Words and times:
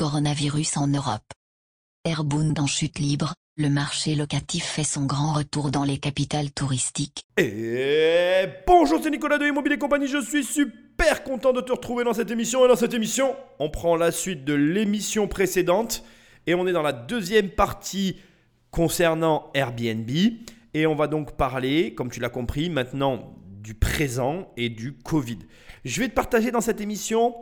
coronavirus 0.00 0.78
en 0.78 0.86
Europe. 0.86 1.30
Airbound 2.06 2.58
en 2.58 2.66
chute 2.66 2.98
libre, 2.98 3.34
le 3.58 3.68
marché 3.68 4.14
locatif 4.14 4.64
fait 4.64 4.82
son 4.82 5.04
grand 5.04 5.34
retour 5.34 5.70
dans 5.70 5.84
les 5.84 5.98
capitales 5.98 6.50
touristiques. 6.52 7.24
Et 7.36 8.46
bonjour, 8.66 8.98
c'est 9.02 9.10
Nicolas 9.10 9.36
de 9.36 9.44
Immobilier 9.44 9.76
Compagnie, 9.76 10.08
je 10.08 10.22
suis 10.22 10.42
super 10.42 11.22
content 11.22 11.52
de 11.52 11.60
te 11.60 11.72
retrouver 11.72 12.02
dans 12.02 12.14
cette 12.14 12.30
émission. 12.30 12.64
Et 12.64 12.68
dans 12.68 12.76
cette 12.76 12.94
émission, 12.94 13.36
on 13.58 13.68
prend 13.68 13.94
la 13.94 14.10
suite 14.10 14.46
de 14.46 14.54
l'émission 14.54 15.28
précédente 15.28 16.02
et 16.46 16.54
on 16.54 16.66
est 16.66 16.72
dans 16.72 16.80
la 16.80 16.94
deuxième 16.94 17.50
partie 17.50 18.16
concernant 18.70 19.50
Airbnb. 19.52 20.08
Et 20.72 20.86
on 20.86 20.94
va 20.94 21.08
donc 21.08 21.36
parler, 21.36 21.94
comme 21.94 22.10
tu 22.10 22.20
l'as 22.20 22.30
compris, 22.30 22.70
maintenant 22.70 23.34
du 23.50 23.74
présent 23.74 24.50
et 24.56 24.70
du 24.70 24.94
Covid. 24.94 25.40
Je 25.84 26.00
vais 26.00 26.08
te 26.08 26.14
partager 26.14 26.50
dans 26.50 26.62
cette 26.62 26.80
émission 26.80 27.34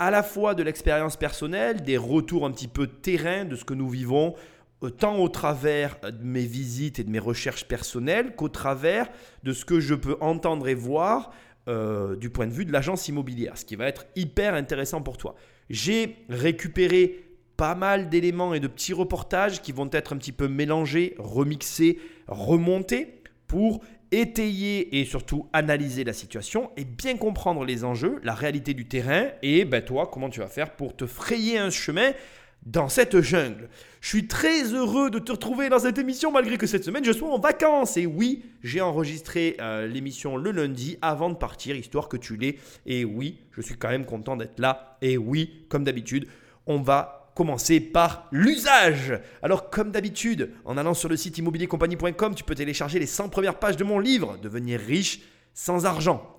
à 0.00 0.10
la 0.10 0.22
fois 0.22 0.54
de 0.54 0.62
l'expérience 0.62 1.16
personnelle, 1.16 1.82
des 1.82 1.98
retours 1.98 2.46
un 2.46 2.50
petit 2.50 2.68
peu 2.68 2.86
terrain 2.86 3.44
de 3.44 3.54
ce 3.54 3.64
que 3.66 3.74
nous 3.74 3.88
vivons, 3.88 4.34
euh, 4.82 4.88
tant 4.88 5.18
au 5.18 5.28
travers 5.28 5.98
de 6.00 6.24
mes 6.24 6.46
visites 6.46 6.98
et 6.98 7.04
de 7.04 7.10
mes 7.10 7.18
recherches 7.18 7.66
personnelles 7.66 8.34
qu'au 8.34 8.48
travers 8.48 9.08
de 9.42 9.52
ce 9.52 9.66
que 9.66 9.78
je 9.78 9.94
peux 9.94 10.16
entendre 10.22 10.68
et 10.68 10.74
voir 10.74 11.32
euh, 11.68 12.16
du 12.16 12.30
point 12.30 12.46
de 12.46 12.52
vue 12.52 12.64
de 12.64 12.72
l'agence 12.72 13.08
immobilière, 13.08 13.58
ce 13.58 13.66
qui 13.66 13.76
va 13.76 13.86
être 13.86 14.06
hyper 14.16 14.54
intéressant 14.54 15.02
pour 15.02 15.18
toi. 15.18 15.34
J'ai 15.68 16.24
récupéré 16.30 17.26
pas 17.58 17.74
mal 17.74 18.08
d'éléments 18.08 18.54
et 18.54 18.60
de 18.60 18.68
petits 18.68 18.94
reportages 18.94 19.60
qui 19.60 19.72
vont 19.72 19.90
être 19.92 20.14
un 20.14 20.16
petit 20.16 20.32
peu 20.32 20.48
mélangés, 20.48 21.14
remixés, 21.18 21.98
remontés 22.26 23.22
pour 23.46 23.82
étayer 24.12 25.00
et 25.00 25.04
surtout 25.04 25.48
analyser 25.52 26.04
la 26.04 26.12
situation 26.12 26.70
et 26.76 26.84
bien 26.84 27.16
comprendre 27.16 27.64
les 27.64 27.84
enjeux, 27.84 28.20
la 28.22 28.34
réalité 28.34 28.74
du 28.74 28.86
terrain 28.86 29.28
et 29.42 29.64
ben 29.64 29.82
toi, 29.84 30.08
comment 30.12 30.30
tu 30.30 30.40
vas 30.40 30.48
faire 30.48 30.72
pour 30.72 30.96
te 30.96 31.06
frayer 31.06 31.58
un 31.58 31.70
chemin 31.70 32.12
dans 32.66 32.88
cette 32.88 33.20
jungle. 33.20 33.68
Je 34.00 34.08
suis 34.08 34.26
très 34.26 34.72
heureux 34.74 35.10
de 35.10 35.18
te 35.18 35.32
retrouver 35.32 35.68
dans 35.68 35.78
cette 35.78 35.98
émission 35.98 36.30
malgré 36.30 36.58
que 36.58 36.66
cette 36.66 36.84
semaine 36.84 37.04
je 37.04 37.12
sois 37.12 37.30
en 37.30 37.38
vacances. 37.38 37.96
Et 37.96 38.06
oui, 38.06 38.44
j'ai 38.62 38.80
enregistré 38.80 39.56
euh, 39.60 39.86
l'émission 39.86 40.36
le 40.36 40.50
lundi 40.50 40.98
avant 41.02 41.30
de 41.30 41.36
partir, 41.36 41.76
histoire 41.76 42.08
que 42.08 42.16
tu 42.16 42.36
l'aies. 42.36 42.56
Et 42.86 43.04
oui, 43.04 43.40
je 43.52 43.60
suis 43.60 43.76
quand 43.76 43.88
même 43.88 44.04
content 44.04 44.36
d'être 44.36 44.58
là. 44.58 44.98
Et 45.00 45.16
oui, 45.16 45.64
comme 45.68 45.84
d'habitude, 45.84 46.26
on 46.66 46.80
va 46.80 47.19
commencer 47.40 47.80
par 47.80 48.28
l'usage. 48.32 49.18
Alors 49.42 49.70
comme 49.70 49.92
d'habitude, 49.92 50.50
en 50.66 50.76
allant 50.76 50.92
sur 50.92 51.08
le 51.08 51.16
site 51.16 51.38
immobiliercompagnie.com, 51.38 52.34
tu 52.34 52.44
peux 52.44 52.54
télécharger 52.54 52.98
les 52.98 53.06
100 53.06 53.30
premières 53.30 53.58
pages 53.58 53.78
de 53.78 53.84
mon 53.84 53.98
livre, 53.98 54.36
Devenir 54.42 54.78
riche 54.78 55.20
sans 55.54 55.86
argent. 55.86 56.38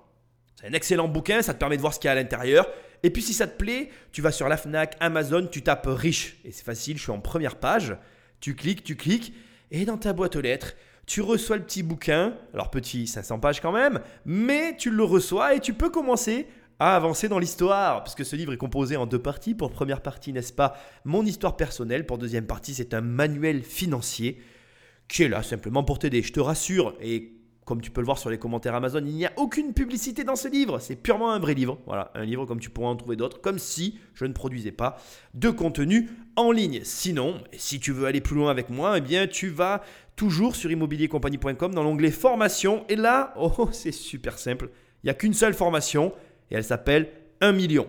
C'est 0.54 0.68
un 0.68 0.72
excellent 0.74 1.08
bouquin, 1.08 1.42
ça 1.42 1.54
te 1.54 1.58
permet 1.58 1.76
de 1.76 1.80
voir 1.80 1.92
ce 1.92 1.98
qu'il 1.98 2.06
y 2.06 2.10
a 2.10 2.12
à 2.12 2.14
l'intérieur. 2.14 2.68
Et 3.02 3.10
puis 3.10 3.20
si 3.20 3.34
ça 3.34 3.48
te 3.48 3.56
plaît, 3.56 3.90
tu 4.12 4.22
vas 4.22 4.30
sur 4.30 4.48
la 4.48 4.56
FNAC, 4.56 4.96
Amazon, 5.00 5.48
tu 5.50 5.62
tapes 5.62 5.88
riche. 5.88 6.36
Et 6.44 6.52
c'est 6.52 6.64
facile, 6.64 6.98
je 6.98 7.02
suis 7.02 7.10
en 7.10 7.18
première 7.18 7.56
page. 7.56 7.96
Tu 8.38 8.54
cliques, 8.54 8.84
tu 8.84 8.94
cliques. 8.94 9.34
Et 9.72 9.84
dans 9.84 9.98
ta 9.98 10.12
boîte 10.12 10.36
aux 10.36 10.40
lettres, 10.40 10.74
tu 11.06 11.20
reçois 11.20 11.56
le 11.56 11.64
petit 11.64 11.82
bouquin. 11.82 12.36
Alors 12.54 12.70
petit, 12.70 13.08
500 13.08 13.40
pages 13.40 13.60
quand 13.60 13.72
même. 13.72 13.98
Mais 14.24 14.76
tu 14.76 14.88
le 14.90 15.02
reçois 15.02 15.56
et 15.56 15.58
tu 15.58 15.74
peux 15.74 15.90
commencer 15.90 16.46
à 16.82 16.96
avancer 16.96 17.28
dans 17.28 17.38
l'histoire, 17.38 18.02
puisque 18.02 18.24
ce 18.24 18.34
livre 18.34 18.52
est 18.52 18.56
composé 18.56 18.96
en 18.96 19.06
deux 19.06 19.20
parties. 19.20 19.54
Pour 19.54 19.70
première 19.70 20.00
partie, 20.00 20.32
n'est-ce 20.32 20.52
pas, 20.52 20.76
mon 21.04 21.24
histoire 21.24 21.56
personnelle. 21.56 22.06
Pour 22.06 22.18
deuxième 22.18 22.46
partie, 22.46 22.74
c'est 22.74 22.92
un 22.92 23.00
manuel 23.00 23.62
financier 23.62 24.40
qui 25.06 25.22
est 25.22 25.28
là 25.28 25.44
simplement 25.44 25.84
pour 25.84 26.00
t'aider. 26.00 26.22
Je 26.22 26.32
te 26.32 26.40
rassure, 26.40 26.94
et 27.00 27.34
comme 27.64 27.80
tu 27.80 27.92
peux 27.92 28.00
le 28.00 28.06
voir 28.06 28.18
sur 28.18 28.30
les 28.30 28.38
commentaires 28.38 28.74
Amazon, 28.74 28.98
il 29.06 29.14
n'y 29.14 29.24
a 29.24 29.32
aucune 29.36 29.74
publicité 29.74 30.24
dans 30.24 30.34
ce 30.34 30.48
livre. 30.48 30.80
C'est 30.80 30.96
purement 30.96 31.30
un 31.30 31.38
vrai 31.38 31.54
livre. 31.54 31.78
Voilà, 31.86 32.10
un 32.16 32.24
livre 32.24 32.46
comme 32.46 32.58
tu 32.58 32.68
pourras 32.68 32.88
en 32.88 32.96
trouver 32.96 33.14
d'autres, 33.14 33.40
comme 33.40 33.60
si 33.60 34.00
je 34.14 34.24
ne 34.24 34.32
produisais 34.32 34.72
pas 34.72 34.96
de 35.34 35.50
contenu 35.50 36.10
en 36.34 36.50
ligne. 36.50 36.80
Sinon, 36.82 37.44
si 37.56 37.78
tu 37.78 37.92
veux 37.92 38.06
aller 38.06 38.20
plus 38.20 38.34
loin 38.34 38.50
avec 38.50 38.70
moi, 38.70 38.98
eh 38.98 39.00
bien, 39.00 39.28
tu 39.28 39.50
vas 39.50 39.82
toujours 40.16 40.56
sur 40.56 40.72
immobiliercompagnie.com 40.72 41.72
dans 41.72 41.84
l'onglet 41.84 42.10
formation. 42.10 42.84
Et 42.88 42.96
là, 42.96 43.34
oh, 43.38 43.68
c'est 43.70 43.92
super 43.92 44.36
simple. 44.36 44.70
Il 45.04 45.06
n'y 45.06 45.10
a 45.10 45.14
qu'une 45.14 45.34
seule 45.34 45.54
formation 45.54 46.12
et 46.52 46.54
elle 46.54 46.64
s'appelle 46.64 47.08
1 47.40 47.52
million. 47.52 47.88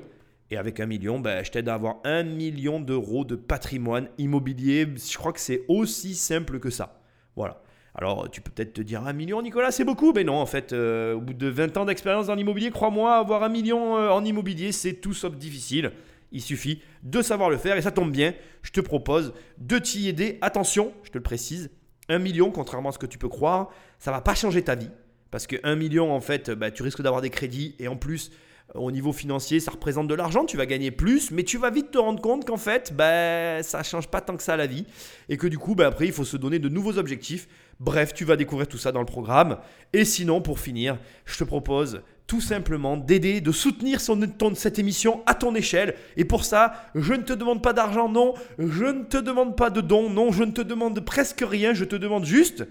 Et 0.50 0.57
avec 0.57 0.79
1 0.79 0.85
million, 0.85 1.19
ben, 1.19 1.44
je 1.44 1.51
t'aide 1.51 1.68
à 1.68 1.74
avoir 1.74 1.97
1 2.06 2.24
million 2.24 2.79
d'euros 2.79 3.25
de 3.25 3.35
patrimoine 3.35 4.07
immobilier. 4.18 4.88
Je 4.96 5.18
crois 5.18 5.34
que 5.34 5.40
c'est 5.40 5.63
aussi 5.68 6.16
simple 6.16 6.59
que 6.59 6.69
ça. 6.69 7.02
Voilà. 7.35 7.62
Alors, 7.94 8.29
tu 8.31 8.40
peux 8.40 8.52
peut-être 8.52 8.73
te 8.73 8.81
dire 8.81 9.06
1 9.06 9.13
million, 9.13 9.41
Nicolas, 9.41 9.72
c'est 9.72 9.84
beaucoup. 9.84 10.13
Mais 10.13 10.23
non, 10.23 10.35
en 10.35 10.46
fait, 10.46 10.72
euh, 10.72 11.13
au 11.13 11.22
bout 11.22 11.34
de 11.34 11.47
20 11.47 11.75
ans 11.75 11.85
d'expérience 11.85 12.28
dans 12.28 12.35
l'immobilier, 12.35 12.72
crois-moi, 12.72 13.16
avoir 13.16 13.44
1 13.44 13.50
million 13.50 13.97
euh, 13.97 14.09
en 14.09 14.23
immobilier, 14.23 14.72
c'est 14.72 14.94
tout 14.94 15.13
sauf 15.13 15.35
difficile. 15.35 15.91
Il 16.31 16.41
suffit 16.41 16.81
de 17.03 17.22
savoir 17.22 17.50
le 17.50 17.57
faire 17.57 17.75
et 17.75 17.81
ça 17.81 17.91
tombe 17.91 18.12
bien. 18.12 18.34
Je 18.62 18.72
te 18.72 18.79
propose 18.79 19.34
de 19.57 19.78
t'y 19.78 20.07
aider. 20.07 20.38
Attention, 20.41 20.94
je 21.03 21.12
te 21.12 21.18
le 21.18 21.23
précise, 21.23 21.69
1 22.07 22.18
million, 22.19 22.50
contrairement 22.50 22.90
à 22.90 22.91
ce 22.94 22.97
que 23.00 23.06
tu 23.06 23.18
peux 23.18 23.29
croire, 23.29 23.69
ça 24.00 24.12
ne 24.12 24.16
va 24.16 24.22
pas 24.22 24.35
changer 24.35 24.63
ta 24.63 24.75
vie. 24.75 24.90
Parce 25.34 25.47
que 25.47 25.56
1 25.63 25.75
million, 25.75 26.13
en 26.13 26.22
fait, 26.22 26.52
bah, 26.52 26.69
tu 26.69 26.84
risques 26.84 27.02
d'avoir 27.02 27.19
des 27.19 27.31
crédits 27.31 27.75
et 27.79 27.88
en 27.88 27.96
plus, 27.96 28.29
au 28.75 28.91
niveau 28.91 29.13
financier, 29.13 29.59
ça 29.59 29.72
représente 29.72 30.07
de 30.07 30.16
l'argent, 30.16 30.45
tu 30.45 30.57
vas 30.57 30.66
gagner 30.66 30.91
plus, 30.91 31.31
mais 31.31 31.44
tu 31.44 31.57
vas 31.57 31.69
vite 31.69 31.91
te 31.91 31.97
rendre 31.97 32.22
compte 32.22 32.45
qu'en 32.45 32.57
fait, 32.57 32.94
ben, 32.95 33.61
ça 33.63 33.79
ne 33.79 33.84
change 33.84 34.07
pas 34.07 34.22
tant 34.22 34.35
que 34.35 34.44
ça 34.44 34.57
la 34.57 34.67
vie, 34.67 34.85
et 35.29 35.38
que 35.38 35.47
du 35.47 35.57
coup, 35.57 35.75
ben, 35.75 35.85
après, 35.85 36.06
il 36.06 36.11
faut 36.11 36.25
se 36.25 36.38
donner 36.38 36.59
de 36.59 36.69
nouveaux 36.69 36.97
objectifs. 36.97 37.47
Bref, 37.79 38.13
tu 38.13 38.25
vas 38.25 38.35
découvrir 38.35 38.67
tout 38.67 38.78
ça 38.78 38.91
dans 38.91 39.00
le 39.00 39.06
programme. 39.06 39.57
Et 39.94 40.06
sinon, 40.06 40.41
pour 40.41 40.59
finir, 40.59 40.97
je 41.25 41.38
te 41.38 41.44
propose 41.44 42.01
tout 42.28 42.41
simplement 42.41 42.97
d'aider, 42.97 43.41
de 43.41 43.51
soutenir 43.51 44.00
cette 44.56 44.79
émission 44.79 45.22
à 45.25 45.35
ton 45.35 45.53
échelle. 45.55 45.95
Et 46.16 46.25
pour 46.25 46.45
ça, 46.45 46.73
je 46.95 47.13
ne 47.13 47.22
te 47.22 47.34
demande 47.34 47.61
pas 47.61 47.73
d'argent, 47.73 48.09
non, 48.09 48.34
je 48.57 48.85
ne 48.85 49.03
te 49.03 49.17
demande 49.17 49.57
pas 49.57 49.69
de 49.69 49.81
dons, 49.81 50.09
non, 50.09 50.31
je 50.31 50.44
ne 50.44 50.51
te 50.51 50.61
demande 50.61 51.00
presque 51.01 51.44
rien, 51.45 51.73
je 51.73 51.84
te 51.84 51.95
demande 51.95 52.25
juste 52.25 52.66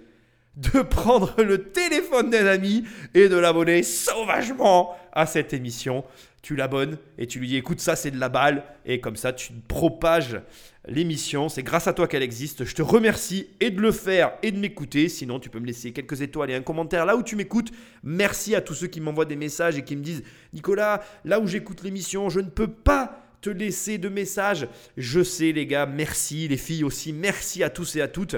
de 0.56 0.82
prendre 0.82 1.42
le 1.42 1.70
téléphone 1.70 2.30
d'un 2.30 2.46
ami 2.46 2.84
et 3.14 3.28
de 3.28 3.36
l'abonner 3.36 3.82
sauvagement 3.82 4.94
à 5.12 5.26
cette 5.26 5.52
émission. 5.52 6.04
Tu 6.42 6.56
l'abonnes 6.56 6.98
et 7.18 7.26
tu 7.26 7.38
lui 7.38 7.48
dis 7.48 7.56
écoute 7.56 7.80
ça 7.80 7.94
c'est 7.94 8.10
de 8.10 8.18
la 8.18 8.28
balle 8.28 8.64
et 8.84 9.00
comme 9.00 9.16
ça 9.16 9.32
tu 9.32 9.52
propages 9.68 10.40
l'émission. 10.86 11.48
C'est 11.48 11.62
grâce 11.62 11.86
à 11.86 11.92
toi 11.92 12.08
qu'elle 12.08 12.22
existe. 12.22 12.64
Je 12.64 12.74
te 12.74 12.82
remercie 12.82 13.46
et 13.60 13.70
de 13.70 13.80
le 13.80 13.92
faire 13.92 14.32
et 14.42 14.50
de 14.50 14.58
m'écouter. 14.58 15.08
Sinon 15.08 15.38
tu 15.38 15.48
peux 15.48 15.60
me 15.60 15.66
laisser 15.66 15.92
quelques 15.92 16.20
étoiles 16.20 16.50
et 16.50 16.54
un 16.54 16.62
commentaire 16.62 17.06
là 17.06 17.16
où 17.16 17.22
tu 17.22 17.36
m'écoutes. 17.36 17.70
Merci 18.02 18.54
à 18.54 18.60
tous 18.60 18.74
ceux 18.74 18.88
qui 18.88 19.00
m'envoient 19.00 19.24
des 19.24 19.36
messages 19.36 19.78
et 19.78 19.84
qui 19.84 19.96
me 19.96 20.02
disent 20.02 20.24
Nicolas 20.52 21.02
là 21.24 21.38
où 21.38 21.46
j'écoute 21.46 21.82
l'émission 21.82 22.28
je 22.28 22.40
ne 22.40 22.50
peux 22.50 22.70
pas 22.70 23.20
te 23.40 23.48
laisser 23.48 23.98
de 23.98 24.08
messages. 24.08 24.68
Je 24.96 25.22
sais 25.22 25.52
les 25.52 25.66
gars, 25.66 25.86
merci 25.86 26.48
les 26.48 26.56
filles 26.56 26.84
aussi, 26.84 27.12
merci 27.12 27.62
à 27.62 27.70
tous 27.70 27.96
et 27.96 28.00
à 28.00 28.08
toutes 28.08 28.36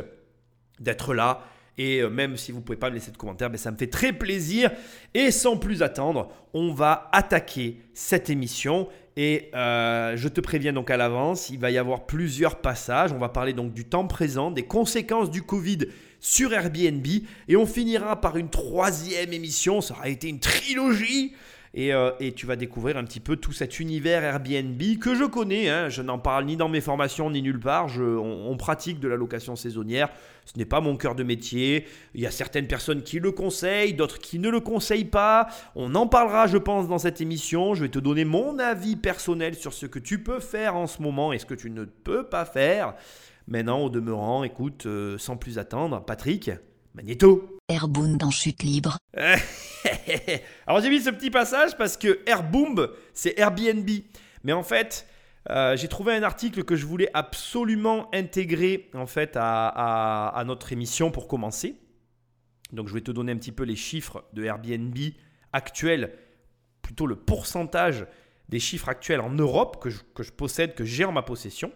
d'être 0.78 1.14
là 1.14 1.42
et 1.76 2.00
euh, 2.00 2.08
même 2.08 2.36
si 2.36 2.52
vous 2.52 2.58
ne 2.58 2.62
pouvez 2.62 2.78
pas 2.78 2.90
me 2.90 2.94
laisser 2.94 3.10
de 3.10 3.16
commentaires, 3.16 3.50
mais 3.50 3.56
ça 3.56 3.70
me 3.70 3.76
fait 3.76 3.88
très 3.88 4.12
plaisir. 4.12 4.70
Et 5.12 5.30
sans 5.30 5.56
plus 5.56 5.82
attendre, 5.82 6.30
on 6.52 6.72
va 6.72 7.08
attaquer 7.12 7.78
cette 7.92 8.30
émission. 8.30 8.88
Et 9.16 9.50
euh, 9.54 10.16
je 10.16 10.28
te 10.28 10.40
préviens 10.40 10.72
donc 10.72 10.90
à 10.90 10.96
l'avance, 10.96 11.50
il 11.50 11.58
va 11.58 11.70
y 11.70 11.78
avoir 11.78 12.06
plusieurs 12.06 12.56
passages. 12.56 13.12
On 13.12 13.18
va 13.18 13.28
parler 13.28 13.52
donc 13.52 13.72
du 13.72 13.84
temps 13.84 14.06
présent, 14.06 14.50
des 14.50 14.64
conséquences 14.64 15.30
du 15.30 15.42
Covid 15.42 15.78
sur 16.20 16.52
Airbnb. 16.52 17.06
Et 17.48 17.56
on 17.56 17.66
finira 17.66 18.20
par 18.20 18.36
une 18.36 18.48
troisième 18.48 19.32
émission. 19.32 19.80
Ça 19.80 19.94
aura 19.94 20.08
été 20.08 20.28
une 20.28 20.40
trilogie 20.40 21.32
euh, 21.76 22.12
et, 22.20 22.32
tu 22.32 22.46
vas 22.46 22.56
découvrir 22.56 22.96
un 22.96 23.04
petit 23.04 23.20
peu 23.20 23.36
tout 23.36 23.52
cet 23.52 23.80
univers 23.80 24.22
Airbnb 24.22 24.80
que 25.00 25.14
je 25.14 25.24
connais. 25.24 25.68
Hein. 25.68 25.88
Je 25.88 26.02
n'en 26.02 26.18
parle 26.18 26.44
ni 26.44 26.56
dans 26.56 26.68
mes 26.68 26.80
formations 26.80 27.30
ni 27.30 27.42
nulle 27.42 27.58
part. 27.58 27.88
on, 27.98 28.56
pratique 28.56 29.00
de 29.00 29.08
la 29.08 29.16
location 29.16 29.56
saisonnière. 29.56 30.08
Ce 30.44 30.58
n'est 30.58 30.66
pas 30.66 30.80
mon 30.80 30.96
cœur 30.96 31.14
de 31.14 31.22
métier. 31.22 31.86
Il 32.14 32.20
y 32.20 32.26
a 32.26 32.30
certaines 32.30 32.68
personnes 32.68 33.02
qui 33.02 33.18
le 33.18 33.32
conseillent, 33.32 33.94
d'autres 33.94 34.18
qui 34.18 34.38
ne 34.38 34.50
le 34.50 34.60
conseillent 34.60 35.04
pas. 35.04 35.48
On 35.74 35.94
en 35.94 36.06
parlera, 36.06 36.46
je 36.46 36.58
pense, 36.58 36.86
dans 36.86 36.98
cette 36.98 37.20
émission. 37.20 37.74
Je 37.74 37.82
vais 37.82 37.88
te 37.88 37.98
donner 37.98 38.24
mon 38.24 38.58
avis 38.58 38.96
personnel 38.96 39.54
sur 39.54 39.72
ce 39.72 39.86
que 39.86 39.98
tu 39.98 40.22
peux 40.22 40.40
faire 40.40 40.76
en 40.76 40.86
ce 40.86 41.02
moment 41.02 41.32
et 41.32 41.38
ce 41.38 41.46
que 41.46 41.54
tu 41.54 41.70
ne 41.70 41.84
peux 41.84 42.24
pas 42.24 42.44
faire. 42.44 42.94
Maintenant, 43.48 43.80
au 43.80 43.90
demeurant, 43.90 44.44
écoute, 44.44 44.86
euh, 44.86 45.18
sans 45.18 45.36
plus 45.36 45.58
attendre, 45.58 46.02
Patrick, 46.04 46.50
Magneto. 46.94 47.58
Airboom 47.68 48.18
dans 48.18 48.30
chute 48.30 48.62
libre. 48.62 48.98
Alors 50.66 50.80
j'ai 50.80 50.90
mis 50.90 51.00
ce 51.00 51.10
petit 51.10 51.30
passage 51.30 51.76
parce 51.76 51.96
que 51.96 52.20
Airboom, 52.26 52.88
c'est 53.12 53.36
Airbnb. 53.38 53.88
Mais 54.44 54.52
en 54.52 54.62
fait, 54.62 55.06
euh, 55.50 55.76
j'ai 55.76 55.88
trouvé 55.88 56.14
un 56.14 56.22
article 56.22 56.62
que 56.62 56.76
je 56.76 56.86
voulais 56.86 57.10
absolument 57.12 58.14
intégrer 58.14 58.90
en 58.94 59.06
fait 59.06 59.36
à, 59.36 60.42
notre 60.46 60.72
émission 60.72 61.10
pour 61.10 61.26
commencer. 61.26 61.80
Donc 62.72 62.86
je 62.88 62.94
vais 62.94 63.00
te 63.00 63.10
donner 63.10 63.32
un 63.32 63.38
petit 63.38 63.52
peu 63.52 63.64
les 63.64 63.76
chiffres 63.76 64.24
de 64.32 64.44
Airbnb 64.44 64.96
actuels, 65.52 66.12
plutôt 66.80 67.06
le 67.08 67.16
pourcentage 67.16 68.06
des 68.48 68.60
chiffres 68.60 68.88
actuels 68.88 69.20
en 69.20 69.30
Europe 69.30 69.82
que 69.82 69.90
je 69.90 70.32
possède, 70.32 70.74
que 70.74 70.84
j'ai 70.84 71.04
en 71.04 71.12
ma 71.12 71.22
possession. 71.22 71.72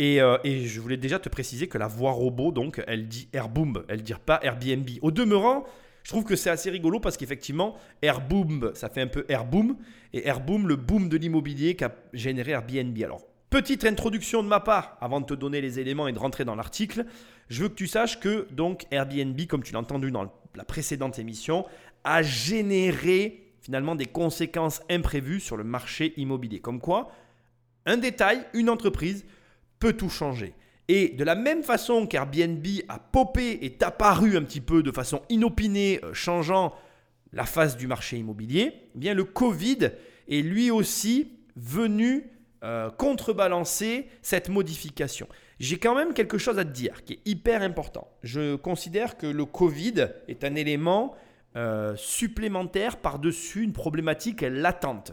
Euh, 0.00 0.38
et, 0.44 0.66
je 0.66 0.80
voulais 0.80 0.96
déjà 0.96 1.18
te 1.18 1.28
préciser 1.28 1.68
que 1.68 1.78
la 1.78 1.86
voix 1.86 2.12
robot, 2.12 2.52
donc, 2.52 2.82
elle 2.86 3.08
dit 3.08 3.28
Airboom, 3.32 3.84
elle 3.88 4.02
dit 4.02 4.14
pas 4.24 4.40
Airbnb. 4.42 4.88
Au 5.02 5.10
demeurant, 5.10 5.64
je 6.02 6.10
trouve 6.10 6.24
que 6.24 6.36
c'est 6.36 6.50
assez 6.50 6.70
rigolo 6.70 7.00
parce 7.00 7.16
qu'effectivement, 7.16 7.76
Airboom, 8.02 8.72
ça 8.74 8.88
fait 8.88 9.00
un 9.00 9.06
peu 9.06 9.24
Airboom, 9.28 9.76
et 10.12 10.26
Airboom, 10.28 10.68
le 10.68 10.76
boom 10.76 11.08
de 11.08 11.16
l'immobilier 11.16 11.74
qu'a 11.76 11.94
généré 12.12 12.52
Airbnb. 12.52 12.96
Alors, 13.02 13.22
Petite 13.48 13.84
introduction 13.84 14.42
de 14.42 14.48
ma 14.48 14.58
part, 14.58 14.98
avant 15.00 15.20
de 15.20 15.26
te 15.26 15.34
donner 15.34 15.60
les 15.60 15.78
éléments 15.78 16.08
et 16.08 16.12
de 16.12 16.18
rentrer 16.18 16.44
dans 16.44 16.56
l'article, 16.56 17.06
je 17.48 17.62
veux 17.62 17.68
que 17.68 17.74
tu 17.74 17.86
saches 17.86 18.18
que 18.18 18.48
donc 18.50 18.86
Airbnb, 18.90 19.40
comme 19.46 19.62
tu 19.62 19.72
l'as 19.72 19.78
entendu 19.78 20.10
dans 20.10 20.32
la 20.56 20.64
précédente 20.64 21.20
émission, 21.20 21.64
a 22.02 22.22
généré 22.22 23.52
finalement 23.60 23.94
des 23.94 24.06
conséquences 24.06 24.82
imprévues 24.90 25.38
sur 25.38 25.56
le 25.56 25.62
marché 25.62 26.12
immobilier. 26.16 26.58
Comme 26.58 26.80
quoi, 26.80 27.12
un 27.86 27.96
détail, 27.96 28.44
une 28.52 28.68
entreprise 28.68 29.24
peut 29.78 29.92
tout 29.92 30.08
changer. 30.08 30.54
Et 30.88 31.08
de 31.10 31.24
la 31.24 31.34
même 31.34 31.62
façon 31.62 32.06
qu'Airbnb 32.06 32.64
a 32.88 32.98
popé 32.98 33.58
et 33.62 33.76
apparu 33.82 34.36
un 34.36 34.42
petit 34.42 34.60
peu 34.60 34.82
de 34.82 34.92
façon 34.92 35.22
inopinée, 35.28 36.00
euh, 36.04 36.14
changeant 36.14 36.74
la 37.32 37.44
face 37.44 37.76
du 37.76 37.86
marché 37.86 38.18
immobilier, 38.18 38.72
eh 38.94 38.98
bien 38.98 39.14
le 39.14 39.24
Covid 39.24 39.90
est 40.28 40.42
lui 40.42 40.70
aussi 40.70 41.32
venu 41.56 42.30
euh, 42.62 42.90
contrebalancer 42.90 44.08
cette 44.22 44.48
modification. 44.48 45.28
J'ai 45.58 45.78
quand 45.78 45.94
même 45.94 46.14
quelque 46.14 46.38
chose 46.38 46.58
à 46.58 46.64
te 46.64 46.70
dire 46.70 47.04
qui 47.04 47.14
est 47.14 47.20
hyper 47.24 47.62
important. 47.62 48.08
Je 48.22 48.56
considère 48.56 49.16
que 49.16 49.26
le 49.26 49.44
Covid 49.44 50.08
est 50.28 50.44
un 50.44 50.54
élément 50.54 51.14
euh, 51.56 51.94
supplémentaire 51.96 52.98
par-dessus 52.98 53.62
une 53.62 53.72
problématique 53.72 54.42
latente 54.42 55.12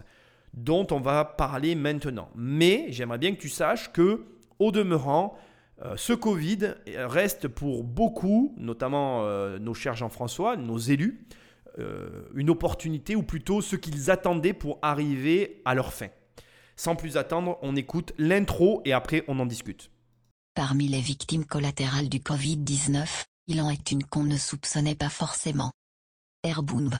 dont 0.53 0.85
on 0.91 0.99
va 0.99 1.25
parler 1.25 1.75
maintenant. 1.75 2.29
Mais 2.35 2.87
j'aimerais 2.89 3.17
bien 3.17 3.33
que 3.33 3.39
tu 3.39 3.49
saches 3.49 3.91
que, 3.91 4.25
au 4.63 4.71
demeurant, 4.71 5.37
euh, 5.83 5.95
ce 5.97 6.13
Covid 6.13 6.75
reste 6.87 7.47
pour 7.47 7.83
beaucoup, 7.83 8.53
notamment 8.57 9.27
nos 9.59 9.73
chers 9.73 9.95
Jean-François, 9.95 10.57
nos 10.57 10.77
élus, 10.77 11.25
une 12.35 12.51
opportunité 12.51 13.15
ou 13.15 13.23
plutôt 13.23 13.61
ce 13.61 13.75
qu'ils 13.75 14.11
attendaient 14.11 14.53
pour 14.53 14.77
arriver 14.83 15.61
à 15.65 15.73
leur 15.73 15.91
fin. 15.91 16.09
Sans 16.75 16.95
plus 16.95 17.17
attendre, 17.17 17.57
on 17.61 17.75
écoute 17.75 18.13
l'intro 18.17 18.81
et 18.85 18.93
après 18.93 19.23
on 19.27 19.39
en 19.39 19.45
discute. 19.45 19.91
Parmi 20.55 20.87
les 20.87 21.01
victimes 21.01 21.45
collatérales 21.45 22.09
du 22.09 22.19
Covid-19, 22.19 23.25
il 23.47 23.61
en 23.61 23.69
est 23.69 23.91
une 23.91 24.03
qu'on 24.03 24.23
ne 24.23 24.37
soupçonnait 24.37 24.95
pas 24.95 25.09
forcément. 25.09 25.71
Airbnb. 26.43 26.93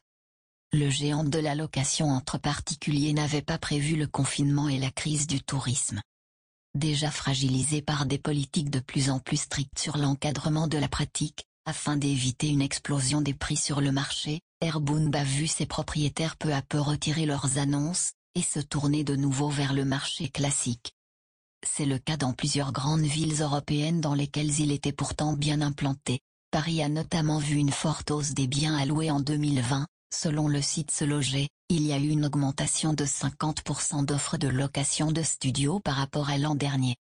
Le 0.71 0.89
géant 0.89 1.24
de 1.24 1.38
la 1.38 1.54
location 1.54 2.07
entre 2.07 2.39
particuliers 2.39 3.13
n'avait 3.13 3.44
pas 3.44 3.59
prévu 3.59 3.95
le 3.95 4.07
confinement 4.07 4.69
et 4.69 4.80
la 4.80 4.89
crise 4.89 5.27
du 5.27 5.42
tourisme. 5.42 6.01
Déjà 6.75 7.11
fragilisé 7.11 7.83
par 7.83 8.07
des 8.07 8.17
politiques 8.17 8.71
de 8.71 8.79
plus 8.79 9.11
en 9.11 9.19
plus 9.19 9.37
strictes 9.37 9.77
sur 9.77 9.97
l'encadrement 9.97 10.67
de 10.67 10.79
la 10.79 10.87
pratique, 10.87 11.45
afin 11.65 11.97
d'éviter 11.97 12.49
une 12.49 12.63
explosion 12.63 13.21
des 13.21 13.35
prix 13.35 13.57
sur 13.57 13.79
le 13.79 13.91
marché, 13.91 14.41
Airbnb 14.59 15.15
a 15.15 15.23
vu 15.23 15.45
ses 15.45 15.67
propriétaires 15.67 16.35
peu 16.35 16.51
à 16.51 16.63
peu 16.63 16.79
retirer 16.79 17.27
leurs 17.27 17.59
annonces, 17.59 18.13
et 18.35 18.41
se 18.41 18.59
tourner 18.59 19.03
de 19.03 19.15
nouveau 19.15 19.49
vers 19.49 19.73
le 19.73 19.85
marché 19.85 20.29
classique. 20.29 20.93
C'est 21.63 21.85
le 21.85 21.99
cas 21.99 22.17
dans 22.17 22.33
plusieurs 22.33 22.71
grandes 22.71 23.05
villes 23.05 23.41
européennes 23.41 24.01
dans 24.01 24.15
lesquelles 24.15 24.59
il 24.59 24.71
était 24.71 24.91
pourtant 24.91 25.33
bien 25.33 25.61
implanté. 25.61 26.21
Paris 26.49 26.81
a 26.81 26.89
notamment 26.89 27.37
vu 27.37 27.55
une 27.55 27.71
forte 27.71 28.09
hausse 28.09 28.31
des 28.31 28.47
biens 28.47 28.75
alloués 28.75 29.11
en 29.11 29.19
2020, 29.19 29.85
selon 30.13 30.47
le 30.47 30.61
site 30.61 30.89
Se 30.89 31.05
Loger, 31.05 31.49
il 31.69 31.88
y 31.88 31.94
a 31.94 31.98
eu 31.98 32.10
une 32.10 32.25
augmentation 32.25 32.94
de 32.94 33.06
50% 33.06 34.06
d'offres 34.06 34.38
de 34.38 34.48
location 34.48 35.12
de 35.12 35.21
studios 35.24 35.80
par 35.80 35.95
rapport 35.95 36.30
à 36.30 36.38
l'an 36.38 36.56
dernier. 36.56 36.95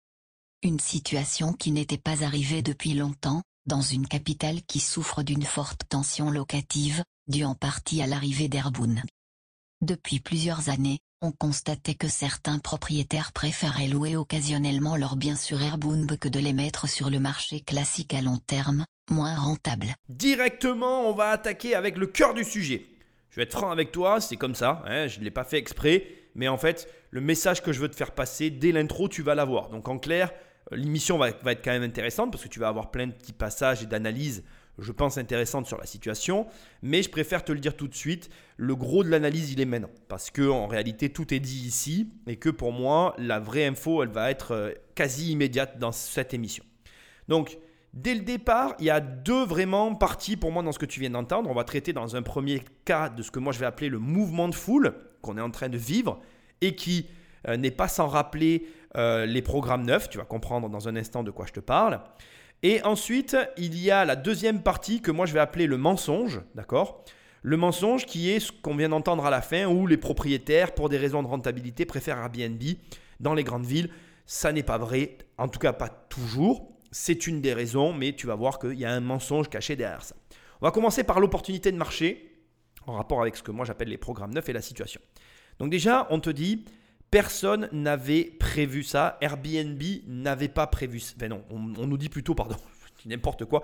Une 0.61 0.79
situation 0.79 1.53
qui 1.53 1.71
n'était 1.71 1.97
pas 1.97 2.23
arrivée 2.23 2.61
depuis 2.61 2.93
longtemps, 2.93 3.41
dans 3.65 3.81
une 3.81 4.07
capitale 4.07 4.61
qui 4.63 4.79
souffre 4.79 5.23
d'une 5.23 5.43
forte 5.43 5.81
tension 5.87 6.29
locative, 6.29 7.03
due 7.27 7.45
en 7.45 7.55
partie 7.55 8.01
à 8.01 8.07
l'arrivée 8.07 8.49
d'Airbnb. 8.49 8.99
Depuis 9.81 10.19
plusieurs 10.19 10.69
années, 10.69 10.99
on 11.21 11.31
constatait 11.31 11.95
que 11.95 12.07
certains 12.07 12.59
propriétaires 12.59 13.31
préféraient 13.31 13.87
louer 13.87 14.15
occasionnellement 14.15 14.95
leurs 14.95 15.15
biens 15.15 15.35
sur 15.35 15.61
Airbnb 15.61 16.11
que 16.17 16.29
de 16.29 16.39
les 16.39 16.53
mettre 16.53 16.87
sur 16.87 17.09
le 17.09 17.19
marché 17.19 17.61
classique 17.61 18.13
à 18.13 18.21
long 18.21 18.37
terme, 18.37 18.85
moins 19.09 19.35
rentable. 19.35 19.95
Directement, 20.09 21.09
on 21.09 21.13
va 21.13 21.29
attaquer 21.29 21.75
avec 21.75 21.97
le 21.97 22.07
cœur 22.07 22.33
du 22.33 22.43
sujet. 22.43 22.98
Je 23.29 23.35
vais 23.35 23.43
être 23.43 23.51
franc 23.51 23.71
avec 23.71 23.91
toi, 23.91 24.21
c'est 24.21 24.37
comme 24.37 24.55
ça, 24.55 24.83
hein, 24.85 25.07
je 25.07 25.19
ne 25.19 25.23
l'ai 25.23 25.31
pas 25.31 25.43
fait 25.43 25.57
exprès, 25.57 26.07
mais 26.35 26.47
en 26.47 26.57
fait, 26.57 26.91
le 27.11 27.21
message 27.21 27.61
que 27.61 27.71
je 27.71 27.79
veux 27.79 27.89
te 27.89 27.95
faire 27.95 28.11
passer 28.11 28.49
dès 28.49 28.71
l'intro, 28.71 29.07
tu 29.07 29.21
vas 29.21 29.35
l'avoir. 29.35 29.69
Donc 29.69 29.87
en 29.87 29.99
clair, 29.99 30.31
l'émission 30.71 31.17
va, 31.17 31.31
va, 31.43 31.51
être 31.51 31.63
quand 31.63 31.71
même 31.71 31.83
intéressante 31.83 32.31
parce 32.31 32.43
que 32.43 32.49
tu 32.49 32.59
vas 32.59 32.67
avoir 32.67 32.91
plein 32.91 33.07
de 33.07 33.13
petits 33.13 33.33
passages 33.33 33.83
et 33.83 33.85
d'analyses 33.85 34.43
je 34.81 34.91
pense, 34.91 35.17
intéressante 35.17 35.67
sur 35.67 35.77
la 35.77 35.85
situation, 35.85 36.47
mais 36.81 37.03
je 37.03 37.09
préfère 37.09 37.43
te 37.43 37.51
le 37.51 37.59
dire 37.59 37.75
tout 37.75 37.87
de 37.87 37.95
suite, 37.95 38.29
le 38.57 38.75
gros 38.75 39.03
de 39.03 39.09
l'analyse, 39.09 39.51
il 39.51 39.61
est 39.61 39.65
maintenant, 39.65 39.89
parce 40.07 40.31
que 40.31 40.47
en 40.49 40.67
réalité, 40.67 41.09
tout 41.09 41.33
est 41.33 41.39
dit 41.39 41.65
ici, 41.65 42.11
et 42.27 42.37
que 42.37 42.49
pour 42.49 42.71
moi, 42.71 43.15
la 43.17 43.39
vraie 43.39 43.65
info, 43.65 44.03
elle 44.03 44.09
va 44.09 44.31
être 44.31 44.51
euh, 44.51 44.71
quasi 44.95 45.31
immédiate 45.31 45.79
dans 45.79 45.91
cette 45.91 46.33
émission. 46.33 46.63
Donc, 47.27 47.57
dès 47.93 48.13
le 48.13 48.21
départ, 48.21 48.75
il 48.79 48.85
y 48.85 48.89
a 48.89 48.99
deux 48.99 49.45
vraiment 49.45 49.95
parties 49.95 50.37
pour 50.37 50.51
moi 50.51 50.63
dans 50.63 50.71
ce 50.71 50.79
que 50.79 50.85
tu 50.85 50.99
viens 50.99 51.09
d'entendre. 51.09 51.49
On 51.49 51.53
va 51.53 51.63
traiter 51.63 51.93
dans 51.93 52.15
un 52.15 52.21
premier 52.21 52.61
cas 52.85 53.09
de 53.09 53.21
ce 53.21 53.31
que 53.31 53.39
moi 53.39 53.53
je 53.53 53.59
vais 53.59 53.65
appeler 53.65 53.89
le 53.89 53.99
mouvement 53.99 54.47
de 54.47 54.55
foule 54.55 54.93
qu'on 55.21 55.37
est 55.37 55.41
en 55.41 55.51
train 55.51 55.69
de 55.69 55.77
vivre, 55.77 56.19
et 56.61 56.75
qui 56.75 57.07
euh, 57.47 57.57
n'est 57.57 57.71
pas 57.71 57.87
sans 57.87 58.07
rappeler 58.07 58.67
euh, 58.97 59.25
les 59.25 59.41
programmes 59.41 59.85
neufs, 59.85 60.09
tu 60.09 60.17
vas 60.17 60.25
comprendre 60.25 60.69
dans 60.69 60.87
un 60.87 60.95
instant 60.95 61.23
de 61.23 61.31
quoi 61.31 61.45
je 61.45 61.53
te 61.53 61.59
parle. 61.59 62.01
Et 62.63 62.83
ensuite, 62.83 63.37
il 63.57 63.77
y 63.77 63.91
a 63.91 64.03
la 64.03 64.15
deuxième 64.15 64.61
partie 64.61 65.01
que 65.01 65.11
moi 65.11 65.25
je 65.25 65.33
vais 65.33 65.39
appeler 65.39 65.67
le 65.67 65.77
mensonge, 65.77 66.41
d'accord? 66.55 67.05
Le 67.41 67.55
mensonge 67.55 68.05
qui 68.05 68.29
est 68.29 68.41
ce 68.41 68.51
qu'on 68.51 68.75
vient 68.75 68.89
d'entendre 68.89 69.25
à 69.25 69.29
la 69.29 69.41
fin, 69.41 69.65
où 69.65 69.87
les 69.87 69.95
propriétaires, 69.95 70.73
pour 70.73 70.89
des 70.89 70.97
raisons 70.97 71.23
de 71.23 71.27
rentabilité, 71.27 71.85
préfèrent 71.85 72.17
Airbnb 72.17 72.61
dans 73.21 73.33
les 73.33 73.45
grandes 73.45 73.65
villes. 73.65 73.89
Ça 74.25 74.51
n'est 74.51 74.63
pas 74.63 74.77
vrai, 74.77 75.17
en 75.37 75.47
tout 75.47 75.59
cas 75.59 75.71
pas 75.71 75.87
toujours. 75.87 76.68
C'est 76.91 77.27
une 77.27 77.41
des 77.41 77.53
raisons, 77.53 77.93
mais 77.93 78.13
tu 78.13 78.27
vas 78.27 78.35
voir 78.35 78.59
qu'il 78.59 78.79
y 78.79 78.85
a 78.85 78.91
un 78.91 78.99
mensonge 78.99 79.49
caché 79.49 79.75
derrière 79.75 80.03
ça. 80.03 80.15
On 80.61 80.65
va 80.65 80.71
commencer 80.71 81.03
par 81.03 81.19
l'opportunité 81.19 81.71
de 81.71 81.77
marché, 81.77 82.43
en 82.85 82.93
rapport 82.93 83.21
avec 83.21 83.35
ce 83.35 83.43
que 83.43 83.51
moi 83.51 83.65
j'appelle 83.65 83.89
les 83.89 83.97
programmes 83.97 84.33
neufs 84.33 84.49
et 84.49 84.53
la 84.53 84.61
situation. 84.61 84.99
Donc 85.59 85.69
déjà, 85.69 86.07
on 86.09 86.19
te 86.19 86.29
dit, 86.29 86.65
Personne 87.11 87.69
n'avait 87.71 88.23
prévu 88.23 88.83
ça. 88.83 89.17
Airbnb 89.21 89.81
n'avait 90.07 90.47
pas 90.47 90.67
prévu 90.67 90.99
ça. 90.99 91.13
Enfin 91.17 91.27
non, 91.27 91.43
on, 91.49 91.87
nous 91.87 91.97
dit 91.97 92.09
plutôt, 92.09 92.35
pardon, 92.35 92.55
n'importe 93.05 93.45
quoi. 93.45 93.63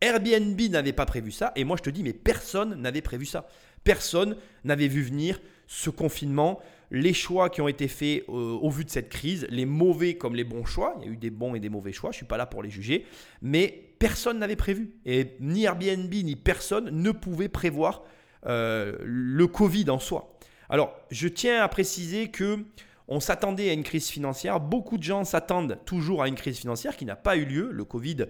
Airbnb 0.00 0.60
n'avait 0.70 0.92
pas 0.92 1.06
prévu 1.06 1.32
ça. 1.32 1.52
Et 1.56 1.64
moi, 1.64 1.76
je 1.76 1.82
te 1.82 1.90
dis, 1.90 2.04
mais 2.04 2.12
personne 2.12 2.80
n'avait 2.80 3.02
prévu 3.02 3.26
ça. 3.26 3.48
Personne 3.82 4.36
n'avait 4.64 4.88
vu 4.88 5.02
venir 5.02 5.40
ce 5.66 5.90
confinement, 5.90 6.60
les 6.90 7.12
choix 7.12 7.50
qui 7.50 7.60
ont 7.60 7.68
été 7.68 7.88
faits 7.88 8.24
euh, 8.28 8.32
au 8.32 8.70
vu 8.70 8.84
de 8.84 8.90
cette 8.90 9.08
crise, 9.08 9.46
les 9.50 9.66
mauvais 9.66 10.14
comme 10.16 10.34
les 10.34 10.44
bons 10.44 10.64
choix. 10.64 10.96
Il 11.00 11.06
y 11.06 11.08
a 11.08 11.12
eu 11.12 11.16
des 11.16 11.30
bons 11.30 11.54
et 11.54 11.60
des 11.60 11.68
mauvais 11.68 11.92
choix. 11.92 12.10
Je 12.10 12.16
ne 12.16 12.18
suis 12.18 12.26
pas 12.26 12.36
là 12.36 12.46
pour 12.46 12.62
les 12.62 12.70
juger. 12.70 13.04
Mais 13.42 13.92
personne 13.98 14.38
n'avait 14.38 14.56
prévu. 14.56 14.92
Et 15.04 15.36
ni 15.40 15.64
Airbnb, 15.64 16.12
ni 16.12 16.36
personne 16.36 16.90
ne 16.90 17.10
pouvait 17.10 17.48
prévoir 17.48 18.02
euh, 18.46 18.96
le 19.02 19.46
Covid 19.46 19.90
en 19.90 19.98
soi. 19.98 20.38
Alors, 20.68 20.94
je 21.10 21.28
tiens 21.28 21.62
à 21.62 21.68
préciser 21.68 22.28
que 22.28 22.64
on 23.08 23.20
s'attendait 23.20 23.70
à 23.70 23.72
une 23.72 23.84
crise 23.84 24.08
financière. 24.08 24.58
Beaucoup 24.58 24.98
de 24.98 25.04
gens 25.04 25.22
s'attendent 25.22 25.78
toujours 25.84 26.24
à 26.24 26.28
une 26.28 26.34
crise 26.34 26.58
financière 26.58 26.96
qui 26.96 27.04
n'a 27.04 27.14
pas 27.14 27.36
eu 27.36 27.44
lieu. 27.44 27.70
Le 27.70 27.84
Covid, 27.84 28.26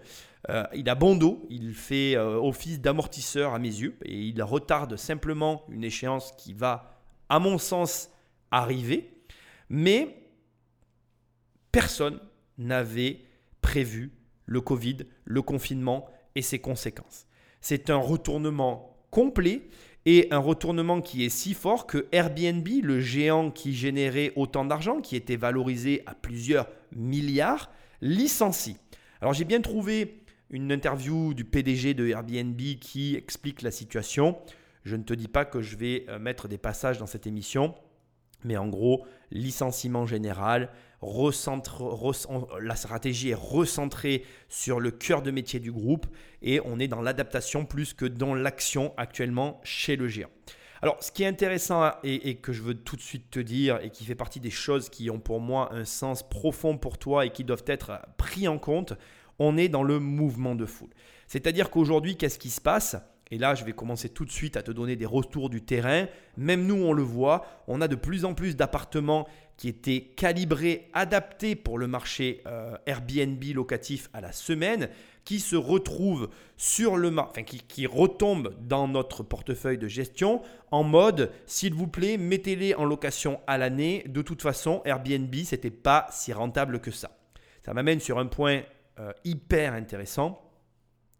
euh, 0.51 0.65
il 0.75 0.91
a 0.91 0.95
bon 0.95 1.17
dos, 1.17 1.47
il 1.49 1.73
fait 1.73 2.15
office 2.19 2.79
d'amortisseur 2.79 3.55
à 3.55 3.59
mes 3.59 3.71
yeux 3.71 3.97
et 4.05 4.15
il 4.15 4.43
retarde 4.43 4.97
simplement 4.97 5.65
une 5.71 5.83
échéance 5.83 6.33
qui 6.37 6.53
va, 6.53 7.01
à 7.31 7.39
mon 7.39 7.57
sens, 7.57 8.11
arriver. 8.51 9.11
Mais 9.69 10.17
personne 11.73 12.21
n'avait 12.59 13.21
prévu 13.61 14.13
le 14.47 14.61
Covid, 14.61 14.99
le 15.25 15.43
confinement 15.43 16.09
et 16.35 16.43
ses 16.43 16.59
conséquences. 16.59 17.27
C'est 17.61 17.91
un 17.91 17.97
retournement 17.97 18.97
complet 19.11 19.69
et 20.05 20.29
un 20.31 20.39
retournement 20.39 21.01
qui 21.01 21.25
est 21.25 21.29
si 21.29 21.53
fort 21.53 21.87
que 21.87 22.07
Airbnb, 22.13 22.67
le 22.83 23.01
géant 23.01 23.51
qui 23.51 23.75
générait 23.75 24.33
autant 24.37 24.65
d'argent, 24.65 25.01
qui 25.01 25.17
était 25.17 25.37
valorisé 25.37 26.03
à 26.07 26.15
plusieurs 26.15 26.69
milliards, 26.95 27.71
licencie. 28.01 28.77
Alors 29.21 29.33
j'ai 29.33 29.45
bien 29.45 29.61
trouvé 29.61 30.23
une 30.51 30.71
interview 30.71 31.35
du 31.35 31.45
PDG 31.45 31.95
de 31.95 32.07
Airbnb 32.07 32.61
qui 32.81 33.17
explique 33.17 33.63
la 33.63 33.73
situation. 33.73 34.39
Je 34.85 34.95
ne 34.95 35.03
te 35.03 35.13
dis 35.13 35.27
pas 35.27 35.45
que 35.45 35.61
je 35.61 35.77
vais 35.77 36.07
euh, 36.09 36.21
mettre 36.21 36.47
des 36.47 36.59
passages 36.59 36.99
dans 36.99 37.07
cette 37.07 37.27
émission, 37.27 37.75
mais 38.45 38.57
en 38.57 38.69
gros, 38.69 39.07
licenciement 39.31 40.07
général, 40.07 40.71
la 41.03 42.77
stratégie 42.77 43.31
est 43.31 43.35
recentrée 43.35 44.25
sur 44.49 44.81
le 44.81 44.91
cœur 44.91 45.23
de 45.23 45.31
métier 45.31 45.61
du 45.61 45.73
groupe 45.73 46.07
et 46.43 46.61
on 46.65 46.79
est 46.79 46.89
dans 46.89 47.03
l'adaptation 47.03 47.65
plus 47.65 47.93
que 47.95 48.07
dans 48.07 48.35
l'action 48.35 48.95
actuellement 48.97 49.61
chez 49.63 49.97
le 49.97 50.09
géant. 50.09 50.31
Alors, 50.83 51.03
ce 51.03 51.11
qui 51.11 51.23
est 51.23 51.27
intéressant 51.27 51.91
et, 52.05 52.29
et, 52.29 52.37
que 52.37 52.53
je 52.53 52.63
veux 52.63 52.75
tout 52.75 52.97
de 52.97 53.01
suite 53.01 53.31
te 53.31 53.41
dire 53.41 53.79
et 53.83 53.91
qui 53.91 54.05
fait 54.05 54.15
partie 54.15 54.41
des 54.41 54.51
choses 54.51 54.91
qui 54.91 55.09
ont 55.11 55.19
pour 55.19 55.41
moi 55.41 55.73
un 55.73 55.87
sens 55.87 56.23
profond 56.29 56.77
pour 56.77 56.99
toi 56.99 57.25
et 57.25 57.31
qui 57.31 57.45
doivent 57.45 57.65
être 57.67 57.99
pris 58.19 58.47
en 58.47 58.59
compte, 58.59 58.93
on 59.39 59.57
est 59.57 59.69
dans 59.69 59.83
le 59.83 59.99
mouvement 59.99 60.55
de 60.55 60.67
foule. 60.67 60.91
C'est-à-dire 61.27 61.71
qu'aujourd'hui, 61.71 62.17
qu'est-ce 62.17 62.39
qui 62.39 62.51
se 62.51 62.61
passe? 62.61 62.97
Et 63.31 63.39
là 63.39 63.55
je 63.55 63.65
vais 63.65 63.73
commencer 63.73 64.09
tout 64.09 64.25
de 64.25 64.31
suite 64.31 64.57
à 64.57 64.63
te 64.63 64.71
donner 64.71 64.97
des 64.97 65.07
retours 65.07 65.51
du 65.51 65.63
terrain, 65.63 66.07
même 66.37 66.67
nous 66.67 66.77
on 66.77 66.93
le 66.93 67.03
voit, 67.03 67.45
on 67.67 67.81
a 67.81 67.89
de 67.89 67.97
plus 67.97 68.25
en 68.25 68.35
plus 68.35 68.57
d'appartements 68.57 69.27
qui 69.57 69.69
étaient 69.69 70.13
calibrés, 70.17 70.89
adaptés 70.93 71.57
pour 71.57 71.79
le 71.79 71.87
marché 71.87 72.43
euh, 72.47 72.77
Airbnb 72.87 73.43
locatif 73.55 74.11
à 74.13 74.21
la 74.21 74.33
semaine, 74.33 74.91
qui 75.25 75.41
se 75.41 75.57
retrouvent 75.57 76.29
sur 76.57 76.97
le 76.97 77.09
enfin 77.19 77.43
qui, 77.43 77.61
qui 77.61 77.87
retombent 77.87 78.55
dans 78.61 78.87
notre 78.87 79.23
portefeuille 79.23 79.79
de 79.79 79.89
gestion 79.89 80.43
en 80.71 80.85
mode 80.85 81.33
s'il 81.47 81.75
vous 81.75 81.89
plaît 81.89 82.19
mettez-les 82.19 82.75
en 82.75 82.85
location 82.85 83.41
à 83.47 83.59
l'année. 83.59 84.05
De 84.07 84.23
toute 84.23 84.43
façon 84.43 84.83
Airbnb 84.85 85.35
c'était 85.45 85.71
pas 85.71 86.07
si 86.11 86.33
rentable 86.33 86.81
que 86.81 86.91
ça. 86.91 87.11
Ça 87.65 87.75
m'amène 87.75 87.99
sur 87.99 88.19
un 88.19 88.27
point 88.27 88.63
euh, 89.01 89.13
hyper 89.25 89.73
intéressant 89.73 90.46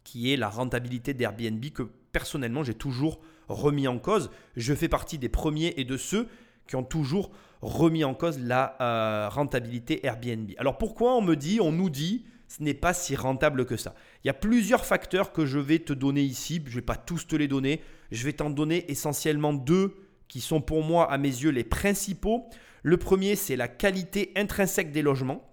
qui 0.07 0.31
est 0.31 0.37
la 0.37 0.47
rentabilité 0.47 1.13
d'Airbnb 1.13 1.61
que 1.73 1.83
personnellement 2.13 2.63
j'ai 2.63 2.73
toujours 2.73 3.19
remis 3.49 3.89
en 3.89 3.99
cause. 3.99 4.31
Je 4.55 4.73
fais 4.73 4.87
partie 4.87 5.17
des 5.17 5.27
premiers 5.27 5.73
et 5.75 5.83
de 5.83 5.97
ceux 5.97 6.29
qui 6.65 6.77
ont 6.77 6.83
toujours 6.85 7.29
remis 7.61 8.05
en 8.05 8.13
cause 8.13 8.39
la 8.39 8.77
euh, 8.79 9.27
rentabilité 9.27 10.05
Airbnb. 10.05 10.51
Alors 10.59 10.77
pourquoi 10.77 11.17
on 11.17 11.21
me 11.21 11.35
dit, 11.35 11.59
on 11.59 11.73
nous 11.73 11.89
dit, 11.89 12.23
ce 12.47 12.63
n'est 12.63 12.73
pas 12.73 12.93
si 12.93 13.17
rentable 13.17 13.65
que 13.65 13.75
ça? 13.75 13.95
Il 14.23 14.27
y 14.27 14.29
a 14.29 14.33
plusieurs 14.33 14.85
facteurs 14.85 15.33
que 15.33 15.45
je 15.45 15.59
vais 15.59 15.79
te 15.79 15.91
donner 15.91 16.21
ici, 16.21 16.61
je 16.63 16.69
ne 16.69 16.75
vais 16.75 16.81
pas 16.81 16.95
tous 16.95 17.27
te 17.27 17.35
les 17.35 17.49
donner, 17.49 17.81
je 18.09 18.23
vais 18.23 18.33
t'en 18.33 18.49
donner 18.49 18.89
essentiellement 18.89 19.53
deux 19.53 19.93
qui 20.29 20.39
sont 20.39 20.61
pour 20.61 20.83
moi 20.83 21.11
à 21.11 21.17
mes 21.17 21.27
yeux 21.27 21.51
les 21.51 21.65
principaux. 21.65 22.45
Le 22.81 22.95
premier, 22.95 23.35
c'est 23.35 23.57
la 23.57 23.67
qualité 23.67 24.31
intrinsèque 24.37 24.93
des 24.93 25.01
logements. 25.01 25.43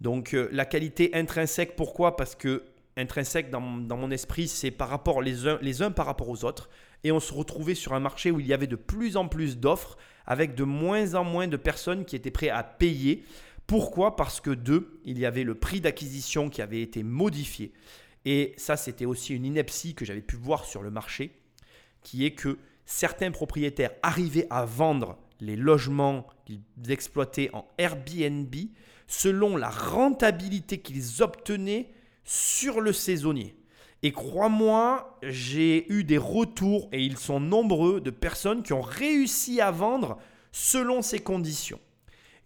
Donc 0.00 0.32
euh, 0.32 0.48
la 0.52 0.64
qualité 0.64 1.10
intrinsèque, 1.12 1.76
pourquoi? 1.76 2.16
Parce 2.16 2.34
que 2.34 2.64
intrinsèque 2.96 3.50
dans, 3.50 3.60
mon 3.60 4.10
esprit, 4.10 4.48
c'est 4.48 4.70
par 4.70 4.88
rapport 4.88 5.22
les 5.22 5.46
uns, 5.46 5.58
les 5.62 5.82
uns 5.82 5.90
par 5.90 6.06
rapport 6.06 6.28
aux 6.28 6.44
autres. 6.44 6.68
Et 7.04 7.12
on 7.12 7.20
se 7.20 7.32
retrouvait 7.32 7.74
sur 7.74 7.94
un 7.94 8.00
marché 8.00 8.30
où 8.30 8.40
il 8.40 8.46
y 8.46 8.52
avait 8.52 8.66
de 8.66 8.76
plus 8.76 9.16
en 9.16 9.28
plus 9.28 9.58
d'offres, 9.58 9.96
avec 10.26 10.54
de 10.54 10.64
moins 10.64 11.14
en 11.14 11.24
moins 11.24 11.48
de 11.48 11.56
personnes 11.56 12.04
qui 12.04 12.16
étaient 12.16 12.30
prêtes 12.30 12.50
à 12.52 12.62
payer. 12.62 13.24
Pourquoi? 13.66 14.16
Parce 14.16 14.40
que 14.40 14.50
deux, 14.50 15.00
il 15.04 15.18
y 15.18 15.26
avait 15.26 15.44
le 15.44 15.54
prix 15.54 15.80
d'acquisition 15.80 16.50
qui 16.50 16.62
avait 16.62 16.82
été 16.82 17.02
modifié. 17.02 17.72
Et 18.24 18.54
ça, 18.56 18.76
c'était 18.76 19.06
aussi 19.06 19.34
une 19.34 19.46
ineptie 19.46 19.94
que 19.94 20.04
j'avais 20.04 20.20
pu 20.20 20.36
voir 20.36 20.64
sur 20.64 20.82
le 20.82 20.90
marché, 20.90 21.40
qui 22.02 22.26
est 22.26 22.32
que 22.32 22.58
certains 22.84 23.30
propriétaires 23.30 23.92
arrivaient 24.02 24.46
à 24.50 24.64
vendre 24.64 25.16
les 25.40 25.56
logements 25.56 26.26
qu'ils 26.44 26.62
exploitaient 26.90 27.50
en 27.54 27.66
Airbnb 27.78 28.54
selon 29.06 29.56
la 29.56 29.70
rentabilité 29.70 30.78
qu'ils 30.78 31.22
obtenaient 31.22 31.90
sur 32.24 32.80
le 32.80 32.92
saisonnier. 32.92 33.56
Et 34.02 34.12
crois-moi, 34.12 35.18
j'ai 35.22 35.92
eu 35.92 36.04
des 36.04 36.18
retours, 36.18 36.88
et 36.92 37.02
ils 37.02 37.18
sont 37.18 37.40
nombreux, 37.40 38.00
de 38.00 38.10
personnes 38.10 38.62
qui 38.62 38.72
ont 38.72 38.80
réussi 38.80 39.60
à 39.60 39.70
vendre 39.70 40.16
selon 40.52 41.02
ces 41.02 41.18
conditions. 41.18 41.80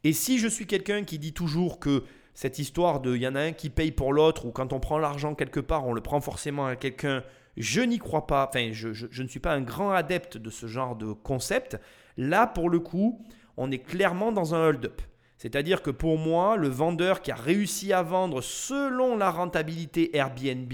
Et 0.03 0.13
si 0.13 0.39
je 0.39 0.49
suis 0.49 0.67
quelqu'un 0.67 1.05
qui 1.05 1.19
dit 1.19 1.33
toujours 1.33 1.79
que 1.79 2.03
cette 2.35 2.59
histoire 2.59 3.01
de 3.01 3.15
il 3.15 3.23
y 3.23 3.29
en 3.29 3.37
a 3.37 3.41
un 3.41 3.53
qui 3.53 3.71
paye 3.71 3.93
pour 3.93 4.13
l'autre, 4.13 4.47
ou 4.47 4.51
quand 4.51 4.73
on 4.73 4.81
prend 4.81 4.99
l'argent 4.99 5.35
quelque 5.35 5.61
part, 5.61 5.87
on 5.87 5.93
le 5.93 6.01
prend 6.01 6.21
forcément 6.21 6.67
à 6.67 6.77
quelqu'un, 6.77 7.23
je 7.57 7.81
n'y 7.81 7.99
crois 7.99 8.27
pas, 8.27 8.47
enfin 8.49 8.71
je, 8.73 8.93
je 8.93 9.23
ne 9.23 9.29
suis 9.29 9.39
pas 9.39 9.53
un 9.53 9.61
grand 9.61 9.93
adepte 9.93 10.37
de 10.37 10.51
ce 10.51 10.67
genre 10.67 10.97
de 10.97 11.13
concept. 11.13 11.79
Là, 12.17 12.49
pour 12.49 12.69
le 12.69 12.81
coup, 12.81 13.25
on 13.57 13.71
est 13.71 13.79
clairement 13.79 14.33
dans 14.33 14.57
un 14.57 14.69
hold-up. 14.69 15.01
C'est-à-dire 15.45 15.83
que 15.83 15.91
pour 15.91 16.17
moi, 16.17 16.57
le 16.57 16.69
vendeur 16.69 17.21
qui 17.21 17.31
a 17.31 17.35
réussi 17.35 17.93
à 17.93 18.03
vendre 18.03 18.41
selon 18.41 19.15
la 19.15 19.31
rentabilité 19.31 20.17
Airbnb, 20.17 20.73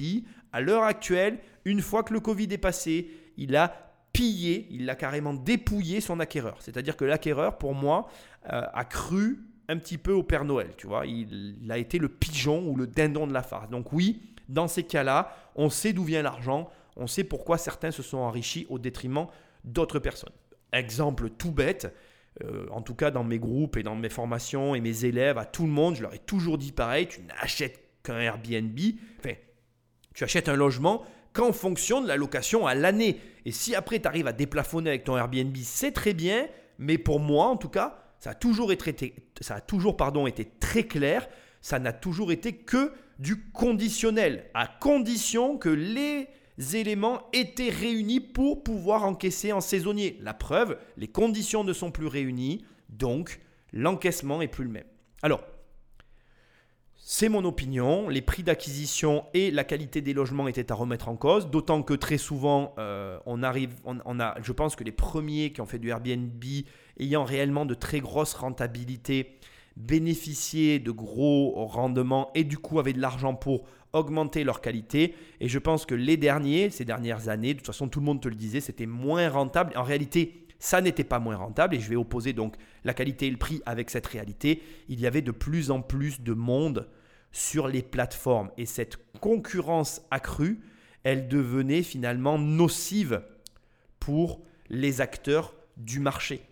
à 0.52 0.60
l'heure 0.60 0.84
actuelle, 0.84 1.40
une 1.64 1.80
fois 1.80 2.04
que 2.04 2.12
le 2.12 2.20
Covid 2.20 2.46
est 2.52 2.58
passé, 2.58 3.10
il 3.36 3.56
a 3.56 3.72
pillé, 4.12 4.68
il 4.70 4.88
a 4.88 4.94
carrément 4.94 5.34
dépouillé 5.34 6.00
son 6.00 6.20
acquéreur. 6.20 6.58
C'est-à-dire 6.60 6.96
que 6.96 7.04
l'acquéreur, 7.04 7.58
pour 7.58 7.74
moi, 7.74 8.06
euh, 8.52 8.62
a 8.72 8.84
cru 8.84 9.40
un 9.66 9.76
petit 9.76 9.98
peu 9.98 10.12
au 10.12 10.22
Père 10.22 10.44
Noël. 10.44 10.70
Tu 10.76 10.86
vois, 10.86 11.04
il, 11.04 11.58
il 11.60 11.72
a 11.72 11.76
été 11.76 11.98
le 11.98 12.08
pigeon 12.08 12.64
ou 12.68 12.76
le 12.76 12.86
dindon 12.86 13.26
de 13.26 13.32
la 13.32 13.42
farce. 13.42 13.70
Donc 13.70 13.92
oui, 13.92 14.22
dans 14.48 14.68
ces 14.68 14.84
cas-là, 14.84 15.34
on 15.56 15.68
sait 15.68 15.92
d'où 15.92 16.04
vient 16.04 16.22
l'argent, 16.22 16.70
on 16.94 17.08
sait 17.08 17.24
pourquoi 17.24 17.58
certains 17.58 17.90
se 17.90 18.04
sont 18.04 18.18
enrichis 18.18 18.68
au 18.70 18.78
détriment 18.78 19.26
d'autres 19.64 19.98
personnes. 19.98 20.32
Exemple 20.72 21.28
tout 21.30 21.50
bête, 21.50 21.92
euh, 22.44 22.66
en 22.70 22.80
tout 22.80 22.94
cas 22.94 23.10
dans 23.10 23.24
mes 23.24 23.38
groupes 23.38 23.76
et 23.76 23.82
dans 23.82 23.96
mes 23.96 24.08
formations 24.08 24.74
et 24.74 24.80
mes 24.80 25.04
élèves, 25.04 25.36
à 25.36 25.44
tout 25.44 25.64
le 25.64 25.72
monde, 25.72 25.96
je 25.96 26.02
leur 26.02 26.14
ai 26.14 26.18
toujours 26.18 26.58
dit 26.58 26.72
pareil, 26.72 27.08
tu 27.08 27.20
n'achètes 27.22 27.80
qu'un 28.02 28.18
Airbnb, 28.18 28.78
enfin, 29.18 29.34
tu 30.14 30.24
achètes 30.24 30.48
un 30.48 30.56
logement 30.56 31.04
qu'en 31.32 31.52
fonction 31.52 32.00
de 32.00 32.08
la 32.08 32.16
location 32.16 32.66
à 32.66 32.74
l'année. 32.74 33.20
Et 33.44 33.52
si 33.52 33.74
après 33.74 34.00
tu 34.00 34.08
arrives 34.08 34.26
à 34.26 34.32
déplafonner 34.32 34.90
avec 34.90 35.04
ton 35.04 35.16
Airbnb, 35.16 35.56
c'est 35.62 35.92
très 35.92 36.14
bien, 36.14 36.46
mais 36.78 36.98
pour 36.98 37.20
moi 37.20 37.46
en 37.46 37.56
tout 37.56 37.68
cas, 37.68 37.98
ça 38.18 38.30
a 38.30 38.34
toujours 38.34 38.70
été, 38.70 39.14
très 40.60 40.84
clair, 40.84 41.28
ça 41.60 41.78
n'a 41.78 41.92
toujours 41.92 42.32
été 42.32 42.52
que 42.52 42.92
du 43.18 43.50
conditionnel, 43.50 44.46
à 44.54 44.66
condition 44.66 45.58
que 45.58 45.68
les 45.68 46.28
éléments 46.60 47.22
étaient 47.32 47.70
réunis 47.70 48.20
pour 48.20 48.62
pouvoir 48.62 49.04
encaisser 49.04 49.52
en 49.52 49.60
saisonnier. 49.60 50.18
La 50.20 50.34
preuve, 50.34 50.78
les 50.96 51.08
conditions 51.08 51.64
ne 51.64 51.72
sont 51.72 51.90
plus 51.90 52.06
réunies, 52.06 52.64
donc 52.88 53.40
l'encaissement 53.72 54.42
est 54.42 54.48
plus 54.48 54.64
le 54.64 54.70
même. 54.70 54.84
Alors, 55.22 55.42
c'est 56.96 57.28
mon 57.28 57.44
opinion, 57.44 58.08
les 58.08 58.20
prix 58.20 58.42
d'acquisition 58.42 59.24
et 59.34 59.50
la 59.50 59.64
qualité 59.64 60.00
des 60.00 60.12
logements 60.12 60.48
étaient 60.48 60.70
à 60.70 60.74
remettre 60.74 61.08
en 61.08 61.16
cause, 61.16 61.50
d'autant 61.50 61.82
que 61.82 61.94
très 61.94 62.18
souvent, 62.18 62.74
euh, 62.78 63.18
on 63.26 63.42
arrive, 63.42 63.74
on, 63.84 64.20
a, 64.20 64.40
je 64.42 64.52
pense 64.52 64.76
que 64.76 64.84
les 64.84 64.92
premiers 64.92 65.52
qui 65.52 65.60
ont 65.60 65.66
fait 65.66 65.78
du 65.78 65.88
Airbnb 65.88 66.44
ayant 66.98 67.24
réellement 67.24 67.64
de 67.64 67.74
très 67.74 68.00
grosses 68.00 68.34
rentabilités, 68.34 69.38
bénéficiaient 69.76 70.78
de 70.78 70.90
gros 70.90 71.66
rendements 71.66 72.30
et 72.34 72.44
du 72.44 72.58
coup 72.58 72.78
avaient 72.78 72.92
de 72.92 73.00
l'argent 73.00 73.34
pour 73.34 73.66
augmenter 73.92 74.44
leur 74.44 74.60
qualité. 74.60 75.14
Et 75.40 75.48
je 75.48 75.58
pense 75.58 75.86
que 75.86 75.94
les 75.94 76.16
derniers, 76.16 76.70
ces 76.70 76.84
dernières 76.84 77.28
années, 77.28 77.54
de 77.54 77.58
toute 77.58 77.66
façon 77.66 77.88
tout 77.88 78.00
le 78.00 78.06
monde 78.06 78.20
te 78.20 78.28
le 78.28 78.34
disait, 78.34 78.60
c'était 78.60 78.86
moins 78.86 79.28
rentable. 79.28 79.72
En 79.76 79.82
réalité, 79.82 80.46
ça 80.58 80.80
n'était 80.80 81.04
pas 81.04 81.18
moins 81.18 81.36
rentable 81.36 81.74
et 81.74 81.80
je 81.80 81.88
vais 81.88 81.96
opposer 81.96 82.32
donc 82.32 82.56
la 82.84 82.94
qualité 82.94 83.26
et 83.26 83.30
le 83.30 83.38
prix 83.38 83.62
avec 83.66 83.90
cette 83.90 84.06
réalité. 84.06 84.62
Il 84.88 85.00
y 85.00 85.06
avait 85.06 85.22
de 85.22 85.32
plus 85.32 85.70
en 85.70 85.80
plus 85.80 86.20
de 86.20 86.34
monde 86.34 86.88
sur 87.32 87.66
les 87.66 87.82
plateformes 87.82 88.50
et 88.56 88.66
cette 88.66 88.98
concurrence 89.20 90.02
accrue, 90.10 90.60
elle 91.02 91.28
devenait 91.28 91.82
finalement 91.82 92.38
nocive 92.38 93.22
pour 94.00 94.42
les 94.68 95.00
acteurs 95.00 95.54
du 95.76 95.98
marché. 95.98 96.42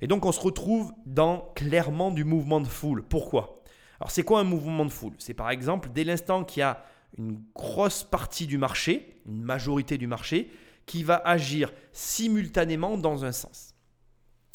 Et 0.00 0.06
donc 0.06 0.24
on 0.24 0.32
se 0.32 0.40
retrouve 0.40 0.92
dans 1.06 1.52
clairement 1.54 2.10
du 2.10 2.24
mouvement 2.24 2.60
de 2.60 2.68
foule. 2.68 3.02
Pourquoi? 3.02 3.57
Alors 4.00 4.10
c'est 4.10 4.22
quoi 4.22 4.40
un 4.40 4.44
mouvement 4.44 4.84
de 4.84 4.90
foule? 4.90 5.14
C'est 5.18 5.34
par 5.34 5.50
exemple 5.50 5.90
dès 5.92 6.04
l'instant 6.04 6.44
qu'il 6.44 6.60
y 6.60 6.62
a 6.62 6.84
une 7.16 7.42
grosse 7.54 8.04
partie 8.04 8.46
du 8.46 8.58
marché, 8.58 9.20
une 9.26 9.42
majorité 9.42 9.98
du 9.98 10.06
marché, 10.06 10.50
qui 10.86 11.02
va 11.02 11.16
agir 11.16 11.72
simultanément 11.92 12.96
dans 12.96 13.24
un 13.24 13.32
sens. 13.32 13.74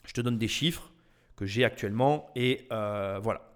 Je 0.05 0.13
te 0.13 0.21
donne 0.21 0.37
des 0.37 0.47
chiffres 0.47 0.91
que 1.35 1.45
j'ai 1.45 1.63
actuellement 1.63 2.29
et 2.35 2.67
euh, 2.71 3.19
voilà. 3.21 3.53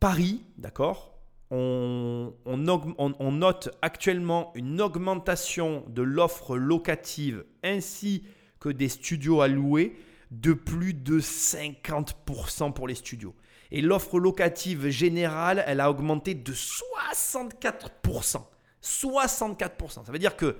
Paris, 0.00 0.44
d'accord? 0.58 1.12
On, 1.50 2.34
on, 2.46 3.32
note 3.32 3.70
actuellement 3.80 4.50
une 4.56 4.80
augmentation 4.80 5.84
de 5.88 6.02
l'offre 6.02 6.56
locative 6.56 7.44
ainsi 7.62 8.24
que 8.58 8.70
des 8.70 8.88
studios 8.88 9.40
à 9.40 9.46
louer 9.46 9.96
de 10.32 10.52
plus 10.52 10.94
de 10.94 11.20
50% 11.20 12.72
pour 12.72 12.88
les 12.88 12.96
studios. 12.96 13.34
Et 13.76 13.80
l'offre 13.80 14.20
locative 14.20 14.88
générale, 14.88 15.64
elle 15.66 15.80
a 15.80 15.90
augmenté 15.90 16.34
de 16.34 16.52
64%. 16.52 18.40
64%. 18.80 20.06
Ça 20.06 20.12
veut 20.12 20.20
dire 20.20 20.36
que, 20.36 20.56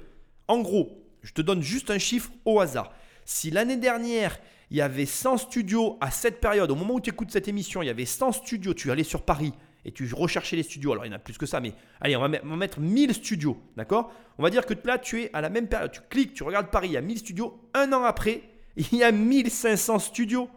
en 0.48 0.58
gros, 0.58 1.00
je 1.22 1.32
te 1.32 1.40
donne 1.40 1.62
juste 1.62 1.92
un 1.92 1.98
chiffre 1.98 2.32
au 2.44 2.58
hasard. 2.58 2.92
Si 3.24 3.52
l'année 3.52 3.76
dernière, 3.76 4.36
il 4.72 4.78
y 4.78 4.80
avait 4.80 5.06
100 5.06 5.36
studios 5.36 5.96
à 6.00 6.10
cette 6.10 6.40
période, 6.40 6.72
au 6.72 6.74
moment 6.74 6.94
où 6.94 7.00
tu 7.00 7.10
écoutes 7.10 7.30
cette 7.30 7.46
émission, 7.46 7.82
il 7.82 7.86
y 7.86 7.90
avait 7.90 8.04
100 8.04 8.32
studios, 8.32 8.74
tu 8.74 8.90
allais 8.90 9.04
sur 9.04 9.22
Paris 9.22 9.52
et 9.84 9.92
tu 9.92 10.12
recherchais 10.12 10.56
les 10.56 10.64
studios, 10.64 10.90
alors 10.90 11.06
il 11.06 11.10
y 11.10 11.12
en 11.12 11.16
a 11.16 11.20
plus 11.20 11.38
que 11.38 11.46
ça, 11.46 11.60
mais 11.60 11.72
allez, 12.00 12.16
on 12.16 12.20
va, 12.20 12.28
mettre 12.28 12.80
1000 12.80 13.14
studios, 13.14 13.56
d'accord? 13.76 14.12
On 14.38 14.42
va 14.42 14.50
dire 14.50 14.66
que 14.66 14.74
là, 14.84 14.98
tu 14.98 15.22
es 15.22 15.30
à 15.32 15.40
la 15.40 15.50
même 15.50 15.68
période, 15.68 15.92
tu 15.92 16.00
cliques, 16.10 16.34
tu 16.34 16.42
regardes 16.42 16.68
Paris, 16.68 16.88
il 16.88 16.94
y 16.94 16.96
a 16.96 17.00
1000 17.00 17.18
studios, 17.18 17.60
un 17.74 17.92
an 17.92 18.02
après, 18.02 18.42
il 18.76 18.92
y 18.92 19.04
a 19.04 19.12
1500 19.12 20.00
studios. 20.00 20.50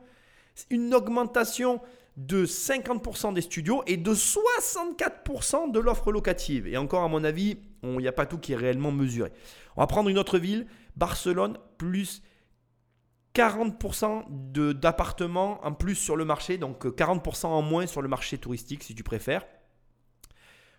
Une 0.72 0.96
augmentation 0.96 1.82
de 2.18 2.46
50% 2.46 3.34
des 3.34 3.42
studios 3.42 3.84
et 3.86 3.96
de 3.96 4.14
64% 4.14 5.72
de 5.72 5.80
l'offre 5.80 6.12
locative. 6.12 6.68
Et 6.68 6.76
encore, 6.76 7.04
à 7.04 7.08
mon 7.08 7.24
avis, 7.24 7.58
il 7.84 7.98
n'y 7.98 8.08
a 8.08 8.12
pas 8.12 8.26
tout 8.26 8.40
qui 8.40 8.54
est 8.54 8.58
réellement 8.58 8.92
mesuré. 8.92 9.32
On 9.76 9.82
va 9.82 9.88
prendre 9.88 10.10
une 10.10 10.18
autre 10.18 10.40
ville, 10.40 10.66
Barcelone, 10.96 11.58
plus 11.78 12.24
40% 13.36 14.26
d'appartements 14.74 15.64
en 15.64 15.74
plus 15.74 15.94
sur 15.94 16.16
le 16.16 16.26
marché, 16.26 16.58
donc 16.58 16.86
40% 16.86 17.46
en 17.46 17.62
moins 17.62 17.86
sur 17.86 18.02
le 18.02 18.08
marché 18.08 18.40
touristique 18.40 18.84
si 18.84 18.96
tu 18.96 19.04
préfères. 19.04 19.46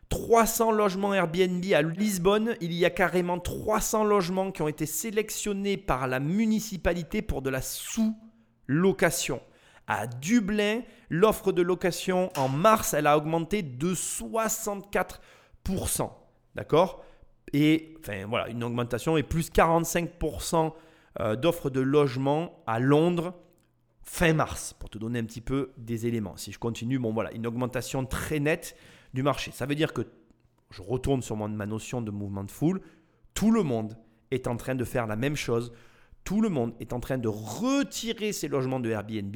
300 0.09 0.73
logements 0.73 1.15
Airbnb 1.15 1.65
à 1.73 1.83
Lisbonne. 1.83 2.57
Il 2.61 2.73
y 2.73 2.85
a 2.85 2.91
carrément 2.91 3.39
300 3.39 4.05
logements 4.05 4.51
qui 4.51 4.63
ont 4.63 4.69
été 4.69 4.87
sélectionnés 4.87 5.77
par 5.77 6.09
la 6.09 6.19
municipalité 6.19 7.23
pour 7.23 7.43
de 7.43 7.51
la 7.51 7.63
sous-location. 7.63 9.41
À 9.89 10.07
Dublin, 10.07 10.83
l'offre 11.11 11.51
de 11.51 11.63
location 11.63 12.31
en 12.37 12.49
mars, 12.49 12.95
elle 12.95 13.07
a 13.07 13.17
augmenté 13.17 13.63
de 13.63 13.95
64%. 13.95 16.11
D'accord? 16.55 17.05
Et 17.53 17.97
enfin 18.01 18.27
voilà, 18.27 18.49
une 18.49 18.63
augmentation 18.63 19.17
et 19.17 19.23
plus 19.23 19.51
45% 19.51 20.73
euh, 21.21 21.37
d'offres 21.37 21.71
de 21.71 21.81
logement 21.81 22.63
à 22.67 22.79
Londres 22.79 23.35
fin 24.03 24.33
mars, 24.33 24.75
pour 24.79 24.89
te 24.89 24.99
donner 24.99 25.19
un 25.19 25.25
petit 25.25 25.41
peu 25.41 25.73
des 25.77 26.07
éléments. 26.07 26.37
Si 26.37 26.53
je 26.53 26.59
continue, 26.59 26.99
bon 26.99 27.13
voilà, 27.13 27.33
une 27.33 27.47
augmentation 27.47 28.05
très 28.07 28.41
nette 28.41 28.75
du 29.13 29.23
marché. 29.23 29.51
Ça 29.53 29.67
veut 29.67 29.75
dire 29.75 29.93
que, 29.93 30.03
je 30.71 30.83
retourne 30.83 31.23
sur 31.23 31.37
ma 31.37 31.67
notion 31.67 32.03
de 32.03 32.11
mouvement 32.11 32.45
de 32.45 32.51
foule, 32.51 32.81
tout 33.35 33.51
le 33.51 33.63
monde 33.63 33.97
est 34.31 34.47
en 34.47 34.57
train 34.57 34.75
de 34.75 34.85
faire 34.85 35.07
la 35.07 35.17
même 35.17 35.37
chose. 35.37 35.73
Tout 36.25 36.41
le 36.41 36.49
monde 36.49 36.75
est 36.81 36.93
en 36.93 37.01
train 37.01 37.19
de 37.19 37.29
retirer 37.29 38.33
ses 38.33 38.49
logements 38.49 38.81
de 38.81 38.91
Airbnb 38.91 39.35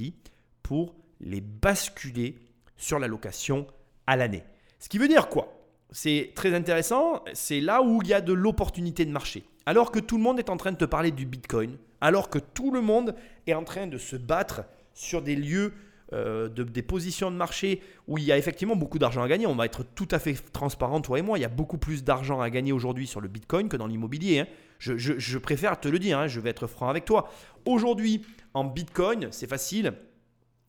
pour 0.63 0.95
les 1.21 1.41
basculer 1.41 2.37
sur 2.77 2.99
la 2.99 3.07
location 3.07 3.67
à 4.07 4.17
l'année. 4.17 4.45
Ce 4.79 4.89
qui 4.89 4.99
veut 4.99 5.09
dire 5.09 5.29
quoi? 5.29 5.53
C'est 5.93 6.33
très 6.35 6.55
intéressant, 6.55 7.23
c'est 7.35 7.61
là 7.61 7.83
où 7.83 8.01
il 8.03 8.09
y 8.09 8.15
a 8.15 8.21
de 8.21 8.33
l'opportunité 8.33 9.05
de 9.05 9.11
marché. 9.11 9.45
Alors 9.67 9.93
que 9.93 10.01
tout 10.01 10.17
le 10.17 10.23
monde 10.23 10.39
est 10.39 10.51
en 10.51 10.57
train 10.57 10.73
de 10.73 10.77
te 10.77 10.85
parler 10.85 11.11
du 11.11 11.27
Bitcoin, 11.27 11.77
alors 12.01 12.31
que 12.31 12.39
tout 12.39 12.73
le 12.73 12.81
monde 12.81 13.15
est 13.47 13.55
en 13.55 13.63
train 13.63 13.87
de 13.87 13.99
se 13.99 14.17
battre 14.17 14.63
sur 14.95 15.23
des 15.23 15.37
lieux, 15.37 15.73
euh, 16.13 16.49
de, 16.49 16.65
des 16.65 16.83
positions 16.83 17.31
de 17.31 17.37
marché 17.37 17.81
où 18.09 18.19
il 18.19 18.25
y 18.25 18.33
a 18.33 18.39
effectivement 18.39 18.75
beaucoup 18.75 18.99
d'argent 18.99 19.23
à 19.23 19.29
gagner. 19.29 19.47
On 19.47 19.55
va 19.55 19.67
être 19.67 19.85
tout 19.85 20.09
à 20.11 20.19
fait 20.19 20.35
transparent, 20.53 21.01
toi 21.01 21.19
et 21.19 21.23
moi. 21.23 21.39
Il 21.39 21.43
y 21.43 21.45
a 21.45 21.49
beaucoup 21.49 21.79
plus 21.79 22.03
d'argent 22.03 22.41
à 22.41 22.51
gagner 22.51 22.73
aujourd'hui 22.73 23.07
sur 23.07 23.21
le 23.21 23.29
Bitcoin 23.29 23.69
que 23.69 23.77
dans 23.77 23.87
l'immobilier. 23.87 24.41
Hein. 24.41 24.47
Je, 24.79 25.39
préfère 25.39 25.79
te 25.79 25.89
le 25.89 26.01
dire, 26.01 26.19
hein. 26.19 26.27
je 26.27 26.41
vais 26.41 26.51
être 26.51 26.67
franc 26.67 26.89
avec 26.89 27.05
toi. 27.05 27.31
Aujourd'hui, 27.65 28.23
en 28.53 28.65
Bitcoin, 28.65 29.29
c'est 29.31 29.47
facile 29.47 29.95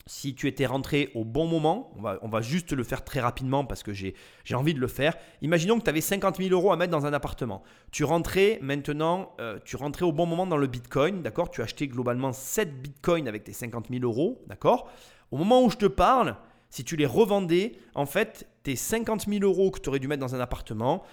si 0.06 0.36
tu 0.36 0.48
étais 0.48 0.66
rentré 0.66 1.12
au 1.16 1.24
bon 1.24 1.48
moment, 1.48 1.94
on 2.22 2.28
va, 2.28 2.42
juste 2.42 2.74
le 2.74 2.84
faire 2.84 3.04
très 3.04 3.22
rapidement 3.22 3.64
parce 3.64 3.84
que 3.84 3.94
j'ai 3.94 4.16
envie 4.54 4.74
de 4.74 4.80
le 4.80 4.88
faire. 4.88 5.16
Imaginons 5.42 5.80
que 5.80 5.84
tu 5.84 5.90
avais 5.90 6.02
50 6.02 6.38
000 6.38 6.50
euros 6.50 6.72
à 6.72 6.78
mettre 6.78 6.92
dans 6.92 7.06
un 7.06 7.14
appartement. 7.14 7.64
Tu 7.92 8.04
rentrais 8.04 8.60
maintenant, 8.62 9.32
euh, 9.40 9.60
tu 9.64 9.78
rentrais 9.78 10.06
au 10.06 10.12
bon 10.12 10.26
moment 10.26 10.46
dans 10.46 10.58
le 10.58 10.68
Bitcoin, 10.68 11.22
d'accord? 11.22 11.52
Tu 11.52 11.62
achetais 11.62 11.88
globalement 11.88 12.34
7 12.34 12.82
Bitcoins 12.82 13.28
avec 13.28 13.46
tes 13.46 13.54
50 13.54 13.88
000 13.90 14.04
euros, 14.04 14.44
d'accord? 14.48 14.90
Au 15.32 15.38
moment 15.38 15.64
où 15.64 15.70
je 15.70 15.78
te 15.78 15.86
parle, 15.86 16.36
si 16.74 16.84
tu 16.84 16.96
les 16.96 17.06
revendais, 17.06 17.74
en 17.94 18.08
fait, 18.08 18.48
tes 18.64 18.76
50 18.76 19.28
000 19.30 19.44
euros 19.44 19.70
que 19.70 19.80
tu 19.80 19.90
aurais 19.90 20.00
dû 20.00 20.08
mettre 20.08 20.22
dans 20.22 20.34
un 20.34 20.40
appartement, 20.40 21.04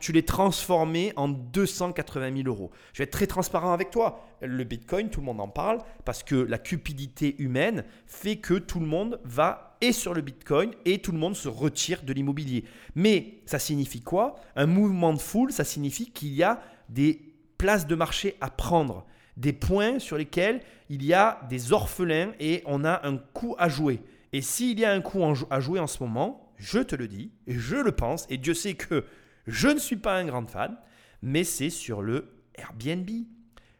tu, 0.00 0.12
les 0.12 0.22
transformais 0.22 1.12
en 1.16 1.28
280 1.28 2.36
000 2.36 2.48
euros. 2.48 2.70
Je 2.94 2.98
vais 2.98 3.04
être 3.04 3.10
très 3.10 3.26
transparent 3.26 3.74
avec 3.74 3.90
toi. 3.90 4.24
Le 4.40 4.64
Bitcoin, 4.64 5.10
tout 5.10 5.20
le 5.20 5.26
monde 5.26 5.42
en 5.42 5.48
parle 5.48 5.80
parce 6.06 6.22
que 6.22 6.34
la 6.34 6.56
cupidité 6.56 7.36
humaine 7.38 7.84
fait 8.06 8.36
que 8.36 8.54
tout 8.54 8.80
le 8.80 8.86
monde 8.86 9.20
va 9.24 9.76
et 9.82 9.92
sur 9.92 10.14
le 10.14 10.22
Bitcoin 10.22 10.70
et 10.86 11.02
tout 11.02 11.12
le 11.12 11.18
monde 11.18 11.36
se 11.36 11.48
retire 11.48 12.02
de 12.02 12.14
l'immobilier. 12.14 12.64
Mais 12.94 13.42
ça 13.44 13.58
signifie 13.58 14.00
quoi? 14.00 14.36
Un 14.56 14.64
mouvement 14.66 15.12
de 15.12 15.20
foule, 15.20 15.52
ça 15.52 15.64
signifie 15.64 16.12
qu'il 16.12 16.32
y 16.32 16.42
a 16.42 16.62
des 16.88 17.20
places 17.58 17.86
de 17.86 17.94
marché 17.94 18.38
à 18.40 18.48
prendre, 18.48 19.04
des 19.36 19.52
points 19.52 19.98
sur 19.98 20.16
lesquels 20.16 20.62
il 20.88 21.04
y 21.04 21.12
a 21.12 21.42
des 21.50 21.74
orphelins 21.74 22.32
et 22.40 22.62
on 22.64 22.86
a 22.86 23.06
un 23.06 23.18
coup 23.18 23.54
à 23.58 23.68
jouer. 23.68 24.00
Et 24.34 24.42
s'il 24.42 24.80
y 24.80 24.84
a 24.84 24.90
un 24.90 25.00
coup 25.00 25.22
à 25.48 25.60
jouer 25.60 25.78
en 25.78 25.86
ce 25.86 26.02
moment, 26.02 26.52
je 26.56 26.80
te 26.80 26.96
le 26.96 27.06
dis, 27.06 27.30
je 27.46 27.76
le 27.76 27.92
pense, 27.92 28.26
et 28.28 28.36
Dieu 28.36 28.52
sait 28.52 28.74
que 28.74 29.04
je 29.46 29.68
ne 29.68 29.78
suis 29.78 29.94
pas 29.94 30.16
un 30.18 30.24
grand 30.24 30.44
fan, 30.50 30.76
mais 31.22 31.44
c'est 31.44 31.70
sur 31.70 32.02
le 32.02 32.42
Airbnb. 32.56 33.08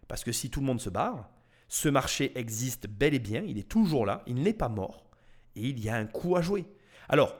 Parce 0.07 0.23
que 0.23 0.31
si 0.31 0.51
tout 0.51 0.61
le 0.61 0.67
monde 0.67 0.81
se 0.81 0.91
barre, 0.91 1.29
ce 1.67 1.89
marché 1.89 2.31
existe 2.39 2.87
bel 2.87 3.15
et 3.15 3.19
bien, 3.19 3.43
il 3.43 3.59
est 3.59 3.69
toujours 3.69 4.07
là, 4.07 4.23
il 4.29 4.37
n'est 4.45 4.53
pas 4.53 4.69
mort, 4.69 5.11
et 5.57 5.67
il 5.67 5.81
y 5.81 5.89
a 5.89 5.97
un 5.97 6.07
coup 6.07 6.37
à 6.37 6.41
jouer. 6.41 6.67
Alors, 7.09 7.37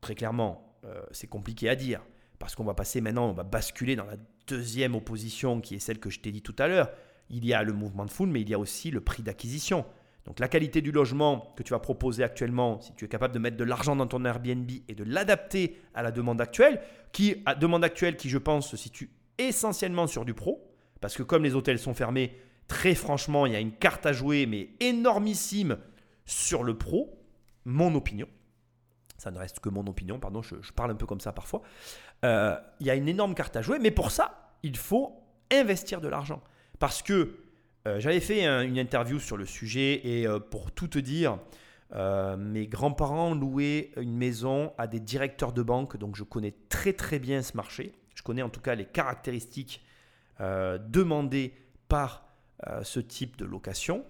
très 0.00 0.14
clairement, 0.14 0.78
euh, 0.84 1.02
c'est 1.10 1.26
compliqué 1.26 1.68
à 1.68 1.74
dire, 1.74 2.00
parce 2.38 2.54
qu'on 2.54 2.62
va 2.62 2.74
passer 2.74 3.00
maintenant, 3.00 3.28
on 3.28 3.32
va 3.32 3.42
basculer 3.42 3.96
dans 3.96 4.04
la 4.04 4.18
deuxième 4.46 4.94
opposition 4.94 5.60
qui 5.60 5.74
est 5.74 5.80
celle 5.80 5.98
que 5.98 6.10
je 6.10 6.20
t'ai 6.20 6.30
dit 6.30 6.42
tout 6.42 6.54
à 6.60 6.68
l'heure. 6.68 6.92
Il 7.28 7.44
y 7.44 7.52
a 7.52 7.64
le 7.64 7.72
mouvement 7.72 8.04
de 8.04 8.10
foule, 8.12 8.28
mais 8.28 8.42
il 8.42 8.48
y 8.48 8.54
a 8.54 8.58
aussi 8.60 8.92
le 8.92 9.00
prix 9.00 9.24
d'acquisition. 9.24 9.84
Donc 10.26 10.40
la 10.40 10.48
qualité 10.48 10.82
du 10.82 10.90
logement 10.90 11.52
que 11.56 11.62
tu 11.62 11.72
vas 11.72 11.78
proposer 11.78 12.24
actuellement, 12.24 12.80
si 12.80 12.92
tu 12.94 13.04
es 13.04 13.08
capable 13.08 13.32
de 13.32 13.38
mettre 13.38 13.56
de 13.56 13.64
l'argent 13.64 13.94
dans 13.94 14.06
ton 14.06 14.24
Airbnb 14.24 14.68
et 14.88 14.94
de 14.94 15.04
l'adapter 15.04 15.78
à 15.94 16.02
la 16.02 16.10
demande 16.10 16.40
actuelle, 16.40 16.80
qui 17.12 17.44
demande 17.60 17.84
actuelle 17.84 18.16
qui 18.16 18.28
je 18.28 18.38
pense 18.38 18.68
se 18.68 18.76
situe 18.76 19.10
essentiellement 19.38 20.06
sur 20.06 20.24
du 20.24 20.34
pro, 20.34 20.68
parce 21.00 21.16
que 21.16 21.22
comme 21.22 21.44
les 21.44 21.54
hôtels 21.54 21.78
sont 21.78 21.94
fermés, 21.94 22.36
très 22.66 22.94
franchement, 22.94 23.46
il 23.46 23.52
y 23.52 23.56
a 23.56 23.60
une 23.60 23.72
carte 23.72 24.04
à 24.04 24.12
jouer 24.12 24.46
mais 24.46 24.70
énormissime 24.80 25.78
sur 26.24 26.64
le 26.64 26.76
pro, 26.76 27.22
mon 27.64 27.94
opinion. 27.94 28.26
Ça 29.18 29.30
ne 29.30 29.38
reste 29.38 29.60
que 29.60 29.68
mon 29.68 29.86
opinion, 29.86 30.18
pardon, 30.18 30.42
je, 30.42 30.56
parle 30.72 30.90
un 30.90 30.96
peu 30.96 31.06
comme 31.06 31.20
ça 31.20 31.32
parfois. 31.32 31.62
Euh, 32.24 32.56
il 32.80 32.86
y 32.86 32.90
a 32.90 32.96
une 32.96 33.08
énorme 33.08 33.34
carte 33.34 33.56
à 33.56 33.62
jouer, 33.62 33.78
mais 33.78 33.92
pour 33.92 34.10
ça, 34.10 34.56
il 34.64 34.76
faut 34.76 35.22
investir 35.52 36.00
de 36.00 36.08
l'argent. 36.08 36.42
Parce 36.78 37.02
que 37.02 37.45
euh, 37.86 38.00
j'avais 38.00 38.20
fait 38.20 38.44
une 38.44 38.78
interview 38.78 39.20
sur 39.20 39.36
le 39.36 39.46
sujet 39.46 40.00
et 40.04 40.26
euh, 40.26 40.40
pour 40.40 40.72
tout 40.72 40.88
te 40.88 40.98
dire, 40.98 41.38
euh, 41.94 42.36
mes 42.36 42.66
grands-parents 42.66 43.34
louaient 43.34 43.92
une 43.96 44.16
maison 44.16 44.72
à 44.76 44.88
des 44.88 44.98
directeurs 44.98 45.52
de 45.52 45.62
banque, 45.62 45.96
donc 45.96 46.16
je 46.16 46.24
connais 46.24 46.54
très 46.68 46.92
très 46.92 47.20
bien 47.20 47.42
ce 47.42 47.56
marché. 47.56 47.92
Je 48.16 48.22
connais 48.22 48.42
en 48.42 48.48
tout 48.48 48.60
cas 48.60 48.74
les 48.74 48.86
caractéristiques 48.86 49.82
demandées 50.38 51.54
par 51.88 52.28
ce 52.82 53.00
type 53.00 53.38
de 53.38 53.46
location. 53.46 54.04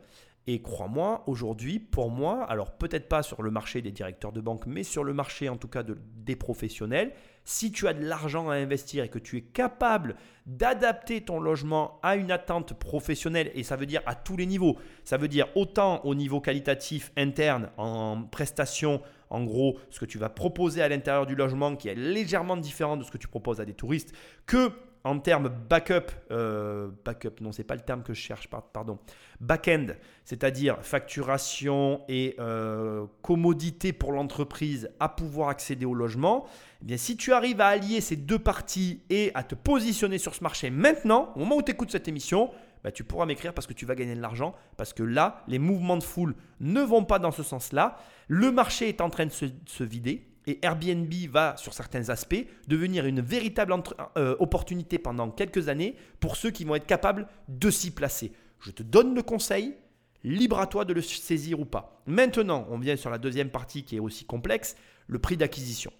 Et 0.48 0.60
crois-moi, 0.60 1.22
aujourd'hui, 1.26 1.78
pour 1.78 2.10
moi, 2.10 2.44
alors 2.44 2.72
peut-être 2.72 3.08
pas 3.08 3.22
sur 3.22 3.42
le 3.42 3.50
marché 3.52 3.80
des 3.80 3.92
directeurs 3.92 4.32
de 4.32 4.40
banque, 4.40 4.66
mais 4.66 4.82
sur 4.82 5.04
le 5.04 5.12
marché 5.12 5.48
en 5.48 5.56
tout 5.56 5.68
cas 5.68 5.84
de, 5.84 5.96
des 6.16 6.34
professionnels, 6.34 7.12
si 7.46 7.70
tu 7.70 7.86
as 7.86 7.94
de 7.94 8.04
l'argent 8.04 8.50
à 8.50 8.56
investir 8.56 9.04
et 9.04 9.08
que 9.08 9.20
tu 9.20 9.38
es 9.38 9.40
capable 9.40 10.16
d'adapter 10.46 11.22
ton 11.22 11.40
logement 11.40 11.98
à 12.02 12.16
une 12.16 12.32
attente 12.32 12.74
professionnelle, 12.74 13.52
et 13.54 13.62
ça 13.62 13.76
veut 13.76 13.86
dire 13.86 14.02
à 14.04 14.16
tous 14.16 14.36
les 14.36 14.46
niveaux, 14.46 14.76
ça 15.04 15.16
veut 15.16 15.28
dire 15.28 15.46
autant 15.54 16.04
au 16.04 16.14
niveau 16.14 16.40
qualitatif 16.40 17.12
interne, 17.16 17.70
en 17.78 18.24
prestation, 18.24 19.00
en 19.30 19.44
gros, 19.44 19.78
ce 19.90 20.00
que 20.00 20.04
tu 20.04 20.18
vas 20.18 20.28
proposer 20.28 20.82
à 20.82 20.88
l'intérieur 20.88 21.24
du 21.24 21.36
logement 21.36 21.76
qui 21.76 21.88
est 21.88 21.94
légèrement 21.94 22.56
différent 22.56 22.96
de 22.96 23.04
ce 23.04 23.12
que 23.12 23.18
tu 23.18 23.28
proposes 23.28 23.60
à 23.60 23.64
des 23.64 23.74
touristes, 23.74 24.12
que 24.44 24.72
en 25.06 25.20
termes 25.20 25.48
backup, 25.48 26.10
euh, 26.32 26.90
backup, 27.04 27.40
non, 27.40 27.52
c'est 27.52 27.64
pas 27.64 27.76
le 27.76 27.80
terme 27.80 28.02
que 28.02 28.12
je 28.12 28.20
cherche, 28.20 28.48
pardon, 28.48 28.98
back-end, 29.40 29.86
c'est-à-dire 30.24 30.78
facturation 30.82 32.02
et 32.08 32.34
euh, 32.40 33.06
commodité 33.22 33.92
pour 33.92 34.12
l'entreprise 34.12 34.90
à 34.98 35.08
pouvoir 35.08 35.48
accéder 35.48 35.86
au 35.86 35.94
logement, 35.94 36.46
eh 36.82 36.86
bien, 36.86 36.96
si 36.96 37.16
tu 37.16 37.32
arrives 37.32 37.60
à 37.60 37.68
allier 37.68 38.00
ces 38.00 38.16
deux 38.16 38.40
parties 38.40 39.00
et 39.08 39.30
à 39.34 39.44
te 39.44 39.54
positionner 39.54 40.18
sur 40.18 40.34
ce 40.34 40.42
marché 40.42 40.70
maintenant, 40.70 41.32
au 41.36 41.38
moment 41.38 41.56
où 41.56 41.62
tu 41.62 41.70
écoutes 41.70 41.92
cette 41.92 42.08
émission, 42.08 42.50
bah, 42.82 42.90
tu 42.90 43.04
pourras 43.04 43.26
m'écrire 43.26 43.54
parce 43.54 43.68
que 43.68 43.74
tu 43.74 43.86
vas 43.86 43.94
gagner 43.94 44.16
de 44.16 44.20
l'argent, 44.20 44.54
parce 44.76 44.92
que 44.92 45.04
là, 45.04 45.44
les 45.46 45.60
mouvements 45.60 45.96
de 45.96 46.02
foule 46.02 46.34
ne 46.58 46.80
vont 46.80 47.04
pas 47.04 47.20
dans 47.20 47.30
ce 47.30 47.44
sens-là. 47.44 47.96
Le 48.26 48.50
marché 48.50 48.88
est 48.88 49.00
en 49.00 49.10
train 49.10 49.26
de 49.26 49.32
se 49.32 49.84
vider 49.84 50.26
et 50.46 50.58
Airbnb 50.62 51.12
va, 51.28 51.56
sur 51.56 51.74
certains 51.74 52.08
aspects, 52.08 52.46
devenir 52.68 53.06
une 53.06 53.20
véritable 53.20 53.74
euh, 54.16 54.36
opportunité 54.38 54.98
pendant 54.98 55.30
quelques 55.30 55.68
années 55.68 55.96
pour 56.20 56.36
ceux 56.36 56.50
qui 56.50 56.64
vont 56.64 56.76
être 56.76 56.86
capables 56.86 57.26
de 57.48 57.70
s'y 57.70 57.90
placer. 57.90 58.32
Je 58.60 58.70
te 58.70 58.82
donne 58.82 59.14
le 59.14 59.22
conseil, 59.22 59.74
libre 60.22 60.58
à 60.58 60.66
toi 60.66 60.84
de 60.84 60.92
le 60.92 61.02
saisir 61.02 61.60
ou 61.60 61.64
pas. 61.64 62.02
Maintenant, 62.06 62.66
on 62.70 62.78
vient 62.78 62.96
sur 62.96 63.10
la 63.10 63.18
deuxième 63.18 63.50
partie 63.50 63.84
qui 63.84 63.96
est 63.96 64.00
aussi 64.00 64.24
complexe, 64.24 64.76
le 65.06 65.18
prix 65.18 65.36
d'acquisition. 65.36 65.92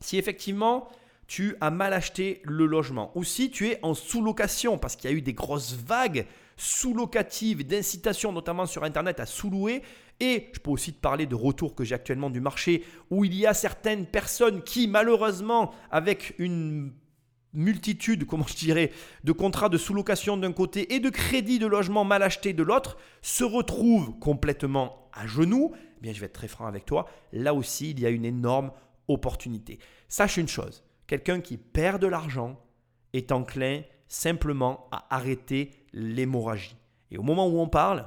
Si 0.00 0.16
effectivement 0.16 0.88
tu 1.26 1.56
as 1.60 1.70
mal 1.70 1.92
acheté 1.92 2.40
le 2.44 2.64
logement 2.64 3.12
ou 3.14 3.22
si 3.22 3.50
tu 3.50 3.68
es 3.68 3.78
en 3.82 3.92
sous-location 3.92 4.78
parce 4.78 4.96
qu'il 4.96 5.10
y 5.10 5.12
a 5.12 5.16
eu 5.16 5.20
des 5.20 5.34
grosses 5.34 5.74
vagues 5.74 6.26
sous-locatives 6.56 7.66
d'incitation 7.66 8.32
notamment 8.32 8.64
sur 8.64 8.84
Internet 8.84 9.20
à 9.20 9.26
sous-louer, 9.26 9.82
et 10.20 10.50
je 10.52 10.58
peux 10.58 10.70
aussi 10.70 10.92
te 10.92 11.00
parler 11.00 11.26
de 11.26 11.34
retours 11.34 11.74
que 11.74 11.84
j'ai 11.84 11.94
actuellement 11.94 12.30
du 12.30 12.40
marché 12.40 12.84
où 13.10 13.24
il 13.24 13.34
y 13.34 13.46
a 13.46 13.54
certaines 13.54 14.06
personnes 14.06 14.62
qui, 14.62 14.88
malheureusement, 14.88 15.72
avec 15.90 16.34
une 16.38 16.92
multitude, 17.52 18.26
comment 18.26 18.46
je 18.46 18.56
dirais, 18.56 18.92
de 19.24 19.32
contrats 19.32 19.68
de 19.68 19.78
sous-location 19.78 20.36
d'un 20.36 20.52
côté 20.52 20.94
et 20.94 21.00
de 21.00 21.08
crédits 21.08 21.58
de 21.58 21.66
logement 21.66 22.04
mal 22.04 22.22
achetés 22.22 22.52
de 22.52 22.62
l'autre, 22.62 22.98
se 23.22 23.44
retrouvent 23.44 24.18
complètement 24.18 25.08
à 25.12 25.26
genoux. 25.26 25.72
Eh 25.74 26.00
bien, 26.00 26.12
je 26.12 26.20
vais 26.20 26.26
être 26.26 26.32
très 26.32 26.48
franc 26.48 26.66
avec 26.66 26.84
toi. 26.84 27.08
Là 27.32 27.54
aussi, 27.54 27.90
il 27.90 28.00
y 28.00 28.06
a 28.06 28.10
une 28.10 28.24
énorme 28.24 28.72
opportunité. 29.08 29.78
Sache 30.08 30.36
une 30.36 30.48
chose, 30.48 30.84
quelqu'un 31.06 31.40
qui 31.40 31.56
perd 31.56 32.02
de 32.02 32.06
l'argent 32.06 32.60
est 33.12 33.32
enclin 33.32 33.82
simplement 34.08 34.88
à 34.90 35.06
arrêter 35.14 35.70
l'hémorragie. 35.92 36.76
Et 37.10 37.18
au 37.18 37.22
moment 37.22 37.48
où 37.48 37.58
on 37.58 37.68
parle, 37.68 38.06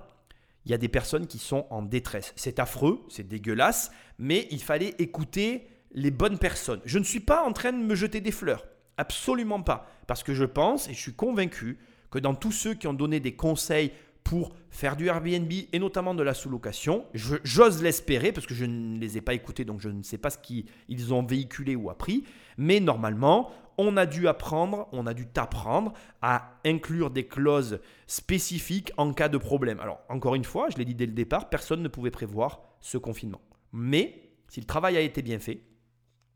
il 0.65 0.71
y 0.71 0.73
a 0.73 0.77
des 0.77 0.87
personnes 0.87 1.27
qui 1.27 1.39
sont 1.39 1.65
en 1.69 1.81
détresse. 1.81 2.33
C'est 2.35 2.59
affreux, 2.59 3.03
c'est 3.09 3.27
dégueulasse, 3.27 3.91
mais 4.19 4.47
il 4.51 4.61
fallait 4.61 4.95
écouter 4.99 5.67
les 5.93 6.11
bonnes 6.11 6.37
personnes. 6.37 6.81
Je 6.85 6.99
ne 6.99 7.03
suis 7.03 7.19
pas 7.19 7.43
en 7.43 7.53
train 7.53 7.73
de 7.73 7.83
me 7.83 7.95
jeter 7.95 8.21
des 8.21 8.31
fleurs. 8.31 8.65
Absolument 8.97 9.61
pas. 9.61 9.89
Parce 10.07 10.23
que 10.23 10.33
je 10.33 10.45
pense 10.45 10.87
et 10.87 10.93
je 10.93 10.99
suis 10.99 11.13
convaincu 11.13 11.79
que 12.11 12.19
dans 12.19 12.35
tous 12.35 12.51
ceux 12.51 12.73
qui 12.73 12.87
ont 12.87 12.93
donné 12.93 13.19
des 13.19 13.35
conseils 13.35 13.91
pour 14.23 14.53
faire 14.69 14.95
du 14.95 15.07
Airbnb 15.07 15.51
et 15.71 15.79
notamment 15.79 16.13
de 16.13 16.23
la 16.23 16.33
sous-location, 16.33 17.05
j'ose 17.13 17.83
l'espérer 17.83 18.31
parce 18.31 18.47
que 18.47 18.53
je 18.53 18.65
ne 18.65 18.97
les 18.97 19.17
ai 19.17 19.21
pas 19.21 19.33
écoutés 19.33 19.65
donc 19.65 19.81
je 19.81 19.89
ne 19.89 20.03
sais 20.03 20.17
pas 20.17 20.29
ce 20.29 20.37
qu'ils 20.37 21.13
ont 21.13 21.23
véhiculé 21.23 21.75
ou 21.75 21.89
appris, 21.89 22.23
mais 22.57 22.79
normalement, 22.79 23.51
on 23.77 23.97
a 23.97 24.05
dû 24.05 24.27
apprendre, 24.27 24.87
on 24.91 25.07
a 25.07 25.13
dû 25.13 25.27
t'apprendre 25.27 25.93
à 26.21 26.59
inclure 26.65 27.09
des 27.09 27.25
clauses 27.25 27.79
spécifiques 28.07 28.91
en 28.97 29.11
cas 29.13 29.29
de 29.29 29.37
problème. 29.37 29.79
Alors, 29.79 30.01
encore 30.09 30.35
une 30.35 30.43
fois, 30.43 30.69
je 30.69 30.77
l'ai 30.77 30.85
dit 30.85 30.95
dès 30.95 31.05
le 31.05 31.13
départ, 31.13 31.49
personne 31.49 31.81
ne 31.81 31.87
pouvait 31.87 32.11
prévoir 32.11 32.61
ce 32.79 32.97
confinement. 32.97 33.41
Mais 33.73 34.33
si 34.47 34.59
le 34.59 34.65
travail 34.65 34.97
a 34.97 35.01
été 35.01 35.21
bien 35.21 35.39
fait, 35.39 35.63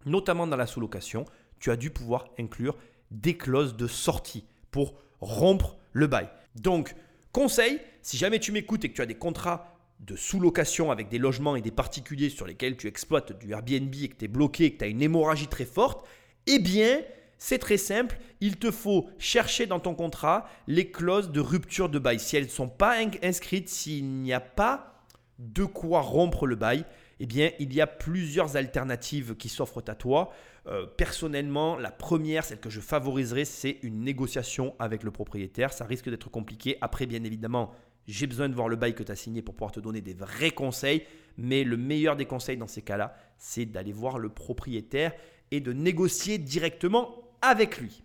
notamment 0.05 0.47
dans 0.47 0.57
la 0.57 0.67
sous-location, 0.67 1.25
tu 1.59 1.71
as 1.71 1.75
dû 1.75 1.89
pouvoir 1.89 2.25
inclure 2.39 2.77
des 3.11 3.37
clauses 3.37 3.75
de 3.75 3.87
sortie 3.87 4.45
pour 4.71 4.95
rompre 5.19 5.77
le 5.93 6.07
bail. 6.07 6.29
Donc, 6.55 6.95
conseil, 7.35 7.81
si 8.01 8.15
jamais 8.15 8.39
tu 8.39 8.53
m'écoutes 8.53 8.85
et 8.85 8.89
que 8.89 8.95
tu 8.95 9.01
as 9.01 9.05
des 9.05 9.15
contrats 9.15 9.77
de 9.99 10.15
sous-location 10.15 10.89
avec 10.89 11.09
des 11.09 11.17
logements 11.17 11.57
et 11.57 11.61
des 11.61 11.69
particuliers 11.69 12.29
sur 12.29 12.47
lesquels 12.47 12.77
tu 12.77 12.87
exploites 12.87 13.37
du 13.37 13.51
Airbnb 13.51 13.93
et 13.93 14.07
que 14.07 14.15
tu 14.15 14.23
es 14.23 14.29
bloqué, 14.29 14.71
que 14.71 14.77
tu 14.77 14.85
as 14.85 14.87
une 14.87 15.01
hémorragie 15.01 15.49
très 15.49 15.65
forte, 15.65 16.07
eh 16.47 16.59
bien, 16.59 17.01
c'est 17.37 17.57
très 17.57 17.75
simple, 17.75 18.17
il 18.39 18.55
te 18.55 18.71
faut 18.71 19.09
chercher 19.19 19.65
dans 19.65 19.81
ton 19.81 19.95
contrat 19.95 20.47
les 20.67 20.89
clauses 20.89 21.29
de 21.29 21.41
rupture 21.41 21.89
de 21.89 21.99
bail. 21.99 22.21
Si 22.21 22.37
elles 22.37 22.45
ne 22.45 22.49
sont 22.49 22.69
pas 22.69 22.95
inscrites, 23.21 23.67
s'il 23.67 24.05
n'y 24.05 24.31
a 24.31 24.39
pas 24.39 25.03
de 25.37 25.65
quoi 25.65 25.99
rompre 25.99 26.47
le 26.47 26.55
bail, 26.55 26.85
eh 27.19 27.25
bien, 27.25 27.51
il 27.60 27.73
y 27.73 27.82
a 27.82 27.88
plusieurs 27.88 28.58
alternatives 28.58 29.36
qui 29.36 29.49
s'offrent 29.49 29.84
à 29.88 29.95
toi. 29.95 30.32
Euh, 30.67 30.86
personnellement, 30.86 31.78
la 31.78 31.91
première, 31.91 32.43
celle 32.43 32.60
que 32.60 32.69
je 32.69 32.82
favoriserais, 32.82 33.45
c'est 33.45 33.80
une 33.84 34.01
négociation 34.01 34.75
avec 34.80 35.04
le 35.04 35.12
propriétaire. 35.12 35.71
Ça 35.71 35.86
risque 35.86 36.10
d'être 36.10 36.30
compliqué. 36.30 36.78
Après, 36.82 37.06
bien 37.06 37.23
évidemment, 37.23 37.71
j'ai 38.08 38.28
besoin 38.28 38.49
de 38.49 38.56
voir 38.56 38.67
le 38.67 38.75
bail 38.75 38.93
que 38.95 39.04
tu 39.04 39.12
as 39.12 39.15
signé 39.15 39.41
pour 39.41 39.56
pouvoir 39.56 39.71
te 39.71 39.80
donner 39.80 40.01
des 40.01 40.13
vrais 40.13 40.51
conseils. 40.51 41.04
Mais 41.38 41.63
le 41.63 41.78
meilleur 41.78 42.15
des 42.15 42.25
conseils 42.25 42.58
dans 42.58 42.67
ces 42.67 42.82
cas-là, 42.82 43.15
c'est 43.38 43.65
d'aller 43.65 43.93
voir 43.93 44.19
le 44.19 44.30
propriétaire 44.30 45.13
et 45.51 45.60
de 45.60 45.73
négocier 45.73 46.38
directement 46.38 47.15
avec 47.41 47.78
lui. 47.78 48.04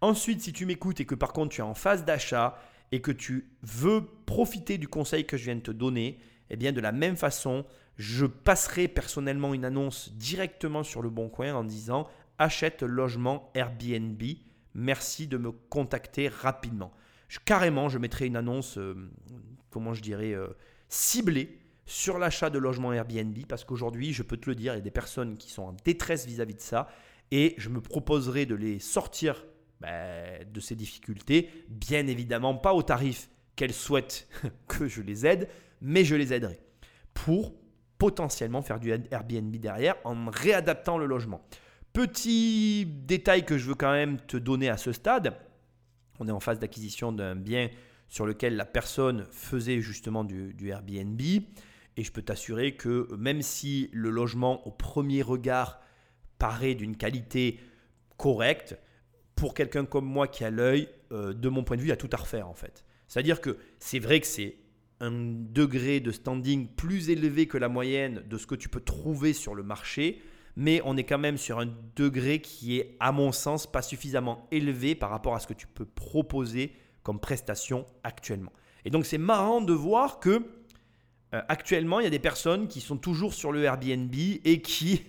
Ensuite, 0.00 0.40
si 0.40 0.52
tu 0.52 0.64
m'écoutes 0.64 1.00
et 1.00 1.06
que 1.06 1.14
par 1.14 1.32
contre 1.32 1.54
tu 1.54 1.60
es 1.60 1.64
en 1.64 1.74
phase 1.74 2.04
d'achat 2.04 2.58
et 2.92 3.00
que 3.00 3.10
tu 3.10 3.50
veux 3.62 4.04
profiter 4.26 4.78
du 4.78 4.88
conseil 4.88 5.26
que 5.26 5.36
je 5.36 5.44
viens 5.44 5.56
de 5.56 5.60
te 5.60 5.70
donner, 5.70 6.18
eh 6.50 6.56
bien 6.56 6.72
de 6.72 6.80
la 6.80 6.92
même 6.92 7.16
façon, 7.16 7.64
je 7.98 8.26
passerai 8.26 8.86
personnellement 8.86 9.54
une 9.54 9.64
annonce 9.64 10.12
directement 10.14 10.84
sur 10.84 11.02
le 11.02 11.10
bon 11.10 11.28
coin 11.28 11.52
en 11.54 11.64
disant 11.64 12.08
achète 12.38 12.82
logement 12.84 13.50
Airbnb, 13.54 14.22
merci 14.74 15.26
de 15.26 15.36
me 15.36 15.50
contacter 15.50 16.28
rapidement. 16.28 16.92
carrément, 17.44 17.88
je 17.88 17.98
mettrai 17.98 18.26
une 18.26 18.36
annonce, 18.36 18.78
euh, 18.78 19.10
comment 19.70 19.94
je 19.94 20.02
dirais, 20.02 20.32
euh, 20.32 20.46
ciblée 20.88 21.58
sur 21.86 22.18
l'achat 22.18 22.50
de 22.50 22.58
logement 22.58 22.92
Airbnb 22.92 23.36
parce 23.48 23.64
qu'aujourd'hui, 23.64 24.12
je 24.12 24.22
peux 24.22 24.36
te 24.36 24.48
le 24.48 24.54
dire, 24.54 24.74
il 24.74 24.76
y 24.76 24.80
a 24.80 24.82
des 24.82 24.90
personnes 24.92 25.36
qui 25.36 25.50
sont 25.50 25.62
en 25.64 25.76
détresse 25.84 26.24
vis-à-vis 26.24 26.54
de 26.54 26.60
ça 26.60 26.88
et 27.32 27.54
je 27.58 27.68
me 27.68 27.80
proposerai 27.80 28.46
de 28.46 28.54
les 28.54 28.78
sortir 28.78 29.44
ben, 29.80 30.46
de 30.48 30.60
ces 30.60 30.76
difficultés, 30.76 31.50
bien 31.68 32.06
évidemment 32.06 32.54
pas 32.54 32.74
au 32.74 32.82
tarif 32.82 33.28
qu'elles 33.56 33.74
souhaitent 33.74 34.28
que 34.68 34.86
je 34.86 35.02
les 35.02 35.26
aide, 35.26 35.48
mais 35.80 36.04
je 36.04 36.14
les 36.14 36.32
aiderai 36.32 36.60
pour 37.12 37.54
potentiellement 37.98 38.62
faire 38.62 38.80
du 38.80 38.92
Airbnb 39.10 39.54
derrière 39.56 39.96
en 40.04 40.30
réadaptant 40.30 40.98
le 40.98 41.06
logement. 41.06 41.42
Petit 41.92 42.86
détail 42.86 43.44
que 43.44 43.58
je 43.58 43.68
veux 43.68 43.74
quand 43.74 43.92
même 43.92 44.18
te 44.20 44.36
donner 44.36 44.68
à 44.68 44.76
ce 44.76 44.92
stade, 44.92 45.34
on 46.20 46.28
est 46.28 46.32
en 46.32 46.40
phase 46.40 46.58
d'acquisition 46.58 47.12
d'un 47.12 47.36
bien 47.36 47.70
sur 48.08 48.26
lequel 48.26 48.56
la 48.56 48.64
personne 48.64 49.26
faisait 49.30 49.80
justement 49.80 50.24
du, 50.24 50.68
Airbnb. 50.68 51.20
Et 51.20 52.04
je 52.04 52.12
peux 52.12 52.22
t'assurer 52.22 52.76
que 52.76 53.12
même 53.16 53.42
si 53.42 53.90
le 53.92 54.10
logement 54.10 54.66
au 54.66 54.70
premier 54.70 55.22
regard 55.22 55.80
paraît 56.38 56.74
d'une 56.74 56.96
qualité 56.96 57.58
correcte, 58.16 58.78
pour 59.34 59.54
quelqu'un 59.54 59.84
comme 59.84 60.06
moi 60.06 60.28
qui 60.28 60.44
a 60.44 60.50
l'œil, 60.50 60.88
euh, 61.12 61.32
de 61.32 61.48
mon 61.48 61.64
point 61.64 61.76
de 61.76 61.82
vue, 61.82 61.88
il 61.88 61.90
y 61.90 61.92
a 61.92 61.96
tout 61.96 62.10
à 62.12 62.16
refaire 62.16 62.48
en 62.48 62.54
fait. 62.54 62.84
C'est-à-dire 63.08 63.40
que 63.40 63.58
c'est 63.78 63.98
vrai 63.98 64.20
que 64.20 64.26
c'est 64.26 64.56
un 65.00 65.10
degré 65.10 66.00
de 66.00 66.10
standing 66.10 66.68
plus 66.68 67.10
élevé 67.10 67.46
que 67.46 67.58
la 67.58 67.68
moyenne 67.68 68.22
de 68.28 68.36
ce 68.36 68.46
que 68.46 68.54
tu 68.54 68.68
peux 68.68 68.80
trouver 68.80 69.32
sur 69.32 69.54
le 69.54 69.62
marché, 69.62 70.20
mais 70.56 70.80
on 70.84 70.96
est 70.96 71.04
quand 71.04 71.18
même 71.18 71.38
sur 71.38 71.60
un 71.60 71.68
degré 71.94 72.40
qui 72.40 72.78
est, 72.78 72.96
à 72.98 73.12
mon 73.12 73.30
sens, 73.30 73.70
pas 73.70 73.82
suffisamment 73.82 74.48
élevé 74.50 74.94
par 74.94 75.10
rapport 75.10 75.34
à 75.34 75.40
ce 75.40 75.46
que 75.46 75.54
tu 75.54 75.66
peux 75.66 75.84
proposer 75.84 76.72
comme 77.02 77.20
prestation 77.20 77.86
actuellement. 78.02 78.52
Et 78.84 78.90
donc 78.90 79.06
c'est 79.06 79.18
marrant 79.18 79.60
de 79.60 79.72
voir 79.72 80.18
que 80.18 80.44
euh, 81.34 81.42
actuellement, 81.48 82.00
il 82.00 82.04
y 82.04 82.06
a 82.06 82.10
des 82.10 82.18
personnes 82.18 82.68
qui 82.68 82.80
sont 82.80 82.96
toujours 82.96 83.34
sur 83.34 83.52
le 83.52 83.62
Airbnb 83.62 84.14
et 84.14 84.62
qui, 84.62 85.02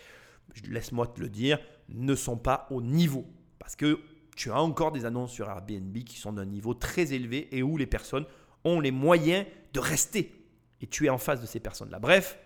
laisse-moi 0.68 1.08
te 1.08 1.20
le 1.20 1.28
dire, 1.28 1.58
ne 1.88 2.14
sont 2.14 2.36
pas 2.36 2.66
au 2.70 2.80
niveau. 2.80 3.26
Parce 3.58 3.74
que 3.74 3.98
tu 4.36 4.52
as 4.52 4.62
encore 4.62 4.92
des 4.92 5.04
annonces 5.04 5.32
sur 5.32 5.48
Airbnb 5.48 5.96
qui 5.98 6.18
sont 6.18 6.32
d'un 6.32 6.46
niveau 6.46 6.74
très 6.74 7.12
élevé 7.12 7.48
et 7.50 7.62
où 7.62 7.76
les 7.76 7.86
personnes 7.86 8.24
ont 8.64 8.80
les 8.80 8.90
moyens 8.90 9.46
de 9.72 9.80
rester. 9.80 10.34
Et 10.80 10.86
tu 10.86 11.06
es 11.06 11.08
en 11.08 11.18
face 11.18 11.40
de 11.40 11.46
ces 11.46 11.60
personnes-là. 11.60 11.98
Bref, 11.98 12.38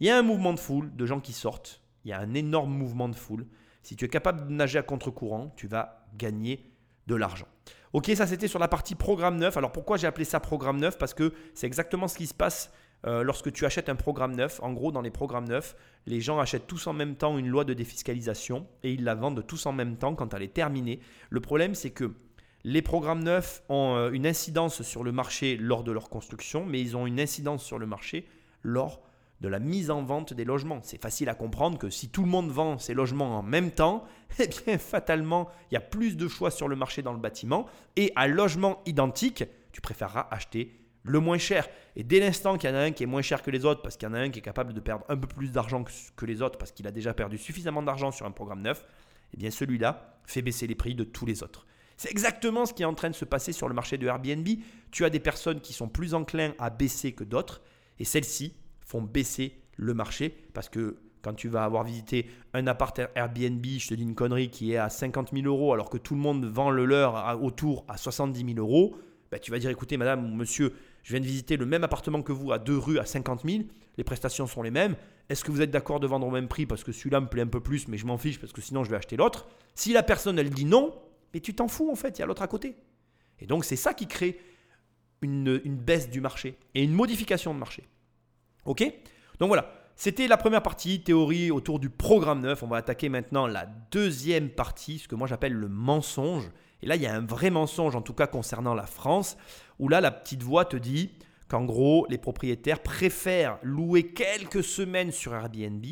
il 0.00 0.06
y 0.06 0.10
a 0.10 0.18
un 0.18 0.22
mouvement 0.22 0.52
de 0.52 0.60
foule, 0.60 0.94
de 0.94 1.06
gens 1.06 1.20
qui 1.20 1.32
sortent. 1.32 1.82
Il 2.04 2.10
y 2.10 2.12
a 2.12 2.20
un 2.20 2.34
énorme 2.34 2.72
mouvement 2.72 3.08
de 3.08 3.16
foule. 3.16 3.46
Si 3.82 3.96
tu 3.96 4.04
es 4.04 4.08
capable 4.08 4.46
de 4.46 4.52
nager 4.52 4.78
à 4.78 4.82
contre-courant, 4.82 5.52
tu 5.56 5.68
vas 5.68 6.06
gagner 6.16 6.72
de 7.06 7.14
l'argent. 7.14 7.46
Ok, 7.92 8.10
ça 8.14 8.26
c'était 8.26 8.48
sur 8.48 8.58
la 8.58 8.68
partie 8.68 8.94
programme 8.94 9.36
9. 9.36 9.56
Alors 9.56 9.72
pourquoi 9.72 9.96
j'ai 9.96 10.06
appelé 10.06 10.24
ça 10.24 10.40
programme 10.40 10.78
9 10.78 10.98
Parce 10.98 11.14
que 11.14 11.32
c'est 11.54 11.66
exactement 11.66 12.08
ce 12.08 12.16
qui 12.16 12.26
se 12.26 12.34
passe 12.34 12.72
euh, 13.06 13.22
lorsque 13.22 13.52
tu 13.52 13.64
achètes 13.64 13.88
un 13.88 13.94
programme 13.94 14.34
neuf. 14.34 14.60
En 14.62 14.72
gros, 14.72 14.90
dans 14.90 15.02
les 15.02 15.10
programmes 15.10 15.46
neufs, 15.46 15.76
les 16.06 16.20
gens 16.20 16.38
achètent 16.38 16.66
tous 16.66 16.86
en 16.86 16.92
même 16.92 17.14
temps 17.14 17.38
une 17.38 17.48
loi 17.48 17.64
de 17.64 17.74
défiscalisation 17.74 18.66
et 18.82 18.92
ils 18.92 19.04
la 19.04 19.14
vendent 19.14 19.46
tous 19.46 19.66
en 19.66 19.72
même 19.72 19.96
temps 19.96 20.14
quand 20.14 20.34
elle 20.34 20.42
est 20.42 20.52
terminée. 20.52 21.00
Le 21.30 21.40
problème, 21.40 21.74
c'est 21.74 21.90
que 21.90 22.12
les 22.66 22.82
programmes 22.82 23.22
neufs 23.22 23.62
ont 23.68 23.94
euh, 23.94 24.10
une 24.10 24.26
incidence 24.26 24.82
sur 24.82 25.04
le 25.04 25.12
marché 25.12 25.56
lors 25.56 25.84
de 25.84 25.92
leur 25.92 26.08
construction, 26.08 26.66
mais 26.66 26.80
ils 26.80 26.96
ont 26.96 27.06
une 27.06 27.20
incidence 27.20 27.62
sur 27.62 27.78
le 27.78 27.86
marché 27.86 28.26
lors 28.64 29.00
de 29.40 29.46
la 29.46 29.60
mise 29.60 29.88
en 29.88 30.02
vente 30.02 30.34
des 30.34 30.44
logements. 30.44 30.80
C'est 30.82 31.00
facile 31.00 31.28
à 31.28 31.36
comprendre 31.36 31.78
que 31.78 31.90
si 31.90 32.08
tout 32.08 32.22
le 32.22 32.28
monde 32.28 32.50
vend 32.50 32.76
ses 32.78 32.92
logements 32.92 33.38
en 33.38 33.42
même 33.44 33.70
temps, 33.70 34.04
eh 34.40 34.48
bien 34.48 34.78
fatalement, 34.78 35.48
il 35.70 35.74
y 35.74 35.76
a 35.76 35.80
plus 35.80 36.16
de 36.16 36.26
choix 36.26 36.50
sur 36.50 36.66
le 36.66 36.74
marché 36.74 37.02
dans 37.02 37.12
le 37.12 37.20
bâtiment 37.20 37.66
et 37.94 38.12
à 38.16 38.26
logement 38.26 38.82
identique, 38.84 39.44
tu 39.70 39.80
préféreras 39.80 40.26
acheter 40.32 40.80
le 41.04 41.20
moins 41.20 41.38
cher. 41.38 41.68
Et 41.94 42.02
dès 42.02 42.18
l'instant 42.18 42.58
qu'il 42.58 42.68
y 42.68 42.72
en 42.72 42.76
a 42.76 42.80
un 42.80 42.90
qui 42.90 43.04
est 43.04 43.06
moins 43.06 43.22
cher 43.22 43.42
que 43.42 43.52
les 43.52 43.64
autres, 43.64 43.82
parce 43.82 43.96
qu'il 43.96 44.08
y 44.08 44.10
en 44.10 44.14
a 44.14 44.18
un 44.18 44.30
qui 44.30 44.40
est 44.40 44.42
capable 44.42 44.72
de 44.72 44.80
perdre 44.80 45.04
un 45.08 45.16
peu 45.16 45.28
plus 45.28 45.52
d'argent 45.52 45.84
que 46.16 46.26
les 46.26 46.42
autres, 46.42 46.58
parce 46.58 46.72
qu'il 46.72 46.88
a 46.88 46.90
déjà 46.90 47.14
perdu 47.14 47.38
suffisamment 47.38 47.84
d'argent 47.84 48.10
sur 48.10 48.26
un 48.26 48.32
programme 48.32 48.62
neuf, 48.62 48.84
eh 49.34 49.36
bien 49.36 49.52
celui-là 49.52 50.18
fait 50.24 50.42
baisser 50.42 50.66
les 50.66 50.74
prix 50.74 50.96
de 50.96 51.04
tous 51.04 51.26
les 51.26 51.44
autres. 51.44 51.64
C'est 51.96 52.10
exactement 52.10 52.66
ce 52.66 52.74
qui 52.74 52.82
est 52.82 52.86
en 52.86 52.94
train 52.94 53.10
de 53.10 53.14
se 53.14 53.24
passer 53.24 53.52
sur 53.52 53.68
le 53.68 53.74
marché 53.74 53.96
de 53.96 54.06
Airbnb. 54.06 54.46
Tu 54.90 55.04
as 55.04 55.10
des 55.10 55.20
personnes 55.20 55.60
qui 55.60 55.72
sont 55.72 55.88
plus 55.88 56.14
enclins 56.14 56.52
à 56.58 56.70
baisser 56.70 57.12
que 57.12 57.24
d'autres, 57.24 57.62
et 57.98 58.04
celles-ci 58.04 58.54
font 58.80 59.02
baisser 59.02 59.58
le 59.76 59.94
marché, 59.94 60.34
parce 60.52 60.68
que 60.68 60.98
quand 61.22 61.34
tu 61.34 61.48
vas 61.48 61.64
avoir 61.64 61.82
visité 61.82 62.26
un 62.54 62.66
appart 62.66 63.00
Airbnb, 63.14 63.64
je 63.64 63.88
te 63.88 63.94
dis 63.94 64.02
une 64.02 64.14
connerie, 64.14 64.50
qui 64.50 64.72
est 64.72 64.76
à 64.76 64.88
50 64.88 65.30
000 65.32 65.46
euros, 65.46 65.72
alors 65.72 65.90
que 65.90 65.98
tout 65.98 66.14
le 66.14 66.20
monde 66.20 66.44
vend 66.44 66.70
le 66.70 66.84
leur 66.84 67.42
autour 67.42 67.84
à 67.88 67.96
70 67.96 68.54
000 68.54 68.58
euros, 68.58 68.96
ben, 69.30 69.40
tu 69.40 69.50
vas 69.50 69.58
dire 69.58 69.70
écoutez 69.70 69.96
madame 69.96 70.24
ou 70.24 70.34
monsieur, 70.36 70.72
je 71.02 71.12
viens 71.12 71.20
de 71.20 71.26
visiter 71.26 71.56
le 71.56 71.66
même 71.66 71.82
appartement 71.82 72.22
que 72.22 72.30
vous 72.30 72.52
à 72.52 72.60
deux 72.60 72.78
rues 72.78 73.00
à 73.00 73.06
50 73.06 73.42
000, 73.44 73.64
les 73.96 74.04
prestations 74.04 74.46
sont 74.46 74.62
les 74.62 74.70
mêmes. 74.70 74.94
Est-ce 75.28 75.42
que 75.42 75.50
vous 75.50 75.62
êtes 75.62 75.72
d'accord 75.72 75.98
de 75.98 76.06
vendre 76.06 76.28
au 76.28 76.30
même 76.30 76.46
prix 76.46 76.66
parce 76.66 76.84
que 76.84 76.92
celui-là 76.92 77.20
me 77.20 77.26
plaît 77.26 77.42
un 77.42 77.48
peu 77.48 77.60
plus, 77.60 77.88
mais 77.88 77.98
je 77.98 78.06
m'en 78.06 78.18
fiche 78.18 78.38
parce 78.38 78.52
que 78.52 78.60
sinon 78.60 78.84
je 78.84 78.90
vais 78.90 78.96
acheter 78.96 79.16
l'autre? 79.16 79.48
Si 79.74 79.92
la 79.92 80.04
personne 80.04 80.38
elle 80.38 80.50
dit 80.50 80.64
non, 80.64 80.94
mais 81.36 81.40
tu 81.40 81.54
t'en 81.54 81.68
fous 81.68 81.90
en 81.90 81.96
fait, 81.96 82.16
il 82.16 82.20
y 82.20 82.22
a 82.22 82.26
l'autre 82.26 82.40
à 82.40 82.46
côté. 82.46 82.76
Et 83.40 83.46
donc 83.46 83.66
c'est 83.66 83.76
ça 83.76 83.92
qui 83.92 84.06
crée 84.06 84.40
une, 85.20 85.60
une, 85.64 85.76
baisse 85.76 86.08
du 86.08 86.22
marché 86.22 86.56
et 86.74 86.82
une 86.82 86.94
modification 86.94 87.52
de 87.52 87.58
marché. 87.58 87.84
Ok? 88.64 88.82
Donc 89.38 89.48
voilà, 89.48 89.70
c'était 89.96 90.28
la 90.28 90.38
première 90.38 90.62
partie, 90.62 91.02
théorie 91.02 91.50
autour 91.50 91.78
du 91.78 91.90
programme 91.90 92.40
neuf. 92.40 92.62
On 92.62 92.68
va 92.68 92.78
attaquer 92.78 93.10
maintenant 93.10 93.46
la 93.46 93.66
deuxième 93.90 94.48
partie, 94.48 94.98
ce 94.98 95.08
que 95.08 95.14
moi 95.14 95.26
j'appelle 95.26 95.52
le 95.52 95.68
mensonge. 95.68 96.50
Et 96.80 96.86
là, 96.86 96.96
il 96.96 97.02
y 97.02 97.06
a 97.06 97.14
un 97.14 97.26
vrai 97.26 97.50
mensonge, 97.50 97.94
en 97.94 98.02
tout 98.02 98.14
cas 98.14 98.26
concernant 98.26 98.72
la 98.72 98.86
France, 98.86 99.36
où 99.78 99.90
là, 99.90 100.00
la 100.00 100.10
petite 100.10 100.42
voix 100.42 100.64
te 100.64 100.78
dit 100.78 101.10
qu'en 101.48 101.66
gros, 101.66 102.06
les 102.08 102.16
propriétaires 102.16 102.82
préfèrent 102.82 103.58
louer 103.62 104.14
quelques 104.14 104.64
semaines 104.64 105.12
sur 105.12 105.34
Airbnb 105.34 105.84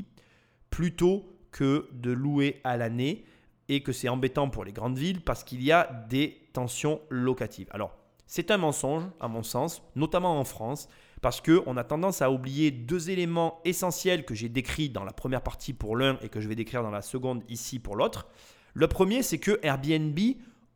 plutôt 0.70 1.36
que 1.52 1.86
de 1.92 2.12
louer 2.12 2.62
à 2.64 2.78
l'année 2.78 3.26
et 3.68 3.82
que 3.82 3.92
c'est 3.92 4.08
embêtant 4.08 4.50
pour 4.50 4.64
les 4.64 4.72
grandes 4.72 4.98
villes 4.98 5.20
parce 5.20 5.44
qu'il 5.44 5.62
y 5.62 5.72
a 5.72 6.06
des 6.08 6.48
tensions 6.52 7.00
locatives. 7.08 7.68
Alors, 7.70 7.96
c'est 8.26 8.50
un 8.50 8.56
mensonge, 8.56 9.04
à 9.20 9.28
mon 9.28 9.42
sens, 9.42 9.82
notamment 9.96 10.38
en 10.38 10.44
France, 10.44 10.88
parce 11.20 11.40
qu'on 11.40 11.76
a 11.76 11.84
tendance 11.84 12.20
à 12.22 12.30
oublier 12.30 12.70
deux 12.70 13.10
éléments 13.10 13.60
essentiels 13.64 14.24
que 14.24 14.34
j'ai 14.34 14.48
décrits 14.48 14.90
dans 14.90 15.04
la 15.04 15.12
première 15.12 15.42
partie 15.42 15.72
pour 15.72 15.96
l'un 15.96 16.18
et 16.22 16.28
que 16.28 16.40
je 16.40 16.48
vais 16.48 16.54
décrire 16.54 16.82
dans 16.82 16.90
la 16.90 17.02
seconde 17.02 17.42
ici 17.48 17.78
pour 17.78 17.96
l'autre. 17.96 18.26
Le 18.74 18.88
premier, 18.88 19.22
c'est 19.22 19.38
que 19.38 19.58
Airbnb, 19.62 20.18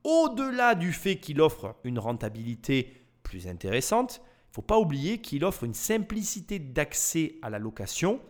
au-delà 0.04 0.74
du 0.74 0.92
fait 0.92 1.16
qu'il 1.16 1.40
offre 1.40 1.74
une 1.84 1.98
rentabilité 1.98 2.92
plus 3.22 3.46
intéressante, 3.46 4.22
il 4.22 4.50
ne 4.50 4.54
faut 4.54 4.62
pas 4.62 4.78
oublier 4.78 5.18
qu'il 5.18 5.44
offre 5.44 5.64
une 5.64 5.74
simplicité 5.74 6.58
d'accès 6.58 7.34
à 7.42 7.50
la 7.50 7.58
location 7.58 8.20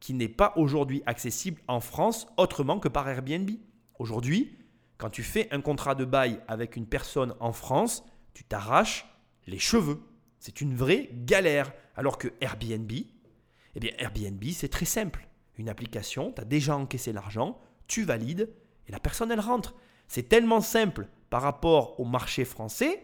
qui 0.00 0.14
n'est 0.14 0.28
pas 0.28 0.52
aujourd'hui 0.56 1.02
accessible 1.06 1.60
en 1.68 1.80
France 1.80 2.26
autrement 2.36 2.78
que 2.78 2.88
par 2.88 3.08
Airbnb. 3.08 3.50
Aujourd'hui, 3.98 4.56
quand 4.96 5.10
tu 5.10 5.22
fais 5.22 5.48
un 5.52 5.60
contrat 5.60 5.94
de 5.94 6.04
bail 6.04 6.40
avec 6.48 6.76
une 6.76 6.86
personne 6.86 7.34
en 7.40 7.52
France, 7.52 8.04
tu 8.34 8.44
t'arraches 8.44 9.06
les 9.46 9.58
cheveux. 9.58 10.00
C'est 10.38 10.60
une 10.60 10.74
vraie 10.74 11.10
galère. 11.12 11.72
Alors 11.96 12.18
que 12.18 12.28
Airbnb, 12.40 12.90
eh 12.92 13.80
bien 13.80 13.92
Airbnb, 13.98 14.42
c'est 14.52 14.68
très 14.68 14.84
simple. 14.84 15.28
Une 15.56 15.68
application, 15.68 16.32
tu 16.32 16.40
as 16.40 16.44
déjà 16.44 16.76
encaissé 16.76 17.12
l'argent, 17.12 17.60
tu 17.88 18.04
valides 18.04 18.48
et 18.86 18.92
la 18.92 19.00
personne, 19.00 19.30
elle 19.30 19.40
rentre. 19.40 19.74
C'est 20.06 20.28
tellement 20.28 20.60
simple 20.60 21.08
par 21.30 21.42
rapport 21.42 21.98
au 22.00 22.04
marché 22.04 22.44
français, 22.44 23.02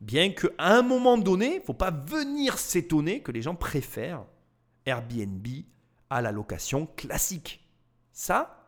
bien 0.00 0.30
qu'à 0.30 0.48
un 0.58 0.82
moment 0.82 1.18
donné, 1.18 1.54
il 1.54 1.60
ne 1.60 1.64
faut 1.64 1.74
pas 1.74 1.90
venir 1.90 2.58
s'étonner 2.58 3.22
que 3.22 3.32
les 3.32 3.42
gens 3.42 3.54
préfèrent 3.54 4.24
Airbnb 4.84 5.46
à 6.10 6.22
la 6.22 6.32
location 6.32 6.86
classique. 6.96 7.68
Ça, 8.12 8.65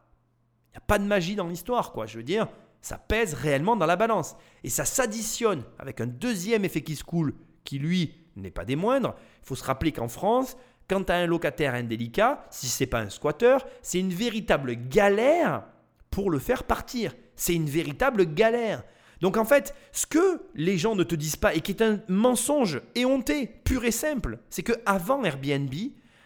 pas 0.81 0.99
de 0.99 1.05
magie 1.05 1.37
dans 1.37 1.49
l'histoire, 1.49 1.93
quoi. 1.93 2.07
Je 2.07 2.19
veux 2.19 2.25
dire, 2.25 2.49
ça 2.81 2.99
pèse 2.99 3.35
réellement 3.35 3.77
dans 3.77 3.87
la 3.87 3.97
balance. 3.97 4.37
Et 4.65 4.71
ça 4.71 4.85
s'additionne 4.85 5.65
avec 5.79 6.01
un 6.01 6.07
deuxième 6.07 6.65
effet 6.65 6.83
qui 6.83 6.97
se 6.97 7.05
coule, 7.05 7.35
qui 7.65 7.79
lui 7.79 8.15
n'est 8.37 8.51
pas 8.51 8.65
des 8.65 8.77
moindres. 8.77 9.15
Il 9.43 9.47
faut 9.47 9.57
se 9.57 9.65
rappeler 9.65 9.93
qu'en 9.93 10.09
France, 10.09 10.57
quand 10.89 11.05
tu 11.05 11.13
as 11.13 11.17
un 11.17 11.27
locataire 11.27 11.75
indélicat, 11.75 12.47
si 12.51 12.69
ce 12.69 12.83
n'est 12.83 12.89
pas 12.89 13.01
un 13.01 13.11
squatteur, 13.11 13.67
c'est 13.83 14.01
une 14.01 14.13
véritable 14.13 14.75
galère 14.89 15.65
pour 16.11 16.31
le 16.31 16.39
faire 16.39 16.65
partir. 16.65 17.15
C'est 17.37 17.55
une 17.55 17.69
véritable 17.69 18.33
galère. 18.33 18.85
Donc 19.21 19.37
en 19.37 19.45
fait, 19.45 19.75
ce 19.93 20.07
que 20.07 20.43
les 20.55 20.79
gens 20.79 20.95
ne 20.95 21.03
te 21.03 21.15
disent 21.15 21.37
pas 21.37 21.55
et 21.55 21.61
qui 21.61 21.73
est 21.73 21.83
un 21.83 22.01
mensonge 22.09 22.81
éhonté, 22.95 23.47
pur 23.65 23.85
et 23.85 23.91
simple, 23.91 24.39
c'est 24.49 24.63
que 24.63 24.73
avant 24.87 25.25
Airbnb, 25.25 25.75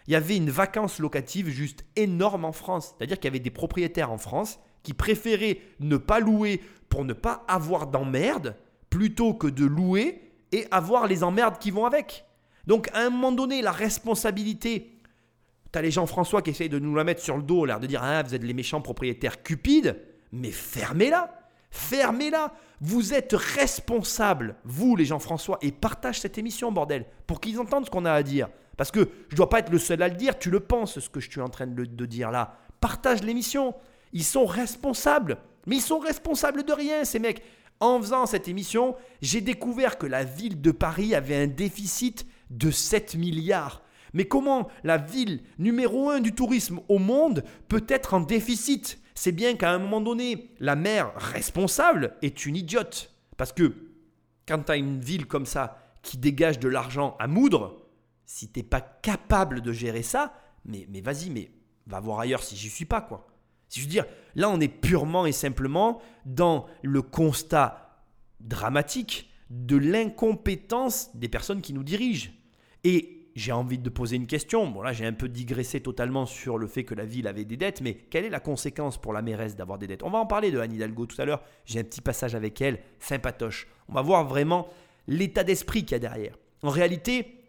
il 0.06 0.12
y 0.12 0.16
avait 0.16 0.36
une 0.36 0.50
vacance 0.50 0.98
locative 0.98 1.48
juste 1.48 1.84
énorme 1.96 2.44
en 2.44 2.52
France. 2.52 2.94
C'est-à-dire 2.96 3.16
qu'il 3.16 3.26
y 3.26 3.32
avait 3.32 3.38
des 3.38 3.50
propriétaires 3.50 4.10
en 4.10 4.18
France 4.18 4.58
qui 4.82 4.94
préféraient 4.94 5.58
ne 5.80 5.96
pas 5.96 6.20
louer 6.20 6.60
pour 6.88 7.04
ne 7.04 7.12
pas 7.12 7.44
avoir 7.48 7.86
d'emmerde 7.86 8.56
plutôt 8.90 9.34
que 9.34 9.46
de 9.46 9.64
louer 9.64 10.32
et 10.50 10.66
avoir 10.70 11.06
les 11.06 11.22
emmerdes 11.24 11.58
qui 11.58 11.70
vont 11.70 11.86
avec. 11.86 12.24
Donc 12.66 12.88
à 12.92 13.00
un 13.00 13.10
moment 13.10 13.32
donné, 13.32 13.62
la 13.62 13.72
responsabilité, 13.72 15.00
tu 15.72 15.78
as 15.78 15.82
les 15.82 15.90
gens 15.90 16.06
François 16.06 16.42
qui 16.42 16.50
essayent 16.50 16.68
de 16.68 16.78
nous 16.78 16.94
la 16.94 17.04
mettre 17.04 17.22
sur 17.22 17.36
le 17.36 17.42
dos, 17.42 17.64
l'air 17.64 17.80
de 17.80 17.86
dire 17.86 18.02
ah, 18.02 18.22
vous 18.22 18.34
êtes 18.34 18.42
les 18.42 18.54
méchants 18.54 18.80
propriétaires 18.80 19.42
cupides, 19.42 19.98
mais 20.32 20.50
fermez-la, 20.50 21.34
fermez-la. 21.70 22.52
Vous 22.80 23.14
êtes 23.14 23.32
responsables, 23.32 24.56
vous 24.64 24.96
les 24.96 25.04
gens 25.04 25.20
François, 25.20 25.58
et 25.62 25.70
partage 25.70 26.20
cette 26.20 26.36
émission, 26.36 26.72
bordel, 26.72 27.06
pour 27.28 27.40
qu'ils 27.40 27.60
entendent 27.60 27.86
ce 27.86 27.90
qu'on 27.90 28.04
a 28.04 28.12
à 28.12 28.24
dire. 28.24 28.48
Parce 28.82 28.90
que 28.90 29.08
je 29.28 29.34
ne 29.34 29.36
dois 29.36 29.48
pas 29.48 29.60
être 29.60 29.70
le 29.70 29.78
seul 29.78 30.02
à 30.02 30.08
le 30.08 30.16
dire, 30.16 30.36
tu 30.36 30.50
le 30.50 30.58
penses, 30.58 30.98
ce 30.98 31.08
que 31.08 31.20
je 31.20 31.30
suis 31.30 31.40
en 31.40 31.48
train 31.48 31.68
de, 31.68 31.84
dire 32.04 32.32
là. 32.32 32.58
Partage 32.80 33.22
l'émission. 33.22 33.76
Ils 34.12 34.24
sont 34.24 34.44
responsables. 34.44 35.38
Mais 35.66 35.76
ils 35.76 35.82
sont 35.82 36.00
responsables 36.00 36.64
de 36.64 36.72
rien, 36.72 37.04
ces 37.04 37.20
mecs. 37.20 37.44
En 37.78 38.00
faisant 38.00 38.26
cette 38.26 38.48
émission, 38.48 38.96
j'ai 39.20 39.40
découvert 39.40 39.98
que 39.98 40.06
la 40.08 40.24
ville 40.24 40.60
de 40.60 40.72
Paris 40.72 41.14
avait 41.14 41.36
un 41.36 41.46
déficit 41.46 42.26
de 42.50 42.72
7 42.72 43.14
milliards. 43.14 43.82
Mais 44.14 44.24
comment 44.24 44.66
la 44.82 44.98
ville 44.98 45.42
numéro 45.60 46.10
1 46.10 46.18
du 46.18 46.34
tourisme 46.34 46.80
au 46.88 46.98
monde 46.98 47.44
peut 47.68 47.86
être 47.88 48.14
en 48.14 48.20
déficit? 48.20 48.98
C'est 49.14 49.30
bien 49.30 49.54
qu'à 49.54 49.70
un 49.70 49.78
moment 49.78 50.00
donné, 50.00 50.50
la 50.58 50.74
maire 50.74 51.12
responsable 51.14 52.16
est 52.20 52.46
une 52.46 52.56
idiote. 52.56 53.12
Parce 53.36 53.52
que 53.52 53.76
quand 54.48 54.58
tu 54.58 54.72
as 54.72 54.76
une 54.76 54.98
ville 54.98 55.28
comme 55.28 55.46
ça 55.46 55.78
qui 56.02 56.18
dégage 56.18 56.58
de 56.58 56.66
l'argent 56.66 57.16
à 57.20 57.28
moudre, 57.28 57.78
si 58.32 58.48
t'es 58.48 58.62
pas 58.62 58.80
capable 58.80 59.60
de 59.60 59.72
gérer 59.72 60.02
ça, 60.02 60.32
mais, 60.64 60.86
mais 60.88 61.02
vas-y, 61.02 61.28
mais 61.28 61.50
va 61.86 62.00
voir 62.00 62.18
ailleurs 62.18 62.42
si 62.42 62.56
j'y 62.56 62.70
suis 62.70 62.86
pas, 62.86 63.02
quoi. 63.02 63.26
Si 63.68 63.78
je 63.78 63.86
veux 63.86 64.06
là, 64.36 64.48
on 64.48 64.58
est 64.58 64.68
purement 64.68 65.26
et 65.26 65.32
simplement 65.32 66.00
dans 66.24 66.66
le 66.82 67.02
constat 67.02 68.00
dramatique 68.40 69.30
de 69.50 69.76
l'incompétence 69.76 71.14
des 71.14 71.28
personnes 71.28 71.60
qui 71.60 71.74
nous 71.74 71.84
dirigent. 71.84 72.30
Et 72.84 73.28
j'ai 73.34 73.52
envie 73.52 73.76
de 73.76 73.90
poser 73.90 74.16
une 74.16 74.26
question. 74.26 74.66
Bon, 74.66 74.80
là, 74.80 74.94
j'ai 74.94 75.04
un 75.04 75.12
peu 75.12 75.28
digressé 75.28 75.80
totalement 75.80 76.24
sur 76.24 76.56
le 76.56 76.66
fait 76.66 76.84
que 76.84 76.94
la 76.94 77.04
ville 77.04 77.28
avait 77.28 77.44
des 77.44 77.58
dettes, 77.58 77.82
mais 77.82 77.94
quelle 77.94 78.24
est 78.24 78.30
la 78.30 78.40
conséquence 78.40 78.98
pour 78.98 79.12
la 79.12 79.20
mairesse 79.20 79.56
d'avoir 79.56 79.78
des 79.78 79.86
dettes? 79.86 80.04
On 80.04 80.10
va 80.10 80.18
en 80.18 80.26
parler 80.26 80.50
de 80.50 80.58
Anne 80.58 80.72
Hidalgo 80.72 81.04
tout 81.04 81.20
à 81.20 81.26
l'heure. 81.26 81.42
J'ai 81.66 81.80
un 81.80 81.84
petit 81.84 82.00
passage 82.00 82.34
avec 82.34 82.62
elle, 82.62 82.78
sympatoche. 82.98 83.68
On 83.88 83.92
va 83.92 84.00
voir 84.00 84.26
vraiment 84.26 84.68
l'état 85.06 85.44
d'esprit 85.44 85.82
qu'il 85.84 85.92
y 85.92 85.96
a 85.96 85.98
derrière. 85.98 86.38
En 86.62 86.70
réalité, 86.70 87.41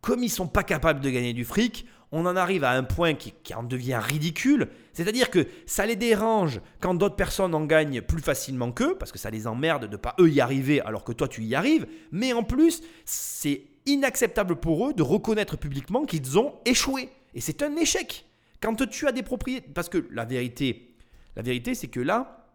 comme 0.00 0.22
ils 0.22 0.30
sont 0.30 0.48
pas 0.48 0.62
capables 0.62 1.00
de 1.00 1.10
gagner 1.10 1.32
du 1.32 1.44
fric, 1.44 1.86
on 2.12 2.26
en 2.26 2.36
arrive 2.36 2.64
à 2.64 2.72
un 2.72 2.82
point 2.82 3.14
qui, 3.14 3.32
en 3.54 3.62
devient 3.62 4.00
ridicule. 4.02 4.68
C'est-à-dire 4.92 5.30
que 5.30 5.46
ça 5.66 5.86
les 5.86 5.96
dérange 5.96 6.60
quand 6.80 6.94
d'autres 6.94 7.16
personnes 7.16 7.54
en 7.54 7.64
gagnent 7.64 8.02
plus 8.02 8.20
facilement 8.20 8.72
qu'eux, 8.72 8.96
parce 8.98 9.12
que 9.12 9.18
ça 9.18 9.30
les 9.30 9.46
emmerde 9.46 9.86
de 9.86 9.96
pas 9.96 10.14
eux 10.18 10.28
y 10.28 10.40
arriver 10.40 10.80
alors 10.80 11.04
que 11.04 11.12
toi 11.12 11.28
tu 11.28 11.42
y 11.44 11.54
arrives. 11.54 11.86
Mais 12.10 12.32
en 12.32 12.42
plus, 12.42 12.82
c'est 13.04 13.62
inacceptable 13.86 14.56
pour 14.56 14.88
eux 14.88 14.92
de 14.92 15.02
reconnaître 15.02 15.56
publiquement 15.56 16.04
qu'ils 16.04 16.38
ont 16.38 16.54
échoué. 16.64 17.08
Et 17.34 17.40
c'est 17.40 17.62
un 17.62 17.76
échec. 17.76 18.26
Quand 18.60 18.74
tu 18.88 19.06
as 19.06 19.12
des 19.12 19.22
propriétés, 19.22 19.68
parce 19.72 19.88
que 19.88 20.06
la 20.10 20.24
vérité, 20.24 20.96
la 21.36 21.42
vérité, 21.42 21.74
c'est 21.74 21.88
que 21.88 22.00
là, 22.00 22.48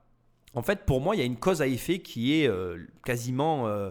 en 0.53 0.61
fait, 0.61 0.85
pour 0.85 1.01
moi, 1.01 1.15
il 1.15 1.19
y 1.19 1.21
a 1.21 1.25
une 1.25 1.37
cause 1.37 1.61
à 1.61 1.67
effet 1.67 1.99
qui 1.99 2.39
est 2.39 2.47
euh, 2.47 2.77
quasiment 3.05 3.67
euh, 3.67 3.89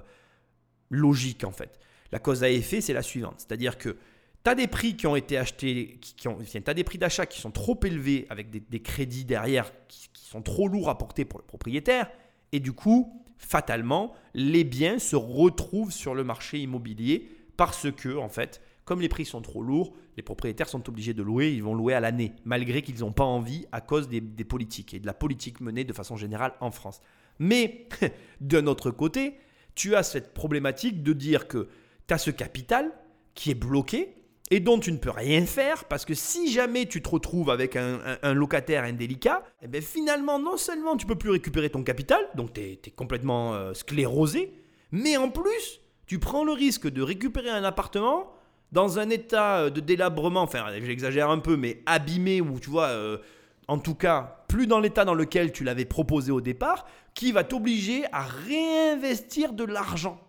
logique 0.91 1.45
en 1.45 1.53
fait. 1.53 1.79
La 2.15 2.21
cause 2.21 2.45
à 2.45 2.49
effet, 2.49 2.81
c'est 2.81 2.93
la 2.93 3.03
suivante, 3.03 3.35
c'est-à-dire 3.39 3.77
que 3.77 3.97
tu 4.45 4.49
as 4.49 4.55
des 4.55 4.69
prix 4.69 4.95
qui 4.97 5.09
ont 5.09 5.17
été 5.17 5.37
achetés, 5.37 5.99
qui, 6.01 6.29
as 6.65 6.75
des 6.75 6.85
prix 6.85 6.97
d'achat 6.97 7.27
qui 7.27 7.41
sont 7.41 7.51
trop 7.51 7.77
élevés 7.83 8.27
avec 8.31 8.51
des, 8.51 8.81
crédits 8.81 9.25
derrière 9.25 9.73
qui, 9.89 10.09
sont 10.15 10.41
trop 10.41 10.69
lourds 10.69 10.89
à 10.89 10.97
porter 10.97 11.25
pour 11.25 11.41
le 11.41 11.45
propriétaire. 11.45 12.09
Et 12.53 12.61
du 12.61 12.73
coup, 12.73 13.21
fatalement, 13.37 14.13
les 14.33 14.63
biens 14.63 15.01
se 15.01 15.17
retrouvent 15.17 15.91
sur 15.91 16.15
le 16.15 16.23
marché 16.23 16.61
immobilier 16.61 17.29
parce 17.57 17.91
que, 17.91 18.17
en 18.17 18.29
fait, 18.29 18.63
comme 18.85 19.01
les 19.01 19.09
prix 19.09 19.25
sont 19.25 19.43
trop 19.43 19.65
lourds, 19.65 19.93
les 20.17 20.23
propriétaires 20.23 20.69
sont 20.69 20.89
obligés 20.89 21.15
de 21.15 21.23
louer, 21.25 21.53
ils 21.53 21.65
vont 21.65 21.75
louer 21.75 21.95
à 21.95 22.01
l'année, 22.01 22.33
malgré 22.45 22.83
qu'ils 22.83 23.01
n'ont 23.01 23.11
pas 23.11 23.25
envie 23.25 23.67
à 23.73 23.81
cause 23.81 24.09
des, 24.09 24.21
politiques 24.21 24.95
et 24.95 25.01
de 25.01 25.07
la 25.07 25.15
politique 25.15 25.61
menée 25.61 25.83
de 25.83 25.93
façon 25.93 26.17
générale 26.17 26.53
en 26.61 26.71
France. 26.71 27.01
Mais 27.41 27.89
d'un 28.41 28.69
autre 28.69 28.93
côté, 28.93 29.35
tu 29.75 29.97
as 29.97 30.05
cette 30.05 30.33
problématique 30.33 31.03
de 31.03 31.13
dire 31.13 31.49
que 31.49 31.69
tu 32.07 32.15
as 32.15 32.19
ce 32.19 32.31
capital 32.31 32.93
qui 33.35 33.51
est 33.51 33.55
bloqué 33.55 34.15
et 34.51 34.61
dont 34.61 34.79
tu 34.79 34.93
ne 34.93 34.99
peux 34.99 35.11
rien 35.11 35.45
faire 35.47 35.85
parce 35.85 36.05
que 36.05 36.15
si 36.15 36.53
jamais 36.53 36.87
tu 36.87 37.03
te 37.03 37.09
retrouves 37.09 37.51
avec 37.51 37.77
un, 37.77 38.35
locataire 38.35 38.85
indélicat, 38.85 39.43
eh 39.63 39.69
bien 39.69 39.81
finalement, 39.81 40.39
non 40.39 40.57
seulement 40.57 40.97
tu 40.97 41.07
peux 41.07 41.17
plus 41.17 41.31
récupérer 41.31 41.71
ton 41.71 41.83
capital, 41.83 42.21
donc 42.35 42.53
tu 42.53 42.61
es, 42.61 42.91
complètement 42.95 43.55
euh, 43.55 43.75
sclérosé, 43.75 44.53
mais 44.93 45.17
en 45.17 45.31
plus, 45.31 45.81
tu 46.07 46.19
prends 46.19 46.45
le 46.45 46.53
risque 46.53 46.89
de 46.89 47.03
récupérer 47.03 47.51
un 47.51 47.65
appartement 47.65 48.33
dans 48.71 48.99
un 48.99 49.09
état 49.09 49.61
euh, 49.61 49.71
de 49.71 49.81
délabrement, 49.81 50.43
enfin 50.43 50.67
j'exagère 50.83 51.31
un 51.31 51.39
peu, 51.39 51.57
mais 51.57 51.83
abîmé, 51.87 52.41
ou 52.41 52.61
tu 52.61 52.71
vois, 52.71 52.89
euh, 52.89 53.19
en 53.67 53.79
tout 53.79 53.95
cas, 53.95 54.45
plus 54.49 54.67
dans 54.67 54.79
l'état 54.79 55.05
dans 55.07 55.15
lequel 55.15 55.53
tu 55.53 55.65
l'avais 55.65 55.87
proposé 55.87 56.31
au 56.31 56.43
départ, 56.43 56.87
qui 57.15 57.33
va 57.33 57.45
t'obliger 57.45 58.05
à 58.13 58.23
réinvestir 58.23 59.53
de 59.55 59.65
l'argent. 59.65 60.21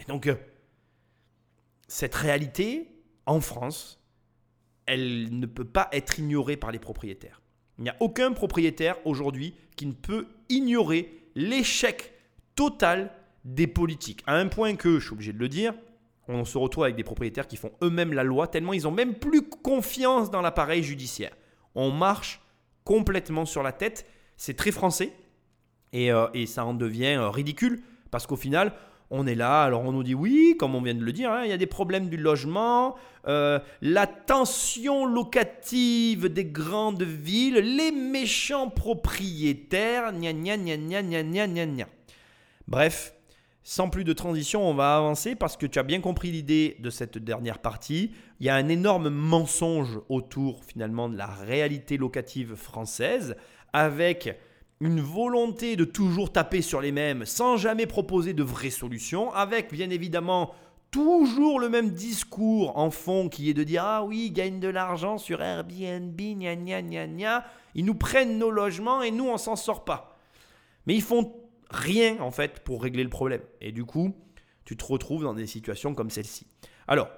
Et 0.00 0.04
donc, 0.04 0.28
cette 1.88 2.14
réalité, 2.14 2.88
en 3.26 3.40
France, 3.40 4.00
elle 4.86 5.38
ne 5.38 5.46
peut 5.46 5.64
pas 5.64 5.88
être 5.92 6.18
ignorée 6.18 6.56
par 6.56 6.70
les 6.70 6.78
propriétaires. 6.78 7.42
Il 7.78 7.84
n'y 7.84 7.90
a 7.90 7.96
aucun 8.00 8.32
propriétaire 8.32 8.96
aujourd'hui 9.04 9.54
qui 9.76 9.86
ne 9.86 9.92
peut 9.92 10.26
ignorer 10.48 11.12
l'échec 11.34 12.12
total 12.54 13.12
des 13.44 13.66
politiques. 13.66 14.22
À 14.26 14.34
un 14.34 14.48
point 14.48 14.74
que, 14.76 14.98
je 14.98 15.06
suis 15.06 15.12
obligé 15.12 15.32
de 15.32 15.38
le 15.38 15.48
dire, 15.48 15.74
on 16.26 16.44
se 16.44 16.58
retrouve 16.58 16.84
avec 16.84 16.96
des 16.96 17.04
propriétaires 17.04 17.46
qui 17.46 17.56
font 17.56 17.72
eux-mêmes 17.82 18.12
la 18.12 18.24
loi, 18.24 18.48
tellement 18.48 18.72
ils 18.72 18.86
ont 18.86 18.92
même 18.92 19.14
plus 19.14 19.42
confiance 19.42 20.30
dans 20.30 20.42
l'appareil 20.42 20.82
judiciaire. 20.82 21.32
On 21.74 21.90
marche 21.90 22.40
complètement 22.84 23.46
sur 23.46 23.62
la 23.62 23.72
tête, 23.72 24.06
c'est 24.36 24.54
très 24.54 24.72
français, 24.72 25.12
et, 25.92 26.12
euh, 26.12 26.26
ça 26.46 26.64
en 26.64 26.74
devient 26.74 27.16
euh, 27.16 27.30
ridicule, 27.30 27.82
parce 28.10 28.26
qu'au 28.26 28.36
final, 28.36 28.72
on 29.10 29.26
est 29.26 29.34
là, 29.34 29.62
alors 29.62 29.82
on 29.82 29.92
nous 29.92 30.02
dit 30.02 30.14
oui, 30.14 30.56
comme 30.58 30.74
on 30.74 30.82
vient 30.82 30.94
de 30.94 31.04
le 31.04 31.12
dire, 31.12 31.32
hein, 31.32 31.44
il 31.44 31.50
y 31.50 31.52
a 31.52 31.56
des 31.56 31.66
problèmes 31.66 32.08
du 32.08 32.16
logement, 32.16 32.96
euh, 33.26 33.58
la 33.80 34.06
tension 34.06 35.06
locative 35.06 36.28
des 36.28 36.44
grandes 36.44 37.02
villes, 37.02 37.56
les 37.76 37.92
méchants 37.92 38.68
propriétaires, 38.68 40.12
gna 40.12 40.32
gna 40.32 40.56
gna 40.56 40.76
gna 40.76 41.02
gna 41.02 41.46
gna 41.46 41.66
gna 41.66 41.86
Bref, 42.66 43.14
Sans 43.70 43.90
plus 43.90 44.04
de 44.04 44.14
transition, 44.14 44.66
on 44.66 44.72
va 44.72 44.96
avancer 44.96 45.34
parce 45.34 45.58
que 45.58 45.66
tu 45.66 45.78
as 45.78 45.82
bien 45.82 46.00
compris 46.00 46.30
l'idée 46.30 46.76
de 46.80 46.88
cette 46.88 47.18
dernière 47.18 47.58
partie. 47.58 48.12
Il 48.40 48.46
y 48.46 48.48
a 48.48 48.54
un 48.54 48.66
énorme 48.66 49.10
mensonge 49.10 50.00
autour 50.08 50.64
finalement 50.64 51.10
de 51.10 51.18
la 51.18 51.26
réalité 51.26 51.98
locative 51.98 52.54
française 52.54 53.36
avec 53.74 54.40
une 54.80 55.00
volonté 55.00 55.76
de 55.76 55.84
toujours 55.84 56.32
taper 56.32 56.62
sur 56.62 56.80
les 56.80 56.92
mêmes 56.92 57.24
sans 57.24 57.56
jamais 57.56 57.86
proposer 57.86 58.32
de 58.32 58.42
vraies 58.42 58.70
solutions, 58.70 59.32
avec 59.32 59.72
bien 59.72 59.90
évidemment 59.90 60.54
toujours 60.90 61.60
le 61.60 61.68
même 61.68 61.90
discours 61.90 62.76
en 62.78 62.90
fond 62.90 63.28
qui 63.28 63.50
est 63.50 63.54
de 63.54 63.64
dire 63.64 63.84
Ah 63.84 64.04
oui, 64.04 64.30
gagne 64.30 64.60
de 64.60 64.68
l'argent 64.68 65.18
sur 65.18 65.42
Airbnb, 65.42 66.16
gna 66.16 66.56
gna 66.56 66.82
gna 66.82 67.06
gna. 67.06 67.44
Ils 67.74 67.84
nous 67.84 67.94
prennent 67.94 68.38
nos 68.38 68.50
logements 68.50 69.02
et 69.02 69.10
nous, 69.10 69.28
on 69.28 69.36
s'en 69.36 69.56
sort 69.56 69.84
pas. 69.84 70.16
Mais 70.86 70.94
ils 70.94 71.02
font 71.02 71.34
rien 71.70 72.18
en 72.20 72.30
fait 72.30 72.60
pour 72.60 72.82
régler 72.82 73.04
le 73.04 73.10
problème. 73.10 73.42
Et 73.60 73.72
du 73.72 73.84
coup, 73.84 74.14
tu 74.64 74.76
te 74.76 74.84
retrouves 74.84 75.24
dans 75.24 75.34
des 75.34 75.46
situations 75.46 75.94
comme 75.94 76.10
celle-ci. 76.10 76.46
Alors, 76.86 77.08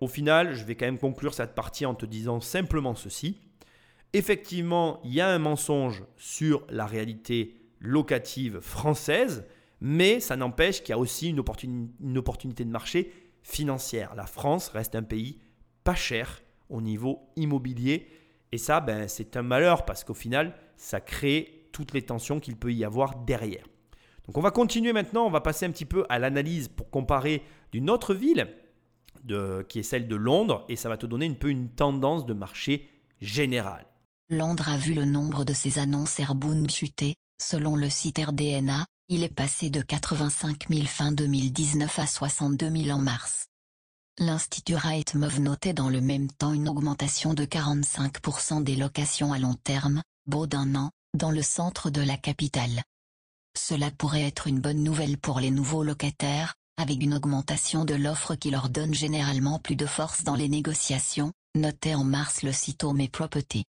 au 0.00 0.08
final, 0.08 0.54
je 0.54 0.64
vais 0.64 0.74
quand 0.74 0.86
même 0.86 0.98
conclure 0.98 1.34
cette 1.34 1.54
partie 1.54 1.86
en 1.86 1.94
te 1.94 2.06
disant 2.06 2.40
simplement 2.40 2.94
ceci. 2.94 3.40
Effectivement, 4.14 5.00
il 5.04 5.14
y 5.14 5.20
a 5.20 5.28
un 5.28 5.38
mensonge 5.38 6.04
sur 6.16 6.66
la 6.68 6.86
réalité 6.86 7.56
locative 7.80 8.60
française, 8.60 9.44
mais 9.80 10.20
ça 10.20 10.36
n'empêche 10.36 10.82
qu'il 10.82 10.90
y 10.90 10.92
a 10.92 10.98
aussi 10.98 11.30
une, 11.30 12.18
opportunité 12.18 12.64
de 12.64 12.70
marché 12.70 13.12
financière. 13.42 14.14
La 14.14 14.26
France 14.26 14.68
reste 14.68 14.94
un 14.94 15.02
pays 15.02 15.38
pas 15.82 15.94
cher 15.94 16.42
au 16.68 16.80
niveau 16.80 17.20
immobilier. 17.36 18.06
Et 18.52 18.58
ça, 18.58 18.80
ben, 18.80 19.08
c'est 19.08 19.36
un 19.36 19.42
malheur 19.42 19.84
parce 19.84 20.04
qu'au 20.04 20.14
final, 20.14 20.54
ça 20.76 21.00
crée 21.00 21.68
toutes 21.72 21.92
les 21.92 22.02
tensions 22.02 22.38
qu'il 22.38 22.56
peut 22.56 22.72
y 22.72 22.84
avoir 22.84 23.16
derrière. 23.16 23.64
Donc 24.26 24.36
on 24.36 24.42
va 24.42 24.50
continuer 24.50 24.92
maintenant, 24.92 25.26
on 25.26 25.30
va 25.30 25.40
passer 25.40 25.66
un 25.66 25.70
petit 25.70 25.86
peu 25.86 26.04
à 26.08 26.18
l'analyse 26.18 26.68
pour 26.68 26.90
comparer 26.90 27.42
d'une 27.72 27.90
autre 27.90 28.14
ville 28.14 28.46
qui 29.68 29.78
est 29.78 29.84
celle 29.84 30.06
de 30.06 30.16
Londres 30.16 30.64
et 30.68 30.76
ça 30.76 30.88
va 30.88 30.96
te 30.96 31.06
donner 31.06 31.26
un 31.26 31.34
peu 31.34 31.48
une 31.48 31.70
tendance 31.70 32.26
de 32.26 32.34
marché 32.34 32.88
général. 33.20 33.86
Londres 34.32 34.70
a 34.70 34.78
vu 34.78 34.94
le 34.94 35.04
nombre 35.04 35.44
de 35.44 35.52
ses 35.52 35.78
annonces 35.78 36.18
Airbnb 36.18 36.70
chuter, 36.70 37.16
selon 37.38 37.76
le 37.76 37.90
site 37.90 38.18
RDNA, 38.18 38.86
il 39.08 39.24
est 39.24 39.28
passé 39.28 39.68
de 39.68 39.82
85 39.82 40.68
000 40.70 40.86
fin 40.86 41.12
2019 41.12 41.98
à 41.98 42.06
62 42.06 42.70
000 42.70 42.96
en 42.96 42.98
mars. 42.98 43.48
L'Institut 44.18 44.74
Rightmove 44.74 45.38
notait 45.38 45.74
dans 45.74 45.90
le 45.90 46.00
même 46.00 46.32
temps 46.32 46.54
une 46.54 46.70
augmentation 46.70 47.34
de 47.34 47.44
45% 47.44 48.64
des 48.64 48.74
locations 48.74 49.34
à 49.34 49.38
long 49.38 49.52
terme, 49.52 50.02
beau 50.24 50.46
d'un 50.46 50.76
an, 50.76 50.90
dans 51.12 51.30
le 51.30 51.42
centre 51.42 51.90
de 51.90 52.00
la 52.00 52.16
capitale. 52.16 52.82
Cela 53.54 53.90
pourrait 53.90 54.22
être 54.22 54.46
une 54.46 54.60
bonne 54.60 54.82
nouvelle 54.82 55.18
pour 55.18 55.40
les 55.40 55.50
nouveaux 55.50 55.82
locataires, 55.82 56.54
avec 56.78 57.02
une 57.02 57.12
augmentation 57.12 57.84
de 57.84 57.94
l'offre 57.94 58.34
qui 58.34 58.50
leur 58.50 58.70
donne 58.70 58.94
généralement 58.94 59.58
plus 59.58 59.76
de 59.76 59.84
force 59.84 60.24
dans 60.24 60.36
les 60.36 60.48
négociations, 60.48 61.32
notait 61.54 61.94
en 61.94 62.04
mars 62.04 62.42
le 62.42 62.52
site 62.52 62.82
Home 62.82 63.06
Property. 63.08 63.64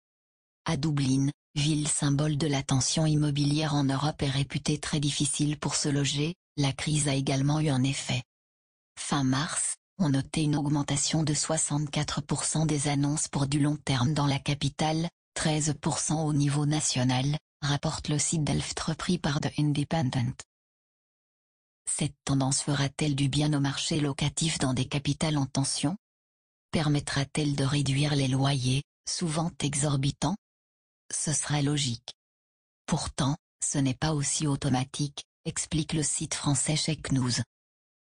À 0.64 0.76
Dublin, 0.76 1.28
ville 1.56 1.88
symbole 1.88 2.38
de 2.38 2.46
la 2.46 2.62
tension 2.62 3.04
immobilière 3.04 3.74
en 3.74 3.82
Europe 3.82 4.22
et 4.22 4.30
réputée 4.30 4.78
très 4.78 5.00
difficile 5.00 5.58
pour 5.58 5.74
se 5.74 5.88
loger, 5.88 6.36
la 6.56 6.72
crise 6.72 7.08
a 7.08 7.14
également 7.14 7.58
eu 7.58 7.68
un 7.68 7.82
effet. 7.82 8.22
Fin 8.96 9.24
mars, 9.24 9.76
on 9.98 10.10
notait 10.10 10.44
une 10.44 10.54
augmentation 10.54 11.24
de 11.24 11.34
64% 11.34 12.64
des 12.66 12.86
annonces 12.86 13.26
pour 13.26 13.48
du 13.48 13.58
long 13.58 13.76
terme 13.76 14.14
dans 14.14 14.28
la 14.28 14.38
capitale, 14.38 15.08
13% 15.36 16.24
au 16.24 16.32
niveau 16.32 16.64
national, 16.64 17.36
rapporte 17.60 18.08
le 18.08 18.20
site 18.20 18.44
Delft 18.44 18.78
repris 18.78 19.18
par 19.18 19.40
The 19.40 19.50
Independent. 19.58 20.36
Cette 21.90 22.14
tendance 22.24 22.62
fera-t-elle 22.62 23.16
du 23.16 23.28
bien 23.28 23.52
au 23.52 23.60
marché 23.60 23.98
locatif 23.98 24.60
dans 24.60 24.74
des 24.74 24.86
capitales 24.86 25.38
en 25.38 25.46
tension? 25.46 25.96
Permettra-t-elle 26.70 27.56
de 27.56 27.64
réduire 27.64 28.14
les 28.14 28.28
loyers, 28.28 28.84
souvent 29.08 29.50
exorbitants? 29.60 30.36
Ce 31.12 31.32
sera 31.32 31.60
logique. 31.60 32.14
Pourtant, 32.86 33.36
ce 33.62 33.78
n'est 33.78 33.94
pas 33.94 34.14
aussi 34.14 34.46
automatique, 34.46 35.24
explique 35.44 35.92
le 35.92 36.02
site 36.02 36.34
français 36.34 36.76
Check 36.76 37.12
News. 37.12 37.32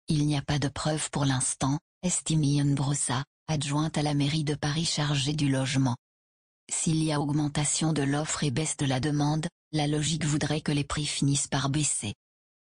Il 0.08 0.26
n'y 0.26 0.36
a 0.36 0.42
pas 0.42 0.58
de 0.58 0.68
preuves 0.68 1.10
pour 1.10 1.26
l'instant, 1.26 1.78
estime 2.02 2.42
Ian 2.42 2.72
Brossa, 2.74 3.24
adjointe 3.46 3.98
à 3.98 4.02
la 4.02 4.14
mairie 4.14 4.44
de 4.44 4.54
Paris 4.54 4.86
chargée 4.86 5.34
du 5.34 5.50
logement. 5.50 5.96
S'il 6.70 7.02
y 7.02 7.12
a 7.12 7.20
augmentation 7.20 7.92
de 7.92 8.02
l'offre 8.02 8.42
et 8.42 8.50
baisse 8.50 8.78
de 8.78 8.86
la 8.86 9.00
demande, 9.00 9.48
la 9.72 9.86
logique 9.86 10.24
voudrait 10.24 10.62
que 10.62 10.72
les 10.72 10.84
prix 10.84 11.04
finissent 11.04 11.48
par 11.48 11.68
baisser. 11.68 12.14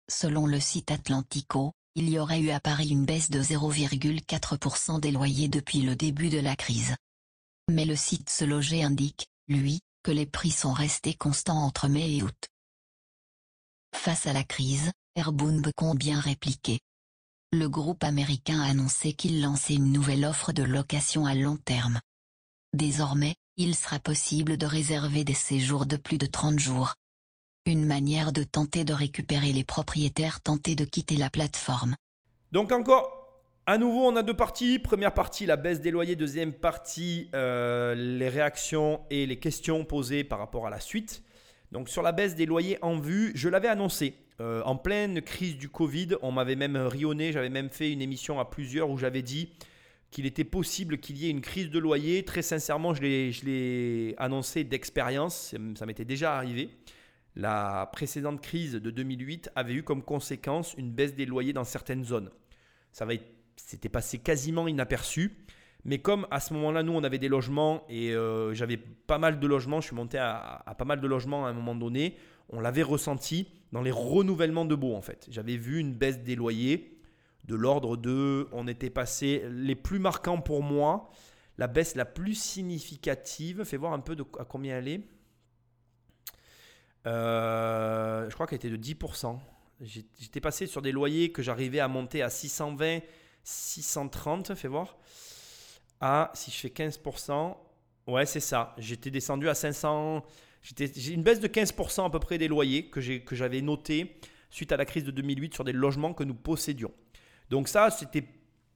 Selon 0.10 0.48
le 0.48 0.60
site 0.60 0.90
Atlantico, 0.90 1.72
il 1.94 2.10
y 2.10 2.18
aurait 2.18 2.42
eu 2.42 2.50
à 2.50 2.60
Paris 2.60 2.90
une 2.90 3.06
baisse 3.06 3.30
de 3.30 3.42
0,4% 3.42 5.00
des 5.00 5.12
loyers 5.12 5.50
depuis 5.50 5.82
le 5.82 5.96
début 5.96 6.30
de 6.30 6.40
la 6.40 6.56
crise. 6.56 6.96
Mais 7.70 7.86
le 7.86 7.96
site 7.96 8.30
Se 8.30 8.44
Loger 8.44 8.84
indique, 8.84 9.28
lui, 9.48 9.82
les 10.12 10.26
prix 10.26 10.52
sont 10.52 10.74
restés 10.74 11.14
constants 11.14 11.64
entre 11.64 11.88
mai 11.88 12.18
et 12.18 12.24
août. 12.24 12.48
Face 13.96 14.28
à 14.28 14.34
la 14.34 14.44
crise, 14.44 14.92
Airbnb 15.16 15.66
compte 15.76 15.98
bien 15.98 16.20
répliquer. 16.20 16.80
Le 17.52 17.70
groupe 17.70 18.04
américain 18.04 18.62
a 18.62 18.70
annoncé 18.70 19.14
qu'il 19.14 19.42
lançait 19.42 19.76
une 19.76 19.92
nouvelle 19.92 20.26
offre 20.26 20.52
de 20.52 20.64
location 20.64 21.26
à 21.26 21.36
long 21.36 21.58
terme. 21.58 22.02
Désormais, 22.74 23.36
il 23.58 23.76
sera 23.76 24.00
possible 24.00 24.58
de 24.58 24.66
réserver 24.66 25.24
des 25.24 25.34
séjours 25.34 25.86
de 25.86 25.96
plus 25.96 26.18
de 26.18 26.26
30 26.26 26.60
jours. 26.60 26.96
Une 27.66 27.86
manière 27.86 28.34
de 28.34 28.44
tenter 28.44 28.84
de 28.84 28.94
récupérer 28.94 29.54
les 29.54 29.64
propriétaires 29.64 30.42
tentés 30.42 30.76
de 30.76 30.84
quitter 30.84 31.16
la 31.16 31.30
plateforme. 31.30 31.96
Donc 32.52 32.72
encore, 32.74 33.15
à 33.68 33.80
nouveau, 33.80 34.06
on 34.06 34.16
a 34.16 34.22
deux 34.22 34.36
parties. 34.36 34.78
Première 34.78 35.14
partie, 35.14 35.48
la 35.48 35.56
baisse 35.56 35.82
des 35.82 35.90
loyers. 35.90 36.16
Deuxième 36.16 36.54
partie, 36.54 37.30
euh, 37.34 37.96
les 37.96 38.30
réactions 38.30 39.02
et 39.10 39.26
les 39.26 39.40
questions 39.40 39.86
posées 39.86 40.24
par 40.24 40.38
rapport 40.38 40.68
à 40.68 40.70
la 40.70 40.80
suite. 40.80 41.24
Donc 41.72 41.90
sur 41.90 42.04
la 42.04 42.12
baisse 42.12 42.36
des 42.36 42.46
loyers 42.46 42.78
en 42.84 43.00
vue, 43.00 43.32
je 43.34 43.50
l'avais 43.50 43.68
annoncé. 43.68 44.16
Euh, 44.40 44.62
en 44.66 44.76
pleine 44.76 45.22
crise 45.22 45.58
du 45.58 45.70
Covid, 45.70 46.10
on 46.22 46.32
m'avait 46.32 46.56
même 46.56 46.78
rionné, 46.78 47.32
j'avais 47.32 47.50
même 47.50 47.70
fait 47.70 47.92
une 47.92 48.02
émission 48.02 48.40
à 48.40 48.46
plusieurs 48.46 48.90
où 48.90 48.98
j'avais 48.98 49.24
dit 49.24 49.50
qu'il 50.12 50.28
était 50.28 50.44
possible 50.44 51.00
qu'il 51.00 51.18
y 51.18 51.26
ait 51.26 51.32
une 51.32 51.42
crise 51.42 51.72
de 51.72 51.80
loyer. 51.80 52.24
Très 52.24 52.44
sincèrement, 52.44 52.94
je 52.94 53.02
l'ai 53.02 54.14
annoncé 54.20 54.64
d'expérience, 54.64 55.56
ça 55.76 55.86
m'était 55.88 56.06
déjà 56.06 56.38
arrivé. 56.38 56.70
La 57.36 57.90
précédente 57.92 58.42
crise 58.42 58.74
de 58.74 58.92
2008 58.92 59.50
avait 59.56 59.74
eu 59.74 59.84
comme 59.84 60.04
conséquence 60.04 60.76
une 60.78 60.92
baisse 60.92 61.16
des 61.16 61.26
loyers 61.26 61.52
dans 61.52 61.64
certaines 61.64 62.06
zones. 62.06 62.30
Ça 62.92 63.06
s'était 63.56 63.90
passé 63.90 64.20
quasiment 64.20 64.68
inaperçu. 64.68 65.38
Mais 65.84 66.00
comme 66.00 66.28
à 66.32 66.40
ce 66.40 66.54
moment-là, 66.54 66.84
nous, 66.84 66.94
on 66.94 67.04
avait 67.04 67.20
des 67.20 67.28
logements 67.28 67.84
et 67.90 68.12
euh, 68.14 68.54
j'avais 68.54 68.78
pas 68.78 69.20
mal 69.20 69.40
de 69.40 69.48
logements, 69.48 69.82
je 69.82 69.88
suis 69.88 69.96
monté 69.96 70.18
à, 70.18 70.64
pas 70.78 70.86
mal 70.86 71.00
de 71.00 71.08
logements 71.08 71.46
à 71.46 71.50
un 71.50 71.54
moment 71.54 71.76
donné, 71.76 72.18
on 72.50 72.60
l'avait 72.60 72.84
ressenti 72.84 73.48
dans 73.72 73.82
les 73.82 73.92
renouvellements 73.92 74.66
de 74.66 74.76
baux 74.76 74.96
en 74.96 75.02
fait. 75.02 75.28
J'avais 75.30 75.58
vu 75.58 75.80
une 75.80 75.94
baisse 75.94 76.24
des 76.24 76.36
loyers 76.36 76.96
de 77.46 77.56
l'ordre 77.56 77.96
de, 77.96 78.48
on 78.52 78.68
était 78.68 78.90
passé, 78.90 79.44
les 79.52 79.76
plus 79.76 80.00
marquants 80.00 80.42
pour 80.42 80.64
moi, 80.64 81.12
la 81.58 81.68
baisse 81.68 81.96
la 81.96 82.06
plus 82.06 82.34
significative, 82.36 83.64
fais 83.64 83.78
voir 83.78 83.94
un 83.94 84.00
peu 84.00 84.18
à 84.40 84.46
combien 84.46 84.80
elle 84.80 84.88
est. 84.88 85.02
Euh, 87.08 88.28
je 88.30 88.34
crois 88.34 88.48
qu'elle 88.48 88.58
était 88.58 88.70
de 88.70 88.78
10%. 88.78 89.38
J'étais 89.82 90.40
passé 90.40 90.66
sur 90.68 90.82
des 90.82 90.92
loyers 90.92 91.32
que 91.32 91.42
j'arrivais 91.42 91.80
à 91.80 91.88
monter 91.88 92.22
à 92.22 92.30
620, 92.30 93.00
630, 93.46 94.54
fais 94.56 94.68
voir. 94.68 94.98
À, 96.02 96.32
si 96.34 96.52
je 96.52 96.58
fais 96.58 96.68
15%, 96.68 97.56
ouais, 98.08 98.26
c'est 98.26 98.42
ça. 98.42 98.76
J'étais 98.78 99.12
descendu 99.12 99.48
à 99.48 99.56
500. 99.56 100.26
J'ai 100.62 101.14
une 101.14 101.24
baisse 101.24 101.40
de 101.40 101.48
15% 101.48 102.06
à 102.06 102.10
peu 102.10 102.20
près 102.20 102.38
des 102.38 102.50
loyers 102.50 102.90
que 102.90 103.00
j'avais 103.02 103.62
noté 103.62 104.20
suite 104.50 104.72
à 104.72 104.78
la 104.78 104.86
crise 104.86 105.04
de 105.04 105.12
2008 105.12 105.54
sur 105.54 105.64
des 105.64 105.74
logements 105.74 106.14
que 106.14 106.24
nous 106.24 106.34
possédions. 106.34 106.92
Donc 107.50 107.68
ça, 107.68 107.90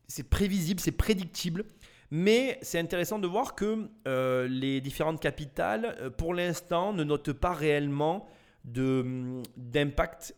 c'est 0.07 0.29
prévisible, 0.29 0.79
c'est 0.79 0.91
prédictible. 0.91 1.65
Mais 2.11 2.57
c'est 2.63 2.79
intéressant 2.79 3.19
de 3.19 3.27
voir 3.27 3.53
que 3.53 3.87
euh, 4.07 4.47
les 4.47 4.81
différentes 4.81 5.21
capitales, 5.21 5.95
euh, 5.99 6.09
pour 6.09 6.33
l'instant, 6.33 6.91
ne 6.91 7.03
notent 7.03 7.33
pas 7.33 7.53
réellement 7.53 8.27
de, 8.65 9.43
d'impact 9.57 10.35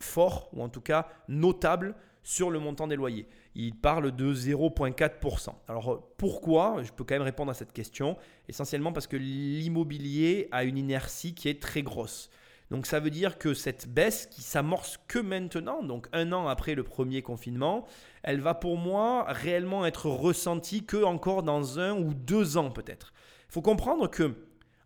fort, 0.00 0.50
ou 0.52 0.62
en 0.62 0.68
tout 0.68 0.80
cas 0.80 1.08
notable, 1.28 1.94
sur 2.28 2.50
le 2.50 2.58
montant 2.58 2.86
des 2.86 2.94
loyers. 2.94 3.26
Ils 3.54 3.74
parlent 3.74 4.14
de 4.14 4.34
0,4%. 4.34 5.48
Alors 5.66 6.12
pourquoi? 6.18 6.82
Je 6.82 6.92
peux 6.92 7.02
quand 7.02 7.14
même 7.14 7.22
répondre 7.22 7.50
à 7.50 7.54
cette 7.54 7.72
question. 7.72 8.18
Essentiellement 8.50 8.92
parce 8.92 9.06
que 9.06 9.16
l'immobilier 9.16 10.46
a 10.52 10.64
une 10.64 10.76
inertie 10.76 11.34
qui 11.34 11.48
est 11.48 11.62
très 11.62 11.82
grosse. 11.82 12.28
Donc 12.70 12.84
ça 12.84 13.00
veut 13.00 13.08
dire 13.08 13.38
que 13.38 13.54
cette 13.54 13.88
baisse 13.88 14.26
qui 14.26 14.42
s'amorce 14.42 14.98
que 15.08 15.18
maintenant, 15.18 15.82
donc 15.82 16.06
un 16.12 16.32
an 16.32 16.48
après 16.48 16.74
le 16.74 16.82
premier 16.82 17.22
confinement, 17.22 17.86
elle 18.22 18.42
va 18.42 18.52
pour 18.52 18.76
moi 18.76 19.24
réellement 19.28 19.86
être 19.86 20.10
ressentie 20.10 20.84
que 20.84 21.02
encore 21.02 21.42
dans 21.42 21.78
un 21.78 21.96
ou 21.96 22.12
deux 22.12 22.58
ans 22.58 22.70
peut-être. 22.70 23.14
Il 23.48 23.52
faut 23.52 23.62
comprendre 23.62 24.06
que 24.06 24.34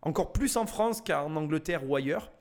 encore 0.01 0.31
plus 0.31 0.55
en 0.55 0.65
France 0.65 1.01
qu'en 1.05 1.35
Angleterre 1.35 1.89
ou 1.89 1.97
ailleurs, 1.97 2.31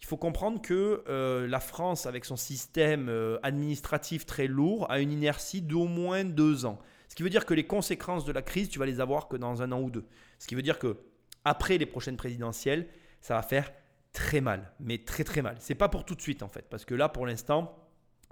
il 0.00 0.06
faut 0.06 0.16
comprendre 0.16 0.62
que 0.62 1.04
euh, 1.08 1.46
la 1.46 1.60
France, 1.60 2.06
avec 2.06 2.24
son 2.24 2.36
système 2.36 3.08
euh, 3.08 3.38
administratif 3.42 4.24
très 4.26 4.46
lourd, 4.46 4.90
a 4.90 5.00
une 5.00 5.12
inertie 5.12 5.62
d'au 5.62 5.84
moins 5.84 6.24
deux 6.24 6.64
ans. 6.64 6.78
Ce 7.08 7.14
qui 7.14 7.22
veut 7.22 7.30
dire 7.30 7.44
que 7.44 7.54
les 7.54 7.66
conséquences 7.66 8.24
de 8.24 8.32
la 8.32 8.42
crise, 8.42 8.68
tu 8.68 8.78
vas 8.78 8.86
les 8.86 9.00
avoir 9.00 9.28
que 9.28 9.36
dans 9.36 9.62
un 9.62 9.72
an 9.72 9.80
ou 9.80 9.90
deux. 9.90 10.06
Ce 10.38 10.46
qui 10.46 10.54
veut 10.54 10.62
dire 10.62 10.78
que 10.78 10.96
après 11.44 11.76
les 11.76 11.86
prochaines 11.86 12.16
présidentielles, 12.16 12.88
ça 13.20 13.34
va 13.34 13.42
faire 13.42 13.72
très 14.12 14.40
mal, 14.40 14.72
mais 14.80 14.98
très 14.98 15.24
très 15.24 15.42
mal. 15.42 15.56
C'est 15.58 15.74
pas 15.74 15.88
pour 15.88 16.04
tout 16.04 16.14
de 16.14 16.22
suite 16.22 16.42
en 16.42 16.48
fait, 16.48 16.66
parce 16.70 16.84
que 16.84 16.94
là, 16.94 17.08
pour 17.08 17.26
l'instant, 17.26 17.76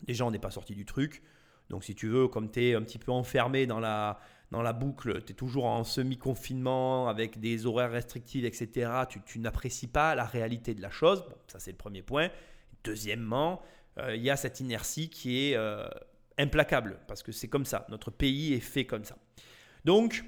déjà, 0.03 0.25
on 0.25 0.31
n'est 0.31 0.39
pas 0.39 0.51
sorti 0.51 0.75
du 0.75 0.85
truc. 0.85 1.23
Donc, 1.69 1.85
si 1.85 1.95
tu 1.95 2.09
veux, 2.09 2.29
comme 2.29 2.51
tu 2.51 2.64
es 2.64 2.75
un 2.75 2.83
petit 2.83 2.99
peu 2.99 3.12
enfermé 3.12 3.66
dans 3.66 3.79
la, 3.79 4.19
dans 4.51 4.63
la 4.63 4.73
boucle, 4.73 5.23
tu 5.25 5.33
es 5.33 5.35
toujours 5.35 5.67
en 5.67 5.85
semi-confinement 5.85 7.09
avec 7.09 7.39
des 7.39 7.67
horaires 7.67 7.91
restrictifs, 7.91 8.45
etc., 8.45 8.91
tu, 9.27 9.39
n'apprécies 9.39 9.89
pas 9.89 10.15
la 10.15 10.25
réalité 10.25 10.75
de 10.75 10.81
la 10.81 10.91
chose. 10.91 11.25
Ça, 11.49 11.59
c'est 11.59 11.71
le 11.71 11.77
premier 11.77 12.03
point. 12.03 12.31
Deuxièmement, 12.83 13.61
euh, 13.99 14.17
il 14.17 14.23
y 14.23 14.31
a 14.31 14.37
cette 14.37 14.61
inertie 14.61 15.11
qui 15.11 15.51
est 15.51 15.57
euh, 15.57 15.87
implacable, 16.39 16.99
parce 17.07 17.23
que 17.23 17.33
c'est 17.33 17.49
comme 17.49 17.67
ça. 17.67 17.87
Notre 17.91 18.11
pays 18.11 18.55
est 18.55 18.61
fait 18.61 18.87
comme 18.87 19.05
ça. 19.05 19.19
Donc, 19.85 20.25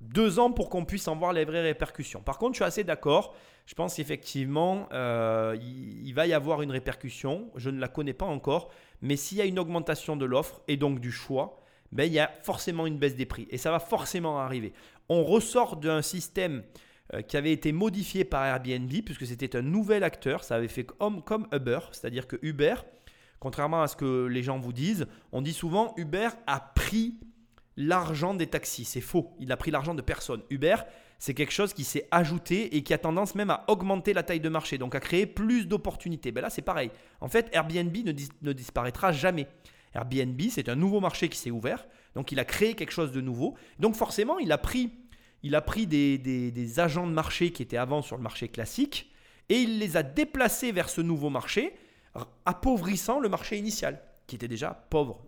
deux 0.00 0.38
ans 0.38 0.50
pour 0.50 0.70
qu'on 0.70 0.86
puisse 0.86 1.06
en 1.08 1.16
voir 1.16 1.34
les 1.34 1.44
vraies 1.44 1.62
répercussions. 1.62 2.22
Par 2.22 2.38
contre, 2.38 2.54
je 2.54 2.58
suis 2.58 2.64
assez 2.64 2.84
d'accord. 2.84 3.34
Je 3.66 3.74
pense 3.74 3.96
qu'effectivement, 3.96 4.88
euh, 4.92 5.56
il, 5.60 6.12
va 6.14 6.26
y 6.26 6.32
avoir 6.32 6.62
une 6.62 6.70
répercussion. 6.70 7.50
Je 7.54 7.68
ne 7.68 7.78
la 7.78 7.88
connais 7.88 8.14
pas 8.14 8.26
encore. 8.26 8.70
Mais 9.02 9.16
s'il 9.16 9.38
y 9.38 9.42
a 9.42 9.44
une 9.44 9.58
augmentation 9.58 10.16
de 10.16 10.24
l'offre 10.24 10.62
et 10.68 10.76
donc 10.76 11.00
du 11.00 11.12
choix, 11.12 11.59
ben, 11.92 12.04
il 12.04 12.12
y 12.12 12.18
a 12.18 12.30
forcément 12.42 12.86
une 12.86 12.98
baisse 12.98 13.16
des 13.16 13.26
prix. 13.26 13.46
Et 13.50 13.58
ça 13.58 13.70
va 13.70 13.80
forcément 13.80 14.38
arriver. 14.38 14.72
On 15.08 15.24
ressort 15.24 15.76
d'un 15.76 16.02
système 16.02 16.62
euh, 17.14 17.22
qui 17.22 17.36
avait 17.36 17.52
été 17.52 17.72
modifié 17.72 18.24
par 18.24 18.44
Airbnb, 18.44 18.90
puisque 19.04 19.26
c'était 19.26 19.56
un 19.56 19.62
nouvel 19.62 20.04
acteur. 20.04 20.44
Ça 20.44 20.56
avait 20.56 20.68
fait 20.68 20.84
comme, 20.84 21.22
comme 21.22 21.48
Uber. 21.52 21.80
C'est-à-dire 21.92 22.26
que 22.26 22.36
Uber, 22.42 22.76
contrairement 23.40 23.82
à 23.82 23.88
ce 23.88 23.96
que 23.96 24.26
les 24.26 24.42
gens 24.42 24.58
vous 24.58 24.72
disent, 24.72 25.06
on 25.32 25.42
dit 25.42 25.52
souvent 25.52 25.94
Uber 25.96 26.28
a 26.46 26.60
pris 26.60 27.14
l'argent 27.76 28.34
des 28.34 28.46
taxis. 28.46 28.84
C'est 28.84 29.00
faux. 29.00 29.34
Il 29.40 29.50
a 29.50 29.56
pris 29.56 29.70
l'argent 29.70 29.94
de 29.94 30.02
personne. 30.02 30.42
Uber, 30.50 30.76
c'est 31.20 31.34
quelque 31.34 31.52
chose 31.52 31.74
qui 31.74 31.84
s'est 31.84 32.08
ajouté 32.10 32.76
et 32.76 32.82
qui 32.82 32.94
a 32.94 32.98
tendance 32.98 33.34
même 33.34 33.50
à 33.50 33.64
augmenter 33.68 34.14
la 34.14 34.22
taille 34.22 34.40
de 34.40 34.48
marché, 34.48 34.78
donc 34.78 34.94
à 34.94 35.00
créer 35.00 35.26
plus 35.26 35.66
d'opportunités. 35.66 36.32
Ben 36.32 36.40
là, 36.40 36.50
c'est 36.50 36.62
pareil. 36.62 36.90
En 37.20 37.28
fait, 37.28 37.48
Airbnb 37.52 37.94
ne, 38.42 38.52
disparaîtra 38.52 39.12
jamais. 39.12 39.46
Airbnb, 39.94 40.40
c'est 40.50 40.68
un 40.68 40.76
nouveau 40.76 41.00
marché 41.00 41.28
qui 41.28 41.38
s'est 41.38 41.50
ouvert, 41.50 41.86
donc 42.14 42.32
il 42.32 42.38
a 42.38 42.44
créé 42.44 42.74
quelque 42.74 42.92
chose 42.92 43.12
de 43.12 43.20
nouveau. 43.20 43.56
Donc 43.78 43.94
forcément, 43.94 44.38
il 44.38 44.52
a 44.52 44.58
pris, 44.58 44.92
il 45.42 45.54
a 45.54 45.60
pris 45.60 45.86
des, 45.86 46.18
des 46.18 46.80
agents 46.80 47.06
de 47.06 47.12
marché 47.12 47.50
qui 47.50 47.62
étaient 47.62 47.76
avant 47.76 48.02
sur 48.02 48.16
le 48.16 48.22
marché 48.22 48.48
classique 48.48 49.10
et 49.48 49.56
il 49.56 49.78
les 49.78 49.96
a 49.96 50.02
déplacés 50.02 50.70
vers 50.72 50.88
ce 50.88 51.00
nouveau 51.00 51.30
marché, 51.30 51.74
appauvrissant 52.44 53.18
le 53.18 53.28
marché 53.28 53.58
initial, 53.58 54.00
qui 54.26 54.36
était 54.36 54.48
déjà 54.48 54.86
pauvre 54.90 55.24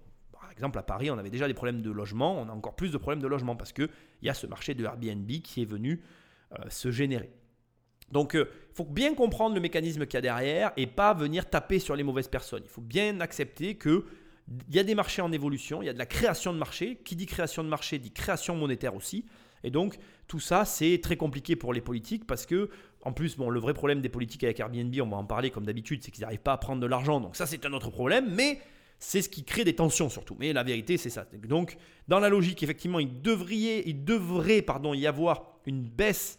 par 0.53 0.59
exemple, 0.59 0.79
à 0.79 0.83
Paris, 0.83 1.11
on 1.11 1.17
avait 1.17 1.31
déjà 1.31 1.49
des 1.49 1.55
problèmes 1.55 1.81
de 1.81 1.91
logement, 1.91 2.39
on 2.39 2.47
a 2.47 2.53
encore 2.53 2.77
plus 2.77 2.93
de 2.93 2.99
problèmes 2.99 3.23
de 3.23 3.27
logement 3.27 3.57
parce 3.57 3.73
qu'il 3.73 3.89
y 4.21 4.29
a 4.29 4.35
ce 4.35 4.47
marché 4.47 4.75
de 4.75 4.85
Airbnb 4.85 5.27
qui 5.27 5.63
est 5.63 5.65
venu 5.65 6.03
euh, 6.53 6.65
se 6.69 6.91
générer. 6.91 7.31
Donc, 8.11 8.33
il 8.35 8.41
euh, 8.41 8.51
faut 8.75 8.85
bien 8.85 9.15
comprendre 9.15 9.55
le 9.55 9.63
mécanisme 9.63 10.05
qu'il 10.05 10.15
y 10.15 10.19
a 10.19 10.21
derrière 10.21 10.73
et 10.77 10.87
pas 10.87 11.15
venir 11.15 11.49
taper 11.49 11.79
sur 11.79 11.97
les 11.97 12.03
mauvaises 12.03 12.29
personnes. 12.29 12.65
Il 12.67 12.69
faut 12.69 12.83
bien 12.83 13.21
accepter 13.21 13.77
que 13.77 14.05
il 14.69 14.75
y 14.75 14.79
a 14.79 14.85
des 14.85 14.95
marchés 14.95 15.23
en 15.23 15.33
évolution, 15.33 15.83
il 15.83 15.87
y 15.87 15.89
a 15.89 15.93
de 15.93 15.99
la 15.99 16.07
création 16.07 16.53
de 16.53 16.59
marché. 16.59 17.01
Qui 17.05 17.17
dit 17.17 17.27
création 17.27 17.63
de 17.65 17.69
marché 17.69 17.99
dit 17.99 18.11
création 18.11 18.57
monétaire 18.57 18.95
aussi. 18.95 19.25
Et 19.65 19.71
donc, 19.71 19.97
tout 20.27 20.41
ça, 20.41 20.65
c'est 20.65 21.01
très 21.01 21.17
compliqué 21.17 21.57
pour 21.57 21.73
les 21.73 21.81
politiques 21.81 22.27
parce 22.27 22.47
que, 22.47 22.69
en 23.03 23.13
plus, 23.13 23.37
bon, 23.37 23.49
le 23.49 23.61
vrai 23.61 23.75
problème 23.75 24.01
des 24.01 24.09
politiques 24.09 24.45
avec 24.45 24.59
Airbnb, 24.61 24.95
on 25.01 25.09
va 25.09 25.17
en 25.17 25.25
parler 25.25 25.51
comme 25.51 25.65
d'habitude, 25.65 26.03
c'est 26.03 26.11
qu'ils 26.11 26.23
n'arrivent 26.23 26.41
pas 26.41 26.53
à 26.53 26.59
prendre 26.59 26.81
de 26.81 26.87
l'argent. 26.87 27.21
Donc, 27.21 27.37
ça, 27.37 27.47
c'est 27.47 27.65
un 27.65 27.73
autre 27.73 27.91
problème. 27.91 28.35
Mais 28.35 28.61
c'est 28.99 29.23
ce 29.23 29.29
qui 29.29 29.45
crée 29.45 29.65
des 29.65 29.75
tensions 29.75 30.09
surtout. 30.09 30.37
Mais 30.39 30.53
la 30.53 30.63
vérité, 30.63 30.97
c'est 30.97 31.11
ça. 31.11 31.27
Donc, 31.49 31.77
dans 32.09 32.21
la 32.21 32.29
logique, 32.29 32.63
effectivement, 32.63 32.99
il 32.99 33.21
devrait, 33.21 33.83
il 33.87 34.05
devrait 34.05 34.63
pardon, 34.63 34.95
y 34.95 35.07
avoir 35.07 35.59
une 35.67 35.83
baisse 35.83 36.39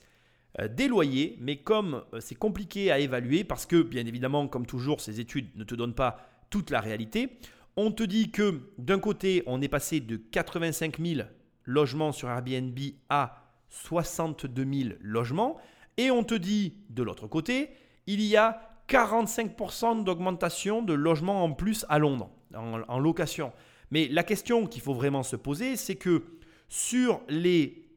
euh, 0.60 0.68
des 0.68 0.88
loyers, 0.88 1.38
mais 1.41 1.58
comme 1.58 2.04
euh, 2.14 2.20
c'est 2.20 2.36
compliqué 2.36 2.91
à 2.91 2.99
évaluer, 2.99 3.43
parce 3.43 3.66
que, 3.66 3.82
bien 3.82 4.06
évidemment, 4.06 4.47
comme 4.47 4.66
toujours, 4.66 5.01
ces 5.01 5.20
études 5.20 5.49
ne 5.56 5.64
te 5.64 5.76
donnent 5.76 5.95
pas 5.95 6.30
toute 6.49 6.70
la 6.70 6.80
réalité, 6.80 7.38
on 7.76 7.91
te 7.91 8.03
dit 8.03 8.32
que 8.32 8.61
d'un 8.78 8.99
côté, 8.99 9.43
on 9.45 9.61
est 9.61 9.67
passé 9.67 9.99
de 9.99 10.17
85 10.17 10.99
000 10.99 11.28
logements 11.65 12.11
sur 12.11 12.30
Airbnb 12.30 12.78
à 13.09 13.43
62 13.69 14.65
000 14.71 14.89
logements, 15.01 15.57
et 15.97 16.11
on 16.11 16.24
te 16.24 16.36
dit 16.36 16.74
de 16.89 17.03
l'autre 17.03 17.28
côté, 17.28 17.71
il 18.07 18.21
y 18.21 18.36
a 18.38 18.61
45% 18.89 20.03
d'augmentation 20.03 20.82
de 20.82 20.93
logements 20.93 21.43
en 21.43 21.53
plus 21.53 21.86
à 21.89 21.99
Londres 21.99 22.30
en, 22.55 22.99
location. 22.99 23.51
Mais 23.91 24.07
la 24.07 24.24
question 24.24 24.67
qu'il 24.67 24.82
faut 24.82 24.93
vraiment 24.93 25.24
se 25.24 25.36
poser, 25.36 25.76
c'est 25.76 25.95
que 25.95 26.24
sur 26.69 27.21
les 27.30 27.88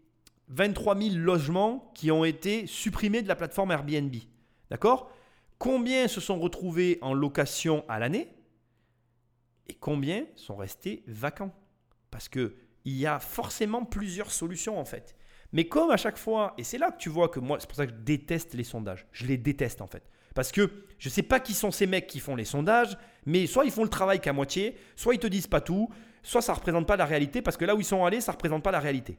23 0.49 0.99
000 0.99 1.16
logements 1.16 1.91
qui 1.95 2.11
ont 2.11 2.24
été 2.24 2.66
supprimés 2.66 3.22
de 3.22 3.29
la 3.29 3.37
plateforme 3.37 3.72
Airbnb, 3.72 4.14
d'accord 4.70 5.11
Combien 5.59 6.07
se 6.07 6.20
sont 6.20 6.39
retrouvés 6.39 6.99
en 7.01 7.14
location 7.14 7.85
à 7.89 7.99
l'année? 7.99 8.29
Et 9.69 9.75
combien 9.75 10.25
sont 10.35 10.57
restés 10.57 11.03
vacants? 11.07 11.55
Parce 12.11 12.29
que 12.29 12.55
il 12.85 12.97
y 12.97 13.07
a 13.07 13.19
forcément 13.19 13.85
plusieurs 13.85 14.31
solutions 14.31 14.79
en 14.79 14.85
fait. 14.85 15.17
Mais 15.53 15.67
comme 15.67 15.91
à 15.91 15.97
chaque 15.97 16.19
fois, 16.19 16.55
et 16.59 16.64
c'est 16.64 16.79
là 16.79 16.91
que 16.91 16.99
tu 16.99 17.09
vois 17.09 17.29
que 17.29 17.41
moi, 17.41 17.59
c'est 17.61 17.67
pour 17.67 17.77
ça 17.77 17.87
que 17.87 17.93
je 17.93 17.99
déteste 17.99 18.55
les 18.55 18.64
sondages. 18.64 19.07
Je 19.12 19.27
les 19.27 19.37
déteste 19.37 19.81
en 19.81 19.87
fait. 19.87 20.09
Parce 20.35 20.53
que 20.53 20.71
je 20.99 21.09
ne 21.09 21.12
sais 21.12 21.23
pas 21.23 21.41
qui 21.41 21.55
sont 21.55 21.71
ces 21.71 21.87
mecs 21.87 22.07
qui 22.07 22.21
font 22.21 22.37
les 22.37 22.45
sondages, 22.45 22.97
mais 23.25 23.47
soit 23.47 23.64
ils 23.64 23.71
font 23.71 23.83
le 23.83 23.89
travail 23.89 24.21
qu'à 24.21 24.33
moitié, 24.33 24.77
soit 24.95 25.14
ils 25.14 25.19
te 25.19 25.27
disent 25.27 25.47
pas 25.47 25.61
tout, 25.61 25.89
soit 26.23 26.43
ça 26.43 26.53
ne 26.53 26.59
représente 26.59 26.87
pas 26.87 26.97
la 26.97 27.07
réalité, 27.07 27.43
parce 27.43 27.57
que 27.57 27.64
là 27.64 27.75
où 27.75 27.81
ils 27.81 27.85
sont 27.85 28.05
allés, 28.05 28.21
ça 28.21 28.33
ne 28.33 28.37
représente 28.37 28.62
pas 28.62 28.71
la 28.71 28.81
réalité. 28.81 29.19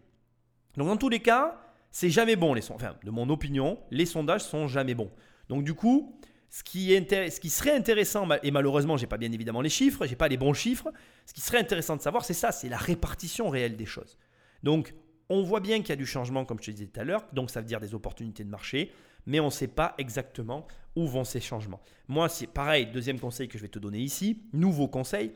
Donc 0.75 0.87
dans 0.87 0.97
tous 0.97 1.09
les 1.09 1.19
cas, 1.19 1.59
c'est 1.89 2.09
jamais 2.09 2.35
bon 2.35 2.53
les 2.53 2.61
sondages. 2.61 2.89
Enfin, 2.89 2.99
de 3.03 3.09
mon 3.09 3.29
opinion, 3.29 3.79
les 3.89 4.05
sondages 4.05 4.41
sont 4.41 4.67
jamais 4.67 4.93
bons. 4.93 5.11
Donc 5.49 5.63
du 5.63 5.73
coup, 5.73 6.19
ce 6.49 6.63
qui, 6.63 7.49
serait 7.49 7.75
intéressant, 7.75 8.27
et 8.41 8.51
malheureusement, 8.51 8.97
j'ai 8.97 9.07
pas 9.07 9.17
bien 9.17 9.31
évidemment 9.31 9.61
les 9.61 9.69
chiffres, 9.69 10.05
j'ai 10.05 10.15
pas 10.15 10.27
les 10.27 10.37
bons 10.37 10.53
chiffres, 10.53 10.91
ce 11.25 11.33
qui 11.33 11.41
serait 11.41 11.59
intéressant 11.59 11.95
de 11.95 12.01
savoir, 12.01 12.23
c'est 12.25 12.33
ça, 12.33 12.51
c'est 12.51 12.69
la 12.69 12.77
répartition 12.77 13.49
réelle 13.49 13.75
des 13.75 13.85
choses. 13.85 14.17
Donc, 14.63 14.93
on 15.29 15.43
voit 15.43 15.59
bien 15.59 15.79
qu'il 15.79 15.89
y 15.89 15.91
a 15.91 15.97
du 15.97 16.05
changement, 16.05 16.45
comme 16.45 16.57
je 16.59 16.67
te 16.67 16.71
disais 16.71 16.87
tout 16.87 16.99
à 16.99 17.03
l'heure, 17.03 17.25
donc 17.33 17.51
ça 17.51 17.59
veut 17.59 17.67
dire 17.67 17.81
des 17.81 17.93
opportunités 17.93 18.43
de 18.43 18.49
marché 18.49 18.91
mais 19.27 19.39
on 19.39 19.47
ne 19.47 19.51
sait 19.51 19.67
pas 19.67 19.93
exactement 19.99 20.65
où 20.95 21.05
vont 21.05 21.25
ces 21.25 21.41
changements. 21.41 21.81
Moi, 22.07 22.27
c'est 22.29 22.47
pareil, 22.47 22.87
deuxième 22.87 23.19
conseil 23.19 23.47
que 23.47 23.57
je 23.57 23.63
vais 23.63 23.69
te 23.69 23.77
donner 23.77 23.99
ici, 23.99 24.41
nouveau 24.53 24.87
conseil, 24.87 25.33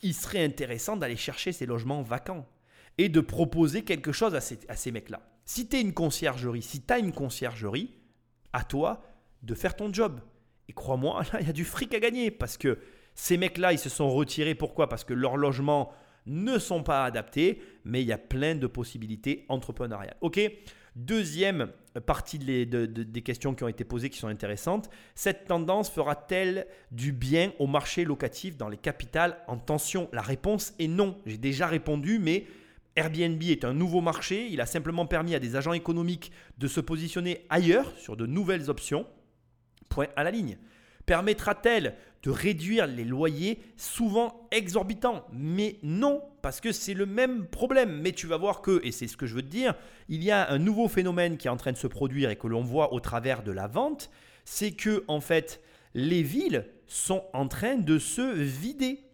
il 0.00 0.14
serait 0.14 0.44
intéressant 0.44 0.96
d'aller 0.96 1.16
chercher 1.16 1.52
ces 1.52 1.66
logements 1.66 2.00
vacants 2.00 2.46
et 2.96 3.08
de 3.08 3.20
proposer 3.20 3.82
quelque 3.82 4.12
chose 4.12 4.34
à 4.34 4.40
ces, 4.40 4.60
à 4.68 4.76
ces 4.76 4.92
mecs-là. 4.92 5.20
Si 5.44 5.68
tu 5.68 5.76
es 5.76 5.80
une 5.80 5.92
conciergerie, 5.92 6.62
si 6.62 6.80
tu 6.80 6.92
as 6.92 6.98
une 6.98 7.12
conciergerie, 7.12 7.90
à 8.52 8.62
toi 8.62 9.02
de 9.42 9.54
faire 9.54 9.76
ton 9.76 9.92
job. 9.92 10.20
Et 10.68 10.72
crois-moi, 10.72 11.22
il 11.40 11.46
y 11.46 11.50
a 11.50 11.52
du 11.52 11.64
fric 11.64 11.94
à 11.94 12.00
gagner 12.00 12.30
parce 12.30 12.56
que 12.56 12.78
ces 13.14 13.36
mecs-là, 13.36 13.72
ils 13.72 13.78
se 13.78 13.88
sont 13.88 14.10
retirés. 14.10 14.54
Pourquoi? 14.54 14.88
Parce 14.88 15.04
que 15.04 15.14
leurs 15.14 15.36
logements 15.36 15.92
ne 16.26 16.58
sont 16.58 16.82
pas 16.82 17.04
adaptés, 17.04 17.60
mais 17.84 18.02
il 18.02 18.06
y 18.06 18.12
a 18.12 18.18
plein 18.18 18.54
de 18.54 18.66
possibilités 18.66 19.44
entrepreneuriales. 19.48 20.16
Ok? 20.20 20.40
Deuxième 20.94 21.70
partie 22.06 22.38
des 22.38 23.22
questions 23.22 23.54
qui 23.54 23.64
ont 23.64 23.68
été 23.68 23.84
posées 23.84 24.10
qui 24.10 24.18
sont 24.18 24.28
intéressantes, 24.28 24.90
cette 25.14 25.46
tendance 25.46 25.90
fera-t-elle 25.90 26.66
du 26.90 27.12
bien 27.12 27.52
au 27.58 27.66
marché 27.66 28.04
locatif 28.04 28.56
dans 28.56 28.68
les 28.68 28.76
capitales? 28.76 29.38
En 29.46 29.58
tension 29.58 30.08
La 30.12 30.22
réponse 30.22 30.74
est 30.78 30.88
non. 30.88 31.18
J'ai 31.26 31.38
déjà 31.38 31.66
répondu, 31.66 32.18
mais 32.18 32.46
Airbnb 32.96 33.42
est 33.44 33.64
un 33.64 33.74
nouveau 33.74 34.00
marché. 34.00 34.48
Il 34.50 34.60
a 34.60 34.66
simplement 34.66 35.06
permis 35.06 35.34
à 35.34 35.38
des 35.38 35.56
agents 35.56 35.72
économiques 35.72 36.32
de 36.58 36.66
se 36.66 36.80
positionner 36.80 37.46
ailleurs 37.48 37.92
sur 37.96 38.16
de 38.16 38.26
nouvelles 38.26 38.70
options. 38.70 39.06
Point 39.88 40.08
à 40.16 40.24
la 40.24 40.30
ligne. 40.30 40.58
Permettra-t-elle 41.06 41.94
de 42.22 42.30
réduire 42.30 42.86
les 42.86 43.04
loyers 43.04 43.60
souvent 43.76 44.46
exorbitants? 44.50 45.24
Mais 45.32 45.78
non, 45.82 46.22
parce 46.42 46.60
que 46.60 46.72
c'est 46.72 46.94
le 46.94 47.06
même 47.06 47.46
problème. 47.46 48.00
Mais 48.02 48.12
tu 48.12 48.26
vas 48.26 48.36
voir 48.36 48.60
que, 48.60 48.80
et 48.84 48.92
c'est 48.92 49.06
ce 49.06 49.16
que 49.16 49.26
je 49.26 49.34
veux 49.34 49.42
te 49.42 49.48
dire, 49.48 49.74
il 50.08 50.22
y 50.22 50.30
a 50.30 50.50
un 50.50 50.58
nouveau 50.58 50.88
phénomène 50.88 51.38
qui 51.38 51.46
est 51.46 51.50
en 51.50 51.56
train 51.56 51.72
de 51.72 51.78
se 51.78 51.86
produire 51.86 52.30
et 52.30 52.36
que 52.36 52.46
l'on 52.46 52.62
voit 52.62 52.92
au 52.92 53.00
travers 53.00 53.42
de 53.42 53.52
la 53.52 53.66
vente, 53.68 54.10
c'est 54.44 54.72
que 54.72 55.04
en 55.08 55.20
fait, 55.20 55.62
les 55.94 56.22
villes 56.22 56.66
sont 56.86 57.24
en 57.32 57.48
train 57.48 57.76
de 57.76 57.98
se 57.98 58.34
vider. 58.34 59.07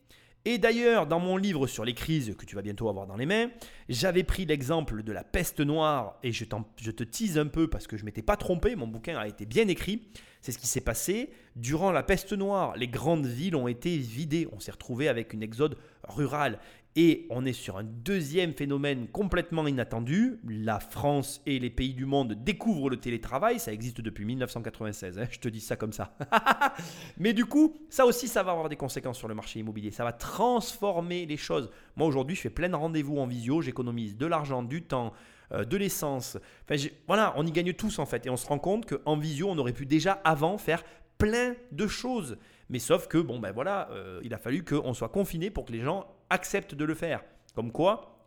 Et 0.47 0.59
d'ailleurs, 0.59 1.07
dans 1.07 1.21
mon 1.21 1.39
livre 1.39 1.67
sur 1.67 1.87
les 1.87 1.95
crises 1.95 2.35
que 2.37 2.45
tu 2.45 2.55
vas 2.55 2.61
bientôt 2.61 2.91
avoir 2.91 3.07
dans 3.07 3.17
les 3.17 3.25
mains, 3.25 3.49
j'avais 3.89 4.25
pris 4.25 4.45
l'exemple 4.45 5.03
de 5.03 5.13
la 5.13 5.25
peste 5.25 5.61
noire 5.61 6.19
et 6.23 6.33
je, 6.33 6.45
te 6.45 7.05
tease 7.05 7.39
un 7.39 7.47
peu 7.47 7.69
parce 7.69 7.87
que 7.87 7.97
je 7.97 8.05
m'étais 8.05 8.21
pas 8.21 8.37
trompé, 8.37 8.77
mon 8.77 8.87
bouquin 8.87 9.17
a 9.17 9.27
été 9.27 9.47
bien 9.47 9.69
écrit. 9.69 10.03
C'est 10.43 10.53
ce 10.53 10.59
qui 10.59 10.67
s'est 10.67 10.83
passé. 10.83 11.31
Durant 11.57 11.93
la 11.93 12.03
peste 12.03 12.35
noire, 12.35 12.77
les 12.77 12.89
grandes 12.89 13.25
villes 13.25 13.57
ont 13.57 13.69
été 13.69 13.97
vidées. 13.97 14.47
On 14.53 14.61
s'est 14.61 14.73
retrouvé 14.73 15.09
avec 15.09 15.33
une 15.33 15.43
exode 15.43 15.79
rurale. 16.07 16.59
Et 16.97 17.27
on 17.29 17.45
est 17.45 17.53
sur 17.53 17.77
un 17.77 17.83
deuxième 17.83 18.53
phénomène 18.53 19.09
complètement 19.09 19.67
inattendu. 19.67 20.39
La 20.49 20.79
France 20.79 21.43
et 21.45 21.59
les 21.59 21.71
pays 21.71 21.93
du 21.93 22.07
monde 22.07 22.35
découvrent 22.35 22.89
le 22.89 22.99
télétravail. 22.99 23.59
Ça 23.59 23.73
existe 23.73 24.01
depuis 24.01 24.25
1996. 24.25 25.19
Hein, 25.19 25.27
je 25.29 25.41
te 25.41 25.49
dis 25.49 25.61
ça 25.61 25.75
comme 25.75 25.93
ça. 25.93 26.17
Mais 27.19 27.33
du 27.33 27.47
coup, 27.47 27.77
ça 27.89 28.07
aussi, 28.07 28.29
ça 28.29 28.45
va 28.45 28.53
avoir 28.53 28.69
des 28.69 28.77
conséquences 28.77 29.19
sur 29.19 29.27
le 29.27 29.35
marché 29.35 29.59
immobilier. 29.59 29.91
Ça 29.91 30.05
va 30.05 30.13
transformer 30.13 31.27
les 31.27 31.37
choses. 31.37 31.69
Moi, 31.97 32.07
aujourd'hui, 32.07 32.37
je 32.37 32.43
fais 32.43 32.51
plein 32.51 32.69
de 32.69 32.77
rendez-vous 32.77 33.19
en 33.19 33.27
visio. 33.27 33.61
J'économise 33.61 34.17
de 34.17 34.27
l'argent, 34.27 34.63
du 34.63 34.83
temps, 34.83 35.13
euh, 35.51 35.65
de 35.65 35.77
l'essence. 35.77 36.39
Enfin, 36.63 36.81
voilà, 37.09 37.35
on 37.37 37.45
y 37.45 37.51
gagne 37.51 37.73
tous 37.73 37.99
en 37.99 38.07
fait. 38.07 38.25
Et 38.27 38.31
on 38.31 38.37
se 38.37 38.47
rend 38.47 38.61
compte 38.61 38.87
qu'en 38.87 39.17
visio, 39.17 39.49
on 39.51 39.59
aurait 39.59 39.73
pu 39.73 39.85
déjà 39.85 40.13
avant 40.23 40.59
faire 40.59 40.85
plein 41.19 41.55
de 41.73 41.89
choses. 41.89 42.39
Mais 42.75 42.81
sauf 42.81 43.07
que, 43.07 43.19
bon, 43.19 43.39
ben 43.39 43.53
voilà, 43.53 43.89
euh, 43.93 44.19
il 44.25 44.35
a 44.35 44.37
fallu 44.37 44.65
qu'on 44.65 44.95
soit 44.95 45.11
confiné 45.11 45.49
pour 45.49 45.65
que 45.65 45.71
les 45.71 45.83
gens 45.83 46.09
acceptent 46.29 46.75
de 46.75 46.85
le 46.85 46.97
faire. 46.97 47.23
Comme 47.55 47.71
quoi, 47.71 48.19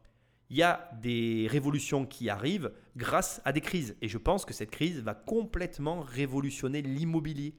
il 0.49 0.55
y 0.55 0.63
a 0.63 0.89
des 1.01 1.47
révolutions 1.51 2.05
qui 2.05 2.29
arrivent 2.29 2.71
grâce 2.95 3.41
à 3.43 3.51
des 3.51 3.59
crises. 3.59 3.97
Et 4.01 4.07
je 4.07 4.17
pense 4.17 4.45
que 4.45 4.53
cette 4.53 4.71
crise 4.71 5.01
va 5.01 5.15
complètement 5.15 5.99
révolutionner 5.99 6.81
l'immobilier. 6.81 7.55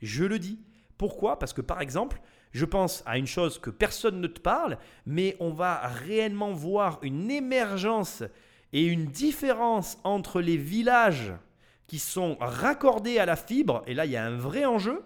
Je 0.00 0.24
le 0.24 0.40
dis. 0.40 0.58
Pourquoi? 0.98 1.38
Parce 1.38 1.52
que 1.52 1.60
par 1.60 1.80
exemple, 1.80 2.20
je 2.50 2.64
pense 2.64 3.04
à 3.06 3.18
une 3.18 3.28
chose 3.28 3.60
que 3.60 3.70
personne 3.70 4.20
ne 4.20 4.26
te 4.26 4.40
parle, 4.40 4.78
mais 5.06 5.36
on 5.38 5.52
va 5.52 5.86
réellement 5.86 6.50
voir 6.50 6.98
une 7.02 7.30
émergence 7.30 8.24
et 8.72 8.84
une 8.84 9.06
différence 9.06 9.96
entre 10.02 10.40
les 10.40 10.56
villages 10.56 11.34
qui 11.86 12.00
sont 12.00 12.36
raccordés 12.40 13.20
à 13.20 13.26
la 13.26 13.36
fibre, 13.36 13.84
et 13.86 13.94
là 13.94 14.06
il 14.06 14.10
y 14.10 14.16
a 14.16 14.24
un 14.24 14.36
vrai 14.36 14.64
enjeu, 14.64 15.04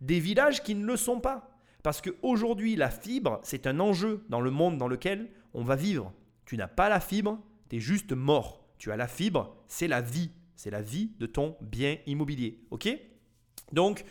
des 0.00 0.20
villages 0.20 0.62
qui 0.62 0.74
ne 0.74 0.86
le 0.86 0.96
sont 0.96 1.20
pas. 1.20 1.50
Parce 1.82 2.00
qu'aujourd'hui, 2.00 2.76
la 2.76 2.90
fibre, 2.90 3.40
c'est 3.42 3.66
un 3.66 3.80
enjeu 3.80 4.24
dans 4.28 4.40
le 4.40 4.50
monde 4.50 4.78
dans 4.78 4.88
lequel 4.88 5.30
on 5.54 5.62
va 5.62 5.76
vivre. 5.76 6.12
Tu 6.44 6.56
n'as 6.56 6.68
pas 6.68 6.88
la 6.88 7.00
fibre, 7.00 7.38
tu 7.68 7.76
es 7.76 7.80
juste 7.80 8.12
mort. 8.12 8.64
Tu 8.78 8.92
as 8.92 8.96
la 8.96 9.08
fibre, 9.08 9.56
c'est 9.66 9.88
la 9.88 10.00
vie. 10.00 10.30
C'est 10.56 10.70
la 10.70 10.82
vie 10.82 11.12
de 11.18 11.26
ton 11.26 11.56
bien 11.60 11.98
immobilier. 12.06 12.60
OK? 12.70 12.88
Donc, 13.72 14.04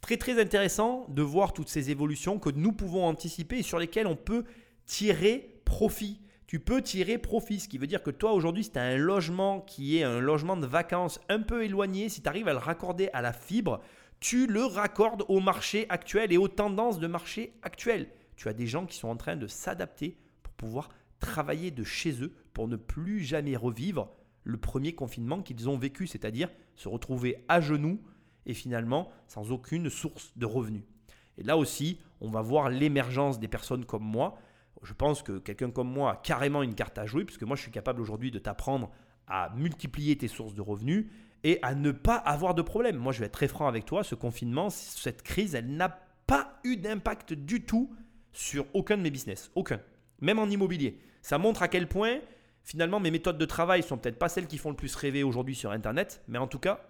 très 0.00 0.16
très 0.16 0.40
intéressant 0.40 1.06
de 1.08 1.22
voir 1.22 1.52
toutes 1.52 1.68
ces 1.68 1.90
évolutions 1.90 2.38
que 2.38 2.50
nous 2.50 2.72
pouvons 2.72 3.06
anticiper 3.06 3.58
et 3.58 3.62
sur 3.62 3.78
lesquelles 3.78 4.06
on 4.06 4.16
peut 4.16 4.44
tirer 4.86 5.60
profit. 5.64 6.20
Tu 6.46 6.58
peux 6.58 6.82
tirer 6.82 7.18
profit, 7.18 7.60
ce 7.60 7.68
qui 7.68 7.78
veut 7.78 7.86
dire 7.86 8.02
que 8.02 8.10
toi 8.10 8.32
aujourd'hui, 8.32 8.64
si 8.64 8.72
tu 8.72 8.78
as 8.78 8.82
un 8.82 8.96
logement 8.96 9.60
qui 9.60 9.98
est 9.98 10.02
un 10.02 10.18
logement 10.18 10.56
de 10.56 10.66
vacances 10.66 11.20
un 11.28 11.40
peu 11.40 11.64
éloigné, 11.64 12.08
si 12.08 12.22
tu 12.22 12.28
arrives 12.28 12.48
à 12.48 12.52
le 12.52 12.58
raccorder 12.58 13.08
à 13.12 13.22
la 13.22 13.32
fibre, 13.32 13.80
tu 14.20 14.46
le 14.46 14.64
raccordes 14.64 15.24
au 15.28 15.40
marché 15.40 15.86
actuel 15.88 16.32
et 16.32 16.36
aux 16.36 16.48
tendances 16.48 16.98
de 16.98 17.06
marché 17.06 17.54
actuel. 17.62 18.10
Tu 18.36 18.48
as 18.48 18.52
des 18.52 18.66
gens 18.66 18.86
qui 18.86 18.96
sont 18.96 19.08
en 19.08 19.16
train 19.16 19.36
de 19.36 19.46
s'adapter 19.46 20.18
pour 20.42 20.52
pouvoir 20.52 20.90
travailler 21.18 21.70
de 21.70 21.84
chez 21.84 22.22
eux 22.22 22.32
pour 22.52 22.68
ne 22.68 22.76
plus 22.76 23.20
jamais 23.20 23.56
revivre 23.56 24.10
le 24.44 24.58
premier 24.58 24.94
confinement 24.94 25.42
qu'ils 25.42 25.68
ont 25.68 25.76
vécu, 25.76 26.06
c'est-à-dire 26.06 26.50
se 26.74 26.88
retrouver 26.88 27.44
à 27.48 27.60
genoux 27.60 28.00
et 28.46 28.54
finalement 28.54 29.10
sans 29.26 29.52
aucune 29.52 29.90
source 29.90 30.32
de 30.36 30.46
revenus. 30.46 30.84
Et 31.38 31.42
là 31.42 31.56
aussi, 31.56 31.98
on 32.20 32.28
va 32.30 32.42
voir 32.42 32.68
l'émergence 32.68 33.38
des 33.38 33.48
personnes 33.48 33.84
comme 33.84 34.04
moi. 34.04 34.38
Je 34.82 34.92
pense 34.92 35.22
que 35.22 35.38
quelqu'un 35.38 35.70
comme 35.70 35.90
moi 35.90 36.12
a 36.12 36.16
carrément 36.16 36.62
une 36.62 36.74
carte 36.74 36.98
à 36.98 37.06
jouer, 37.06 37.24
puisque 37.24 37.42
moi 37.42 37.56
je 37.56 37.62
suis 37.62 37.70
capable 37.70 38.00
aujourd'hui 38.00 38.30
de 38.30 38.38
t'apprendre 38.38 38.90
à 39.26 39.52
multiplier 39.56 40.16
tes 40.16 40.28
sources 40.28 40.54
de 40.54 40.62
revenus 40.62 41.06
et 41.44 41.58
à 41.62 41.74
ne 41.74 41.90
pas 41.90 42.16
avoir 42.16 42.54
de 42.54 42.62
problème. 42.62 42.96
Moi, 42.96 43.12
je 43.12 43.20
vais 43.20 43.26
être 43.26 43.32
très 43.32 43.48
franc 43.48 43.66
avec 43.66 43.84
toi, 43.84 44.04
ce 44.04 44.14
confinement, 44.14 44.70
cette 44.70 45.22
crise, 45.22 45.54
elle 45.54 45.74
n'a 45.74 45.88
pas 46.26 46.60
eu 46.64 46.76
d'impact 46.76 47.32
du 47.32 47.64
tout 47.64 47.94
sur 48.32 48.66
aucun 48.74 48.96
de 48.96 49.02
mes 49.02 49.10
business. 49.10 49.50
Aucun. 49.54 49.80
Même 50.20 50.38
en 50.38 50.46
immobilier. 50.46 51.00
Ça 51.22 51.38
montre 51.38 51.62
à 51.62 51.68
quel 51.68 51.88
point, 51.88 52.18
finalement, 52.62 53.00
mes 53.00 53.10
méthodes 53.10 53.38
de 53.38 53.44
travail 53.44 53.82
sont 53.82 53.98
peut-être 53.98 54.18
pas 54.18 54.28
celles 54.28 54.46
qui 54.46 54.58
font 54.58 54.70
le 54.70 54.76
plus 54.76 54.94
rêver 54.94 55.22
aujourd'hui 55.22 55.54
sur 55.54 55.70
Internet, 55.70 56.22
mais 56.28 56.38
en 56.38 56.46
tout 56.46 56.58
cas, 56.58 56.80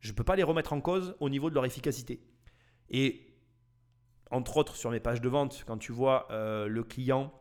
je 0.00 0.12
ne 0.12 0.16
peux 0.16 0.24
pas 0.24 0.36
les 0.36 0.42
remettre 0.44 0.72
en 0.72 0.80
cause 0.80 1.16
au 1.20 1.28
niveau 1.28 1.50
de 1.50 1.54
leur 1.54 1.64
efficacité. 1.64 2.20
Et 2.90 3.26
entre 4.30 4.56
autres, 4.56 4.76
sur 4.76 4.90
mes 4.90 5.00
pages 5.00 5.20
de 5.20 5.28
vente, 5.28 5.64
quand 5.66 5.78
tu 5.78 5.92
vois 5.92 6.28
euh, 6.30 6.68
le 6.68 6.84
client 6.84 7.32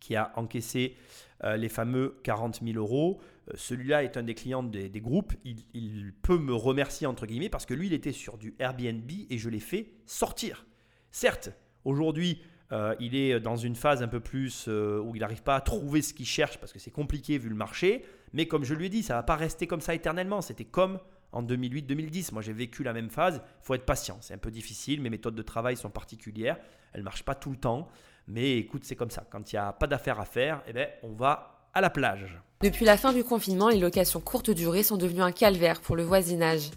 qui 0.00 0.16
a 0.16 0.32
encaissé 0.36 0.96
euh, 1.44 1.56
les 1.56 1.68
fameux 1.68 2.18
40 2.24 2.60
000 2.64 2.78
euros. 2.78 3.20
Euh, 3.48 3.52
celui-là 3.54 4.04
est 4.04 4.16
un 4.16 4.22
des 4.22 4.34
clients 4.34 4.62
des, 4.62 4.90
groupes. 5.00 5.32
Il, 5.44 6.12
peut 6.22 6.38
me 6.38 6.54
remercier, 6.54 7.06
entre 7.06 7.26
guillemets, 7.26 7.48
parce 7.48 7.66
que 7.66 7.74
lui, 7.74 7.86
il 7.86 7.92
était 7.92 8.12
sur 8.12 8.38
du 8.38 8.54
Airbnb 8.58 9.10
et 9.30 9.38
je 9.38 9.48
l'ai 9.48 9.60
fait 9.60 9.92
sortir. 10.06 10.66
Certes, 11.10 11.50
aujourd'hui, 11.84 12.42
euh, 12.72 12.94
il 13.00 13.14
est 13.14 13.40
dans 13.40 13.56
une 13.56 13.74
phase 13.74 14.02
un 14.02 14.08
peu 14.08 14.20
plus 14.20 14.66
où 14.68 15.14
il 15.14 15.20
n'arrive 15.20 15.42
pas 15.42 15.56
à 15.56 15.60
trouver 15.60 16.02
ce 16.02 16.12
qu'il 16.12 16.26
cherche 16.26 16.58
parce 16.58 16.72
que 16.72 16.78
c'est 16.78 16.90
compliqué 16.90 17.38
vu 17.38 17.48
le 17.48 17.54
marché. 17.54 18.04
Mais 18.32 18.46
comme 18.46 18.64
je 18.64 18.74
lui 18.74 18.86
ai 18.86 18.88
dit, 18.88 19.02
ça 19.02 19.14
ne 19.14 19.18
va 19.18 19.22
pas 19.22 19.36
rester 19.36 19.66
comme 19.66 19.80
ça 19.80 19.94
éternellement. 19.94 20.42
C'était 20.42 20.64
comme 20.64 20.98
en 21.32 21.42
2008-2010. 21.42 22.32
Moi, 22.32 22.42
j'ai 22.42 22.52
vécu 22.52 22.82
la 22.82 22.92
même 22.92 23.10
phase. 23.10 23.42
Il 23.62 23.64
faut 23.64 23.74
être 23.74 23.86
patient. 23.86 24.18
C'est 24.20 24.34
un 24.34 24.38
peu 24.38 24.50
difficile. 24.50 25.00
Mes 25.00 25.10
méthodes 25.10 25.34
de 25.34 25.42
travail 25.42 25.76
sont 25.76 25.90
particulières. 25.90 26.58
Elles 26.92 27.00
ne 27.00 27.04
marchent 27.04 27.24
pas 27.24 27.34
tout 27.34 27.50
le 27.50 27.56
temps. 27.56 27.88
Mais 28.26 28.58
écoute, 28.58 28.84
c'est 28.84 28.96
comme 28.96 29.10
ça. 29.10 29.26
Quand 29.30 29.52
il 29.52 29.56
n'y 29.56 29.58
a 29.58 29.72
pas 29.72 29.86
d'affaires 29.86 30.20
à 30.20 30.24
faire, 30.24 30.62
eh 30.66 30.72
ben, 30.72 30.88
on 31.02 31.12
va 31.12 31.57
à 31.74 31.80
la 31.80 31.90
plage. 31.90 32.40
Depuis 32.60 32.84
la 32.84 32.96
fin 32.96 33.12
du 33.12 33.22
confinement, 33.22 33.68
les 33.68 33.78
locations 33.78 34.20
courte 34.20 34.50
durée 34.50 34.82
sont 34.82 34.96
devenues 34.96 35.22
un 35.22 35.32
calvaire 35.32 35.80
pour 35.80 35.94
le 35.94 36.02
voisinage. 36.02 36.70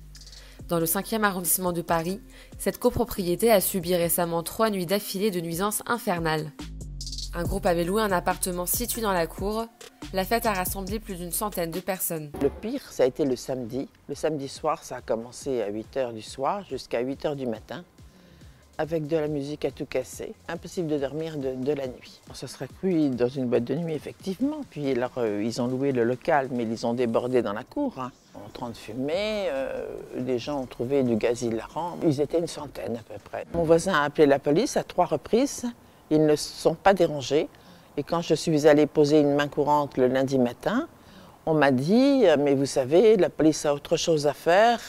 Dans 0.68 0.80
le 0.80 0.86
5e 0.86 1.24
arrondissement 1.24 1.74
de 1.74 1.82
Paris, 1.82 2.22
cette 2.58 2.78
copropriété 2.78 3.52
a 3.52 3.62
subi 3.62 3.96
récemment 3.96 4.44
trois 4.44 4.70
nuits 4.70 4.86
d'affilée 4.86 5.32
de 5.32 5.42
nuisances 5.42 5.82
infernales. 5.88 6.52
Un 7.34 7.44
groupe 7.44 7.66
avait 7.66 7.84
loué 7.84 8.02
un 8.02 8.12
appartement 8.12 8.66
situé 8.66 9.02
dans 9.02 9.14
la 9.14 9.26
cour. 9.26 9.66
La 10.14 10.26
fête 10.26 10.46
a 10.46 10.54
rassemblé 10.54 11.00
plus 11.00 11.16
d'une 11.16 11.32
centaine 11.32 11.72
de 11.72 11.80
personnes. 11.80 12.32
Le 12.42 12.50
pire, 12.50 12.82
ça 12.92 13.04
a 13.04 13.06
été 13.06 13.26
le 13.26 13.36
samedi. 13.36 13.90
Le 14.08 14.16
samedi 14.16 14.50
soir, 14.50 14.84
ça 14.84 14.98
a 14.98 15.02
commencé 15.02 15.62
à 15.62 15.72
8h 15.72 16.14
du 16.14 16.22
soir 16.22 16.64
jusqu'à 16.70 17.02
8h 17.02 17.36
du 17.36 17.48
matin 17.48 17.86
avec 18.78 19.08
de 19.08 19.18
la 19.18 19.28
musique 19.28 19.66
à 19.66 19.72
tout 19.72 19.86
casser. 19.86 20.34
Impossible 20.48 20.88
de 20.88 20.98
dormir 20.98 21.38
de, 21.38 21.74
la 21.74 21.88
nuit. 21.88 22.22
On 22.30 22.34
se 22.34 22.48
serait 22.48 22.68
cru 22.68 23.10
dans 23.10 23.28
une 23.28 23.46
boîte 23.46 23.64
de 23.64 23.76
nuit, 23.76 23.94
effectivement. 23.94 24.62
Puis 24.70 24.92
alors, 24.92 25.12
euh, 25.18 25.44
ils 25.44 25.62
ont 25.62 25.68
loué 25.68 25.92
le 25.92 26.04
local, 26.04 26.50
mais 26.52 26.64
ils 26.64 26.86
ont 26.86 26.94
débordé 26.94 27.42
dans 27.42 27.54
la 27.54 27.64
cour. 27.64 27.94
Hein. 28.00 28.12
En 28.34 28.50
train 28.50 28.70
de 28.70 28.78
fumer, 28.78 29.50
euh, 29.52 29.86
des 30.18 30.40
gens 30.40 30.62
ont 30.62 30.66
trouvé 30.66 31.04
du 31.04 31.16
gaz 31.16 31.44
hilarant. 31.44 31.98
Ils 32.04 32.22
étaient 32.22 32.40
une 32.40 32.48
centaine 32.48 32.96
à 32.98 33.04
peu 33.14 33.20
près. 33.24 33.46
Mon 33.54 33.64
voisin 33.64 33.94
a 33.94 34.04
appelé 34.04 34.26
la 34.26 34.40
police 34.40 34.78
à 34.78 34.84
trois 34.84 35.06
reprises. 35.06 35.66
Ils 36.10 36.26
ne 36.26 36.36
sont 36.36 36.76
pas 36.76 36.94
dérangés. 36.94 37.48
Et 37.98 38.04
quand 38.04 38.22
je 38.22 38.34
suis 38.34 38.68
allée 38.68 38.88
poser 38.88 39.20
une 39.20 39.36
main 39.36 39.48
courante 39.48 39.98
le 39.98 40.08
lundi 40.08 40.40
matin, 40.40 40.88
on 41.46 41.54
m'a 41.54 41.72
dit, 41.72 42.24
euh, 42.26 42.38
mais 42.40 42.56
vous 42.56 42.66
savez, 42.66 43.18
la 43.18 43.30
police 43.30 43.66
a 43.66 43.74
autre 43.74 43.98
chose 43.98 44.28
à 44.28 44.34
faire, 44.34 44.80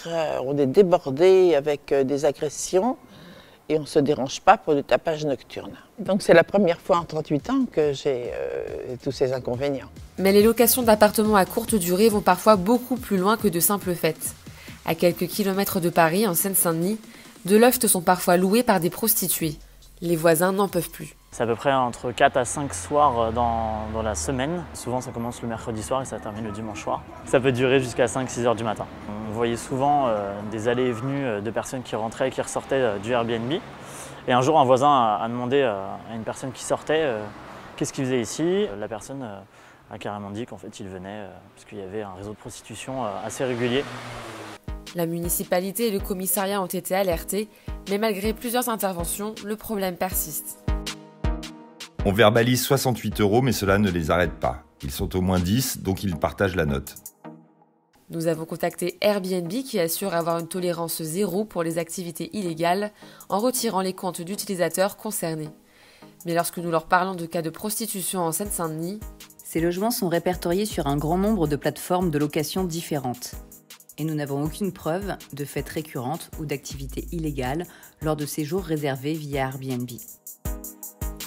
on 0.44 0.56
est 0.56 0.66
débordé 0.66 1.54
avec 1.54 1.92
des 1.92 2.24
agressions 2.24 2.96
et 3.68 3.76
on 3.78 3.82
ne 3.82 3.86
se 3.86 3.98
dérange 3.98 4.40
pas 4.40 4.56
pour 4.56 4.74
du 4.74 4.82
tapage 4.82 5.24
nocturne. 5.24 5.72
Donc 5.98 6.22
c'est 6.22 6.34
la 6.34 6.44
première 6.44 6.80
fois 6.80 6.98
en 6.98 7.04
38 7.04 7.50
ans 7.50 7.64
que 7.70 7.92
j'ai 7.92 8.30
euh, 8.32 8.96
tous 9.02 9.12
ces 9.12 9.32
inconvénients. 9.32 9.90
Mais 10.18 10.32
les 10.32 10.42
locations 10.42 10.82
d'appartements 10.82 11.36
à 11.36 11.44
courte 11.44 11.74
durée 11.74 12.08
vont 12.08 12.20
parfois 12.20 12.56
beaucoup 12.56 12.96
plus 12.96 13.16
loin 13.16 13.36
que 13.36 13.48
de 13.48 13.60
simples 13.60 13.94
fêtes. 13.94 14.34
À 14.84 14.94
quelques 14.94 15.26
kilomètres 15.26 15.80
de 15.80 15.90
Paris, 15.90 16.26
en 16.26 16.34
Seine-Saint-Denis, 16.34 16.98
de 17.44 17.56
lofts 17.56 17.86
sont 17.86 18.02
parfois 18.02 18.36
loués 18.36 18.62
par 18.62 18.80
des 18.80 18.90
prostituées. 18.90 19.56
Les 20.00 20.16
voisins 20.16 20.52
n'en 20.52 20.68
peuvent 20.68 20.90
plus. 20.90 21.16
C'est 21.34 21.44
à 21.44 21.46
peu 21.46 21.54
près 21.54 21.72
entre 21.72 22.12
4 22.12 22.36
à 22.36 22.44
5 22.44 22.74
soirs 22.74 23.32
dans, 23.32 23.88
dans, 23.94 24.02
la 24.02 24.14
semaine. 24.14 24.64
Souvent 24.74 25.00
ça 25.00 25.12
commence 25.12 25.40
le 25.40 25.48
mercredi 25.48 25.82
soir 25.82 26.02
et 26.02 26.04
ça 26.04 26.18
termine 26.18 26.44
le 26.44 26.50
dimanche 26.50 26.82
soir. 26.82 27.02
Ça 27.24 27.40
peut 27.40 27.52
durer 27.52 27.80
jusqu'à 27.80 28.04
5-6 28.04 28.40
heures 28.40 28.54
du 28.54 28.64
matin. 28.64 28.86
On 29.30 29.32
voyait 29.32 29.56
souvent 29.56 30.08
euh, 30.08 30.38
des 30.50 30.68
allées 30.68 30.88
et 30.88 30.92
venues 30.92 31.24
euh, 31.24 31.40
de 31.40 31.50
personnes 31.50 31.82
qui 31.82 31.96
rentraient 31.96 32.28
et 32.28 32.30
qui 32.30 32.42
ressortaient 32.42 32.74
euh, 32.74 32.98
du 32.98 33.12
Airbnb. 33.12 33.50
Et 34.28 34.32
un 34.34 34.42
jour 34.42 34.60
un 34.60 34.64
voisin 34.66 35.18
a, 35.22 35.26
demandé 35.26 35.62
à 35.62 35.96
une 36.14 36.22
personne 36.22 36.52
qui 36.52 36.62
sortait 36.62 37.02
qu'est-ce 37.76 37.94
qu'il 37.94 38.04
faisait 38.04 38.20
ici? 38.20 38.66
La 38.78 38.86
personne 38.86 39.26
a 39.90 39.98
carrément 39.98 40.30
dit 40.30 40.46
qu'en 40.46 40.58
fait 40.58 40.78
il 40.78 40.88
venait 40.88 41.26
parce 41.56 41.64
qu'il 41.64 41.78
y 41.78 41.82
avait 41.82 42.02
un 42.02 42.12
réseau 42.12 42.30
de 42.30 42.36
prostitution 42.36 43.04
assez 43.24 43.44
régulier. 43.44 43.84
La 44.94 45.06
municipalité 45.06 45.88
et 45.88 45.90
le 45.90 45.98
commissariat 45.98 46.62
ont 46.62 46.66
été 46.66 46.94
alertés, 46.94 47.48
mais 47.90 47.98
malgré 47.98 48.32
plusieurs 48.32 48.68
interventions, 48.68 49.34
le 49.44 49.56
problème 49.56 49.96
persiste. 49.96 50.61
On 52.04 52.10
verbalise 52.10 52.64
68 52.64 53.20
euros, 53.20 53.42
mais 53.42 53.52
cela 53.52 53.78
ne 53.78 53.88
les 53.88 54.10
arrête 54.10 54.32
pas. 54.32 54.64
Ils 54.82 54.90
sont 54.90 55.14
au 55.14 55.20
moins 55.20 55.38
10, 55.38 55.82
donc 55.82 56.02
ils 56.02 56.16
partagent 56.16 56.56
la 56.56 56.66
note. 56.66 56.96
Nous 58.10 58.26
avons 58.26 58.44
contacté 58.44 58.98
Airbnb 59.00 59.48
qui 59.48 59.78
assure 59.78 60.12
avoir 60.12 60.40
une 60.40 60.48
tolérance 60.48 61.00
zéro 61.00 61.44
pour 61.44 61.62
les 61.62 61.78
activités 61.78 62.36
illégales 62.36 62.90
en 63.28 63.38
retirant 63.38 63.82
les 63.82 63.92
comptes 63.92 64.20
d'utilisateurs 64.20 64.96
concernés. 64.96 65.50
Mais 66.26 66.34
lorsque 66.34 66.58
nous 66.58 66.72
leur 66.72 66.86
parlons 66.86 67.14
de 67.14 67.24
cas 67.24 67.40
de 67.40 67.50
prostitution 67.50 68.22
en 68.22 68.32
Seine-Saint-Denis, 68.32 68.98
ces 69.44 69.60
logements 69.60 69.92
sont 69.92 70.08
répertoriés 70.08 70.66
sur 70.66 70.88
un 70.88 70.96
grand 70.96 71.18
nombre 71.18 71.46
de 71.46 71.54
plateformes 71.54 72.10
de 72.10 72.18
location 72.18 72.64
différentes. 72.64 73.36
Et 73.96 74.02
nous 74.02 74.14
n'avons 74.14 74.42
aucune 74.42 74.72
preuve 74.72 75.16
de 75.32 75.44
faits 75.44 75.68
récurrentes 75.68 76.32
ou 76.40 76.46
d'activités 76.46 77.06
illégales 77.12 77.64
lors 78.00 78.16
de 78.16 78.26
séjours 78.26 78.64
réservés 78.64 79.14
via 79.14 79.42
Airbnb. 79.42 79.90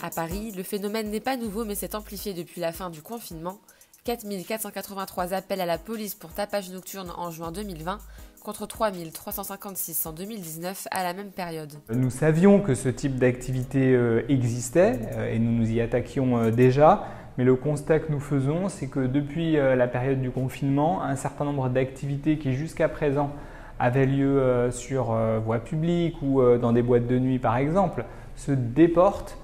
À 0.04 0.10
Paris, 0.10 0.52
le 0.56 0.64
phénomène 0.64 1.10
n'est 1.10 1.20
pas 1.20 1.38
nouveau 1.38 1.66
mais 1.66 1.76
s'est 1.76 1.96
amplifié 1.96 2.34
depuis 2.34 2.62
la 2.62 2.72
fin 2.72 2.90
du 2.90 3.02
confinement. 3.02 3.58
4483 4.04 5.34
appels 5.34 5.62
à 5.62 5.66
la 5.66 5.78
police 5.78 6.14
pour 6.14 6.32
tapage 6.32 6.70
nocturne 6.70 7.12
en 7.18 7.32
juin 7.32 7.52
2020 7.52 8.00
contre 8.44 8.68
3356 8.68 10.06
en 10.06 10.14
2019 10.14 10.88
à 10.92 11.04
la 11.04 11.14
même 11.14 11.32
période. 11.32 11.74
Nous 11.90 12.12
savions 12.12 12.60
que 12.60 12.76
ce 12.76 12.90
type 12.90 13.16
d'activité 13.16 13.96
euh, 13.96 14.22
existait 14.30 15.00
euh, 15.14 15.34
et 15.34 15.40
nous 15.40 15.52
nous 15.52 15.72
y 15.72 15.82
attaquions 15.82 16.38
euh, 16.38 16.52
déjà, 16.52 17.08
mais 17.40 17.44
le 17.44 17.56
constat 17.56 18.00
que 18.00 18.12
nous 18.12 18.20
faisons, 18.20 18.70
c'est 18.70 18.88
que 18.88 19.00
depuis 19.00 19.54
la 19.58 19.88
période 19.88 20.22
du 20.22 20.32
confinement, 20.32 21.04
un 21.04 21.18
certain 21.18 21.44
nombre 21.44 21.68
d'activités 21.68 22.38
qui 22.38 22.54
jusqu'à 22.54 22.88
présent 22.88 23.32
avaient 23.78 24.06
lieu 24.06 24.70
sur 24.72 25.14
voie 25.44 25.60
publique 25.60 26.22
ou 26.22 26.42
dans 26.58 26.72
des 26.72 26.82
boîtes 26.82 27.08
de 27.08 27.20
nuit 27.20 27.38
par 27.38 27.58
exemple, 27.58 28.06
se 28.38 28.54
déportent 28.54 29.38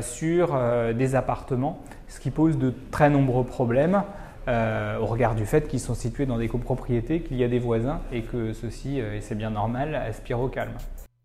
sur 0.00 0.58
des 0.94 1.14
appartements, 1.14 1.82
ce 2.08 2.20
qui 2.20 2.30
pose 2.30 2.58
de 2.58 2.72
très 2.90 3.10
nombreux 3.10 3.44
problèmes. 3.44 4.02
Euh, 4.48 4.96
au 4.96 5.04
regard 5.04 5.34
du 5.34 5.44
fait 5.44 5.68
qu'ils 5.68 5.80
sont 5.80 5.94
situés 5.94 6.24
dans 6.24 6.38
des 6.38 6.48
copropriétés, 6.48 7.20
qu'il 7.20 7.36
y 7.36 7.44
a 7.44 7.48
des 7.48 7.58
voisins 7.58 8.00
et 8.10 8.22
que 8.22 8.52
euh, 8.54 9.14
et 9.14 9.20
c'est 9.20 9.34
bien 9.34 9.50
normal, 9.50 9.94
aspirent 9.94 10.40
au 10.40 10.48
calme. 10.48 10.72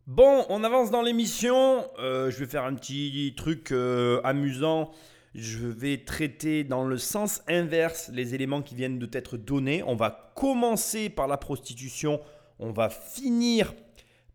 Bon, 0.08 0.46
on 0.50 0.62
avance 0.66 0.92
dans 0.92 1.02
l'émission. 1.02 1.86
Euh, 2.00 2.30
je 2.30 2.40
vais 2.40 2.48
faire 2.48 2.66
un 2.66 2.74
petit 2.74 3.34
truc 3.38 3.74
amusant. 4.26 4.92
Je 5.36 5.66
vais 5.66 6.04
traiter 6.04 6.66
dans 6.66 6.84
le 6.84 6.98
sens 6.98 7.42
inverse 7.48 8.12
les 8.14 8.36
éléments 8.36 8.62
qui 8.62 8.76
viennent 8.76 9.00
de 9.00 9.06
t'être 9.06 9.38
donnés. 9.38 9.84
On 9.88 9.96
va 9.96 10.34
commencer 10.36 11.10
par 11.10 11.30
la 11.30 11.38
prostitution. 11.38 12.20
On 12.60 12.72
va 12.72 12.90
finir 12.90 13.74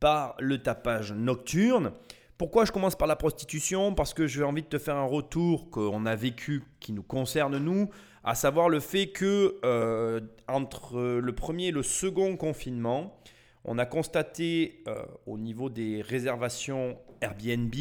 par 0.01 0.35
le 0.39 0.62
tapage 0.62 1.12
nocturne. 1.12 1.93
Pourquoi 2.39 2.64
je 2.64 2.70
commence 2.70 2.95
par 2.95 3.09
la 3.09 3.16
prostitution? 3.16 3.95
Parce 3.95 4.14
que 4.14 4.28
j'ai 4.28 4.45
envie 4.45 4.62
de 4.62 4.68
te 4.68 4.78
faire 4.78 4.95
un 4.95 5.07
retour 5.07 5.70
qu'on 5.70 6.07
a 6.07 6.14
vécu, 6.14 6.62
qui 6.78 6.93
nous 6.93 7.03
concerne 7.03 7.59
nous, 7.59 7.91
à 8.22 8.36
savoir 8.36 8.68
le 8.68 8.78
fait 8.78 9.09
que 9.09 9.59
euh, 9.64 10.20
entre 10.47 11.01
le 11.01 11.34
premier 11.34 11.66
et 11.66 11.70
le 11.72 11.82
second 11.82 12.36
confinement, 12.36 13.18
on 13.64 13.76
a 13.76 13.86
constaté 13.86 14.84
euh, 14.86 15.05
au 15.26 15.36
niveau 15.36 15.68
des 15.68 16.01
réservations 16.01 16.97
Airbnb 17.20 17.74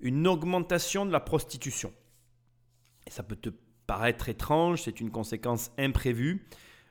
une 0.00 0.26
augmentation 0.26 1.06
de 1.06 1.12
la 1.12 1.20
prostitution. 1.20 1.92
Et 3.06 3.10
ça 3.10 3.22
peut 3.22 3.36
te 3.36 3.50
paraître 3.86 4.28
étrange, 4.28 4.82
c'est 4.82 5.00
une 5.00 5.10
conséquence 5.10 5.70
imprévue, 5.78 6.46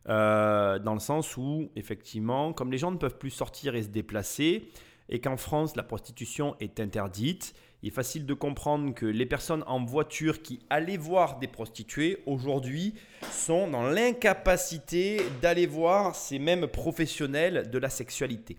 euh, 0.07 0.79
dans 0.79 0.93
le 0.93 0.99
sens 0.99 1.35
où, 1.35 1.69
effectivement, 1.75 2.53
comme 2.53 2.71
les 2.71 2.77
gens 2.77 2.91
ne 2.91 2.97
peuvent 2.97 3.17
plus 3.17 3.29
sortir 3.29 3.75
et 3.75 3.83
se 3.83 3.89
déplacer, 3.89 4.71
et 5.09 5.19
qu'en 5.19 5.37
France, 5.37 5.75
la 5.75 5.83
prostitution 5.83 6.55
est 6.59 6.79
interdite, 6.79 7.53
il 7.83 7.87
est 7.87 7.91
facile 7.91 8.25
de 8.25 8.33
comprendre 8.33 8.93
que 8.93 9.05
les 9.05 9.25
personnes 9.25 9.63
en 9.67 9.83
voiture 9.83 10.41
qui 10.41 10.59
allaient 10.69 10.97
voir 10.97 11.39
des 11.39 11.47
prostituées 11.47 12.23
aujourd'hui 12.25 12.93
sont 13.29 13.69
dans 13.69 13.83
l'incapacité 13.83 15.21
d'aller 15.41 15.67
voir 15.67 16.15
ces 16.15 16.39
mêmes 16.39 16.67
professionnels 16.67 17.69
de 17.69 17.77
la 17.77 17.89
sexualité. 17.89 18.57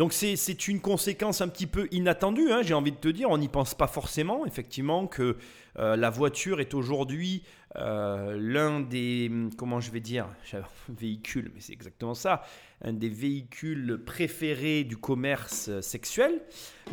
Donc 0.00 0.14
c'est 0.14 0.66
une 0.66 0.80
conséquence 0.80 1.42
un 1.42 1.48
petit 1.48 1.66
peu 1.66 1.86
inattendue, 1.90 2.50
hein, 2.52 2.62
j'ai 2.62 2.72
envie 2.72 2.90
de 2.90 2.96
te 2.96 3.08
dire, 3.08 3.28
on 3.28 3.36
n'y 3.36 3.48
pense 3.48 3.74
pas 3.74 3.86
forcément, 3.86 4.46
effectivement, 4.46 5.06
que 5.06 5.36
euh, 5.78 5.94
la 5.94 6.08
voiture 6.08 6.58
est 6.58 6.72
aujourd'hui 6.72 7.42
euh, 7.76 8.34
l'un 8.40 8.80
des, 8.80 9.30
comment 9.58 9.78
je 9.78 9.90
vais 9.90 10.00
dire, 10.00 10.26
véhicules, 10.88 11.52
mais 11.54 11.60
c'est 11.60 11.74
exactement 11.74 12.14
ça, 12.14 12.40
un 12.82 12.94
des 12.94 13.10
véhicules 13.10 14.00
préférés 14.06 14.84
du 14.84 14.96
commerce 14.96 15.78
sexuel. 15.82 16.40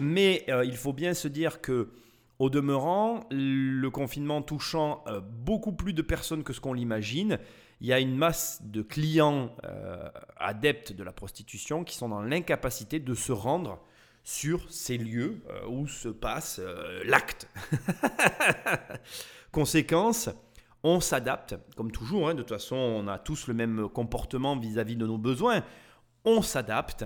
Mais 0.01 0.43
euh, 0.49 0.65
il 0.65 0.75
faut 0.75 0.91
bien 0.91 1.13
se 1.13 1.29
dire 1.29 1.61
que, 1.61 1.91
au 2.39 2.49
demeurant, 2.49 3.21
le 3.31 3.87
confinement 3.87 4.41
touchant 4.41 5.05
beaucoup 5.45 5.71
plus 5.71 5.93
de 5.93 6.01
personnes 6.01 6.43
que 6.43 6.51
ce 6.51 6.59
qu'on 6.59 6.73
l'imagine, 6.73 7.39
il 7.81 7.87
y 7.87 7.93
a 7.93 7.99
une 7.99 8.15
masse 8.15 8.61
de 8.63 8.81
clients 8.81 9.55
euh, 9.63 10.09
adeptes 10.37 10.93
de 10.93 11.03
la 11.03 11.11
prostitution 11.11 11.83
qui 11.83 11.95
sont 11.95 12.09
dans 12.09 12.21
l'incapacité 12.21 12.99
de 12.99 13.13
se 13.13 13.31
rendre 13.31 13.79
sur 14.23 14.69
ces 14.71 14.97
lieux 14.97 15.41
où 15.69 15.87
se 15.87 16.09
passe 16.09 16.59
l'acte. 17.05 17.47
Conséquence, 19.53 20.29
on 20.83 20.99
s'adapte, 20.99 21.55
comme 21.75 21.91
toujours, 21.91 22.29
hein. 22.29 22.33
de 22.33 22.41
toute 22.41 22.49
façon 22.49 22.75
on 22.75 23.07
a 23.07 23.19
tous 23.19 23.47
le 23.47 23.53
même 23.53 23.89
comportement 23.89 24.57
vis-à-vis 24.57 24.95
de 24.95 25.05
nos 25.05 25.17
besoins, 25.17 25.63
on 26.25 26.41
s'adapte. 26.41 27.05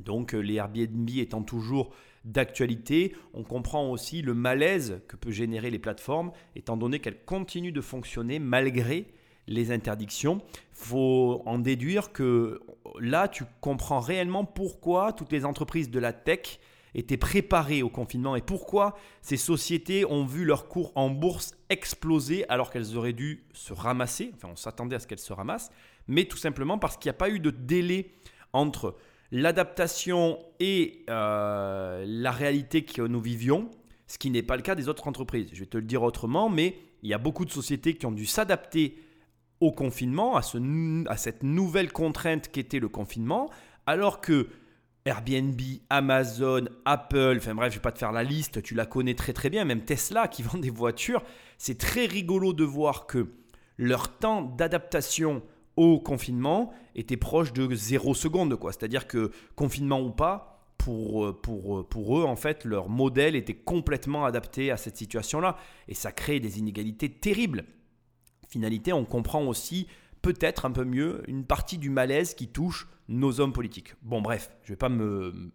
Donc 0.00 0.34
euh, 0.34 0.40
les 0.40 0.54
Airbnb 0.54 1.08
étant 1.16 1.42
toujours 1.42 1.94
d'actualité, 2.24 3.14
on 3.34 3.44
comprend 3.44 3.90
aussi 3.90 4.20
le 4.20 4.34
malaise 4.34 5.00
que 5.08 5.16
peut 5.16 5.30
générer 5.30 5.70
les 5.70 5.78
plateformes, 5.78 6.32
étant 6.54 6.76
donné 6.76 6.98
qu'elles 6.98 7.24
continuent 7.24 7.72
de 7.72 7.80
fonctionner 7.80 8.38
malgré 8.38 9.06
les 9.46 9.70
interdictions. 9.70 10.40
faut 10.72 11.42
en 11.46 11.58
déduire 11.58 12.12
que 12.12 12.60
là, 13.00 13.28
tu 13.28 13.44
comprends 13.60 14.00
réellement 14.00 14.44
pourquoi 14.44 15.12
toutes 15.12 15.32
les 15.32 15.44
entreprises 15.44 15.90
de 15.90 15.98
la 15.98 16.12
tech 16.12 16.58
étaient 16.94 17.16
préparées 17.16 17.82
au 17.82 17.90
confinement 17.90 18.36
et 18.36 18.40
pourquoi 18.40 18.96
ces 19.20 19.36
sociétés 19.36 20.04
ont 20.06 20.24
vu 20.24 20.44
leur 20.44 20.66
cours 20.66 20.92
en 20.94 21.10
bourse 21.10 21.54
exploser 21.68 22.48
alors 22.48 22.70
qu'elles 22.70 22.96
auraient 22.96 23.12
dû 23.12 23.44
se 23.52 23.72
ramasser. 23.72 24.32
Enfin, 24.34 24.48
on 24.52 24.56
s'attendait 24.56 24.96
à 24.96 24.98
ce 24.98 25.06
qu'elles 25.06 25.18
se 25.18 25.32
ramassent, 25.32 25.70
mais 26.08 26.24
tout 26.24 26.38
simplement 26.38 26.78
parce 26.78 26.96
qu'il 26.96 27.08
n'y 27.08 27.16
a 27.16 27.18
pas 27.18 27.28
eu 27.28 27.38
de 27.38 27.50
délai 27.50 28.12
entre 28.52 28.96
l'adaptation 29.30 30.38
et 30.58 31.04
euh, 31.10 32.04
la 32.06 32.30
réalité 32.30 32.84
que 32.84 33.02
nous 33.02 33.20
vivions, 33.20 33.70
ce 34.06 34.16
qui 34.16 34.30
n'est 34.30 34.42
pas 34.42 34.56
le 34.56 34.62
cas 34.62 34.74
des 34.74 34.88
autres 34.88 35.06
entreprises. 35.06 35.48
Je 35.52 35.60
vais 35.60 35.66
te 35.66 35.76
le 35.76 35.84
dire 35.84 36.02
autrement, 36.02 36.48
mais 36.48 36.78
il 37.02 37.10
y 37.10 37.14
a 37.14 37.18
beaucoup 37.18 37.44
de 37.44 37.50
sociétés 37.50 37.94
qui 37.94 38.06
ont 38.06 38.12
dû 38.12 38.24
s'adapter 38.24 39.02
au 39.60 39.72
confinement, 39.72 40.36
à, 40.36 40.42
ce, 40.42 40.58
à 41.08 41.16
cette 41.16 41.42
nouvelle 41.42 41.92
contrainte 41.92 42.48
qu'était 42.48 42.78
le 42.78 42.88
confinement, 42.88 43.50
alors 43.86 44.20
que 44.20 44.48
Airbnb, 45.06 45.60
Amazon, 45.88 46.64
Apple, 46.84 47.36
enfin 47.38 47.54
bref, 47.54 47.72
je 47.72 47.78
vais 47.78 47.82
pas 47.82 47.92
te 47.92 47.98
faire 47.98 48.12
la 48.12 48.24
liste, 48.24 48.62
tu 48.62 48.74
la 48.74 48.86
connais 48.86 49.14
très 49.14 49.32
très 49.32 49.50
bien, 49.50 49.64
même 49.64 49.84
Tesla 49.84 50.28
qui 50.28 50.42
vend 50.44 50.58
des 50.58 50.70
voitures, 50.70 51.22
c'est 51.58 51.78
très 51.78 52.06
rigolo 52.06 52.52
de 52.52 52.64
voir 52.64 53.06
que 53.06 53.28
leur 53.78 54.18
temps 54.18 54.42
d'adaptation 54.42 55.42
au 55.76 56.00
confinement 56.00 56.72
était 56.94 57.16
proche 57.16 57.52
de 57.52 57.72
0 57.72 58.14
seconde 58.14 58.56
quoi. 58.56 58.72
C'est-à-dire 58.72 59.06
que 59.06 59.30
confinement 59.54 60.00
ou 60.00 60.10
pas, 60.10 60.56
pour, 60.78 61.40
pour, 61.40 61.88
pour 61.88 62.18
eux, 62.18 62.24
en 62.24 62.36
fait, 62.36 62.64
leur 62.64 62.88
modèle 62.88 63.34
était 63.34 63.54
complètement 63.54 64.24
adapté 64.24 64.70
à 64.70 64.76
cette 64.76 64.96
situation-là. 64.96 65.56
Et 65.88 65.94
ça 65.94 66.12
crée 66.12 66.38
des 66.38 66.60
inégalités 66.60 67.10
terribles. 67.10 67.64
Finalité, 68.48 68.92
on 68.92 69.04
comprend 69.04 69.44
aussi 69.46 69.86
peut-être 70.22 70.64
un 70.64 70.72
peu 70.72 70.84
mieux 70.84 71.22
une 71.28 71.44
partie 71.44 71.78
du 71.78 71.90
malaise 71.90 72.34
qui 72.34 72.48
touche 72.48 72.88
nos 73.08 73.40
hommes 73.40 73.52
politiques. 73.52 73.94
Bon 74.02 74.20
bref, 74.20 74.50
je 74.62 74.70
ne 74.70 74.74
vais 74.74 74.78
pas 74.78 74.88
me, 74.88 75.52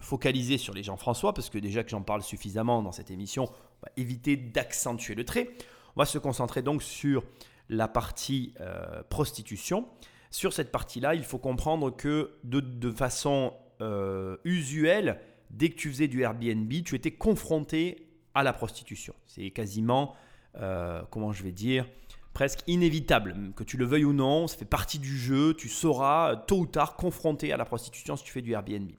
focaliser 0.00 0.58
sur 0.58 0.74
les 0.74 0.82
gens 0.82 0.96
François, 0.96 1.34
parce 1.34 1.50
que 1.50 1.58
déjà 1.58 1.84
que 1.84 1.90
j'en 1.90 2.02
parle 2.02 2.22
suffisamment 2.22 2.82
dans 2.82 2.92
cette 2.92 3.10
émission, 3.10 3.44
on 3.44 3.86
va 3.86 3.92
éviter 3.96 4.36
d'accentuer 4.36 5.14
le 5.14 5.24
trait. 5.24 5.50
On 5.96 6.00
va 6.00 6.06
se 6.06 6.18
concentrer 6.18 6.62
donc 6.62 6.82
sur 6.82 7.24
la 7.68 7.88
partie 7.88 8.54
euh, 8.60 9.02
prostitution. 9.08 9.86
Sur 10.30 10.52
cette 10.52 10.72
partie-là, 10.72 11.14
il 11.14 11.24
faut 11.24 11.38
comprendre 11.38 11.94
que 11.94 12.32
de, 12.42 12.90
façon 12.90 13.54
euh, 13.80 14.36
usuelle, 14.44 15.20
dès 15.50 15.70
que 15.70 15.76
tu 15.76 15.88
faisais 15.88 16.08
du 16.08 16.22
Airbnb, 16.22 16.72
tu 16.84 16.94
étais 16.94 17.12
confronté 17.12 18.08
à 18.34 18.42
la 18.42 18.52
prostitution. 18.52 19.14
C'est 19.26 19.50
quasiment, 19.50 20.14
euh, 20.56 21.02
comment 21.10 21.32
je 21.32 21.44
vais 21.44 21.52
dire, 21.52 21.86
presque 22.34 22.60
inévitable, 22.66 23.52
que 23.56 23.64
tu 23.64 23.76
le 23.76 23.86
veuilles 23.86 24.04
ou 24.04 24.12
non, 24.12 24.46
ça 24.46 24.58
fait 24.58 24.64
partie 24.64 24.98
du 24.98 25.16
jeu, 25.16 25.54
tu 25.54 25.68
seras 25.68 26.36
tôt 26.36 26.58
ou 26.58 26.66
tard 26.66 26.96
confronté 26.96 27.52
à 27.52 27.56
la 27.56 27.64
prostitution 27.64 28.16
si 28.16 28.24
tu 28.24 28.32
fais 28.32 28.42
du 28.42 28.52
Airbnb. 28.52 28.90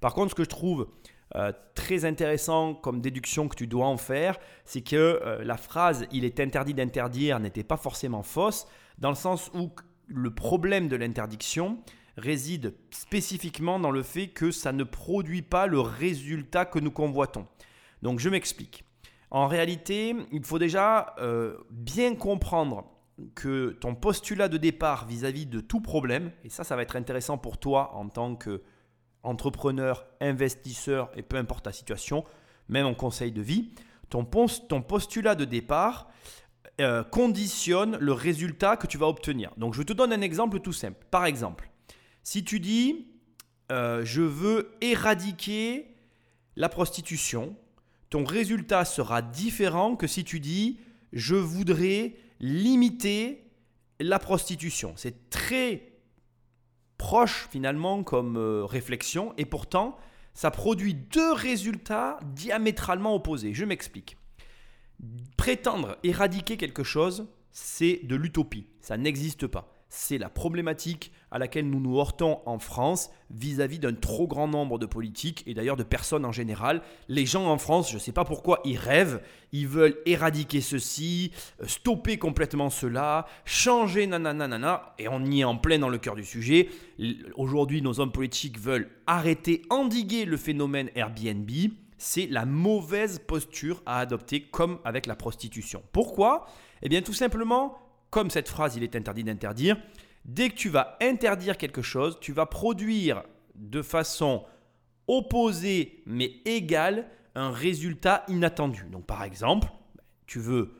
Par 0.00 0.14
contre, 0.14 0.30
ce 0.30 0.34
que 0.34 0.44
je 0.44 0.48
trouve 0.48 0.88
euh, 1.36 1.52
très 1.74 2.06
intéressant 2.06 2.74
comme 2.74 3.02
déduction 3.02 3.48
que 3.48 3.54
tu 3.54 3.66
dois 3.66 3.86
en 3.86 3.98
faire, 3.98 4.38
c'est 4.64 4.80
que 4.80 4.96
euh, 4.96 5.44
la 5.44 5.58
phrase 5.58 6.06
il 6.10 6.24
est 6.24 6.40
interdit 6.40 6.72
d'interdire 6.72 7.38
n'était 7.38 7.64
pas 7.64 7.76
forcément 7.76 8.22
fausse, 8.22 8.66
dans 8.98 9.10
le 9.10 9.14
sens 9.14 9.50
où 9.54 9.70
le 10.06 10.34
problème 10.34 10.88
de 10.88 10.96
l'interdiction 10.96 11.78
réside 12.16 12.74
spécifiquement 12.90 13.78
dans 13.78 13.90
le 13.90 14.02
fait 14.02 14.28
que 14.28 14.50
ça 14.50 14.72
ne 14.72 14.82
produit 14.84 15.42
pas 15.42 15.66
le 15.66 15.80
résultat 15.80 16.64
que 16.64 16.78
nous 16.78 16.90
convoitons. 16.90 17.46
Donc 18.02 18.18
je 18.18 18.30
m'explique. 18.30 18.84
En 19.30 19.46
réalité, 19.46 20.16
il 20.32 20.44
faut 20.44 20.58
déjà 20.58 21.14
euh, 21.18 21.56
bien 21.70 22.14
comprendre 22.14 22.84
que 23.34 23.76
ton 23.80 23.94
postulat 23.94 24.48
de 24.48 24.56
départ 24.56 25.06
vis-à-vis 25.06 25.46
de 25.46 25.60
tout 25.60 25.80
problème, 25.80 26.30
et 26.44 26.48
ça, 26.48 26.64
ça 26.64 26.76
va 26.76 26.82
être 26.82 26.96
intéressant 26.96 27.36
pour 27.36 27.58
toi 27.58 27.94
en 27.94 28.08
tant 28.08 28.36
qu'entrepreneur, 28.36 30.06
investisseur, 30.20 31.10
et 31.16 31.22
peu 31.22 31.36
importe 31.36 31.64
ta 31.64 31.72
situation, 31.72 32.24
même 32.68 32.86
en 32.86 32.94
conseil 32.94 33.32
de 33.32 33.42
vie, 33.42 33.72
ton, 34.08 34.24
postulat 34.24 35.34
de 35.34 35.44
départ 35.44 36.08
euh, 36.80 37.02
conditionne 37.02 37.96
le 37.98 38.12
résultat 38.12 38.76
que 38.76 38.86
tu 38.86 38.98
vas 38.98 39.08
obtenir. 39.08 39.50
Donc 39.56 39.74
je 39.74 39.82
te 39.82 39.92
donne 39.92 40.12
un 40.12 40.20
exemple 40.20 40.60
tout 40.60 40.72
simple. 40.72 41.04
Par 41.10 41.26
exemple, 41.26 41.70
si 42.22 42.44
tu 42.44 42.60
dis, 42.60 43.08
euh, 43.72 44.04
je 44.04 44.22
veux 44.22 44.70
éradiquer 44.80 45.94
la 46.56 46.68
prostitution, 46.68 47.56
ton 48.10 48.24
résultat 48.24 48.84
sera 48.84 49.22
différent 49.22 49.96
que 49.96 50.06
si 50.06 50.24
tu 50.24 50.40
dis 50.40 50.78
je 51.12 51.34
voudrais 51.34 52.14
limiter 52.40 53.44
la 54.00 54.18
prostitution. 54.18 54.92
C'est 54.96 55.30
très 55.30 55.92
proche 56.98 57.48
finalement 57.50 58.02
comme 58.02 58.36
euh, 58.36 58.64
réflexion 58.64 59.32
et 59.36 59.44
pourtant 59.44 59.96
ça 60.34 60.50
produit 60.50 60.94
deux 60.94 61.32
résultats 61.32 62.18
diamétralement 62.34 63.14
opposés. 63.14 63.54
Je 63.54 63.64
m'explique. 63.64 64.16
Prétendre 65.36 65.96
éradiquer 66.02 66.56
quelque 66.56 66.84
chose, 66.84 67.26
c'est 67.50 68.00
de 68.04 68.16
l'utopie. 68.16 68.66
Ça 68.80 68.96
n'existe 68.96 69.46
pas. 69.46 69.72
C'est 69.88 70.18
la 70.18 70.28
problématique 70.28 71.12
à 71.30 71.38
laquelle 71.38 71.68
nous 71.68 71.80
nous 71.80 71.98
heurtons 71.98 72.40
en 72.46 72.58
France 72.58 73.10
vis-à-vis 73.30 73.78
d'un 73.78 73.92
trop 73.92 74.26
grand 74.26 74.48
nombre 74.48 74.78
de 74.78 74.86
politiques 74.86 75.42
et 75.46 75.54
d'ailleurs 75.54 75.76
de 75.76 75.82
personnes 75.82 76.24
en 76.24 76.32
général. 76.32 76.82
Les 77.08 77.26
gens 77.26 77.46
en 77.46 77.58
France, 77.58 77.90
je 77.90 77.94
ne 77.94 78.00
sais 78.00 78.12
pas 78.12 78.24
pourquoi, 78.24 78.60
ils 78.64 78.78
rêvent, 78.78 79.20
ils 79.52 79.68
veulent 79.68 79.96
éradiquer 80.06 80.60
ceci, 80.60 81.32
euh, 81.62 81.66
stopper 81.66 82.18
complètement 82.18 82.70
cela, 82.70 83.26
changer 83.44 84.06
nanana, 84.06 84.94
et 84.98 85.08
on 85.08 85.24
y 85.24 85.40
est 85.40 85.44
en 85.44 85.56
plein 85.56 85.78
dans 85.78 85.88
le 85.88 85.98
cœur 85.98 86.14
du 86.14 86.24
sujet. 86.24 86.68
Aujourd'hui, 87.36 87.82
nos 87.82 88.00
hommes 88.00 88.12
politiques 88.12 88.58
veulent 88.58 88.90
arrêter, 89.06 89.62
endiguer 89.70 90.24
le 90.24 90.36
phénomène 90.36 90.90
Airbnb 90.94 91.50
c'est 91.98 92.26
la 92.26 92.46
mauvaise 92.46 93.18
posture 93.18 93.82
à 93.84 93.98
adopter 93.98 94.42
comme 94.42 94.78
avec 94.84 95.06
la 95.06 95.16
prostitution. 95.16 95.82
Pourquoi? 95.92 96.46
Eh 96.82 96.88
bien 96.88 97.02
tout 97.02 97.12
simplement, 97.12 97.76
comme 98.10 98.30
cette 98.30 98.48
phrase 98.48 98.76
il 98.76 98.84
est 98.84 98.96
interdit 98.96 99.24
d'interdire, 99.24 99.76
dès 100.24 100.50
que 100.50 100.54
tu 100.54 100.68
vas 100.68 100.96
interdire 101.00 101.56
quelque 101.56 101.82
chose, 101.82 102.18
tu 102.20 102.32
vas 102.32 102.46
produire 102.46 103.22
de 103.54 103.82
façon 103.82 104.44
opposée 105.06 106.02
mais 106.06 106.32
égale 106.44 107.08
un 107.34 107.50
résultat 107.50 108.24
inattendu. 108.28 108.86
Donc 108.90 109.06
par 109.06 109.22
exemple, 109.22 109.68
tu 110.26 110.38
veux 110.38 110.74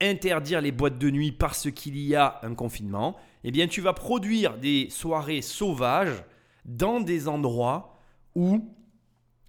interdire 0.00 0.60
les 0.60 0.72
boîtes 0.72 0.98
de 0.98 1.10
nuit 1.10 1.32
parce 1.32 1.70
qu'il 1.70 1.98
y 1.98 2.14
a 2.14 2.40
un 2.42 2.54
confinement, 2.54 3.16
eh 3.44 3.50
bien 3.50 3.66
tu 3.66 3.80
vas 3.80 3.92
produire 3.92 4.58
des 4.58 4.90
soirées 4.90 5.42
sauvages 5.42 6.24
dans 6.64 7.00
des 7.00 7.28
endroits 7.28 7.98
où 8.34 8.62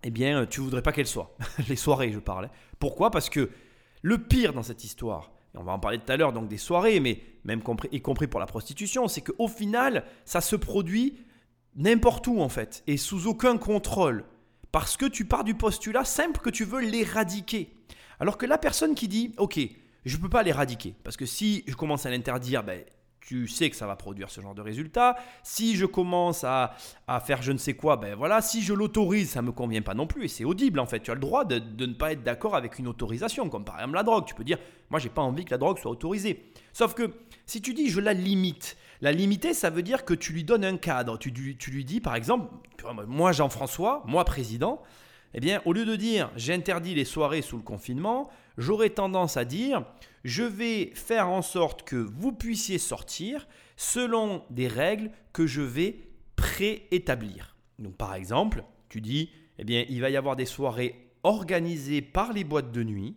eh 0.04 0.12
bien, 0.12 0.46
tu 0.46 0.62
voudrais 0.62 0.82
pas 0.82 0.92
qu'elles 0.92 1.08
soient. 1.08 1.36
les 1.68 1.76
soirées, 1.76 2.12
je 2.12 2.20
parlais. 2.20 2.50
Pourquoi? 2.80 3.12
Parce 3.12 3.30
que 3.30 3.50
le 4.02 4.18
pire 4.18 4.54
dans 4.54 4.64
cette 4.64 4.84
histoire, 4.84 5.32
et 5.54 5.58
on 5.58 5.64
va 5.64 5.72
en 5.72 5.80
parler 5.80 6.00
tout 6.00 6.12
à 6.12 6.18
l'heure, 6.18 6.34
donc 6.34 6.48
des 6.48 6.58
soirées, 6.58 7.00
mais 7.00 7.22
même 7.44 7.62
y 7.92 8.02
compris 8.02 8.28
pour 8.28 8.40
la 8.40 8.46
prostitution, 8.46 9.08
c'est 9.08 9.22
qu'au 9.22 9.48
final, 9.48 10.06
ça 10.26 10.42
se 10.42 10.56
produit 10.56 11.18
n'importe 11.76 12.28
où 12.28 12.42
en 12.42 12.50
fait, 12.50 12.84
et 12.88 12.98
sous 12.98 13.28
aucun 13.28 13.58
contrôle. 13.58 14.26
Parce 14.72 14.98
que 14.98 15.06
tu 15.06 15.26
pars 15.26 15.44
du 15.44 15.56
postulat 15.56 16.06
simple 16.06 16.42
que 16.42 16.52
tu 16.52 16.64
veux 16.64 16.82
l'éradiquer. 16.82 17.74
Alors 18.20 18.38
que 18.38 18.46
la 18.46 18.60
personne 18.60 18.94
qui 18.94 19.08
dit, 19.08 19.34
ok, 19.38 19.60
je 20.06 20.18
ne 20.18 20.22
peux 20.22 20.30
pas 20.30 20.44
l'éradiquer, 20.44 20.94
parce 21.04 21.18
que 21.18 21.26
si 21.26 21.64
je 21.68 21.76
commence 21.76 22.06
à 22.06 22.12
l'interdire, 22.12 22.64
ben, 22.64 22.84
tu 23.22 23.48
sais 23.48 23.70
que 23.70 23.76
ça 23.76 23.86
va 23.86 23.96
produire 23.96 24.30
ce 24.30 24.42
genre 24.42 24.56
de 24.56 24.62
résultat. 24.62 25.16
Si 25.44 25.76
je 25.76 25.86
commence 25.86 26.44
à, 26.44 26.76
faire 27.26 27.42
je 27.42 27.52
ne 27.52 27.58
sais 27.58 27.74
quoi, 27.74 27.98
ben 27.98 28.16
voilà, 28.16 28.42
si 28.42 28.62
je 28.62 28.74
l'autorise, 28.74 29.32
ça 29.32 29.42
ne 29.42 29.48
me 29.48 29.52
convient 29.52 29.82
pas 29.82 29.94
non 29.94 30.08
plus. 30.08 30.26
Et 30.26 30.28
c'est 30.28 30.46
audible 30.46 30.80
en 30.80 30.86
fait. 30.86 31.02
Tu 31.02 31.12
as 31.12 31.16
le 31.16 31.20
droit 31.20 31.46
de, 31.46 31.60
ne 31.86 31.94
pas 31.94 32.12
être 32.14 32.24
d'accord 32.24 32.56
avec 32.56 32.80
une 32.80 32.88
autorisation, 32.88 33.50
comme 33.50 33.66
par 33.66 33.76
exemple 33.76 33.96
la 33.96 34.04
drogue. 34.04 34.26
Tu 34.26 34.36
peux 34.36 34.44
dire, 34.44 34.58
moi 34.90 35.00
j'ai 35.00 35.10
pas 35.10 35.22
envie 35.22 35.46
que 35.46 35.52
la 35.52 35.58
drogue 35.58 35.78
soit 35.78 35.92
autorisée. 35.92 36.52
Sauf 36.74 36.94
que 36.94 37.14
si 37.46 37.62
tu 37.62 37.74
dis 37.74 37.90
je 37.90 38.00
la 38.00 38.14
limite, 38.14 38.78
la 39.02 39.12
limiter, 39.12 39.54
ça 39.54 39.70
veut 39.70 39.84
dire 39.84 40.06
que 40.06 40.14
tu 40.14 40.34
lui 40.34 40.44
donnes 40.44 40.66
un 40.66 40.78
cadre. 40.78 41.18
Tu, 41.18 41.32
tu 41.58 41.72
lui 41.72 41.86
dis 41.86 42.02
par 42.02 42.16
exemple, 42.16 42.48
moi 43.08 43.32
Jean-François, 43.32 44.04
moi 44.06 44.26
président, 44.26 44.82
eh 45.34 45.58
au 45.66 45.74
lieu 45.74 45.86
de 45.86 45.96
dire 45.96 46.32
j'interdis 46.36 46.96
les 46.96 47.06
soirées 47.06 47.42
sous 47.42 47.58
le 47.58 47.64
confinement, 47.64 48.30
j'aurais 48.58 48.90
tendance 48.90 49.38
à 49.38 49.46
dire 49.46 49.86
je 50.24 50.44
vais 50.44 50.92
faire 50.96 51.30
en 51.30 51.42
sorte 51.42 51.84
que 51.84 51.96
vous 51.96 52.32
puissiez 52.32 52.78
sortir 52.78 53.48
selon 53.78 54.44
des 54.50 54.68
règles 54.68 55.12
que 55.32 55.48
je 55.48 55.62
vais 55.62 56.00
préétablir. 56.36 57.56
Donc, 57.78 57.96
par 57.96 58.16
exemple, 58.16 58.64
tu 58.90 59.02
dis 59.02 59.30
eh 59.58 59.64
bien, 59.64 59.86
il 59.90 60.02
va 60.02 60.10
y 60.10 60.18
avoir 60.18 60.36
des 60.36 60.46
soirées 60.46 61.12
organisées 61.24 62.02
par 62.02 62.34
les 62.34 62.44
boîtes 62.44 62.72
de 62.72 62.84
nuit 62.84 63.16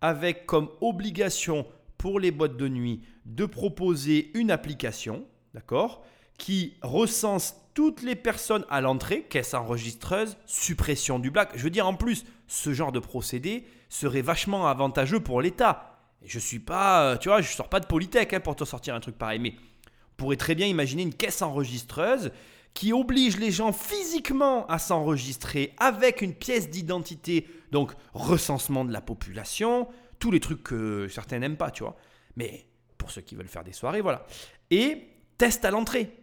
avec 0.00 0.46
comme 0.46 0.70
obligation 0.80 1.66
pour 1.98 2.18
les 2.18 2.30
boîtes 2.30 2.56
de 2.56 2.68
nuit 2.68 3.02
de 3.26 3.44
proposer 3.44 4.30
une 4.34 4.50
application, 4.50 5.26
d'accord, 5.52 6.02
qui 6.38 6.74
recense 6.80 7.59
toutes 7.74 8.02
les 8.02 8.16
personnes 8.16 8.64
à 8.68 8.80
l'entrée, 8.80 9.22
caisse 9.22 9.54
enregistreuse, 9.54 10.36
suppression 10.46 11.18
du 11.18 11.30
black. 11.30 11.50
Je 11.54 11.62
veux 11.62 11.70
dire, 11.70 11.86
en 11.86 11.94
plus, 11.94 12.24
ce 12.46 12.72
genre 12.72 12.92
de 12.92 12.98
procédé 12.98 13.64
serait 13.88 14.22
vachement 14.22 14.66
avantageux 14.66 15.20
pour 15.20 15.40
l'État. 15.40 15.98
Je 16.22 16.38
suis 16.38 16.58
pas, 16.58 17.04
euh, 17.04 17.16
tu 17.16 17.28
vois, 17.28 17.40
je 17.40 17.48
sors 17.48 17.68
pas 17.68 17.80
de 17.80 17.86
Polytech 17.86 18.32
hein, 18.32 18.40
pour 18.40 18.56
te 18.56 18.64
sortir 18.64 18.94
un 18.94 19.00
truc 19.00 19.16
pareil, 19.16 19.38
mais 19.38 19.54
on 19.56 20.16
pourrait 20.16 20.36
très 20.36 20.54
bien 20.54 20.66
imaginer 20.66 21.02
une 21.02 21.14
caisse 21.14 21.42
enregistreuse 21.42 22.30
qui 22.74 22.92
oblige 22.92 23.38
les 23.38 23.50
gens 23.50 23.72
physiquement 23.72 24.66
à 24.66 24.78
s'enregistrer 24.78 25.74
avec 25.78 26.22
une 26.22 26.34
pièce 26.34 26.70
d'identité, 26.70 27.46
donc 27.72 27.92
recensement 28.12 28.84
de 28.84 28.92
la 28.92 29.00
population, 29.00 29.88
tous 30.18 30.30
les 30.30 30.40
trucs 30.40 30.62
que 30.62 31.08
certains 31.08 31.38
n'aiment 31.38 31.56
pas, 31.56 31.70
tu 31.70 31.82
vois. 31.82 31.96
Mais 32.36 32.66
pour 32.98 33.10
ceux 33.10 33.22
qui 33.22 33.34
veulent 33.34 33.48
faire 33.48 33.64
des 33.64 33.72
soirées, 33.72 34.02
voilà. 34.02 34.26
Et 34.70 35.08
test 35.38 35.64
à 35.64 35.70
l'entrée. 35.70 36.19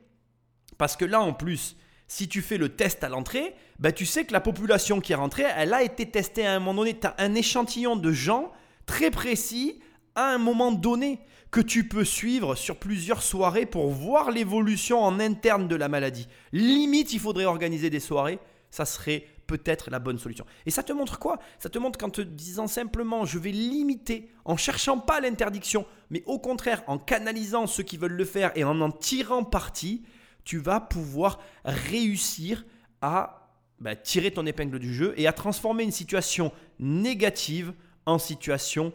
Parce 0.77 0.95
que 0.95 1.05
là, 1.05 1.21
en 1.21 1.33
plus, 1.33 1.75
si 2.07 2.27
tu 2.27 2.41
fais 2.41 2.57
le 2.57 2.69
test 2.69 3.03
à 3.03 3.09
l'entrée, 3.09 3.55
bah, 3.79 3.91
tu 3.91 4.05
sais 4.05 4.25
que 4.25 4.33
la 4.33 4.41
population 4.41 4.99
qui 4.99 5.11
est 5.11 5.15
rentrée, 5.15 5.45
elle 5.55 5.73
a 5.73 5.83
été 5.83 6.09
testée 6.09 6.45
à 6.45 6.53
un 6.53 6.59
moment 6.59 6.81
donné. 6.81 6.97
Tu 6.99 7.07
as 7.07 7.15
un 7.17 7.35
échantillon 7.35 7.95
de 7.95 8.11
gens 8.11 8.51
très 8.85 9.11
précis 9.11 9.79
à 10.15 10.29
un 10.33 10.37
moment 10.37 10.71
donné 10.71 11.19
que 11.51 11.61
tu 11.61 11.87
peux 11.87 12.03
suivre 12.03 12.55
sur 12.55 12.77
plusieurs 12.77 13.21
soirées 13.21 13.65
pour 13.65 13.89
voir 13.89 14.31
l'évolution 14.31 15.03
en 15.03 15.19
interne 15.19 15.67
de 15.67 15.75
la 15.75 15.89
maladie. 15.89 16.27
Limite, 16.51 17.13
il 17.13 17.19
faudrait 17.19 17.45
organiser 17.45 17.89
des 17.89 17.99
soirées. 17.99 18.39
Ça 18.69 18.85
serait 18.85 19.25
peut-être 19.47 19.89
la 19.89 19.99
bonne 19.99 20.19
solution. 20.19 20.45
Et 20.65 20.71
ça 20.71 20.83
te 20.83 20.91
montre 20.91 21.19
quoi? 21.19 21.39
Ça 21.57 21.69
te 21.69 21.79
montre 21.79 21.97
qu'en 21.97 22.09
te 22.09 22.21
disant 22.21 22.67
simplement 22.67 23.25
je 23.25 23.39
vais 23.39 23.51
limiter, 23.51 24.29
en 24.43 24.57
cherchant 24.57 24.99
pas 24.99 25.21
l'interdiction, 25.21 25.85
mais 26.09 26.21
au 26.25 26.37
contraire 26.37 26.83
en 26.87 26.97
canalisant 26.97 27.65
ceux 27.65 27.83
qui 27.83 27.97
veulent 27.97 28.11
le 28.11 28.25
faire 28.25 28.51
et 28.55 28.65
en 28.65 28.81
en 28.81 28.91
tirant 28.91 29.45
parti, 29.45 30.03
tu 30.47 30.59
vas 30.59 30.79
pouvoir 30.79 31.39
réussir 31.65 32.65
à 33.01 33.51
bah, 33.81 33.97
tirer 33.97 34.31
ton 34.31 34.45
épingle 34.45 34.79
du 34.79 34.93
jeu 34.93 35.13
et 35.17 35.27
à 35.27 35.33
transformer 35.33 35.83
une 35.83 35.91
situation 35.91 36.53
négative 36.79 37.73
en 38.05 38.17
situation 38.17 38.93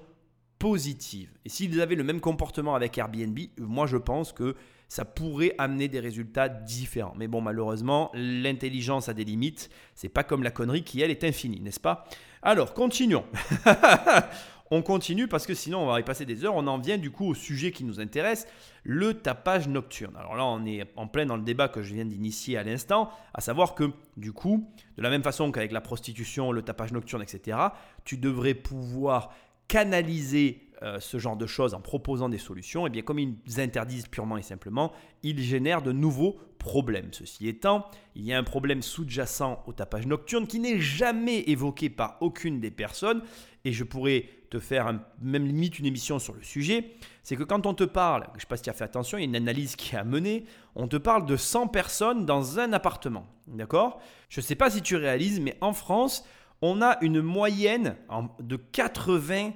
positive. 0.59 1.29
Et 1.45 1.51
s'ils 1.51 1.79
avaient 1.83 1.95
le 1.95 2.05
même 2.05 2.23
comportement 2.23 2.75
avec 2.75 2.97
Airbnb, 2.97 3.39
moi 3.59 3.87
je 3.87 3.99
pense 3.99 4.33
que 4.33 4.57
ça 4.89 5.05
pourrait 5.05 5.55
amener 5.59 5.89
des 5.89 6.01
résultats 6.01 6.49
différents. 6.49 7.15
Mais 7.19 7.29
bon, 7.29 7.43
malheureusement, 7.43 8.11
l'intelligence 8.15 9.11
a 9.11 9.15
des 9.15 9.25
limites. 9.25 9.69
C'est 9.95 10.09
pas 10.09 10.25
comme 10.25 10.43
la 10.43 10.51
connerie 10.51 10.85
qui, 10.85 11.03
elle, 11.03 11.11
est 11.11 11.25
infinie, 11.25 11.61
n'est-ce 11.61 11.81
pas? 11.81 12.07
Alors, 12.43 12.73
continuons. 12.73 13.25
On 14.75 14.81
continue 14.81 15.29
parce 15.29 15.47
que 15.47 15.53
sinon 15.53 15.81
on 15.81 15.87
va 15.87 16.01
y 16.01 16.03
passer 16.03 16.25
des 16.25 16.47
heures. 16.47 16.55
On 16.55 16.67
en 16.67 16.79
vient 16.79 16.97
du 16.97 17.11
coup 17.11 17.27
au 17.27 17.35
sujet 17.35 17.73
qui 17.73 17.85
nous 17.85 18.01
intéresse, 18.01 18.47
le 18.85 19.13
tapage 19.13 19.69
nocturne. 19.69 20.17
Alors 20.17 20.35
là, 20.35 20.47
on 20.47 20.65
est 20.65 20.91
en 20.97 21.07
plein 21.07 21.27
dans 21.27 21.37
le 21.37 21.43
débat 21.43 21.69
que 21.69 21.83
je 21.83 21.93
viens 21.93 22.07
d'initier 22.07 22.57
à 22.57 22.63
l'instant, 22.63 23.11
à 23.35 23.43
savoir 23.43 23.75
que 23.75 23.91
du 24.17 24.33
coup, 24.33 24.67
de 24.97 25.03
la 25.03 25.11
même 25.11 25.23
façon 25.23 25.53
qu'avec 25.53 25.73
la 25.73 25.83
prostitution, 25.83 26.53
le 26.53 26.63
tapage 26.63 26.91
nocturne, 26.91 27.21
etc., 27.21 27.59
tu 28.07 28.17
devrais 28.17 28.55
pouvoir 28.55 29.35
canaliser 29.69 30.71
euh, 30.83 31.01
ce 31.01 31.19
genre 31.19 31.37
de 31.37 31.47
choses 31.47 31.75
en 31.75 31.81
proposant 31.81 32.31
des 32.31 32.39
solutions, 32.39 32.87
et 32.87 32.89
eh 32.89 32.91
bien 32.91 33.03
comme 33.03 33.19
ils 33.19 33.61
interdisent 33.61 34.09
purement 34.09 34.39
et 34.39 34.43
simplement, 34.43 34.93
ils 35.23 35.41
génèrent 35.41 35.83
de 35.83 35.93
nouveaux 35.93 36.39
problèmes. 36.59 37.09
Ceci 37.13 37.47
étant, 37.47 37.87
il 38.15 38.25
y 38.25 38.33
a 38.33 38.39
un 38.39 38.43
problème 38.43 38.83
sous-jacent 38.83 39.63
au 39.67 39.73
tapage 39.73 40.07
nocturne 40.07 40.47
qui 40.47 40.59
n'est 40.59 40.81
jamais 40.81 41.41
évoqué 41.43 41.89
par 41.89 42.17
aucune 42.21 42.59
des 42.59 42.71
personnes, 42.71 43.23
et 43.65 43.73
je 43.73 43.85
pourrais 43.85 44.29
te 44.51 44.59
faire 44.59 44.93
même 45.21 45.47
limite 45.47 45.79
une 45.79 45.87
émission 45.87 46.19
sur 46.19 46.35
le 46.35 46.43
sujet, 46.43 46.93
c'est 47.23 47.37
que 47.37 47.43
quand 47.43 47.65
on 47.67 47.75
te 47.75 47.85
parle, 47.85 48.25
je 48.33 48.37
ne 48.37 48.41
sais 48.41 48.47
pas 48.47 48.57
si 48.57 48.65
tu 48.65 48.71
as 48.71 48.75
fait 48.75 48.85
attention, 48.85 49.17
il 49.17 49.23
y 49.23 49.25
a 49.25 49.29
une 49.29 49.37
analyse 49.37 49.77
qui 49.77 49.95
est 49.95 49.99
à 49.99 50.05
mener, 50.05 50.45
on 50.75 50.89
te 50.89 50.97
parle 50.97 51.25
de 51.25 51.37
100 51.37 51.69
personnes 51.69 52.27
dans 52.27 52.59
un 52.59 52.73
appartement. 52.73 53.27
D'accord? 53.47 54.01
Je 54.29 54.41
ne 54.41 54.45
sais 54.45 54.55
pas 54.55 54.71
si 54.71 54.83
tu 54.83 54.97
réalises, 54.97 55.41
mais 55.41 55.57
en 55.61 55.73
France, 55.73 56.25
on 56.61 56.83
a 56.83 56.99
une 57.01 57.23
moyenne 57.23 57.97
de 58.41 58.57
80 58.57 59.53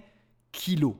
kilos. 0.53 0.95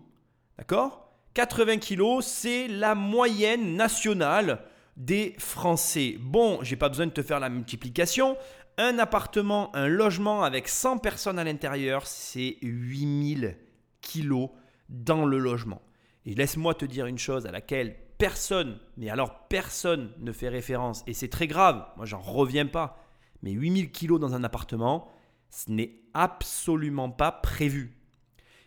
D'accord? 0.59 1.11
80 1.35 1.79
kilos, 1.79 2.25
c'est 2.25 2.69
la 2.69 2.95
moyenne 2.95 3.77
nationale 3.77 4.61
des 4.97 5.35
Français. 5.39 6.17
Bon, 6.19 6.59
j'ai 6.63 6.77
pas 6.77 6.89
besoin 6.89 7.07
de 7.07 7.13
te 7.13 7.23
faire 7.23 7.41
la 7.41 7.51
multiplication. 7.51 8.37
Un 8.79 8.99
appartement, 8.99 9.75
un 9.75 9.89
logement 9.89 10.43
avec 10.43 10.69
100 10.69 10.99
personnes 10.99 11.39
à 11.39 11.45
l'intérieur, 11.45 12.07
c'est 12.07 12.59
8000 12.61 13.57
kilos 14.03 14.51
dans 14.91 15.25
le 15.25 15.39
logement. 15.39 15.81
Et 16.27 16.35
laisse-moi 16.35 16.75
te 16.75 16.85
dire 16.85 17.07
une 17.07 17.19
chose 17.19 17.47
à 17.47 17.53
laquelle 17.53 17.97
personne, 18.19 18.79
mais 18.99 19.09
alors 19.09 19.49
personne 19.49 20.11
ne 20.19 20.31
fait 20.31 20.51
référence, 20.51 21.05
et 21.07 21.15
c'est 21.15 21.29
très 21.29 21.47
grave, 21.47 21.87
moi 21.97 22.05
j'en 22.05 22.21
reviens 22.21 22.67
pas, 22.67 23.03
mais 23.43 23.53
8000 23.53 23.93
kilos 23.93 24.21
dans 24.21 24.35
un 24.35 24.45
appartement, 24.45 25.11
ce 25.49 25.71
n'est 25.71 26.01
absolument 26.13 27.11
pas 27.11 27.33
prévu. 27.33 27.97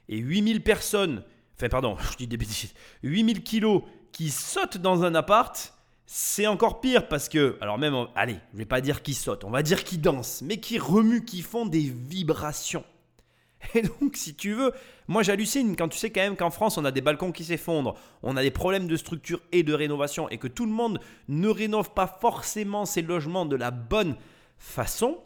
Et 0.07 0.18
8000 0.18 0.64
personnes, 0.64 1.24
enfin 1.55 1.70
pardon, 1.70 1.97
je 2.12 2.18
dis 2.18 2.28
des 2.28 2.38
bêtises, 2.38 2.74
8000 3.03 3.43
kilos 3.43 3.84
qui 4.12 4.32
sautent 4.32 4.78
dans 4.78 5.03
un 5.03 5.14
appart, 5.14 5.74
c'est 6.12 6.47
encore 6.47 6.82
pire 6.82 7.07
parce 7.07 7.30
que, 7.30 7.55
alors 7.62 7.78
même, 7.78 7.95
allez, 8.16 8.38
je 8.53 8.57
vais 8.57 8.66
pas 8.66 8.82
dire 8.82 9.03
qui 9.03 9.14
sautent, 9.14 9.43
on 9.43 9.51
va 9.51 9.62
dire 9.62 9.84
qui 9.84 9.99
dansent, 9.99 10.41
mais 10.41 10.57
qui 10.57 10.80
remuent, 10.80 11.24
qui 11.24 11.43
font 11.43 11.68
des 11.68 11.82
vibrations. 11.82 12.84
Et 13.76 13.84
donc, 13.84 14.16
si 14.16 14.34
tu 14.34 14.53
veux, 14.53 14.72
moi 15.07 15.22
j'hallucine 15.22 15.76
quand 15.76 15.88
tu 15.88 15.99
sais 15.99 16.10
quand 16.10 16.22
même 16.22 16.36
qu'en 16.36 16.49
France, 16.49 16.80
on 16.80 16.86
a 16.86 16.89
des 16.89 17.01
balcons 17.01 17.32
qui 17.32 17.43
s'effondrent, 17.43 17.93
on 18.24 18.38
a 18.38 18.41
des 18.41 18.49
problèmes 18.49 18.88
de 18.88 18.95
structure 18.95 19.39
et 19.51 19.62
de 19.62 19.72
rénovation, 19.72 20.28
et 20.30 20.39
que 20.39 20.47
tout 20.47 20.66
le 20.66 20.72
monde 20.72 20.99
ne 21.28 21.47
rénove 21.47 21.91
pas 21.91 22.07
forcément 22.07 22.86
ses 22.86 23.03
logements 23.03 23.45
de 23.45 23.55
la 23.55 23.70
bonne 23.70 24.16
façon. 24.57 25.20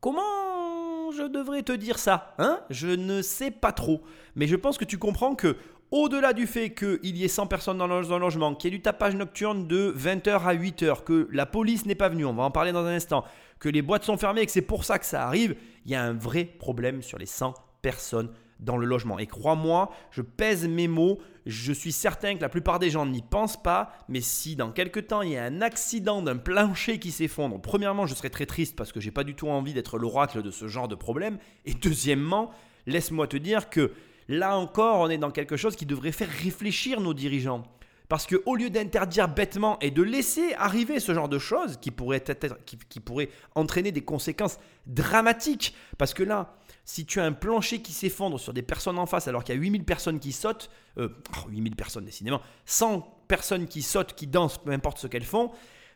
Comment 0.00 1.12
je 1.12 1.28
devrais 1.28 1.62
te 1.62 1.70
dire 1.70 2.00
ça 2.00 2.34
hein? 2.38 2.58
Je 2.70 2.88
ne 2.88 3.22
sais 3.22 3.52
pas 3.52 3.70
trop. 3.70 4.02
Mais 4.34 4.48
je 4.48 4.56
pense 4.56 4.78
que 4.78 4.84
tu 4.84 4.98
comprends 4.98 5.36
que 5.36 5.56
au-delà 5.90 6.32
du 6.32 6.46
fait 6.46 6.74
qu'il 6.74 7.16
y 7.16 7.24
ait 7.24 7.28
100 7.28 7.46
personnes 7.46 7.78
dans 7.78 8.12
un 8.12 8.18
logement, 8.18 8.54
qu'il 8.54 8.70
y 8.70 8.74
ait 8.74 8.78
du 8.78 8.82
tapage 8.82 9.14
nocturne 9.14 9.66
de 9.66 9.94
20h 9.96 10.42
à 10.44 10.54
8h, 10.54 11.04
que 11.04 11.28
la 11.32 11.46
police 11.46 11.86
n'est 11.86 11.94
pas 11.94 12.08
venue, 12.08 12.24
on 12.24 12.34
va 12.34 12.44
en 12.44 12.50
parler 12.50 12.72
dans 12.72 12.84
un 12.84 12.94
instant, 12.94 13.24
que 13.58 13.68
les 13.68 13.82
boîtes 13.82 14.04
sont 14.04 14.16
fermées 14.16 14.42
et 14.42 14.46
que 14.46 14.52
c'est 14.52 14.62
pour 14.62 14.84
ça 14.84 14.98
que 14.98 15.06
ça 15.06 15.26
arrive, 15.26 15.56
il 15.84 15.92
y 15.92 15.94
a 15.94 16.02
un 16.02 16.12
vrai 16.12 16.44
problème 16.44 17.02
sur 17.02 17.18
les 17.18 17.26
100 17.26 17.54
personnes 17.82 18.30
dans 18.60 18.76
le 18.76 18.86
logement. 18.86 19.18
Et 19.18 19.26
crois-moi, 19.26 19.90
je 20.10 20.22
pèse 20.22 20.66
mes 20.66 20.88
mots, 20.88 21.18
je 21.44 21.72
suis 21.72 21.92
certain 21.92 22.34
que 22.34 22.40
la 22.40 22.48
plupart 22.48 22.78
des 22.78 22.90
gens 22.90 23.06
n'y 23.06 23.22
pensent 23.22 23.62
pas, 23.62 23.92
mais 24.08 24.20
si 24.20 24.56
dans 24.56 24.72
quelques 24.72 25.08
temps 25.08 25.22
il 25.22 25.32
y 25.32 25.36
a 25.36 25.44
un 25.44 25.60
accident 25.60 26.22
d'un 26.22 26.36
plancher 26.36 26.98
qui 26.98 27.10
s'effondre, 27.10 27.60
premièrement, 27.60 28.06
je 28.06 28.14
serais 28.14 28.30
très 28.30 28.46
triste 28.46 28.74
parce 28.76 28.92
que 28.92 29.00
j'ai 29.00 29.10
pas 29.10 29.24
du 29.24 29.34
tout 29.34 29.48
envie 29.48 29.74
d'être 29.74 29.98
l'oracle 29.98 30.42
de 30.42 30.50
ce 30.50 30.68
genre 30.68 30.88
de 30.88 30.94
problème, 30.94 31.38
et 31.64 31.74
deuxièmement, 31.74 32.50
laisse-moi 32.86 33.26
te 33.26 33.36
dire 33.36 33.70
que 33.70 33.92
là 34.28 34.56
encore, 34.56 35.00
on 35.00 35.08
est 35.08 35.18
dans 35.18 35.30
quelque 35.30 35.56
chose 35.56 35.76
qui 35.76 35.86
devrait 35.86 36.12
faire 36.12 36.28
réfléchir 36.28 37.00
nos 37.00 37.14
dirigeants. 37.14 37.62
Parce 38.08 38.26
qu'au 38.26 38.54
lieu 38.54 38.70
d'interdire 38.70 39.28
bêtement 39.28 39.78
et 39.80 39.90
de 39.90 40.02
laisser 40.02 40.54
arriver 40.54 41.00
ce 41.00 41.12
genre 41.12 41.28
de 41.28 41.38
choses 41.38 41.76
qui 41.78 41.90
pourraient, 41.90 42.22
être, 42.26 42.56
qui, 42.64 43.00
pourraient 43.00 43.30
entraîner 43.56 43.90
des 43.90 44.02
conséquences 44.02 44.58
dramatiques, 44.86 45.74
parce 45.98 46.14
que 46.14 46.22
là, 46.22 46.54
si 46.84 47.04
tu 47.04 47.18
as 47.18 47.24
un 47.24 47.32
plancher 47.32 47.82
qui 47.82 47.92
s'effondre 47.92 48.38
sur 48.38 48.52
des 48.52 48.62
personnes 48.62 48.98
en 48.98 49.06
face 49.06 49.26
alors 49.26 49.42
qu'il 49.42 49.56
y 49.56 49.58
a 49.58 49.60
8000 49.60 49.84
personnes 49.84 50.20
qui 50.20 50.30
sautent, 50.30 50.70
euh, 50.98 51.08
8000 51.48 51.74
personnes 51.74 52.04
décidément, 52.04 52.40
100 52.66 53.00
personnes 53.26 53.66
qui 53.66 53.82
sautent, 53.82 54.14
qui 54.14 54.28
dansent, 54.28 54.58
peu 54.58 54.70
importe 54.70 54.98
ce 54.98 55.08
qu'elles 55.08 55.24
font, 55.24 55.50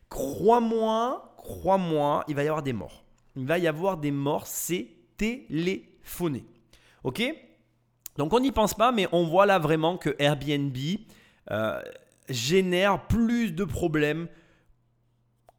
crois-moi, 0.08 1.36
crois-moi, 1.36 2.24
il 2.26 2.34
va 2.34 2.42
y 2.42 2.48
avoir 2.48 2.64
des 2.64 2.72
morts. 2.72 3.04
Il 3.36 3.46
va 3.46 3.58
y 3.58 3.68
avoir 3.68 3.98
des 3.98 4.10
morts, 4.10 4.48
c'est 4.48 4.88
téléphoné. 5.16 6.44
Ok? 7.04 7.22
Donc 8.16 8.32
on 8.32 8.40
n'y 8.40 8.52
pense 8.52 8.74
pas, 8.74 8.92
mais 8.92 9.06
on 9.12 9.24
voit 9.24 9.46
là 9.46 9.58
vraiment 9.58 9.96
que 9.96 10.14
Airbnb 10.18 10.76
euh, 11.50 11.80
génère 12.28 13.06
plus 13.06 13.52
de 13.52 13.64
problèmes 13.64 14.28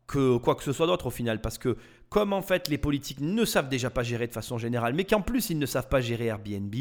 que 0.08 0.38
quoi 0.38 0.56
que 0.56 0.64
ce 0.64 0.74
soit 0.74 0.88
d'autre 0.88 1.08
au 1.08 1.12
final. 1.12 1.42
Parce 1.42 1.58
que 1.58 1.78
comme 2.10 2.34
en 2.34 2.42
fait 2.42 2.68
les 2.68 2.78
politiques 2.78 3.22
ne 3.22 3.46
savent 3.46 3.70
déjà 3.70 3.90
pas 3.90 4.04
gérer 4.04 4.28
de 4.28 4.34
façon 4.34 4.58
générale, 4.58 4.94
mais 4.94 5.06
qu'en 5.06 5.22
plus 5.22 5.50
ils 5.50 5.60
ne 5.60 5.66
savent 5.66 5.90
pas 5.90 6.02
gérer 6.02 6.26
Airbnb, 6.26 6.76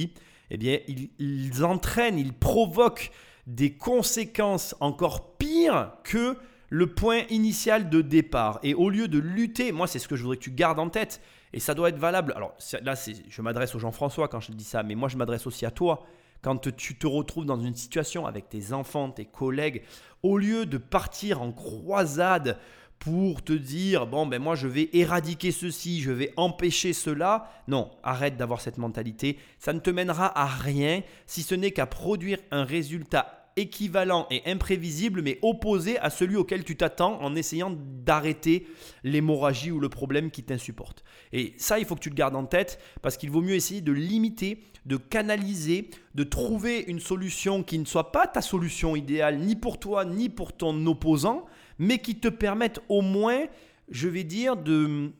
eh 0.51 0.57
bien 0.57 0.81
ils, 0.89 1.11
ils 1.18 1.64
entraînent, 1.64 2.18
ils 2.18 2.33
provoquent 2.33 3.11
des 3.47 3.77
conséquences 3.77 4.75
encore 4.81 5.37
pires 5.37 5.93
que 6.05 6.37
le 6.68 6.87
point 6.87 7.23
initial 7.31 7.91
de 7.91 8.01
départ. 8.01 8.61
Et 8.62 8.75
au 8.75 8.91
lieu 8.91 9.09
de 9.09 9.18
lutter, 9.18 9.73
moi 9.73 9.87
c'est 9.87 9.99
ce 9.99 10.09
que 10.09 10.16
je 10.16 10.23
voudrais 10.23 10.37
que 10.37 10.43
tu 10.43 10.53
gardes 10.53 10.79
en 10.79 10.89
tête, 10.89 11.21
et 11.53 11.61
ça 11.61 11.75
doit 11.75 11.89
être 11.89 11.99
valable. 11.99 12.33
Alors 12.37 12.55
là, 12.83 12.95
je 13.29 13.43
m'adresse 13.43 13.75
au 13.75 13.79
Jean-François 13.79 14.29
quand 14.29 14.41
je 14.41 14.53
dis 14.53 14.65
ça, 14.65 14.83
mais 14.83 14.95
moi 14.95 15.09
je 15.09 15.17
m'adresse 15.17 15.47
aussi 15.47 15.67
à 15.67 15.71
toi 15.71 16.05
quand 16.43 16.71
tu 16.75 16.97
te 16.97 17.07
retrouves 17.07 17.45
dans 17.45 17.61
une 17.61 17.75
situation 17.75 18.27
avec 18.27 18.49
tes 18.49 18.73
enfants, 18.73 19.11
tes 19.11 19.27
collègues, 19.27 19.83
au 20.23 20.39
lieu 20.39 20.67
de 20.67 20.79
partir 20.79 21.43
en 21.43 21.53
croisade 21.53 22.59
pour 22.99 23.43
te 23.43 23.53
dire 23.53 24.07
bon 24.07 24.27
ben 24.27 24.41
moi 24.41 24.55
je 24.55 24.69
vais 24.69 24.91
éradiquer 24.93 25.53
ceci, 25.53 26.01
je 26.01 26.13
vais 26.13 26.33
empêcher 26.37 26.93
cela. 26.93 27.51
Non, 27.69 27.91
arrête 28.03 28.37
d'avoir 28.37 28.61
cette 28.61 28.79
mentalité, 28.79 29.39
ça 29.59 29.73
ne 29.73 29.81
te 29.81 29.91
mènera 29.91 30.39
à 30.39 30.47
rien 30.47 31.03
si 31.27 31.43
ce 31.43 31.55
n'est 31.55 31.73
qu'à 31.73 31.87
produire 31.87 32.39
un 32.51 32.65
résultat 32.65 33.39
équivalent 33.57 34.27
et 34.31 34.43
imprévisible, 34.47 35.23
mais 35.23 35.39
opposé 35.43 35.99
à 35.99 36.11
celui 36.11 36.37
auquel 36.37 36.65
tu 36.65 36.77
t'attends 36.77 37.21
en 37.23 37.35
essayant 37.35 37.77
d'arrêter 38.05 38.67
l'hémorragie 39.05 39.71
ou 39.71 39.81
le 39.81 39.89
problème 39.89 40.31
qui 40.31 40.43
t'insupporte. 40.43 41.05
Et 41.33 41.55
ça, 41.57 41.79
il 41.79 41.85
faut 41.85 41.95
que 41.95 42.01
tu 42.01 42.11
le 42.11 42.15
gardes 42.15 42.37
en 42.37 42.47
tête 42.47 42.81
parce 43.03 43.17
qu'il 43.17 43.31
vaut 43.31 43.43
mieux 43.43 43.55
essayer 43.55 43.81
de 43.81 43.93
limiter, 43.93 44.63
de 44.87 44.97
canaliser, 44.97 45.91
de 46.15 46.25
trouver 46.25 46.85
une 46.87 47.01
solution 47.01 47.63
qui 47.63 47.79
ne 47.79 47.85
soit 47.85 48.13
pas 48.13 48.27
ta 48.27 48.41
solution 48.41 48.97
idéale, 48.97 49.39
ni 49.39 49.57
pour 49.57 49.79
toi, 49.79 50.05
ni 50.05 50.29
pour 50.29 50.53
ton 50.53 50.87
opposant, 50.87 51.47
mais 51.79 51.99
qui 51.99 52.17
te 52.17 52.29
permette 52.29 52.81
au 52.89 53.01
moins, 53.01 53.47
je 53.91 54.09
vais 54.09 54.25
dire, 54.25 54.57
de 54.57 55.11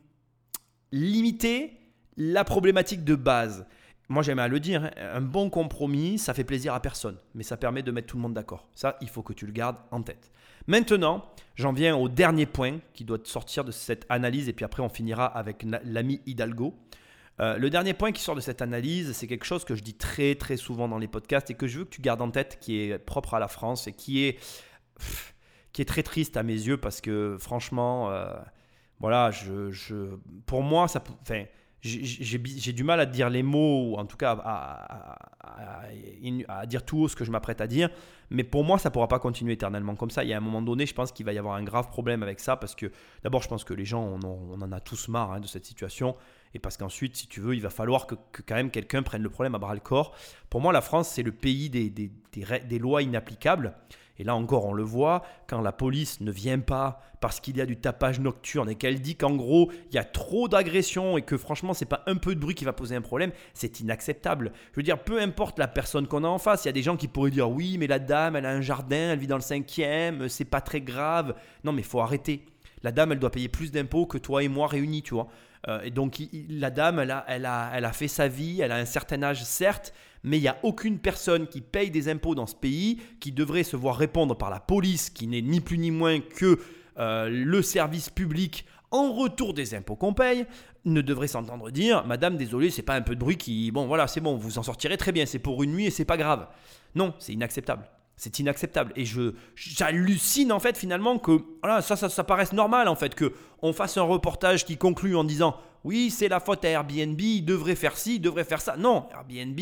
limiter 0.91 1.73
la 2.17 2.43
problématique 2.43 3.03
de 3.03 3.15
base 3.15 3.65
moi 4.11 4.23
j'aime 4.23 4.39
à 4.39 4.47
le 4.47 4.59
dire, 4.59 4.83
hein, 4.83 4.91
un 4.97 5.21
bon 5.21 5.49
compromis, 5.49 6.19
ça 6.19 6.33
fait 6.33 6.43
plaisir 6.43 6.73
à 6.73 6.81
personne, 6.81 7.17
mais 7.33 7.43
ça 7.43 7.57
permet 7.57 7.81
de 7.81 7.91
mettre 7.91 8.07
tout 8.07 8.17
le 8.17 8.21
monde 8.21 8.33
d'accord. 8.33 8.67
Ça, 8.75 8.97
il 9.01 9.07
faut 9.07 9.23
que 9.23 9.33
tu 9.33 9.45
le 9.45 9.53
gardes 9.53 9.77
en 9.89 10.01
tête. 10.03 10.31
Maintenant, 10.67 11.25
j'en 11.55 11.73
viens 11.73 11.95
au 11.95 12.09
dernier 12.09 12.45
point 12.45 12.79
qui 12.93 13.05
doit 13.05 13.19
sortir 13.23 13.63
de 13.63 13.71
cette 13.71 14.05
analyse, 14.09 14.49
et 14.49 14.53
puis 14.53 14.65
après 14.65 14.83
on 14.83 14.89
finira 14.89 15.25
avec 15.25 15.65
l'ami 15.85 16.21
Hidalgo. 16.25 16.75
Euh, 17.39 17.57
le 17.57 17.69
dernier 17.69 17.93
point 17.93 18.11
qui 18.11 18.21
sort 18.21 18.35
de 18.35 18.41
cette 18.41 18.61
analyse, 18.61 19.13
c'est 19.13 19.27
quelque 19.27 19.45
chose 19.45 19.63
que 19.63 19.75
je 19.75 19.81
dis 19.81 19.95
très 19.95 20.35
très 20.35 20.57
souvent 20.57 20.87
dans 20.87 20.99
les 20.99 21.07
podcasts 21.07 21.49
et 21.49 21.55
que 21.55 21.65
je 21.65 21.79
veux 21.79 21.85
que 21.85 21.89
tu 21.95 22.01
gardes 22.01 22.21
en 22.21 22.29
tête, 22.29 22.59
qui 22.59 22.77
est 22.77 22.99
propre 22.99 23.33
à 23.33 23.39
la 23.39 23.47
France 23.47 23.87
et 23.87 23.93
qui 23.93 24.25
est, 24.25 24.37
qui 25.71 25.81
est 25.81 25.85
très 25.85 26.03
triste 26.03 26.35
à 26.37 26.43
mes 26.43 26.53
yeux 26.53 26.77
parce 26.77 26.99
que 26.99 27.37
franchement, 27.39 28.11
euh, 28.11 28.33
voilà, 28.99 29.31
je, 29.31 29.71
je, 29.71 30.17
pour 30.45 30.61
moi, 30.61 30.87
ça, 30.87 31.01
enfin, 31.21 31.45
j'ai 31.81 32.73
du 32.73 32.83
mal 32.83 32.99
à 32.99 33.05
dire 33.05 33.29
les 33.29 33.43
mots, 33.43 33.91
ou 33.91 33.95
en 33.95 34.05
tout 34.05 34.17
cas 34.17 34.37
à, 34.43 35.17
dire 36.65 36.85
tout 36.85 36.99
haut 36.99 37.07
ce 37.07 37.15
que 37.15 37.25
je 37.25 37.31
m'apprête 37.31 37.61
à 37.61 37.67
dire. 37.67 37.89
Mais 38.29 38.43
pour 38.43 38.63
moi, 38.63 38.77
ça 38.77 38.89
ne 38.89 38.93
pourra 38.93 39.07
pas 39.07 39.19
continuer 39.19 39.53
éternellement 39.53 39.95
comme 39.95 40.09
ça. 40.09 40.23
Il 40.23 40.29
y 40.29 40.33
a 40.33 40.37
un 40.37 40.41
moment 40.41 40.61
donné, 40.61 40.85
je 40.85 40.93
pense 40.93 41.11
qu'il 41.11 41.25
va 41.25 41.33
y 41.33 41.37
avoir 41.37 41.55
un 41.55 41.63
grave 41.63 41.89
problème 41.89 42.23
avec 42.23 42.39
ça, 42.39 42.55
parce 42.55 42.75
que 42.75 42.91
d'abord, 43.23 43.41
je 43.41 43.49
pense 43.49 43.63
que 43.63 43.73
les 43.73 43.83
gens, 43.83 44.01
on, 44.23 44.61
en 44.61 44.71
a 44.71 44.79
tous 44.79 45.07
marre 45.07 45.33
hein, 45.33 45.39
de 45.39 45.47
cette 45.47 45.65
situation. 45.65 46.15
Et 46.53 46.59
parce 46.59 46.77
qu'ensuite, 46.77 47.17
si 47.17 47.27
tu 47.27 47.41
veux, 47.41 47.55
il 47.55 47.61
va 47.61 47.69
falloir 47.69 48.07
que, 48.07 48.15
quand 48.45 48.55
même 48.55 48.71
quelqu'un 48.71 49.03
prenne 49.03 49.23
le 49.23 49.29
problème 49.29 49.55
à 49.55 49.59
bras 49.59 49.73
le 49.73 49.79
corps. 49.79 50.15
Pour 50.49 50.61
moi, 50.61 50.71
la 50.71 50.81
France, 50.81 51.09
c'est 51.09 51.23
le 51.23 51.31
pays 51.31 51.69
des 51.69 52.79
lois 52.79 53.01
inapplicables. 53.01 53.73
Et 54.21 54.23
là 54.23 54.35
encore, 54.35 54.67
on 54.67 54.73
le 54.73 54.83
voit, 54.83 55.23
quand 55.47 55.61
la 55.61 55.71
police 55.71 56.21
ne 56.21 56.31
vient 56.31 56.59
pas 56.59 57.01
parce 57.21 57.39
qu'il 57.39 57.57
y 57.57 57.61
a 57.61 57.65
du 57.65 57.77
tapage 57.77 58.19
nocturne 58.19 58.69
et 58.69 58.75
qu'elle 58.75 59.01
dit 59.01 59.15
qu'en 59.15 59.33
gros, 59.33 59.71
il 59.89 59.95
y 59.95 59.97
a 59.97 60.03
trop 60.03 60.47
d'agressions 60.47 61.17
et 61.17 61.23
que 61.23 61.37
franchement, 61.37 61.73
c'est 61.73 61.85
pas 61.87 62.03
un 62.05 62.17
peu 62.17 62.35
de 62.35 62.39
bruit 62.39 62.53
qui 62.53 62.63
va 62.63 62.71
poser 62.71 62.95
un 62.95 63.01
problème, 63.01 63.31
c'est 63.55 63.79
inacceptable. 63.79 64.51
Je 64.73 64.75
veux 64.75 64.83
dire, 64.83 64.99
peu 64.99 65.19
importe 65.19 65.57
la 65.57 65.67
personne 65.67 66.05
qu'on 66.05 66.23
a 66.23 66.27
en 66.27 66.37
face, 66.37 66.65
il 66.65 66.67
y 66.67 66.69
a 66.69 66.73
des 66.73 66.83
gens 66.83 66.97
qui 66.97 67.07
pourraient 67.07 67.31
dire 67.31 67.49
oui, 67.49 67.79
mais 67.79 67.87
la 67.87 67.97
dame, 67.97 68.35
elle 68.35 68.45
a 68.45 68.51
un 68.51 68.61
jardin, 68.61 69.13
elle 69.13 69.17
vit 69.17 69.25
dans 69.25 69.37
le 69.37 69.41
cinquième, 69.41 70.29
c'est 70.29 70.45
pas 70.45 70.61
très 70.61 70.81
grave. 70.81 71.33
Non, 71.63 71.71
mais 71.71 71.81
faut 71.81 71.99
arrêter. 71.99 72.45
La 72.83 72.91
dame, 72.91 73.13
elle 73.13 73.19
doit 73.19 73.31
payer 73.31 73.49
plus 73.49 73.71
d'impôts 73.71 74.05
que 74.05 74.19
toi 74.19 74.43
et 74.43 74.49
moi 74.49 74.67
réunis, 74.67 75.01
tu 75.01 75.15
vois. 75.15 75.29
Euh, 75.67 75.81
et 75.81 75.89
donc 75.89 76.21
la 76.47 76.69
dame, 76.69 76.99
elle 76.99 77.11
a, 77.11 77.25
elle, 77.27 77.47
a, 77.47 77.71
elle 77.73 77.85
a 77.85 77.91
fait 77.91 78.07
sa 78.07 78.27
vie, 78.27 78.61
elle 78.61 78.71
a 78.71 78.77
un 78.77 78.85
certain 78.85 79.23
âge 79.23 79.43
certes, 79.43 79.93
mais 80.23 80.37
il 80.37 80.41
n'y 80.41 80.47
a 80.47 80.57
aucune 80.63 80.99
personne 80.99 81.47
qui 81.47 81.61
paye 81.61 81.91
des 81.91 82.09
impôts 82.09 82.35
dans 82.35 82.47
ce 82.47 82.55
pays 82.55 83.01
qui 83.19 83.31
devrait 83.31 83.63
se 83.63 83.75
voir 83.75 83.97
répondre 83.97 84.35
par 84.35 84.49
la 84.49 84.59
police, 84.59 85.09
qui 85.09 85.27
n'est 85.27 85.41
ni 85.41 85.61
plus 85.61 85.77
ni 85.77 85.91
moins 85.91 86.19
que 86.19 86.59
euh, 86.99 87.29
le 87.29 87.61
service 87.61 88.09
public 88.09 88.65
en 88.91 89.13
retour 89.13 89.53
des 89.53 89.73
impôts 89.73 89.95
qu'on 89.95 90.13
paye, 90.13 90.45
ne 90.85 91.01
devrait 91.01 91.27
s'entendre 91.27 91.71
dire 91.71 92.05
Madame, 92.05 92.37
désolé, 92.37 92.69
c'est 92.69 92.81
pas 92.81 92.95
un 92.95 93.01
peu 93.01 93.15
de 93.15 93.19
bruit 93.19 93.37
qui. 93.37 93.71
Bon, 93.71 93.87
voilà, 93.87 94.07
c'est 94.07 94.21
bon, 94.21 94.35
vous 94.35 94.57
en 94.57 94.63
sortirez 94.63 94.97
très 94.97 95.11
bien, 95.11 95.25
c'est 95.25 95.39
pour 95.39 95.63
une 95.63 95.71
nuit 95.71 95.85
et 95.85 95.91
c'est 95.91 96.05
pas 96.05 96.17
grave. 96.17 96.47
Non, 96.95 97.13
c'est 97.19 97.33
inacceptable. 97.33 97.87
C'est 98.17 98.37
inacceptable. 98.39 98.91
Et 98.95 99.05
je 99.05 99.33
j'hallucine 99.55 100.51
en 100.51 100.59
fait 100.59 100.77
finalement 100.77 101.17
que 101.17 101.41
voilà, 101.63 101.81
ça, 101.81 101.95
ça, 101.95 102.09
ça 102.09 102.23
paraisse 102.23 102.53
normal 102.53 102.87
en 102.87 102.95
fait 102.95 103.15
que 103.15 103.33
on 103.61 103.73
fasse 103.73 103.97
un 103.97 104.03
reportage 104.03 104.65
qui 104.65 104.77
conclut 104.77 105.15
en 105.15 105.23
disant 105.23 105.55
oui 105.83 106.11
c'est 106.11 106.27
la 106.27 106.39
faute 106.39 106.63
à 106.65 106.69
Airbnb, 106.69 107.19
il 107.19 107.43
devrait 107.43 107.75
faire 107.75 107.97
ci, 107.97 108.15
il 108.15 108.19
devrait 108.19 108.43
faire 108.43 108.61
ça. 108.61 108.75
Non, 108.77 109.07
Airbnb, 109.11 109.59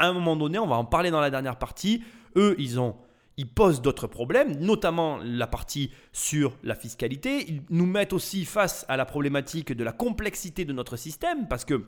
à 0.00 0.06
un 0.06 0.12
moment 0.12 0.34
donné, 0.34 0.58
on 0.58 0.66
va 0.66 0.76
en 0.76 0.84
parler 0.84 1.10
dans 1.10 1.20
la 1.20 1.30
dernière 1.30 1.56
partie. 1.56 2.02
Eux, 2.36 2.56
ils 2.58 2.80
ont 2.80 2.96
ils 3.36 3.48
posent 3.48 3.80
d'autres 3.80 4.06
problèmes, 4.06 4.58
notamment 4.58 5.18
la 5.24 5.46
partie 5.46 5.90
sur 6.12 6.58
la 6.62 6.74
fiscalité. 6.74 7.46
Ils 7.48 7.62
nous 7.70 7.86
mettent 7.86 8.12
aussi 8.12 8.44
face 8.44 8.84
à 8.88 8.98
la 8.98 9.06
problématique 9.06 9.72
de 9.72 9.82
la 9.82 9.92
complexité 9.92 10.66
de 10.66 10.74
notre 10.74 10.96
système 10.96 11.48
parce 11.48 11.64
que 11.64 11.86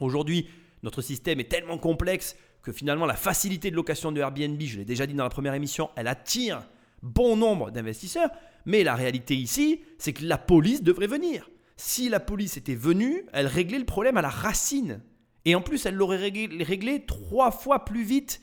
aujourd'hui 0.00 0.48
notre 0.82 1.02
système 1.02 1.40
est 1.40 1.50
tellement 1.50 1.76
complexe 1.76 2.36
que 2.62 2.72
finalement 2.72 3.04
la 3.04 3.16
facilité 3.16 3.70
de 3.70 3.76
location 3.76 4.12
de 4.12 4.20
Airbnb, 4.20 4.58
je 4.62 4.78
l'ai 4.78 4.86
déjà 4.86 5.06
dit 5.06 5.12
dans 5.12 5.24
la 5.24 5.30
première 5.30 5.52
émission, 5.52 5.90
elle 5.94 6.08
attire 6.08 6.62
bon 7.02 7.36
nombre 7.36 7.70
d'investisseurs, 7.70 8.30
mais 8.64 8.82
la 8.82 8.94
réalité 8.94 9.36
ici, 9.36 9.82
c'est 9.98 10.14
que 10.14 10.24
la 10.24 10.38
police 10.38 10.82
devrait 10.82 11.06
venir. 11.06 11.50
si 11.76 12.08
la 12.08 12.18
police 12.18 12.56
était 12.56 12.74
venue, 12.74 13.24
elle 13.32 13.46
réglait 13.46 13.78
le 13.78 13.84
problème 13.84 14.16
à 14.16 14.22
la 14.22 14.30
racine. 14.30 15.00
Et 15.48 15.54
en 15.54 15.62
plus, 15.62 15.86
elle 15.86 15.94
l'aurait 15.94 16.18
réglé, 16.18 16.62
réglé 16.62 17.06
trois 17.06 17.50
fois 17.50 17.86
plus 17.86 18.02
vite 18.02 18.42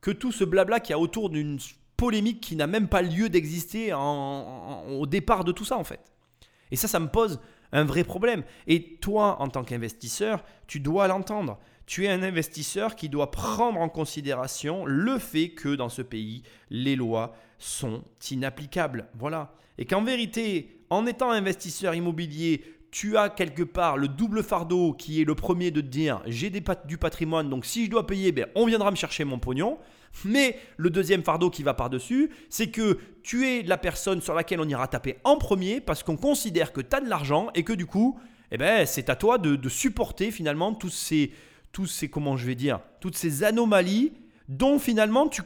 que 0.00 0.10
tout 0.10 0.32
ce 0.32 0.42
blabla 0.42 0.80
qui 0.80 0.92
a 0.92 0.98
autour 0.98 1.30
d'une 1.30 1.60
polémique 1.96 2.40
qui 2.40 2.56
n'a 2.56 2.66
même 2.66 2.88
pas 2.88 3.02
lieu 3.02 3.28
d'exister 3.28 3.94
au 3.94 5.06
départ 5.06 5.44
de 5.44 5.52
tout 5.52 5.64
ça 5.64 5.76
en 5.76 5.84
fait. 5.84 6.00
Et 6.72 6.76
ça, 6.76 6.88
ça 6.88 6.98
me 6.98 7.06
pose 7.06 7.38
un 7.70 7.84
vrai 7.84 8.02
problème. 8.02 8.42
Et 8.66 8.96
toi, 8.96 9.40
en 9.40 9.46
tant 9.46 9.62
qu'investisseur, 9.62 10.42
tu 10.66 10.80
dois 10.80 11.06
l'entendre. 11.06 11.56
Tu 11.86 12.06
es 12.06 12.08
un 12.08 12.24
investisseur 12.24 12.96
qui 12.96 13.08
doit 13.08 13.30
prendre 13.30 13.78
en 13.78 13.88
considération 13.88 14.84
le 14.86 15.20
fait 15.20 15.50
que 15.50 15.76
dans 15.76 15.88
ce 15.88 16.02
pays, 16.02 16.42
les 16.68 16.96
lois 16.96 17.36
sont 17.58 18.02
inapplicables. 18.28 19.06
Voilà. 19.14 19.54
Et 19.78 19.84
qu'en 19.84 20.02
vérité, 20.02 20.84
en 20.90 21.06
étant 21.06 21.30
investisseur 21.30 21.94
immobilier, 21.94 22.64
tu 22.90 23.16
as 23.16 23.28
quelque 23.28 23.62
part 23.62 23.96
le 23.96 24.08
double 24.08 24.42
fardeau 24.42 24.92
qui 24.92 25.20
est 25.20 25.24
le 25.24 25.34
premier 25.34 25.70
de 25.70 25.80
te 25.80 25.86
dire 25.86 26.22
j'ai 26.26 26.50
du 26.50 26.98
patrimoine, 26.98 27.48
donc 27.48 27.64
si 27.64 27.86
je 27.86 27.90
dois 27.90 28.06
payer, 28.06 28.32
ben, 28.32 28.46
on 28.54 28.66
viendra 28.66 28.90
me 28.90 28.96
chercher 28.96 29.24
mon 29.24 29.38
pognon. 29.38 29.78
Mais 30.24 30.58
le 30.76 30.90
deuxième 30.90 31.22
fardeau 31.22 31.50
qui 31.50 31.62
va 31.62 31.72
par-dessus, 31.72 32.30
c'est 32.48 32.68
que 32.68 32.98
tu 33.22 33.46
es 33.46 33.62
la 33.62 33.78
personne 33.78 34.20
sur 34.20 34.34
laquelle 34.34 34.60
on 34.60 34.68
ira 34.68 34.88
taper 34.88 35.18
en 35.22 35.36
premier 35.36 35.80
parce 35.80 36.02
qu'on 36.02 36.16
considère 36.16 36.72
que 36.72 36.80
tu 36.80 36.96
as 36.96 37.00
de 37.00 37.08
l'argent 37.08 37.48
et 37.54 37.62
que 37.62 37.72
du 37.72 37.86
coup, 37.86 38.18
eh 38.50 38.58
ben, 38.58 38.86
c'est 38.86 39.08
à 39.08 39.14
toi 39.14 39.38
de, 39.38 39.68
supporter 39.68 40.32
finalement 40.32 40.74
tous 40.74 40.90
ces, 40.90 41.32
ces, 41.86 42.08
comment 42.08 42.36
je 42.36 42.44
vais 42.44 42.56
dire, 42.56 42.80
toutes 43.00 43.16
ces 43.16 43.44
anomalies 43.44 44.12
dont 44.48 44.80
finalement 44.80 45.28
tu, 45.28 45.42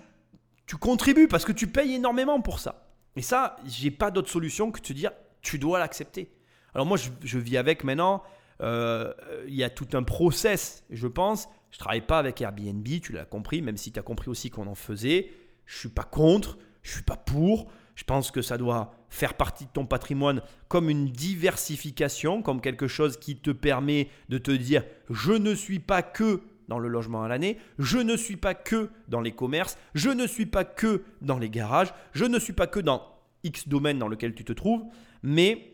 tu 0.66 0.76
contribues 0.76 1.28
parce 1.28 1.44
que 1.44 1.52
tu 1.52 1.66
payes 1.66 1.94
énormément 1.94 2.40
pour 2.40 2.58
ça. 2.58 2.88
Et 3.16 3.22
ça, 3.22 3.56
j'ai 3.66 3.90
pas 3.90 4.10
d'autre 4.10 4.30
solution 4.30 4.70
que 4.70 4.80
de 4.80 4.84
te 4.86 4.92
dire 4.94 5.12
tu 5.42 5.58
dois 5.58 5.78
l'accepter. 5.78 6.33
Alors 6.74 6.86
moi, 6.86 6.96
je, 6.96 7.38
vis 7.38 7.56
avec 7.56 7.84
maintenant. 7.84 8.22
Euh, 8.60 9.12
il 9.46 9.54
y 9.54 9.64
a 9.64 9.70
tout 9.70 9.88
un 9.94 10.02
process, 10.02 10.84
je 10.90 11.06
pense. 11.06 11.48
Je 11.70 11.78
travaille 11.78 12.02
pas 12.02 12.18
avec 12.18 12.40
Airbnb, 12.40 12.86
tu 13.02 13.12
l'as 13.12 13.24
compris, 13.24 13.62
même 13.62 13.76
si 13.76 13.90
tu 13.90 13.98
as 13.98 14.02
compris 14.02 14.28
aussi 14.28 14.50
qu'on 14.50 14.66
en 14.66 14.74
faisait. 14.74 15.30
Je 15.66 15.78
suis 15.78 15.88
pas 15.88 16.04
contre, 16.04 16.58
je 16.82 16.92
suis 16.92 17.02
pas 17.02 17.16
pour. 17.16 17.70
Je 17.96 18.04
pense 18.04 18.30
que 18.30 18.42
ça 18.42 18.58
doit 18.58 18.92
faire 19.08 19.34
partie 19.34 19.66
de 19.66 19.70
ton 19.70 19.86
patrimoine 19.86 20.42
comme 20.68 20.90
une 20.90 21.08
diversification, 21.08 22.42
comme 22.42 22.60
quelque 22.60 22.88
chose 22.88 23.16
qui 23.16 23.36
te 23.36 23.50
permet 23.50 24.08
de 24.28 24.38
te 24.38 24.50
dire 24.50 24.84
je 25.10 25.32
ne 25.32 25.54
suis 25.54 25.78
pas 25.78 26.02
que 26.02 26.42
dans 26.68 26.78
le 26.78 26.88
logement 26.88 27.22
à 27.22 27.28
l'année, 27.28 27.58
je 27.78 27.98
ne 27.98 28.16
suis 28.16 28.36
pas 28.36 28.54
que 28.54 28.90
dans 29.08 29.20
les 29.20 29.32
commerces, 29.32 29.78
je 29.94 30.10
ne 30.10 30.26
suis 30.26 30.46
pas 30.46 30.64
que 30.64 31.02
dans 31.20 31.38
les 31.38 31.50
garages, 31.50 31.92
je 32.12 32.24
ne 32.24 32.38
suis 32.38 32.52
pas 32.52 32.66
que 32.66 32.80
dans 32.80 33.02
X 33.44 33.68
domaine 33.68 33.98
dans 33.98 34.08
lequel 34.08 34.34
tu 34.34 34.44
te 34.44 34.52
trouves, 34.52 34.84
mais 35.22 35.73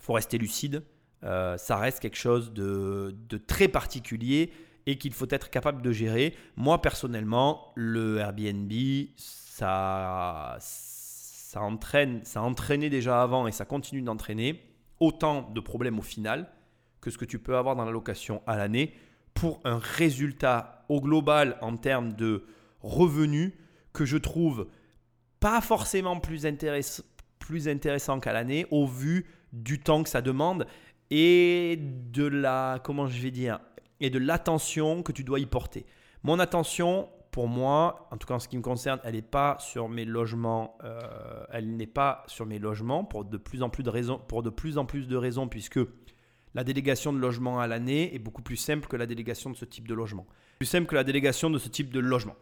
faut 0.00 0.12
rester 0.14 0.38
lucide. 0.38 0.82
Euh, 1.24 1.56
ça 1.56 1.76
reste 1.76 2.00
quelque 2.00 2.16
chose 2.16 2.52
de, 2.52 3.14
très 3.46 3.68
particulier 3.68 4.52
et 4.86 4.96
qu'il 4.96 5.12
faut 5.12 5.26
être 5.30 5.50
capable 5.50 5.82
de 5.82 5.92
gérer. 5.92 6.34
Moi, 6.56 6.80
personnellement, 6.80 7.72
le 7.74 8.18
Airbnb, 8.18 8.72
ça, 9.16 10.58
entraîne, 11.56 12.20
ça 12.24 12.42
entraînait 12.42 12.90
déjà 12.90 13.22
avant 13.22 13.46
et 13.46 13.52
ça 13.52 13.64
continue 13.64 14.02
d'entraîner 14.02 14.62
autant 15.00 15.50
de 15.50 15.60
problèmes 15.60 15.98
au 15.98 16.02
final 16.02 16.48
que 17.00 17.10
ce 17.10 17.18
que 17.18 17.24
tu 17.24 17.38
peux 17.38 17.56
avoir 17.56 17.76
dans 17.76 17.84
la 17.84 17.90
location 17.90 18.42
à 18.46 18.56
l'année 18.56 18.94
pour 19.34 19.60
un 19.64 19.78
résultat 19.78 20.84
au 20.88 21.00
global 21.00 21.58
en 21.60 21.76
termes 21.76 22.14
de 22.14 22.44
revenus 22.80 23.52
que 23.92 24.04
je 24.04 24.16
trouve 24.16 24.68
pas 25.40 25.60
forcément 25.60 26.18
plus, 26.18 26.46
plus 27.38 27.68
intéressant 27.68 28.20
qu'à 28.20 28.32
l'année 28.32 28.66
au 28.70 28.86
vu 28.86 29.26
du 29.52 29.80
temps 29.80 30.02
que 30.02 30.08
ça 30.08 30.20
demande 30.20 30.66
et 31.10 31.78
de 32.12 32.26
la 32.26 32.80
comment 32.82 33.06
je 33.06 33.20
vais 33.20 33.30
dire 33.30 33.60
et 34.00 34.10
de 34.10 34.18
l'attention 34.18 35.02
que 35.02 35.12
tu 35.12 35.24
dois 35.24 35.40
y 35.40 35.46
porter. 35.46 35.86
Mon 36.22 36.38
attention, 36.38 37.08
pour 37.30 37.48
moi, 37.48 38.08
en 38.10 38.16
tout 38.16 38.26
cas 38.26 38.34
en 38.34 38.38
ce 38.38 38.48
qui 38.48 38.56
me 38.56 38.62
concerne, 38.62 39.00
elle 39.04 39.14
n'est 39.14 39.22
pas 39.22 39.56
sur 39.60 39.88
mes 39.88 40.04
logements. 40.04 40.76
Euh, 40.84 41.44
elle 41.52 41.76
n'est 41.76 41.86
pas 41.86 42.24
sur 42.26 42.46
mes 42.46 42.58
logements 42.58 43.04
pour 43.04 43.24
de 43.24 43.36
plus 43.36 43.62
en 43.62 43.70
plus 43.70 43.82
de 43.82 43.90
raisons, 43.90 44.18
pour 44.28 44.42
de 44.42 44.50
plus 44.50 44.78
en 44.78 44.84
plus 44.84 45.08
de 45.08 45.16
raisons, 45.16 45.48
puisque 45.48 45.80
la 46.54 46.64
délégation 46.64 47.12
de 47.12 47.18
logement 47.18 47.60
à 47.60 47.66
l'année 47.66 48.14
est 48.14 48.18
beaucoup 48.18 48.42
plus 48.42 48.56
simple 48.56 48.88
que 48.88 48.96
la 48.96 49.06
délégation 49.06 49.50
de 49.50 49.56
ce 49.56 49.64
type 49.64 49.86
de 49.86 49.94
logement. 49.94 50.26
Plus 50.58 50.66
simple 50.66 50.86
que 50.86 50.94
la 50.94 51.04
délégation 51.04 51.50
de 51.50 51.58
ce 51.58 51.68
type 51.68 51.92
de 51.92 52.00
logement. 52.00 52.36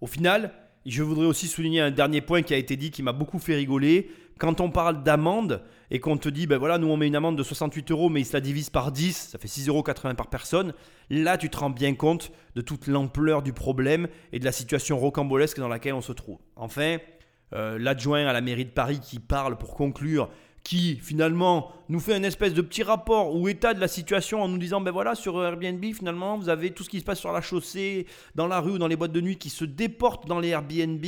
Au 0.00 0.06
final, 0.06 0.52
je 0.86 1.02
voudrais 1.02 1.26
aussi 1.26 1.48
souligner 1.48 1.80
un 1.80 1.90
dernier 1.90 2.20
point 2.20 2.42
qui 2.42 2.54
a 2.54 2.56
été 2.56 2.76
dit 2.76 2.90
qui 2.90 3.02
m'a 3.02 3.12
beaucoup 3.12 3.38
fait 3.38 3.54
rigoler. 3.54 4.10
Quand 4.38 4.60
on 4.60 4.70
parle 4.70 5.02
d'amende 5.02 5.62
et 5.90 6.00
qu'on 6.00 6.16
te 6.16 6.28
dit, 6.28 6.46
ben 6.46 6.58
voilà, 6.58 6.78
nous 6.78 6.88
on 6.88 6.96
met 6.96 7.06
une 7.06 7.16
amende 7.16 7.38
de 7.38 7.42
68 7.42 7.90
euros, 7.92 8.08
mais 8.08 8.20
il 8.20 8.24
se 8.24 8.32
la 8.32 8.40
divise 8.40 8.68
par 8.68 8.90
10, 8.90 9.28
ça 9.30 9.38
fait 9.38 9.46
6,80 9.48 9.68
euros 9.68 9.82
par 10.16 10.28
personne, 10.28 10.74
là 11.08 11.38
tu 11.38 11.48
te 11.50 11.56
rends 11.56 11.70
bien 11.70 11.94
compte 11.94 12.32
de 12.56 12.60
toute 12.60 12.88
l'ampleur 12.88 13.42
du 13.42 13.52
problème 13.52 14.08
et 14.32 14.40
de 14.40 14.44
la 14.44 14.52
situation 14.52 14.98
rocambolesque 14.98 15.58
dans 15.58 15.68
laquelle 15.68 15.94
on 15.94 16.00
se 16.00 16.12
trouve. 16.12 16.38
Enfin, 16.56 16.98
euh, 17.54 17.78
l'adjoint 17.78 18.26
à 18.26 18.32
la 18.32 18.40
mairie 18.40 18.64
de 18.64 18.70
Paris 18.70 18.98
qui 19.00 19.20
parle 19.20 19.56
pour 19.56 19.74
conclure 19.74 20.28
qui 20.64 20.96
finalement 20.96 21.70
nous 21.90 22.00
fait 22.00 22.16
une 22.16 22.24
espèce 22.24 22.54
de 22.54 22.62
petit 22.62 22.82
rapport 22.82 23.36
ou 23.36 23.48
état 23.48 23.74
de 23.74 23.80
la 23.80 23.86
situation 23.86 24.42
en 24.42 24.48
nous 24.48 24.58
disant 24.58 24.80
ben 24.80 24.90
voilà 24.90 25.14
sur 25.14 25.42
Airbnb 25.44 25.84
finalement 25.94 26.38
vous 26.38 26.48
avez 26.48 26.70
tout 26.70 26.82
ce 26.82 26.88
qui 26.88 27.00
se 27.00 27.04
passe 27.04 27.20
sur 27.20 27.32
la 27.32 27.42
chaussée, 27.42 28.06
dans 28.34 28.46
la 28.46 28.60
rue 28.60 28.72
ou 28.72 28.78
dans 28.78 28.88
les 28.88 28.96
boîtes 28.96 29.12
de 29.12 29.20
nuit 29.20 29.36
qui 29.36 29.50
se 29.50 29.66
déportent 29.66 30.26
dans 30.26 30.40
les 30.40 30.48
Airbnb. 30.48 31.04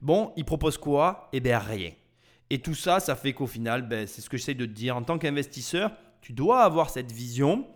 Bon, 0.00 0.32
il 0.36 0.44
propose 0.44 0.78
quoi? 0.78 1.28
Eh 1.32 1.40
bien 1.40 1.58
rien. 1.58 1.90
Et 2.48 2.58
tout 2.58 2.74
ça, 2.74 3.00
ça 3.00 3.16
fait 3.16 3.32
qu'au 3.32 3.46
final, 3.46 3.86
ben, 3.86 4.06
c'est 4.06 4.20
ce 4.20 4.30
que 4.30 4.36
j'essaie 4.36 4.54
de 4.54 4.66
te 4.66 4.70
dire 4.70 4.96
en 4.96 5.02
tant 5.02 5.18
qu'investisseur, 5.18 5.90
tu 6.22 6.32
dois 6.32 6.62
avoir 6.62 6.90
cette 6.90 7.12
vision 7.12 7.66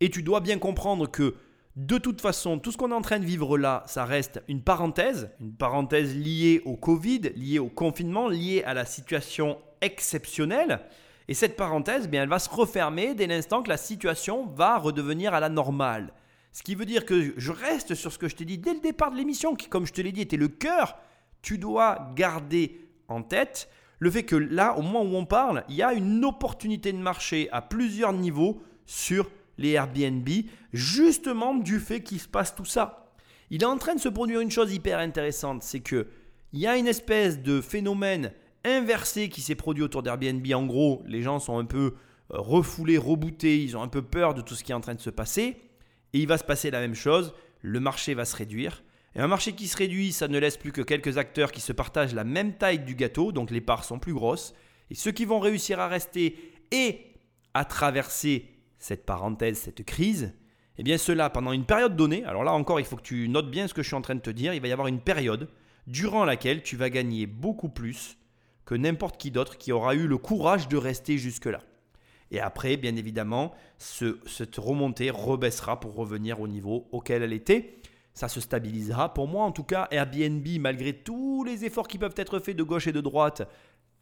et 0.00 0.10
tu 0.10 0.22
dois 0.22 0.40
bien 0.40 0.58
comprendre 0.58 1.10
que 1.10 1.36
de 1.76 1.98
toute 1.98 2.22
façon, 2.22 2.58
tout 2.58 2.72
ce 2.72 2.78
qu'on 2.78 2.90
est 2.90 2.94
en 2.94 3.02
train 3.02 3.18
de 3.18 3.24
vivre 3.26 3.58
là, 3.58 3.84
ça 3.86 4.06
reste 4.06 4.42
une 4.48 4.62
parenthèse, 4.62 5.30
une 5.40 5.54
parenthèse 5.54 6.16
liée 6.16 6.62
au 6.64 6.74
Covid, 6.74 7.32
liée 7.36 7.58
au 7.58 7.68
confinement, 7.68 8.28
liée 8.28 8.62
à 8.64 8.72
la 8.72 8.86
situation 8.86 9.58
exceptionnelle. 9.82 10.80
Et 11.28 11.34
cette 11.34 11.54
parenthèse, 11.54 12.08
bien, 12.08 12.22
elle 12.22 12.30
va 12.30 12.38
se 12.38 12.48
refermer 12.48 13.14
dès 13.14 13.26
l'instant 13.26 13.62
que 13.62 13.68
la 13.68 13.76
situation 13.76 14.46
va 14.46 14.78
redevenir 14.78 15.34
à 15.34 15.40
la 15.40 15.50
normale. 15.50 16.14
Ce 16.52 16.62
qui 16.62 16.74
veut 16.74 16.86
dire 16.86 17.04
que 17.04 17.34
je 17.36 17.52
reste 17.52 17.94
sur 17.94 18.10
ce 18.10 18.16
que 18.16 18.28
je 18.28 18.36
t'ai 18.36 18.46
dit 18.46 18.56
dès 18.56 18.72
le 18.72 18.80
départ 18.80 19.10
de 19.10 19.16
l'émission, 19.16 19.54
qui, 19.54 19.68
comme 19.68 19.84
je 19.84 19.92
te 19.92 20.00
l'ai 20.00 20.12
dit, 20.12 20.22
était 20.22 20.38
le 20.38 20.48
cœur. 20.48 20.96
Tu 21.42 21.58
dois 21.58 22.10
garder 22.14 22.80
en 23.08 23.22
tête 23.22 23.68
le 23.98 24.10
fait 24.10 24.24
que 24.24 24.36
là, 24.36 24.78
au 24.78 24.82
moment 24.82 25.02
où 25.02 25.14
on 25.14 25.26
parle, 25.26 25.64
il 25.68 25.74
y 25.74 25.82
a 25.82 25.92
une 25.92 26.24
opportunité 26.24 26.90
de 26.92 26.98
marché 26.98 27.50
à 27.52 27.60
plusieurs 27.60 28.14
niveaux 28.14 28.62
sur 28.86 29.28
les 29.58 29.70
Airbnb, 29.70 30.28
justement 30.72 31.54
du 31.54 31.80
fait 31.80 32.02
qu'il 32.02 32.20
se 32.20 32.28
passe 32.28 32.54
tout 32.54 32.64
ça. 32.64 33.12
Il 33.50 33.62
est 33.62 33.66
en 33.66 33.78
train 33.78 33.94
de 33.94 34.00
se 34.00 34.08
produire 34.08 34.40
une 34.40 34.50
chose 34.50 34.72
hyper 34.72 34.98
intéressante, 34.98 35.62
c'est 35.62 35.80
que 35.80 36.06
il 36.52 36.60
y 36.60 36.66
a 36.66 36.76
une 36.76 36.86
espèce 36.86 37.42
de 37.42 37.60
phénomène 37.60 38.32
inversé 38.64 39.28
qui 39.28 39.40
s'est 39.40 39.54
produit 39.54 39.82
autour 39.82 40.02
d'Airbnb. 40.02 40.46
En 40.54 40.64
gros, 40.66 41.02
les 41.06 41.22
gens 41.22 41.38
sont 41.38 41.58
un 41.58 41.64
peu 41.64 41.94
euh, 42.32 42.38
refoulés, 42.38 42.98
rebootés, 42.98 43.62
ils 43.62 43.76
ont 43.76 43.82
un 43.82 43.88
peu 43.88 44.02
peur 44.02 44.34
de 44.34 44.42
tout 44.42 44.54
ce 44.54 44.64
qui 44.64 44.72
est 44.72 44.74
en 44.74 44.80
train 44.80 44.94
de 44.94 45.00
se 45.00 45.10
passer. 45.10 45.56
Et 46.12 46.18
il 46.18 46.26
va 46.26 46.38
se 46.38 46.44
passer 46.44 46.70
la 46.70 46.80
même 46.80 46.94
chose, 46.94 47.34
le 47.60 47.80
marché 47.80 48.14
va 48.14 48.24
se 48.24 48.36
réduire. 48.36 48.82
Et 49.14 49.20
un 49.20 49.28
marché 49.28 49.52
qui 49.52 49.66
se 49.66 49.76
réduit, 49.76 50.12
ça 50.12 50.28
ne 50.28 50.38
laisse 50.38 50.56
plus 50.56 50.72
que 50.72 50.82
quelques 50.82 51.18
acteurs 51.18 51.52
qui 51.52 51.60
se 51.60 51.72
partagent 51.72 52.14
la 52.14 52.24
même 52.24 52.54
taille 52.54 52.80
du 52.80 52.94
gâteau, 52.94 53.32
donc 53.32 53.50
les 53.50 53.60
parts 53.60 53.84
sont 53.84 53.98
plus 53.98 54.14
grosses. 54.14 54.54
Et 54.90 54.94
ceux 54.94 55.12
qui 55.12 55.24
vont 55.24 55.40
réussir 55.40 55.80
à 55.80 55.88
rester 55.88 56.36
et 56.70 57.14
à 57.54 57.64
traverser 57.64 58.55
cette 58.86 59.04
parenthèse, 59.04 59.58
cette 59.58 59.84
crise, 59.84 60.32
eh 60.78 60.82
bien 60.84 60.96
cela 60.96 61.28
pendant 61.28 61.52
une 61.52 61.64
période 61.64 61.96
donnée, 61.96 62.24
alors 62.24 62.44
là 62.44 62.52
encore 62.52 62.78
il 62.78 62.86
faut 62.86 62.96
que 62.96 63.02
tu 63.02 63.28
notes 63.28 63.50
bien 63.50 63.66
ce 63.66 63.74
que 63.74 63.82
je 63.82 63.88
suis 63.88 63.96
en 63.96 64.00
train 64.00 64.14
de 64.14 64.20
te 64.20 64.30
dire, 64.30 64.54
il 64.54 64.60
va 64.60 64.68
y 64.68 64.72
avoir 64.72 64.86
une 64.86 65.00
période 65.00 65.48
durant 65.88 66.24
laquelle 66.24 66.62
tu 66.62 66.76
vas 66.76 66.88
gagner 66.88 67.26
beaucoup 67.26 67.68
plus 67.68 68.16
que 68.64 68.74
n'importe 68.74 69.16
qui 69.16 69.32
d'autre 69.32 69.58
qui 69.58 69.72
aura 69.72 69.94
eu 69.94 70.06
le 70.06 70.18
courage 70.18 70.68
de 70.68 70.76
rester 70.76 71.18
jusque-là. 71.18 71.60
Et 72.30 72.40
après, 72.40 72.76
bien 72.76 72.96
évidemment, 72.96 73.52
cette 73.78 74.56
remontée 74.56 75.10
rebaissera 75.10 75.78
pour 75.78 75.94
revenir 75.94 76.40
au 76.40 76.48
niveau 76.48 76.88
auquel 76.90 77.22
elle 77.22 77.32
était. 77.32 77.78
Ça 78.14 78.28
se 78.28 78.40
stabilisera. 78.40 79.14
Pour 79.14 79.28
moi, 79.28 79.44
en 79.44 79.52
tout 79.52 79.62
cas, 79.62 79.86
Airbnb, 79.92 80.44
malgré 80.58 80.92
tous 80.92 81.44
les 81.44 81.64
efforts 81.64 81.86
qui 81.86 81.98
peuvent 81.98 82.14
être 82.16 82.40
faits 82.40 82.56
de 82.56 82.64
gauche 82.64 82.88
et 82.88 82.92
de 82.92 83.00
droite, 83.00 83.48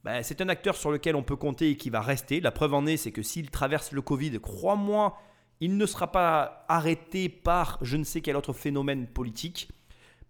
ben, 0.04 0.22
c'est 0.22 0.40
un 0.40 0.48
acteur 0.48 0.76
sur 0.76 0.90
lequel 0.90 1.16
on 1.16 1.22
peut 1.22 1.36
compter 1.36 1.70
et 1.70 1.76
qui 1.76 1.90
va 1.90 2.00
rester. 2.00 2.40
La 2.40 2.52
preuve 2.52 2.74
en 2.74 2.86
est, 2.86 2.96
c'est 2.96 3.12
que 3.12 3.22
s'il 3.22 3.50
traverse 3.50 3.92
le 3.92 4.02
Covid, 4.02 4.38
crois-moi, 4.40 5.18
il 5.60 5.76
ne 5.76 5.86
sera 5.86 6.12
pas 6.12 6.64
arrêté 6.68 7.28
par 7.28 7.78
je 7.80 7.96
ne 7.96 8.04
sais 8.04 8.20
quel 8.20 8.36
autre 8.36 8.52
phénomène 8.52 9.06
politique 9.06 9.68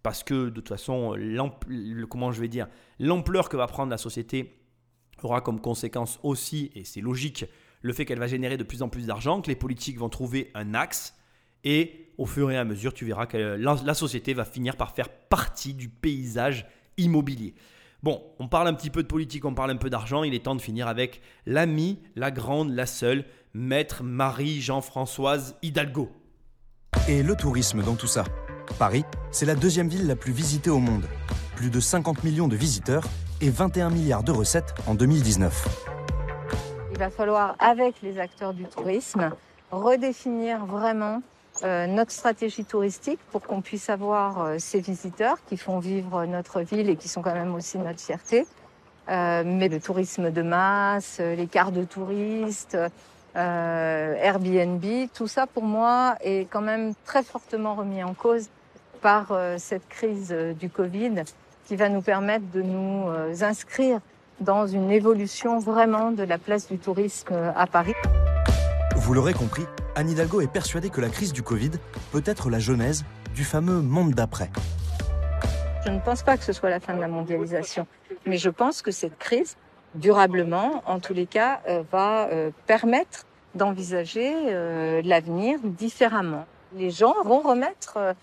parce 0.05 0.23
que 0.23 0.49
de 0.49 0.49
toute 0.51 0.69
façon, 0.69 1.17
comment 2.11 2.31
je 2.31 2.39
vais 2.39 2.47
dire, 2.47 2.67
l'ampleur 2.99 3.49
que 3.49 3.57
va 3.57 3.65
prendre 3.65 3.89
la 3.89 3.97
société 3.97 4.61
aura 5.23 5.41
comme 5.41 5.59
conséquence 5.59 6.19
aussi, 6.21 6.69
et 6.75 6.83
c'est 6.83 7.01
logique, 7.01 7.45
le 7.81 7.91
fait 7.91 8.05
qu'elle 8.05 8.19
va 8.19 8.27
générer 8.27 8.55
de 8.55 8.63
plus 8.63 8.83
en 8.83 8.89
plus 8.89 9.07
d'argent, 9.07 9.41
que 9.41 9.47
les 9.47 9.55
politiques 9.55 9.97
vont 9.97 10.09
trouver 10.09 10.51
un 10.53 10.75
axe, 10.75 11.15
et 11.63 12.11
au 12.19 12.27
fur 12.27 12.51
et 12.51 12.57
à 12.57 12.63
mesure, 12.63 12.93
tu 12.93 13.03
verras 13.03 13.25
que 13.25 13.35
la, 13.35 13.93
société 13.95 14.35
va 14.35 14.45
finir 14.45 14.77
par 14.77 14.93
faire 14.93 15.09
partie 15.09 15.73
du 15.73 15.89
paysage 15.89 16.67
immobilier. 16.97 17.55
Bon, 18.05 18.21
on 18.37 18.47
parle 18.47 18.67
un 18.67 18.75
petit 18.75 18.91
peu 18.91 19.01
de 19.01 19.07
politique, 19.07 19.45
on 19.45 19.55
parle 19.55 19.71
un 19.71 19.77
peu 19.77 19.89
d'argent, 19.89 20.21
il 20.21 20.35
est 20.35 20.45
temps 20.45 20.53
de 20.53 20.61
finir 20.61 20.87
avec 20.87 21.23
l'amie, 21.47 21.97
la 22.15 22.29
grande, 22.29 22.69
la 22.69 22.85
seule, 22.85 23.25
maître 23.55 24.03
Marie-Jean-Françoise 24.03 25.55
Hidalgo. 25.63 26.11
Et 27.07 27.23
le 27.23 27.35
tourisme 27.35 27.81
dans 27.81 27.95
tout 27.95 28.05
ça 28.05 28.23
Paris, 28.77 29.05
c'est 29.31 29.47
la 29.47 29.55
deuxième 29.55 29.87
ville 29.87 30.05
la 30.05 30.15
plus 30.15 30.33
visitée 30.33 30.69
au 30.69 30.77
monde. 30.77 31.07
Plus 31.55 31.71
de 31.71 31.79
50 31.79 32.23
millions 32.23 32.47
de 32.47 32.55
visiteurs 32.55 33.05
et 33.41 33.49
21 33.49 33.89
milliards 33.89 34.23
de 34.23 34.31
recettes 34.31 34.75
en 34.85 34.93
2019. 34.93 35.67
Il 36.91 36.99
va 36.99 37.09
falloir, 37.09 37.55
avec 37.57 38.03
les 38.03 38.19
acteurs 38.19 38.53
du 38.53 38.65
tourisme, 38.65 39.31
redéfinir 39.71 40.63
vraiment 40.67 41.23
euh, 41.63 41.87
notre 41.87 42.11
stratégie 42.11 42.65
touristique 42.65 43.19
pour 43.31 43.41
qu'on 43.41 43.61
puisse 43.61 43.89
avoir 43.89 44.41
euh, 44.41 44.55
ces 44.59 44.81
visiteurs 44.81 45.37
qui 45.47 45.55
font 45.55 45.79
vivre 45.79 46.25
notre 46.25 46.61
ville 46.61 46.89
et 46.89 46.97
qui 46.97 47.07
sont 47.07 47.21
quand 47.21 47.33
même 47.33 47.55
aussi 47.55 47.77
notre 47.77 48.01
fierté. 48.01 48.45
Euh, 49.07 49.43
mais 49.45 49.69
le 49.69 49.79
tourisme 49.79 50.31
de 50.31 50.41
masse, 50.41 51.19
les 51.19 51.47
cartes 51.47 51.73
de 51.73 51.83
touristes, 51.83 52.77
Airbnb, 53.35 54.83
tout 55.13 55.27
ça 55.27 55.45
pour 55.45 55.63
moi 55.63 56.15
est 56.21 56.49
quand 56.49 56.61
même 56.61 56.93
très 57.03 57.21
fortement 57.21 57.75
remis 57.75 58.01
en 58.01 58.13
cause 58.13 58.49
par 59.01 59.37
cette 59.57 59.87
crise 59.89 60.33
du 60.57 60.69
Covid 60.69 61.23
qui 61.65 61.75
va 61.75 61.89
nous 61.89 62.01
permettre 62.01 62.45
de 62.53 62.61
nous 62.61 63.09
inscrire 63.43 63.99
dans 64.39 64.65
une 64.67 64.89
évolution 64.89 65.59
vraiment 65.59 66.11
de 66.11 66.23
la 66.23 66.37
place 66.37 66.69
du 66.69 66.77
tourisme 66.77 67.35
à 67.55 67.67
Paris. 67.67 67.93
Vous 68.95 69.13
l'aurez 69.13 69.33
compris, 69.33 69.63
Anne 69.95 70.09
Hidalgo 70.09 70.39
est 70.39 70.51
persuadée 70.51 70.89
que 70.89 71.01
la 71.01 71.09
crise 71.09 71.33
du 71.33 71.43
Covid 71.43 71.71
peut 72.13 72.23
être 72.25 72.49
la 72.49 72.59
genèse 72.59 73.03
du 73.35 73.43
fameux 73.43 73.81
monde 73.81 74.13
d'après. 74.13 74.49
Je 75.85 75.91
ne 75.91 75.99
pense 75.99 76.23
pas 76.23 76.37
que 76.37 76.43
ce 76.43 76.53
soit 76.53 76.69
la 76.69 76.79
fin 76.79 76.95
de 76.95 77.01
la 77.01 77.09
mondialisation, 77.09 77.87
mais 78.25 78.37
je 78.37 78.49
pense 78.49 78.81
que 78.81 78.91
cette 78.91 79.17
crise, 79.17 79.57
durablement, 79.95 80.81
en 80.85 80.99
tous 80.99 81.13
les 81.13 81.25
cas, 81.25 81.61
euh, 81.67 81.83
va 81.91 82.29
euh, 82.29 82.51
permettre 82.67 83.25
d'envisager 83.53 84.33
euh, 84.33 85.01
l'avenir 85.03 85.59
différemment. 85.61 86.45
Les 86.75 86.89
gens 86.89 87.15
vont 87.23 87.39
remettre 87.39 88.15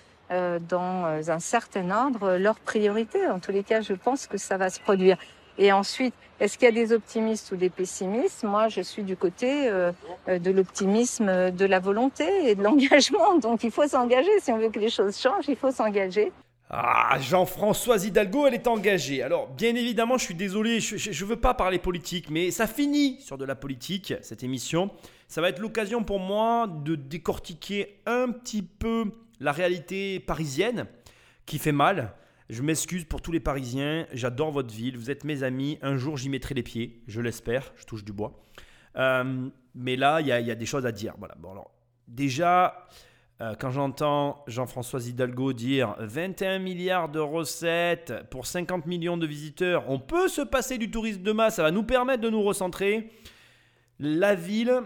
dans 0.69 1.31
un 1.31 1.39
certain 1.41 1.91
ordre 1.91 2.37
leurs 2.39 2.59
priorités. 2.59 3.27
En 3.29 3.39
tous 3.39 3.53
les 3.53 3.63
cas, 3.63 3.83
je 3.83 3.93
pense 3.93 4.27
que 4.27 4.39
ça 4.39 4.57
va 4.57 4.71
se 4.71 4.81
produire. 4.81 5.19
Et 5.59 5.73
ensuite, 5.73 6.15
est-ce 6.41 6.59
qu'il 6.59 6.67
y 6.67 6.69
a 6.69 6.73
des 6.73 6.93
optimistes 6.93 7.53
ou 7.53 7.57
des 7.57 7.71
pessimistes? 7.71 8.43
Moi, 8.43 8.69
je 8.69 8.81
suis 8.81 9.03
du 9.03 9.17
côté 9.17 9.69
euh, 9.69 9.93
de 10.27 10.51
l'optimisme, 10.51 11.51
de 11.51 11.65
la 11.65 11.79
volonté 11.79 12.51
et 12.51 12.55
de 12.55 12.63
l'engagement. 12.65 13.39
Donc, 13.39 13.65
il 13.65 13.71
faut 13.71 13.87
s'engager. 13.87 14.31
Si 14.41 14.51
on 14.51 14.59
veut 14.59 14.71
que 14.71 14.81
les 14.81 14.91
choses 14.91 15.19
changent, 15.19 15.49
il 15.49 15.57
faut 15.57 15.71
s'engager. 15.71 16.33
Ah, 16.75 17.19
Jean-François 17.21 17.99
Hidalgo, 17.99 18.47
elle 18.47 18.55
est 18.55 18.67
engagée. 18.67 19.23
Alors, 19.23 19.49
bien 19.49 19.75
évidemment, 19.75 20.17
je 20.17 20.25
suis 20.25 20.35
désolé, 20.35 20.81
je 20.81 20.97
ne 21.11 21.29
veux 21.29 21.37
pas 21.37 21.53
parler 21.53 21.79
politique, 21.79 22.31
mais 22.31 22.51
ça 22.51 22.67
finit 22.67 23.21
sur 23.21 23.37
de 23.37 23.45
la 23.45 23.55
politique, 23.55 24.15
cette 24.23 24.43
émission. 24.43 24.91
Ça 25.29 25.43
va 25.43 25.51
être 25.51 25.59
l'occasion 25.59 26.03
pour 26.03 26.19
moi 26.19 26.67
de 26.67 26.95
décortiquer 26.95 28.01
un 28.07 28.31
petit 28.31 28.63
peu 28.63 29.05
la 29.39 29.53
réalité 29.53 30.19
parisienne 30.19 30.87
qui 31.45 31.59
fait 31.59 31.73
mal. 31.73 32.15
Je 32.53 32.61
m'excuse 32.61 33.07
pour 33.07 33.23
tous 33.23 33.33
les 33.33 33.41
Parisiens, 33.41 34.07
j'adore 34.13 34.51
votre 34.51 34.75
ville, 34.75 34.99
vous 34.99 35.11
êtes 35.11 35.25
mes 35.25 35.43
amis, 35.43 35.79
un 35.81 35.97
jour 35.97 36.19
j'y 36.19 36.29
mettrai 36.29 36.55
les 36.55 36.63
pieds, 36.63 37.03
je 37.07 37.23
l'espère, 37.23 37.73
je 37.77 37.87
touche 37.87 38.05
du 38.05 38.13
bois. 38.13 38.45
Euh, 38.97 39.49
mais 39.75 39.97
là, 39.97 40.21
il 40.21 40.27
y, 40.27 40.33
a 40.33 40.55
des 40.55 40.67
choses 40.67 40.85
à 40.85 40.93
dire. 40.93 41.15
Voilà. 41.17 41.35
Bon, 41.39 41.53
alors, 41.53 41.71
déjà, 42.07 42.89
euh, 43.41 43.55
quand 43.59 43.71
j'entends 43.71 44.45
Jean-François 44.49 45.01
Hidalgo 45.01 45.55
dire 45.55 45.97
21 46.01 46.59
milliards 46.59 47.09
de 47.09 47.21
recettes 47.21 48.13
pour 48.29 48.45
50 48.45 48.85
millions 48.85 49.17
de 49.17 49.27
visiteurs, 49.27 49.89
on 49.89 49.99
peut 49.99 50.29
se 50.29 50.43
passer 50.43 50.77
du 50.77 50.91
tourisme 50.91 51.23
de 51.23 51.33
masse, 51.33 51.55
ça 51.55 51.63
va 51.63 51.71
nous 51.71 51.85
permettre 51.85 52.21
de 52.21 52.29
nous 52.29 52.43
recentrer. 52.43 53.13
La 53.99 54.35
ville 54.35 54.83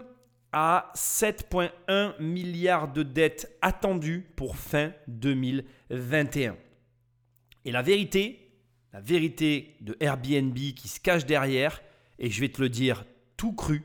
a 0.52 0.92
7,1 0.94 2.22
milliards 2.22 2.92
de 2.92 3.02
dettes 3.02 3.58
attendues 3.60 4.24
pour 4.36 4.56
fin 4.56 4.92
2021. 5.08 6.54
Et 7.66 7.72
la 7.72 7.82
vérité, 7.82 8.48
la 8.92 9.00
vérité 9.00 9.76
de 9.80 9.96
Airbnb 9.98 10.54
qui 10.54 10.86
se 10.86 11.00
cache 11.00 11.26
derrière, 11.26 11.82
et 12.20 12.30
je 12.30 12.40
vais 12.40 12.48
te 12.48 12.62
le 12.62 12.68
dire 12.68 13.04
tout 13.36 13.52
cru, 13.52 13.82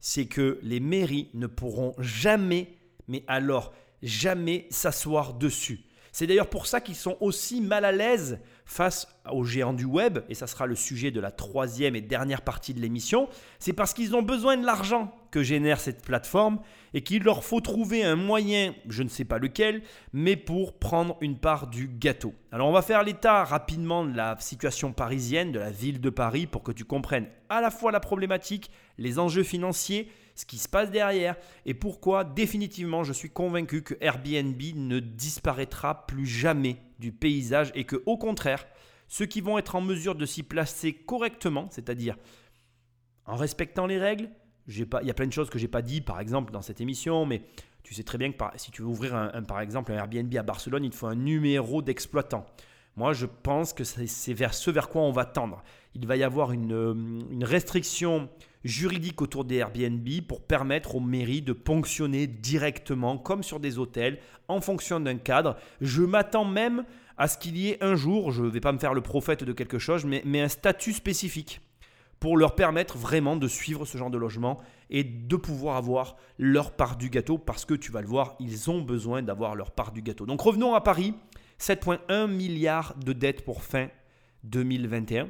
c'est 0.00 0.26
que 0.26 0.58
les 0.62 0.80
mairies 0.80 1.30
ne 1.32 1.46
pourront 1.46 1.94
jamais, 2.00 2.74
mais 3.06 3.22
alors 3.28 3.72
jamais 4.02 4.66
s'asseoir 4.68 5.34
dessus. 5.34 5.84
C'est 6.10 6.26
d'ailleurs 6.26 6.50
pour 6.50 6.66
ça 6.66 6.80
qu'ils 6.80 6.96
sont 6.96 7.16
aussi 7.20 7.60
mal 7.60 7.84
à 7.84 7.92
l'aise 7.92 8.40
face 8.64 9.06
aux 9.30 9.44
géants 9.44 9.72
du 9.72 9.84
web, 9.84 10.20
et 10.28 10.34
ça 10.34 10.46
sera 10.46 10.66
le 10.66 10.74
sujet 10.74 11.10
de 11.10 11.20
la 11.20 11.30
troisième 11.30 11.96
et 11.96 12.00
dernière 12.00 12.42
partie 12.42 12.74
de 12.74 12.80
l'émission, 12.80 13.28
c'est 13.58 13.72
parce 13.72 13.92
qu'ils 13.92 14.16
ont 14.16 14.22
besoin 14.22 14.56
de 14.56 14.64
l'argent 14.64 15.14
que 15.30 15.42
génère 15.42 15.80
cette 15.80 16.02
plateforme 16.02 16.60
et 16.94 17.02
qu'il 17.02 17.24
leur 17.24 17.44
faut 17.44 17.60
trouver 17.60 18.04
un 18.04 18.16
moyen, 18.16 18.74
je 18.88 19.02
ne 19.02 19.08
sais 19.08 19.24
pas 19.24 19.38
lequel, 19.38 19.82
mais 20.12 20.36
pour 20.36 20.78
prendre 20.78 21.16
une 21.20 21.38
part 21.38 21.66
du 21.66 21.88
gâteau. 21.88 22.34
Alors 22.52 22.68
on 22.68 22.72
va 22.72 22.82
faire 22.82 23.02
l'état 23.02 23.44
rapidement 23.44 24.04
de 24.04 24.16
la 24.16 24.36
situation 24.38 24.92
parisienne, 24.92 25.52
de 25.52 25.58
la 25.58 25.70
ville 25.70 26.00
de 26.00 26.10
Paris, 26.10 26.46
pour 26.46 26.62
que 26.62 26.72
tu 26.72 26.84
comprennes 26.84 27.26
à 27.48 27.60
la 27.60 27.70
fois 27.70 27.92
la 27.92 28.00
problématique, 28.00 28.70
les 28.96 29.18
enjeux 29.18 29.42
financiers, 29.42 30.10
ce 30.34 30.46
qui 30.46 30.58
se 30.58 30.68
passe 30.68 30.90
derrière 30.90 31.36
et 31.64 31.74
pourquoi 31.74 32.24
définitivement 32.24 33.04
je 33.04 33.12
suis 33.12 33.30
convaincu 33.30 33.82
que 33.82 33.94
Airbnb 34.00 34.60
ne 34.74 34.98
disparaîtra 35.00 36.06
plus 36.06 36.26
jamais 36.26 36.76
du 36.98 37.12
paysage 37.12 37.72
et 37.74 37.84
que 37.84 38.02
au 38.06 38.16
contraire, 38.16 38.66
ceux 39.08 39.26
qui 39.26 39.40
vont 39.40 39.58
être 39.58 39.74
en 39.76 39.80
mesure 39.80 40.14
de 40.14 40.26
s'y 40.26 40.42
placer 40.42 40.92
correctement, 40.92 41.68
c'est-à-dire 41.70 42.16
en 43.26 43.36
respectant 43.36 43.86
les 43.86 43.98
règles, 43.98 44.30
il 44.66 44.86
y 45.02 45.10
a 45.10 45.14
plein 45.14 45.26
de 45.26 45.32
choses 45.32 45.50
que 45.50 45.58
j'ai 45.58 45.68
pas 45.68 45.82
dit 45.82 46.00
par 46.00 46.20
exemple 46.20 46.52
dans 46.52 46.62
cette 46.62 46.80
émission, 46.80 47.26
mais 47.26 47.42
tu 47.82 47.94
sais 47.94 48.02
très 48.02 48.18
bien 48.18 48.32
que 48.32 48.38
si 48.56 48.70
tu 48.70 48.82
veux 48.82 48.88
ouvrir 48.88 49.14
un, 49.14 49.42
par 49.42 49.60
exemple 49.60 49.92
un 49.92 49.96
Airbnb 49.96 50.34
à 50.36 50.42
Barcelone, 50.42 50.84
il 50.84 50.92
faut 50.92 51.06
un 51.06 51.14
numéro 51.14 51.82
d'exploitant. 51.82 52.46
Moi, 52.96 53.12
je 53.12 53.26
pense 53.26 53.72
que 53.72 53.82
c'est 53.84 54.34
vers 54.34 54.54
ce 54.54 54.70
vers 54.70 54.88
quoi 54.88 55.02
on 55.02 55.10
va 55.10 55.24
tendre. 55.24 55.62
Il 55.94 56.06
va 56.06 56.16
y 56.16 56.22
avoir 56.22 56.52
une, 56.52 57.26
une 57.30 57.44
restriction 57.44 58.28
juridique 58.64 59.20
autour 59.20 59.44
des 59.44 59.56
Airbnb 59.56 60.08
pour 60.26 60.40
permettre 60.40 60.94
aux 60.94 61.00
mairies 61.00 61.42
de 61.42 61.52
ponctionner 61.52 62.26
directement, 62.26 63.18
comme 63.18 63.42
sur 63.42 63.60
des 63.60 63.78
hôtels, 63.78 64.18
en 64.48 64.60
fonction 64.60 65.00
d'un 65.00 65.16
cadre. 65.16 65.56
Je 65.80 66.02
m'attends 66.02 66.44
même 66.44 66.84
à 67.16 67.28
ce 67.28 67.38
qu'il 67.38 67.56
y 67.56 67.68
ait 67.68 67.82
un 67.82 67.94
jour, 67.94 68.32
je 68.32 68.42
ne 68.42 68.48
vais 68.48 68.60
pas 68.60 68.72
me 68.72 68.78
faire 68.78 68.94
le 68.94 69.00
prophète 69.00 69.44
de 69.44 69.52
quelque 69.52 69.78
chose, 69.78 70.04
mais, 70.04 70.22
mais 70.24 70.40
un 70.40 70.48
statut 70.48 70.92
spécifique 70.92 71.60
pour 72.18 72.36
leur 72.36 72.54
permettre 72.54 72.96
vraiment 72.96 73.36
de 73.36 73.46
suivre 73.46 73.84
ce 73.84 73.98
genre 73.98 74.10
de 74.10 74.18
logement 74.18 74.58
et 74.88 75.04
de 75.04 75.36
pouvoir 75.36 75.76
avoir 75.76 76.16
leur 76.38 76.72
part 76.72 76.96
du 76.96 77.10
gâteau 77.10 77.38
parce 77.38 77.64
que 77.64 77.74
tu 77.74 77.92
vas 77.92 78.00
le 78.00 78.06
voir, 78.06 78.34
ils 78.40 78.70
ont 78.70 78.80
besoin 78.80 79.22
d'avoir 79.22 79.54
leur 79.54 79.70
part 79.70 79.92
du 79.92 80.00
gâteau. 80.00 80.24
Donc 80.24 80.40
revenons 80.40 80.74
à 80.74 80.80
Paris, 80.80 81.14
7,1 81.60 82.26
milliards 82.26 82.94
de 82.96 83.12
dettes 83.12 83.44
pour 83.44 83.62
fin 83.62 83.88
2021. 84.44 85.28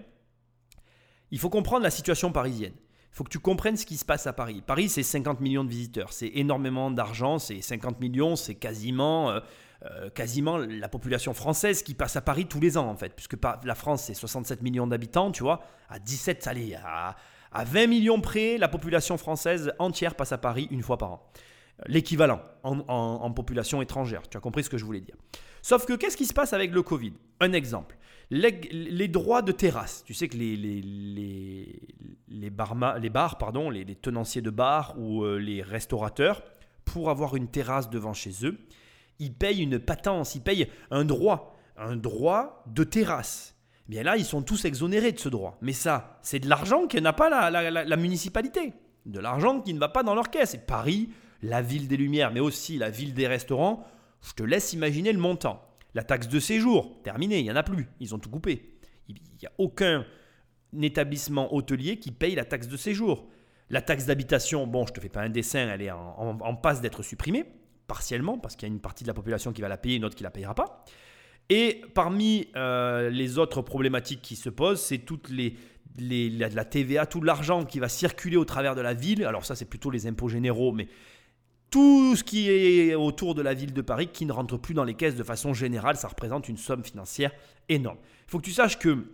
Il 1.31 1.39
faut 1.39 1.51
comprendre 1.51 1.83
la 1.83 1.91
situation 1.91 2.33
parisienne. 2.33 2.75
Il 3.15 3.17
faut 3.17 3.25
que 3.25 3.31
tu 3.31 3.39
comprennes 3.39 3.77
ce 3.77 3.87
qui 3.87 3.97
se 3.97 4.05
passe 4.05 4.27
à 4.27 4.33
Paris. 4.33 4.61
Paris, 4.67 4.89
c'est 4.89 5.05
50 5.05 5.41
millions 5.41 5.63
de 5.63 5.71
visiteurs. 5.71 6.13
C'est 6.13 6.33
énormément 6.35 6.91
d'argent. 6.91 7.39
C'est 7.39 7.61
50 7.61 8.01
millions, 8.01 8.35
c'est 8.35 8.57
quasiment, 8.57 9.31
euh, 9.31 9.41
euh, 9.85 10.11
quasiment 10.11 10.57
la 10.57 10.89
population 10.89 11.33
française 11.33 11.85
qui 11.85 11.95
passe 11.95 12.17
à 12.17 12.21
Paris 12.23 12.47
tous 12.47 12.59
les 12.59 12.77
ans, 12.77 12.89
en 12.89 12.97
fait. 12.97 13.15
Puisque 13.15 13.37
la 13.65 13.75
France, 13.77 14.05
c'est 14.05 14.15
67 14.15 14.63
millions 14.63 14.89
d'habitants, 14.89 15.31
tu 15.31 15.45
vois. 15.45 15.63
À 15.89 16.01
17, 16.01 16.47
allez, 16.49 16.75
à, 16.75 17.15
à 17.53 17.65
20 17.65 17.87
millions 17.87 18.21
près, 18.21 18.59
la 18.59 18.67
population 18.67 19.17
française 19.17 19.73
entière 19.79 20.17
passe 20.17 20.33
à 20.33 20.39
Paris 20.39 20.67
une 20.73 20.83
fois 20.83 20.99
par 20.99 21.13
an. 21.13 21.23
L'équivalent 21.87 22.41
en 22.63 23.31
population 23.33 23.83
étrangère. 23.83 24.23
Tu 24.29 24.37
as 24.37 24.41
compris 24.41 24.65
ce 24.65 24.71
que 24.71 24.79
je 24.79 24.85
voulais 24.85 25.01
dire. 25.01 25.17
Sauf 25.61 25.87
que 25.87 25.95
qu'est-ce 25.95 26.17
qui 26.17 26.27
se 26.27 26.33
passe 26.33 26.53
avec 26.53 26.73
le 26.73 26.83
Covid? 26.83 27.15
Un 27.41 27.53
exemple 27.53 27.97
les, 28.31 29.09
droits 29.09 29.43
de 29.43 29.53
terrasse. 29.53 30.03
Tu 30.05 30.15
sais 30.15 30.29
que 30.29 30.37
les, 30.37 30.57
les, 30.57 31.81
les, 32.29 32.51
bars, 32.51 33.39
pardon, 33.39 33.71
les, 33.71 33.85
tenanciers 33.97 34.43
de 34.43 34.51
bars 34.51 34.95
ou 34.99 35.25
euh, 35.25 35.39
les 35.39 35.63
restaurateurs, 35.63 36.43
pour 36.85 37.11
avoir 37.11 37.37
une 37.37 37.49
terrasse 37.49 37.91
devant 37.91 38.13
chez 38.13 38.33
eux, 38.43 38.59
ils 39.19 39.33
payent 39.33 39.63
une 39.63 39.79
patence, 39.79 40.35
ils 40.35 40.43
payent 40.43 40.69
un 40.91 41.05
droit, 41.05 41.57
un 41.77 41.97
droit 41.97 42.65
de 42.67 42.85
terrasse. 42.85 43.55
Eh 43.87 43.93
bien 43.93 44.03
là, 44.03 44.17
ils 44.17 44.25
sont 44.25 44.43
tous 44.43 44.65
exonérés 44.65 45.13
de 45.13 45.19
ce 45.19 45.29
droit. 45.29 45.59
Mais 45.61 45.73
ça, 45.73 46.19
c'est 46.23 46.39
de 46.39 46.49
l'argent 46.49 46.87
que 46.87 46.99
n'a 46.99 47.13
pas 47.13 47.51
la, 47.51 47.71
la 47.71 47.97
municipalité. 47.97 48.73
De 49.07 49.21
l'argent 49.21 49.61
qui 49.61 49.75
ne 49.75 49.79
va 49.79 49.89
pas 49.89 50.03
dans 50.03 50.15
leur 50.15 50.31
caisse. 50.31 50.55
Et 50.55 50.59
Paris, 50.59 51.11
la 51.45 51.63
ville 51.63 51.89
des 51.89 51.97
Lumières, 51.97 52.33
mais 52.33 52.41
aussi 52.41 52.79
la 52.79 52.91
ville 52.91 53.15
des 53.15 53.27
restaurants, 53.27 53.87
je 54.23 54.33
te 54.33 54.43
laisse 54.43 54.73
imaginer 54.73 55.13
le 55.13 55.19
montant. 55.19 55.63
La 55.95 56.03
taxe 56.03 56.29
de 56.29 56.41
séjour, 56.41 57.01
terminé, 57.03 57.39
il 57.39 57.45
n'y 57.45 57.51
en 57.51 57.57
a 57.57 57.63
plus, 57.63 57.89
ils 58.01 58.15
ont 58.15 58.19
tout 58.19 58.31
coupé. 58.31 58.75
Il 59.09 59.15
n'y 59.15 59.47
a 59.47 59.53
aucun 59.59 60.07
établissement 60.81 61.55
hôtelier 61.55 61.99
qui 61.99 62.11
paye 62.11 62.35
la 62.35 62.45
taxe 62.45 62.67
de 62.67 62.77
séjour. 62.77 63.29
La 63.71 63.83
taxe 63.83 64.07
d'habitation, 64.07 64.67
bon, 64.67 64.87
je 64.87 64.93
ne 64.93 64.97
te 64.97 65.01
fais 65.01 65.09
pas 65.09 65.21
un 65.21 65.29
dessin, 65.29 65.69
elle 65.69 65.83
est 65.83 65.91
en, 65.91 66.57
passe 66.57 66.81
d'être 66.81 67.03
supprimée, 67.03 67.45
partiellement, 67.87 68.39
parce 68.39 68.57
qu'il 68.57 68.67
y 68.67 68.71
a 68.71 68.75
une 68.75 68.81
partie 68.81 69.05
de 69.05 69.09
la 69.09 69.15
population 69.15 69.53
qui 69.53 69.61
va 69.61 69.69
la 69.69 69.77
payer, 69.77 69.97
une 69.97 70.05
autre 70.05 70.17
qui 70.17 70.23
ne 70.23 70.29
la 70.29 70.33
payera 70.33 70.55
pas. 70.55 70.85
Et 71.51 71.83
parmi 71.93 72.49
euh, 72.57 73.11
les 73.11 73.39
autres 73.39 73.61
problématiques 73.61 74.23
qui 74.23 74.37
se 74.37 74.49
posent, 74.49 74.81
c'est 74.81 74.99
toutes 74.99 75.29
les, 75.29 75.57
les, 75.99 76.31
la, 76.31 76.49
la 76.49 76.65
TVA, 76.65 77.05
tout 77.05 77.21
l'argent 77.21 77.65
qui 77.65 77.79
va 77.79 77.89
circuler 77.91 78.37
au 78.37 78.47
travers 78.47 78.75
de 78.75 78.81
la 78.81 78.95
ville. 78.95 79.25
Alors 79.25 79.45
ça, 79.45 79.55
c'est 79.55 79.67
plutôt 79.67 79.91
les 79.91 80.07
impôts 80.07 80.29
généraux, 80.29 80.73
mais 80.73 80.89
tout 81.71 82.15
ce 82.17 82.23
qui 82.23 82.51
est 82.51 82.95
autour 82.95 83.35
de 83.35 83.43
la 83.43 83.55
ville 83.55 83.73
de 83.73 83.83
Paris 83.83 84.09
qui 84.09 84.27
ne 84.27 84.33
rentre 84.33 84.57
plus 84.57 84.75
dans 84.75 84.85
les 84.85 84.95
caisses 84.95 85.17
de 85.17 85.25
façon 85.25 85.55
générale, 85.55 85.97
ça 85.97 86.09
représente 86.09 86.49
une 86.49 86.57
somme 86.57 86.85
financière 86.85 87.33
énorme. 87.69 87.99
Il 88.27 88.31
faut 88.31 88.39
que 88.39 88.45
tu 88.45 88.53
saches 88.53 88.79
que 88.79 89.05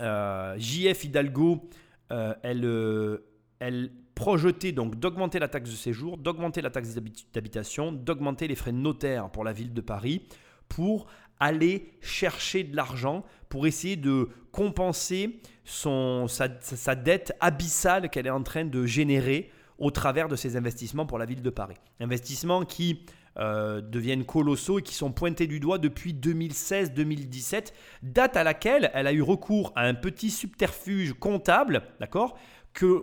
euh, 0.00 0.56
JF 0.58 1.04
Hidalgo, 1.04 1.68
euh, 2.10 2.34
elle, 2.42 2.64
euh, 2.64 3.18
elle 3.58 3.92
projetait 4.14 4.72
donc 4.72 4.96
d'augmenter 4.96 5.38
la 5.38 5.48
taxe 5.48 5.70
de 5.70 5.76
séjour, 5.76 6.16
d'augmenter 6.16 6.62
la 6.62 6.70
taxe 6.70 6.96
d'habitation, 7.32 7.92
d'augmenter 7.92 8.48
les 8.48 8.54
frais 8.54 8.72
de 8.72 8.78
notaire 8.78 9.30
pour 9.30 9.44
la 9.44 9.52
ville 9.52 9.72
de 9.72 9.80
Paris 9.80 10.22
pour 10.68 11.06
aller 11.40 11.92
chercher 12.00 12.64
de 12.64 12.76
l'argent 12.76 13.24
pour 13.48 13.66
essayer 13.66 13.96
de 13.96 14.28
compenser 14.52 15.40
sa 15.64 16.94
dette 16.94 17.32
abyssale 17.40 18.08
qu'elle 18.08 18.26
est 18.26 18.30
en 18.30 18.42
train 18.42 18.64
de 18.64 18.86
générer 18.86 19.50
au 19.78 19.90
travers 19.90 20.28
de 20.28 20.36
ses 20.36 20.56
investissements 20.56 21.06
pour 21.06 21.18
la 21.18 21.26
ville 21.26 21.42
de 21.42 21.50
Paris. 21.50 21.76
Investissements 22.00 22.64
qui 22.64 23.04
euh, 23.38 23.80
deviennent 23.80 24.24
colossaux 24.24 24.78
et 24.78 24.82
qui 24.82 24.94
sont 24.94 25.10
pointés 25.10 25.46
du 25.46 25.58
doigt 25.58 25.78
depuis 25.78 26.14
2016-2017, 26.14 27.72
date 28.02 28.36
à 28.36 28.44
laquelle 28.44 28.90
elle 28.94 29.06
a 29.06 29.12
eu 29.12 29.22
recours 29.22 29.72
à 29.74 29.82
un 29.82 29.94
petit 29.94 30.30
subterfuge 30.30 31.14
comptable, 31.14 31.82
d'accord, 31.98 32.38
que 32.72 33.02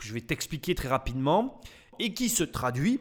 je 0.00 0.12
vais 0.12 0.20
t'expliquer 0.20 0.74
très 0.74 0.88
rapidement, 0.88 1.60
et 1.98 2.14
qui 2.14 2.28
se 2.28 2.44
traduit 2.44 3.00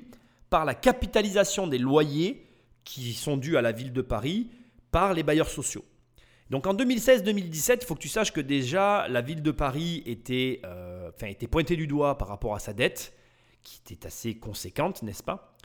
par 0.49 0.65
la 0.65 0.73
capitalisation 0.73 1.67
des 1.67 1.77
loyers 1.77 2.45
qui 2.83 3.13
sont 3.13 3.37
dus 3.37 3.57
à 3.57 3.61
la 3.61 3.71
ville 3.71 3.93
de 3.93 4.01
Paris 4.01 4.49
par 4.91 5.13
les 5.13 5.23
bailleurs 5.23 5.49
sociaux. 5.49 5.83
Donc 6.49 6.65
en 6.65 6.73
2016-2017, 6.73 7.79
il 7.81 7.85
faut 7.85 7.95
que 7.95 7.99
tu 7.99 8.07
saches 8.07 8.31
que 8.31 8.41
déjà 8.41 9.07
la 9.09 9.21
ville 9.21 9.41
de 9.41 9.51
Paris 9.51 10.03
était, 10.05 10.61
euh, 10.65 11.09
enfin, 11.13 11.27
était 11.27 11.47
pointée 11.47 11.75
du 11.75 11.87
doigt 11.87 12.17
par 12.17 12.29
rapport 12.29 12.55
à 12.55 12.59
sa 12.59 12.73
dette, 12.73 13.13
qui 13.63 13.81
était 13.93 14.07
assez 14.07 14.35
conséquente, 14.35 15.03
n'est-ce 15.03 15.23
pas? 15.23 15.57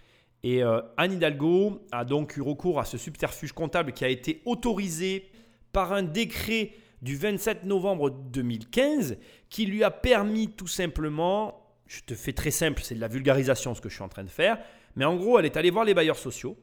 Et 0.43 0.65
euh, 0.65 0.81
Anne 0.97 1.13
Hidalgo 1.13 1.87
a 1.93 2.05
donc 2.05 2.37
eu 2.37 2.43
recours 2.43 2.81
à 2.81 2.85
ce 2.85 2.99
subterfuge 2.99 3.53
comptable 3.53 3.93
qui 3.93 4.05
a 4.05 4.09
été 4.09 4.43
autorisé 4.45 5.31
par 5.73 5.93
un 5.93 6.03
décret 6.03 6.73
du 7.01 7.17
27 7.17 7.65
novembre 7.65 8.11
2015 8.11 9.19
qui 9.49 9.67
lui 9.67 9.85
a 9.85 9.91
permis 9.91 10.49
tout 10.49 10.67
simplement, 10.67 11.65
je 11.87 12.01
te 12.01 12.15
fais 12.15 12.33
très 12.33 12.51
simple, 12.51 12.83
c'est 12.83 12.97
de 12.97 13.01
la 13.01 13.09
vulgarisation 13.09 13.75
ce 13.75 13.81
que 13.81 13.89
je 13.89 13.95
suis 13.95 14.03
en 14.03 14.09
train 14.09 14.25
de 14.25 14.31
faire, 14.31 14.59
mais 14.97 15.05
en 15.05 15.17
gros 15.17 15.39
elle 15.39 15.47
est 15.47 15.57
allée 15.57 15.71
voir 15.71 15.85
les 15.85 15.95
bailleurs 15.95 16.19
sociaux 16.19 16.57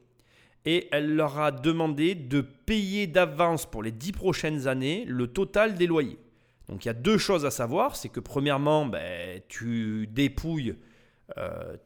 et 0.64 0.88
elle 0.92 1.14
leur 1.14 1.38
a 1.38 1.52
demandé 1.52 2.14
de 2.14 2.40
payer 2.40 3.06
d'avance 3.06 3.66
pour 3.66 3.82
les 3.82 3.92
10 3.92 4.12
prochaines 4.12 4.66
années 4.68 5.04
le 5.06 5.26
total 5.26 5.74
des 5.74 5.86
loyers. 5.86 6.18
Donc 6.68 6.84
il 6.84 6.88
y 6.88 6.90
a 6.90 6.94
deux 6.94 7.18
choses 7.18 7.46
à 7.46 7.50
savoir, 7.50 7.96
c'est 7.96 8.08
que 8.08 8.20
premièrement, 8.20 8.86
ben, 8.86 9.40
tu 9.48 10.06
dépouilles 10.06 10.76
euh, 11.38 11.76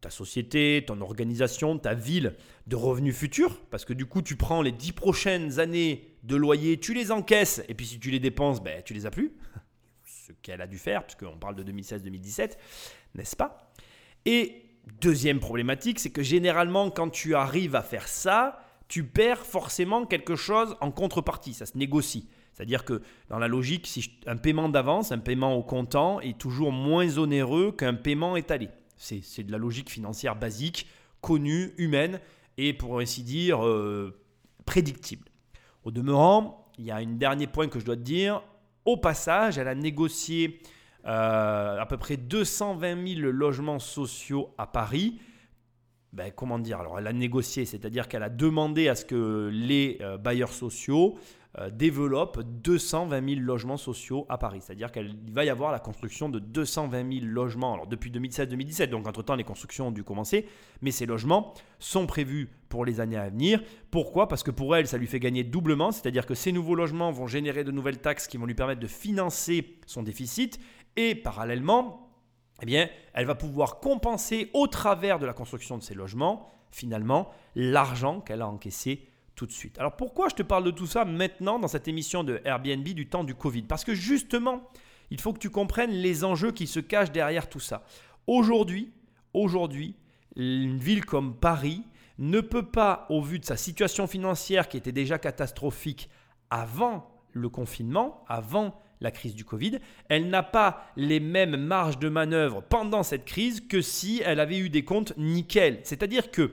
ta 0.00 0.10
société, 0.10 0.84
ton 0.86 1.00
organisation, 1.00 1.78
ta 1.78 1.94
ville 1.94 2.34
de 2.66 2.76
revenus 2.76 3.16
futurs, 3.16 3.60
parce 3.70 3.84
que 3.84 3.92
du 3.92 4.06
coup 4.06 4.22
tu 4.22 4.36
prends 4.36 4.62
les 4.62 4.72
10 4.72 4.92
prochaines 4.92 5.60
années 5.60 6.16
de 6.22 6.36
loyer, 6.36 6.78
tu 6.78 6.94
les 6.94 7.12
encaisses, 7.12 7.62
et 7.68 7.74
puis 7.74 7.86
si 7.86 7.98
tu 7.98 8.10
les 8.10 8.20
dépenses, 8.20 8.62
ben, 8.62 8.82
tu 8.82 8.92
les 8.92 9.06
as 9.06 9.10
plus, 9.10 9.32
ce 10.04 10.32
qu'elle 10.42 10.60
a 10.60 10.66
dû 10.66 10.78
faire, 10.78 11.04
puisqu'on 11.04 11.38
parle 11.38 11.54
de 11.54 11.64
2016-2017, 11.70 12.56
n'est-ce 13.14 13.36
pas? 13.36 13.72
Et 14.26 14.69
Deuxième 15.00 15.40
problématique, 15.40 15.98
c'est 15.98 16.10
que 16.10 16.22
généralement, 16.22 16.90
quand 16.90 17.10
tu 17.10 17.34
arrives 17.34 17.74
à 17.74 17.82
faire 17.82 18.08
ça, 18.08 18.60
tu 18.88 19.04
perds 19.04 19.46
forcément 19.46 20.04
quelque 20.04 20.36
chose 20.36 20.76
en 20.80 20.90
contrepartie. 20.90 21.54
Ça 21.54 21.66
se 21.66 21.78
négocie. 21.78 22.28
C'est-à-dire 22.52 22.84
que 22.84 23.00
dans 23.28 23.38
la 23.38 23.48
logique, 23.48 23.86
si 23.86 24.10
un 24.26 24.36
paiement 24.36 24.68
d'avance, 24.68 25.12
un 25.12 25.18
paiement 25.18 25.54
au 25.54 25.62
comptant 25.62 26.20
est 26.20 26.36
toujours 26.36 26.72
moins 26.72 27.16
onéreux 27.16 27.72
qu'un 27.72 27.94
paiement 27.94 28.36
étalé. 28.36 28.68
C'est 28.96 29.44
de 29.44 29.52
la 29.52 29.56
logique 29.56 29.88
financière 29.88 30.36
basique, 30.36 30.86
connue, 31.22 31.72
humaine 31.78 32.20
et 32.58 32.74
pour 32.74 32.98
ainsi 32.98 33.22
dire 33.22 33.64
euh, 33.64 34.20
prédictible. 34.66 35.26
Au 35.84 35.90
demeurant, 35.90 36.70
il 36.76 36.84
y 36.84 36.90
a 36.90 36.96
un 36.96 37.06
dernier 37.06 37.46
point 37.46 37.68
que 37.68 37.80
je 37.80 37.84
dois 37.86 37.96
te 37.96 38.02
dire. 38.02 38.42
Au 38.84 38.98
passage, 38.98 39.56
elle 39.56 39.68
a 39.68 39.74
négocié 39.74 40.60
euh, 41.06 41.80
à 41.80 41.86
peu 41.86 41.96
près 41.96 42.16
220 42.16 43.16
000 43.16 43.30
logements 43.30 43.78
sociaux 43.78 44.54
à 44.58 44.66
Paris. 44.66 45.18
Ben, 46.12 46.32
comment 46.34 46.58
dire? 46.58 46.80
Alors, 46.80 46.98
elle 46.98 47.06
a 47.06 47.12
négocié, 47.12 47.64
c'est-à-dire 47.64 48.08
qu'elle 48.08 48.24
a 48.24 48.28
demandé 48.28 48.88
à 48.88 48.94
ce 48.94 49.04
que 49.04 49.48
les 49.52 49.98
euh, 50.00 50.18
bailleurs 50.18 50.52
sociaux 50.52 51.16
euh, 51.58 51.68
développent 51.68 52.40
220 52.62 53.28
000 53.28 53.40
logements 53.40 53.76
sociaux 53.76 54.24
à 54.28 54.38
Paris. 54.38 54.60
C'est-à-dire 54.62 54.92
qu'il 54.92 55.16
va 55.32 55.44
y 55.44 55.50
avoir 55.50 55.72
la 55.72 55.80
construction 55.80 56.28
de 56.28 56.38
220 56.38 57.12
000 57.12 57.26
logements. 57.26 57.74
Alors, 57.74 57.88
depuis 57.88 58.12
2016-2017, 58.12 58.86
donc 58.86 59.08
entre-temps, 59.08 59.34
les 59.34 59.42
constructions 59.42 59.88
ont 59.88 59.90
dû 59.90 60.04
commencer, 60.04 60.46
mais 60.80 60.92
ces 60.92 61.06
logements 61.06 61.54
sont 61.80 62.06
prévus 62.06 62.48
pour 62.68 62.84
les 62.84 63.00
années 63.00 63.16
à 63.16 63.28
venir. 63.28 63.62
Pourquoi? 63.90 64.28
Parce 64.28 64.44
que 64.44 64.52
pour 64.52 64.76
elle, 64.76 64.86
ça 64.86 64.96
lui 64.96 65.08
fait 65.08 65.18
gagner 65.18 65.42
doublement, 65.42 65.90
c'est-à-dire 65.90 66.24
que 66.24 66.34
ces 66.34 66.52
nouveaux 66.52 66.76
logements 66.76 67.10
vont 67.10 67.26
générer 67.26 67.64
de 67.64 67.72
nouvelles 67.72 67.98
taxes 67.98 68.28
qui 68.28 68.36
vont 68.36 68.46
lui 68.46 68.54
permettre 68.54 68.80
de 68.80 68.86
financer 68.86 69.78
son 69.86 70.04
déficit 70.04 70.60
et 70.96 71.14
parallèlement, 71.14 72.08
eh 72.62 72.66
bien, 72.66 72.88
elle 73.14 73.26
va 73.26 73.34
pouvoir 73.34 73.80
compenser 73.80 74.50
au 74.54 74.66
travers 74.66 75.18
de 75.18 75.26
la 75.26 75.32
construction 75.32 75.78
de 75.78 75.82
ces 75.82 75.94
logements, 75.94 76.50
finalement, 76.70 77.30
l'argent 77.54 78.20
qu'elle 78.20 78.42
a 78.42 78.48
encaissé 78.48 79.08
tout 79.34 79.46
de 79.46 79.52
suite. 79.52 79.78
Alors 79.78 79.96
pourquoi 79.96 80.28
je 80.28 80.34
te 80.34 80.42
parle 80.42 80.64
de 80.64 80.70
tout 80.70 80.86
ça 80.86 81.04
maintenant 81.04 81.58
dans 81.58 81.68
cette 81.68 81.88
émission 81.88 82.24
de 82.24 82.40
Airbnb 82.44 82.84
du 82.84 83.08
temps 83.08 83.24
du 83.24 83.34
Covid? 83.34 83.62
Parce 83.62 83.84
que 83.84 83.94
justement, 83.94 84.62
il 85.10 85.20
faut 85.20 85.32
que 85.32 85.38
tu 85.38 85.50
comprennes 85.50 85.92
les 85.92 86.24
enjeux 86.24 86.52
qui 86.52 86.66
se 86.66 86.80
cachent 86.80 87.12
derrière 87.12 87.48
tout 87.48 87.60
ça. 87.60 87.84
Aujourd'hui, 88.26 88.92
aujourd'hui, 89.32 89.96
une 90.36 90.78
ville 90.78 91.04
comme 91.04 91.34
Paris 91.34 91.82
ne 92.18 92.40
peut 92.40 92.66
pas, 92.66 93.06
au 93.08 93.22
vu 93.22 93.38
de 93.38 93.44
sa 93.46 93.56
situation 93.56 94.06
financière 94.06 94.68
qui 94.68 94.76
était 94.76 94.92
déjà 94.92 95.18
catastrophique 95.18 96.10
avant 96.50 97.10
le 97.32 97.48
confinement, 97.48 98.24
avant 98.28 98.78
la 99.00 99.10
crise 99.10 99.34
du 99.34 99.44
Covid, 99.44 99.78
elle 100.08 100.28
n'a 100.28 100.42
pas 100.42 100.84
les 100.96 101.20
mêmes 101.20 101.56
marges 101.56 101.98
de 101.98 102.08
manœuvre 102.08 102.62
pendant 102.68 103.02
cette 103.02 103.24
crise 103.24 103.60
que 103.60 103.80
si 103.80 104.22
elle 104.24 104.40
avait 104.40 104.58
eu 104.58 104.68
des 104.68 104.84
comptes 104.84 105.14
nickel. 105.16 105.80
C'est-à-dire 105.84 106.30
que, 106.30 106.52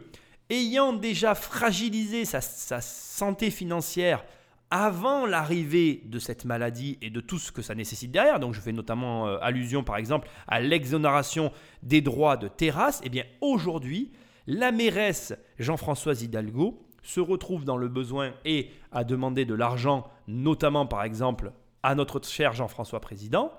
ayant 0.50 0.94
déjà 0.94 1.36
fragilisé 1.36 2.26
sa, 2.26 2.42
santé 2.42 3.50
financière 3.52 4.24
avant 4.70 5.26
l'arrivée 5.26 6.04
de 6.06 6.20
cette 6.20 6.46
maladie 6.46 6.98
et 7.02 7.10
de 7.10 7.22
tout 7.22 7.40
ce 7.40 7.52
que 7.52 7.62
ça 7.62 7.74
nécessite 7.74 8.12
derrière, 8.12 8.40
donc 8.40 8.54
je 8.54 8.62
fais 8.62 8.74
notamment 8.74 9.28
euh, 9.28 9.38
allusion 9.42 9.84
par 9.84 9.98
exemple 9.98 10.28
à 10.48 10.60
l'exonération 10.60 11.52
des 11.84 12.02
droits 12.02 12.38
de 12.38 12.48
terrasse, 12.48 13.00
et 13.02 13.06
eh 13.06 13.10
bien 13.10 13.24
aujourd'hui, 13.40 14.12
la 14.46 14.72
mairesse 14.72 15.34
Jean-Françoise 15.58 16.22
Hidalgo 16.22 16.86
se 17.02 17.22
retrouve 17.22 17.64
dans 17.64 17.78
le 17.78 17.88
besoin 17.88 18.34
et 18.44 18.70
a 18.92 19.06
demandé 19.06 19.46
de 19.46 19.54
l'argent, 19.54 20.08
notamment 20.28 20.86
par 20.86 21.04
exemple 21.04 21.54
à 21.88 21.96
notre 21.96 22.22
cher 22.22 22.52
Jean-François 22.54 23.00
Président 23.00 23.50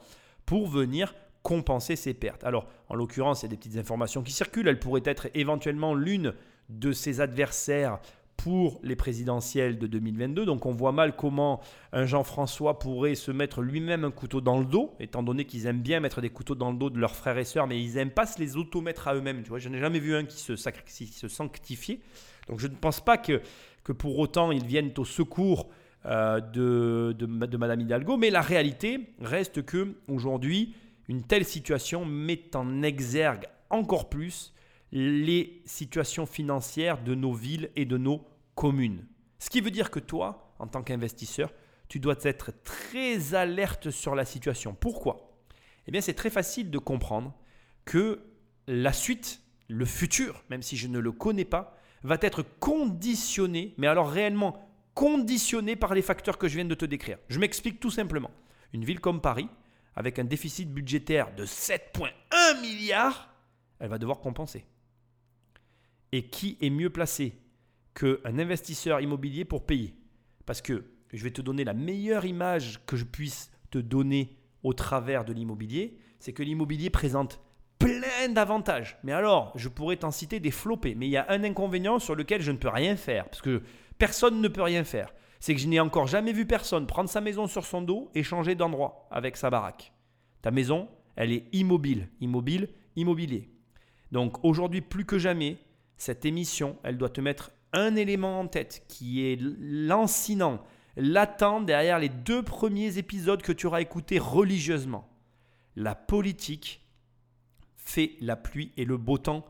pour 0.44 0.68
venir 0.68 1.14
compenser 1.42 1.96
ces 1.96 2.12
pertes. 2.12 2.44
Alors, 2.44 2.66
en 2.90 2.94
l'occurrence, 2.94 3.40
il 3.40 3.46
y 3.46 3.48
a 3.48 3.48
des 3.48 3.56
petites 3.56 3.78
informations 3.78 4.22
qui 4.22 4.32
circulent. 4.32 4.68
Elle 4.68 4.78
pourrait 4.78 5.00
être 5.06 5.28
éventuellement 5.32 5.94
l'une 5.94 6.34
de 6.68 6.92
ses 6.92 7.22
adversaires 7.22 8.00
pour 8.36 8.80
les 8.82 8.96
présidentielles 8.96 9.78
de 9.78 9.86
2022. 9.86 10.44
Donc 10.44 10.66
on 10.66 10.74
voit 10.74 10.92
mal 10.92 11.16
comment 11.16 11.62
un 11.94 12.04
Jean-François 12.04 12.78
pourrait 12.78 13.14
se 13.14 13.30
mettre 13.30 13.62
lui-même 13.62 14.04
un 14.04 14.10
couteau 14.10 14.42
dans 14.42 14.58
le 14.58 14.66
dos, 14.66 14.94
étant 15.00 15.22
donné 15.22 15.46
qu'ils 15.46 15.64
aiment 15.64 15.80
bien 15.80 15.98
mettre 16.00 16.20
des 16.20 16.28
couteaux 16.28 16.54
dans 16.54 16.70
le 16.70 16.76
dos 16.76 16.90
de 16.90 16.98
leurs 16.98 17.16
frères 17.16 17.38
et 17.38 17.44
sœurs, 17.44 17.66
mais 17.66 17.82
ils 17.82 17.94
n'aiment 17.94 18.10
pas 18.10 18.26
se 18.26 18.38
les 18.38 18.58
automettre 18.58 19.08
à 19.08 19.14
eux-mêmes. 19.14 19.42
Tu 19.42 19.48
vois, 19.48 19.58
je 19.58 19.70
n'ai 19.70 19.78
jamais 19.78 20.00
vu 20.00 20.14
un 20.14 20.24
qui 20.24 20.38
se, 20.38 20.54
se 20.54 21.28
sanctifiait. 21.28 22.00
Donc 22.46 22.60
je 22.60 22.66
ne 22.66 22.74
pense 22.74 23.00
pas 23.00 23.16
que, 23.16 23.40
que 23.84 23.92
pour 23.92 24.18
autant 24.18 24.52
ils 24.52 24.66
viennent 24.66 24.92
au 24.98 25.06
secours 25.06 25.70
euh, 26.06 26.40
de, 26.40 27.12
de, 27.18 27.26
Madame 27.26 27.80
Hidalgo, 27.80 28.16
mais 28.16 28.30
la 28.30 28.40
réalité 28.40 29.14
reste 29.20 29.64
que 29.64 29.96
aujourd'hui, 30.06 30.74
une 31.08 31.22
telle 31.22 31.44
situation 31.44 32.04
met 32.04 32.54
en 32.54 32.82
exergue 32.82 33.46
encore 33.70 34.08
plus 34.08 34.54
les 34.92 35.60
situations 35.64 36.24
financières 36.24 37.02
de 37.02 37.14
nos 37.14 37.32
villes 37.32 37.70
et 37.76 37.84
de 37.84 37.98
nos 37.98 38.24
communes. 38.54 39.06
Ce 39.38 39.50
qui 39.50 39.60
veut 39.60 39.70
dire 39.70 39.90
que 39.90 39.98
toi, 39.98 40.54
en 40.58 40.66
tant 40.66 40.82
qu'investisseur, 40.82 41.52
tu 41.88 42.00
dois 42.00 42.16
être 42.22 42.52
très 42.62 43.34
alerte 43.34 43.90
sur 43.90 44.14
la 44.14 44.24
situation. 44.24 44.74
Pourquoi? 44.78 45.38
Eh 45.86 45.90
bien, 45.90 46.00
c'est 46.00 46.14
très 46.14 46.30
facile 46.30 46.70
de 46.70 46.78
comprendre 46.78 47.34
que 47.84 48.20
la 48.66 48.92
suite, 48.92 49.40
le 49.68 49.84
futur, 49.84 50.44
même 50.50 50.62
si 50.62 50.76
je 50.76 50.86
ne 50.86 50.98
le 50.98 51.12
connais 51.12 51.44
pas, 51.44 51.76
va 52.02 52.18
être 52.20 52.44
conditionné, 52.60 53.74
mais 53.78 53.86
alors 53.86 54.10
réellement 54.10 54.67
conditionné 54.98 55.76
par 55.76 55.94
les 55.94 56.02
facteurs 56.02 56.38
que 56.38 56.48
je 56.48 56.56
viens 56.56 56.64
de 56.64 56.74
te 56.74 56.84
décrire. 56.84 57.18
Je 57.28 57.38
m'explique 57.38 57.78
tout 57.78 57.92
simplement. 57.92 58.32
Une 58.72 58.84
ville 58.84 58.98
comme 58.98 59.20
Paris, 59.20 59.48
avec 59.94 60.18
un 60.18 60.24
déficit 60.24 60.74
budgétaire 60.74 61.32
de 61.36 61.46
7,1 61.46 62.60
milliards, 62.60 63.32
elle 63.78 63.90
va 63.90 63.98
devoir 63.98 64.18
compenser. 64.18 64.64
Et 66.10 66.26
qui 66.26 66.58
est 66.60 66.70
mieux 66.70 66.90
placé 66.90 67.38
qu'un 67.94 68.40
investisseur 68.40 69.00
immobilier 69.00 69.44
pour 69.44 69.66
payer? 69.66 69.94
Parce 70.46 70.60
que 70.60 70.84
je 71.12 71.22
vais 71.22 71.30
te 71.30 71.42
donner 71.42 71.62
la 71.62 71.74
meilleure 71.74 72.24
image 72.24 72.84
que 72.84 72.96
je 72.96 73.04
puisse 73.04 73.52
te 73.70 73.78
donner 73.78 74.36
au 74.64 74.72
travers 74.72 75.24
de 75.24 75.32
l'immobilier, 75.32 75.96
c'est 76.18 76.32
que 76.32 76.42
l'immobilier 76.42 76.90
présente 76.90 77.40
plein 77.78 78.28
d'avantages. 78.30 78.98
Mais 79.04 79.12
alors, 79.12 79.52
je 79.54 79.68
pourrais 79.68 79.98
t'en 79.98 80.10
citer 80.10 80.40
des 80.40 80.50
flopés, 80.50 80.96
mais 80.96 81.06
il 81.06 81.10
y 81.10 81.16
a 81.16 81.26
un 81.28 81.44
inconvénient 81.44 82.00
sur 82.00 82.16
lequel 82.16 82.42
je 82.42 82.50
ne 82.50 82.56
peux 82.56 82.68
rien 82.68 82.96
faire, 82.96 83.26
parce 83.26 83.42
que 83.42 83.62
personne 83.98 84.40
ne 84.40 84.48
peut 84.48 84.62
rien 84.62 84.84
faire. 84.84 85.12
C'est 85.40 85.54
que 85.54 85.60
je 85.60 85.68
n'ai 85.68 85.80
encore 85.80 86.06
jamais 86.06 86.32
vu 86.32 86.46
personne 86.46 86.86
prendre 86.86 87.10
sa 87.10 87.20
maison 87.20 87.46
sur 87.46 87.64
son 87.64 87.82
dos 87.82 88.10
et 88.14 88.22
changer 88.22 88.54
d'endroit 88.54 89.06
avec 89.10 89.36
sa 89.36 89.50
baraque. 89.50 89.92
Ta 90.42 90.50
maison, 90.50 90.88
elle 91.16 91.32
est 91.32 91.44
immobile, 91.52 92.08
immobile, 92.20 92.68
immobilier. 92.96 93.50
Donc 94.12 94.44
aujourd'hui, 94.44 94.80
plus 94.80 95.04
que 95.04 95.18
jamais, 95.18 95.58
cette 95.96 96.24
émission, 96.24 96.76
elle 96.82 96.96
doit 96.96 97.08
te 97.10 97.20
mettre 97.20 97.52
un 97.72 97.96
élément 97.96 98.40
en 98.40 98.46
tête 98.46 98.84
qui 98.88 99.24
est 99.24 99.38
lancinant, 99.40 100.64
latent 100.96 101.64
derrière 101.64 101.98
les 101.98 102.08
deux 102.08 102.42
premiers 102.42 102.98
épisodes 102.98 103.42
que 103.42 103.52
tu 103.52 103.66
auras 103.66 103.80
écoutés 103.80 104.18
religieusement. 104.18 105.08
La 105.76 105.94
politique 105.94 106.82
fait 107.76 108.16
la 108.20 108.36
pluie 108.36 108.72
et 108.76 108.84
le 108.84 108.96
beau 108.96 109.18
temps 109.18 109.44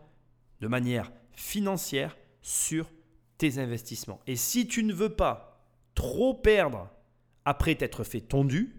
de 0.60 0.68
manière 0.68 1.12
financière 1.32 2.16
sur 2.42 2.90
tes 3.38 3.58
investissements. 3.58 4.20
Et 4.26 4.36
si 4.36 4.66
tu 4.66 4.82
ne 4.82 4.92
veux 4.92 5.14
pas 5.14 5.64
trop 5.94 6.34
perdre 6.34 6.90
après 7.44 7.74
t'être 7.74 8.04
fait 8.04 8.20
tondu, 8.20 8.74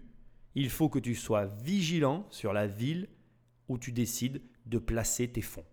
il 0.54 0.70
faut 0.70 0.88
que 0.88 0.98
tu 0.98 1.14
sois 1.14 1.46
vigilant 1.46 2.26
sur 2.30 2.52
la 2.52 2.66
ville 2.66 3.08
où 3.68 3.78
tu 3.78 3.92
décides 3.92 4.42
de 4.66 4.78
placer 4.78 5.28
tes 5.28 5.42
fonds. 5.42 5.64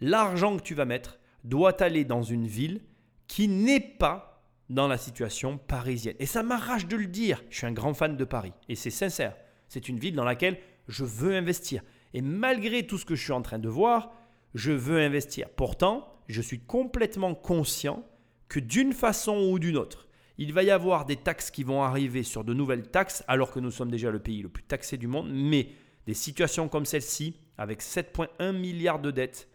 L'argent 0.00 0.56
que 0.56 0.62
tu 0.62 0.74
vas 0.74 0.84
mettre 0.84 1.18
doit 1.44 1.82
aller 1.82 2.04
dans 2.04 2.22
une 2.22 2.46
ville 2.46 2.82
qui 3.26 3.48
n'est 3.48 3.80
pas 3.80 4.42
dans 4.68 4.88
la 4.88 4.98
situation 4.98 5.58
parisienne. 5.58 6.16
Et 6.18 6.26
ça 6.26 6.42
m'arrache 6.42 6.86
de 6.86 6.96
le 6.96 7.06
dire, 7.06 7.42
je 7.50 7.58
suis 7.58 7.66
un 7.66 7.72
grand 7.72 7.94
fan 7.94 8.16
de 8.16 8.24
Paris, 8.24 8.52
et 8.68 8.74
c'est 8.74 8.90
sincère. 8.90 9.36
C'est 9.68 9.88
une 9.88 9.98
ville 9.98 10.14
dans 10.14 10.24
laquelle 10.24 10.58
je 10.88 11.04
veux 11.04 11.34
investir. 11.34 11.82
Et 12.14 12.20
malgré 12.20 12.86
tout 12.86 12.98
ce 12.98 13.04
que 13.04 13.14
je 13.14 13.22
suis 13.22 13.32
en 13.32 13.42
train 13.42 13.58
de 13.58 13.68
voir, 13.68 14.12
je 14.54 14.72
veux 14.72 15.00
investir. 15.00 15.48
Pourtant, 15.50 16.08
je 16.28 16.40
suis 16.40 16.60
complètement 16.60 17.34
conscient 17.34 18.04
que 18.48 18.60
d'une 18.60 18.92
façon 18.92 19.48
ou 19.50 19.58
d'une 19.58 19.76
autre, 19.76 20.06
il 20.38 20.52
va 20.52 20.62
y 20.62 20.70
avoir 20.70 21.06
des 21.06 21.16
taxes 21.16 21.50
qui 21.50 21.64
vont 21.64 21.82
arriver 21.82 22.22
sur 22.22 22.44
de 22.44 22.52
nouvelles 22.52 22.88
taxes, 22.88 23.24
alors 23.26 23.50
que 23.50 23.60
nous 23.60 23.70
sommes 23.70 23.90
déjà 23.90 24.10
le 24.10 24.18
pays 24.18 24.42
le 24.42 24.48
plus 24.48 24.62
taxé 24.62 24.96
du 24.96 25.06
monde, 25.06 25.30
mais 25.32 25.68
des 26.06 26.14
situations 26.14 26.68
comme 26.68 26.84
celle-ci, 26.84 27.36
avec 27.58 27.82
7,1 27.82 28.52
milliards 28.52 29.00
de 29.00 29.10
dettes, 29.10 29.48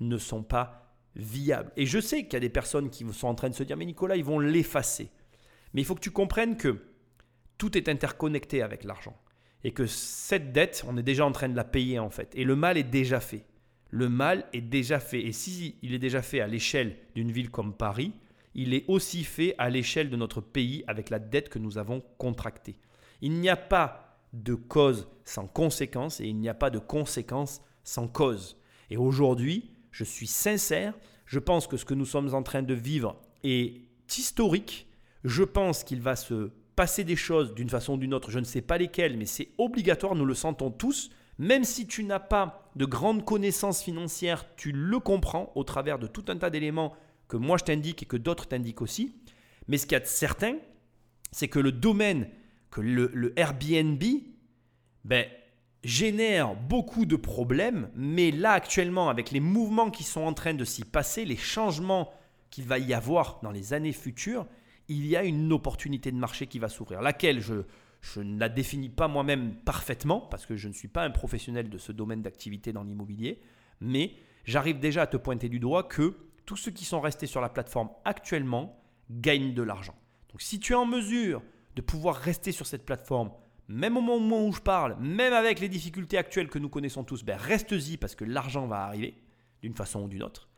ne 0.00 0.18
sont 0.18 0.42
pas 0.42 0.94
viables. 1.16 1.72
Et 1.76 1.86
je 1.86 1.98
sais 1.98 2.24
qu'il 2.24 2.34
y 2.34 2.36
a 2.36 2.40
des 2.40 2.50
personnes 2.50 2.90
qui 2.90 3.04
sont 3.12 3.28
en 3.28 3.34
train 3.34 3.48
de 3.48 3.54
se 3.54 3.62
dire, 3.62 3.76
mais 3.76 3.86
Nicolas, 3.86 4.16
ils 4.16 4.24
vont 4.24 4.38
l'effacer. 4.38 5.10
Mais 5.72 5.80
il 5.80 5.84
faut 5.84 5.94
que 5.94 6.00
tu 6.00 6.10
comprennes 6.10 6.56
que 6.56 6.82
tout 7.58 7.76
est 7.76 7.88
interconnecté 7.88 8.62
avec 8.62 8.84
l'argent. 8.84 9.16
Et 9.64 9.72
que 9.72 9.86
cette 9.86 10.52
dette, 10.52 10.84
on 10.86 10.96
est 10.96 11.02
déjà 11.02 11.24
en 11.24 11.32
train 11.32 11.48
de 11.48 11.56
la 11.56 11.64
payer 11.64 11.98
en 11.98 12.10
fait. 12.10 12.30
Et 12.34 12.44
le 12.44 12.54
mal 12.54 12.76
est 12.76 12.84
déjà 12.84 13.20
fait. 13.20 13.44
Le 13.90 14.08
mal 14.08 14.46
est 14.52 14.60
déjà 14.60 15.00
fait. 15.00 15.22
Et 15.22 15.32
si 15.32 15.76
il 15.82 15.94
est 15.94 15.98
déjà 15.98 16.22
fait 16.22 16.40
à 16.40 16.46
l'échelle 16.46 16.96
d'une 17.14 17.32
ville 17.32 17.50
comme 17.50 17.74
Paris, 17.74 18.12
il 18.56 18.72
est 18.72 18.84
aussi 18.88 19.22
fait 19.22 19.54
à 19.58 19.68
l'échelle 19.68 20.08
de 20.08 20.16
notre 20.16 20.40
pays 20.40 20.82
avec 20.86 21.10
la 21.10 21.18
dette 21.18 21.50
que 21.50 21.58
nous 21.58 21.76
avons 21.76 22.02
contractée. 22.16 22.78
Il 23.20 23.32
n'y 23.32 23.50
a 23.50 23.56
pas 23.56 24.18
de 24.32 24.54
cause 24.54 25.08
sans 25.24 25.46
conséquence 25.46 26.20
et 26.20 26.26
il 26.26 26.36
n'y 26.38 26.48
a 26.48 26.54
pas 26.54 26.70
de 26.70 26.78
conséquence 26.78 27.60
sans 27.84 28.08
cause. 28.08 28.56
Et 28.88 28.96
aujourd'hui, 28.96 29.70
je 29.90 30.04
suis 30.04 30.26
sincère, 30.26 30.94
je 31.26 31.38
pense 31.38 31.66
que 31.66 31.76
ce 31.76 31.84
que 31.84 31.94
nous 31.94 32.06
sommes 32.06 32.34
en 32.34 32.42
train 32.42 32.62
de 32.62 32.74
vivre 32.74 33.20
est 33.44 33.82
historique. 34.16 34.86
Je 35.22 35.42
pense 35.42 35.84
qu'il 35.84 36.00
va 36.00 36.16
se 36.16 36.50
passer 36.76 37.04
des 37.04 37.16
choses 37.16 37.54
d'une 37.54 37.70
façon 37.70 37.94
ou 37.94 37.98
d'une 37.98 38.14
autre, 38.14 38.30
je 38.30 38.38
ne 38.38 38.44
sais 38.44 38.62
pas 38.62 38.78
lesquelles, 38.78 39.18
mais 39.18 39.26
c'est 39.26 39.50
obligatoire, 39.58 40.14
nous 40.14 40.24
le 40.24 40.34
sentons 40.34 40.70
tous. 40.70 41.10
Même 41.38 41.64
si 41.64 41.86
tu 41.86 42.04
n'as 42.04 42.20
pas 42.20 42.70
de 42.74 42.86
grandes 42.86 43.24
connaissances 43.24 43.82
financières, 43.82 44.46
tu 44.56 44.72
le 44.72 44.98
comprends 44.98 45.52
au 45.54 45.64
travers 45.64 45.98
de 45.98 46.06
tout 46.06 46.24
un 46.28 46.36
tas 46.36 46.48
d'éléments 46.48 46.94
que 47.28 47.36
moi 47.36 47.56
je 47.58 47.64
t'indique 47.64 48.02
et 48.02 48.06
que 48.06 48.16
d'autres 48.16 48.46
t'indiquent 48.46 48.82
aussi. 48.82 49.14
Mais 49.68 49.78
ce 49.78 49.86
qu'il 49.86 49.92
y 49.92 49.96
a 49.96 50.00
de 50.00 50.06
certain, 50.06 50.56
c'est 51.32 51.48
que 51.48 51.58
le 51.58 51.72
domaine, 51.72 52.28
que 52.70 52.80
le, 52.80 53.32
Airbnb, 53.38 54.02
ben, 55.04 55.26
génère 55.82 56.54
beaucoup 56.54 57.04
de 57.04 57.16
problèmes, 57.16 57.90
mais 57.94 58.30
là 58.30 58.52
actuellement, 58.52 59.08
avec 59.08 59.30
les 59.30 59.40
mouvements 59.40 59.90
qui 59.90 60.02
sont 60.02 60.22
en 60.22 60.32
train 60.32 60.54
de 60.54 60.64
s'y 60.64 60.84
passer, 60.84 61.24
les 61.24 61.36
changements 61.36 62.12
qu'il 62.50 62.64
va 62.64 62.78
y 62.78 62.94
avoir 62.94 63.40
dans 63.42 63.50
les 63.50 63.72
années 63.72 63.92
futures, 63.92 64.46
il 64.88 65.06
y 65.06 65.16
a 65.16 65.24
une 65.24 65.52
opportunité 65.52 66.12
de 66.12 66.16
marché 66.16 66.46
qui 66.46 66.58
va 66.58 66.68
s'ouvrir, 66.68 67.02
laquelle 67.02 67.40
je, 67.40 67.64
je 68.00 68.20
ne 68.20 68.38
la 68.38 68.48
définis 68.48 68.88
pas 68.88 69.08
moi-même 69.08 69.54
parfaitement, 69.64 70.20
parce 70.20 70.46
que 70.46 70.56
je 70.56 70.68
ne 70.68 70.72
suis 70.72 70.88
pas 70.88 71.04
un 71.04 71.10
professionnel 71.10 71.68
de 71.68 71.78
ce 71.78 71.92
domaine 71.92 72.22
d'activité 72.22 72.72
dans 72.72 72.84
l'immobilier, 72.84 73.40
mais 73.80 74.14
j'arrive 74.44 74.78
déjà 74.78 75.02
à 75.02 75.06
te 75.06 75.16
pointer 75.16 75.48
du 75.48 75.58
doigt 75.58 75.82
que 75.82 76.16
tous 76.46 76.56
ceux 76.56 76.70
qui 76.70 76.84
sont 76.84 77.00
restés 77.00 77.26
sur 77.26 77.40
la 77.40 77.48
plateforme 77.48 77.90
actuellement 78.04 78.80
gagnent 79.10 79.54
de 79.54 79.62
l'argent. 79.62 79.94
Donc 80.30 80.40
si 80.40 80.58
tu 80.58 80.72
es 80.72 80.76
en 80.76 80.86
mesure 80.86 81.42
de 81.74 81.82
pouvoir 81.82 82.16
rester 82.16 82.52
sur 82.52 82.66
cette 82.66 82.86
plateforme, 82.86 83.32
même 83.68 83.96
au 83.96 84.00
moment 84.00 84.46
où 84.46 84.52
je 84.52 84.60
parle, 84.60 84.96
même 85.00 85.32
avec 85.32 85.60
les 85.60 85.68
difficultés 85.68 86.18
actuelles 86.18 86.48
que 86.48 86.58
nous 86.58 86.68
connaissons 86.68 87.04
tous, 87.04 87.24
ben 87.24 87.36
reste-y 87.36 87.96
parce 87.96 88.14
que 88.14 88.24
l'argent 88.24 88.66
va 88.66 88.84
arriver 88.84 89.14
d'une 89.60 89.74
façon 89.74 90.04
ou 90.04 90.08
d'une 90.08 90.22
autre. 90.22 90.48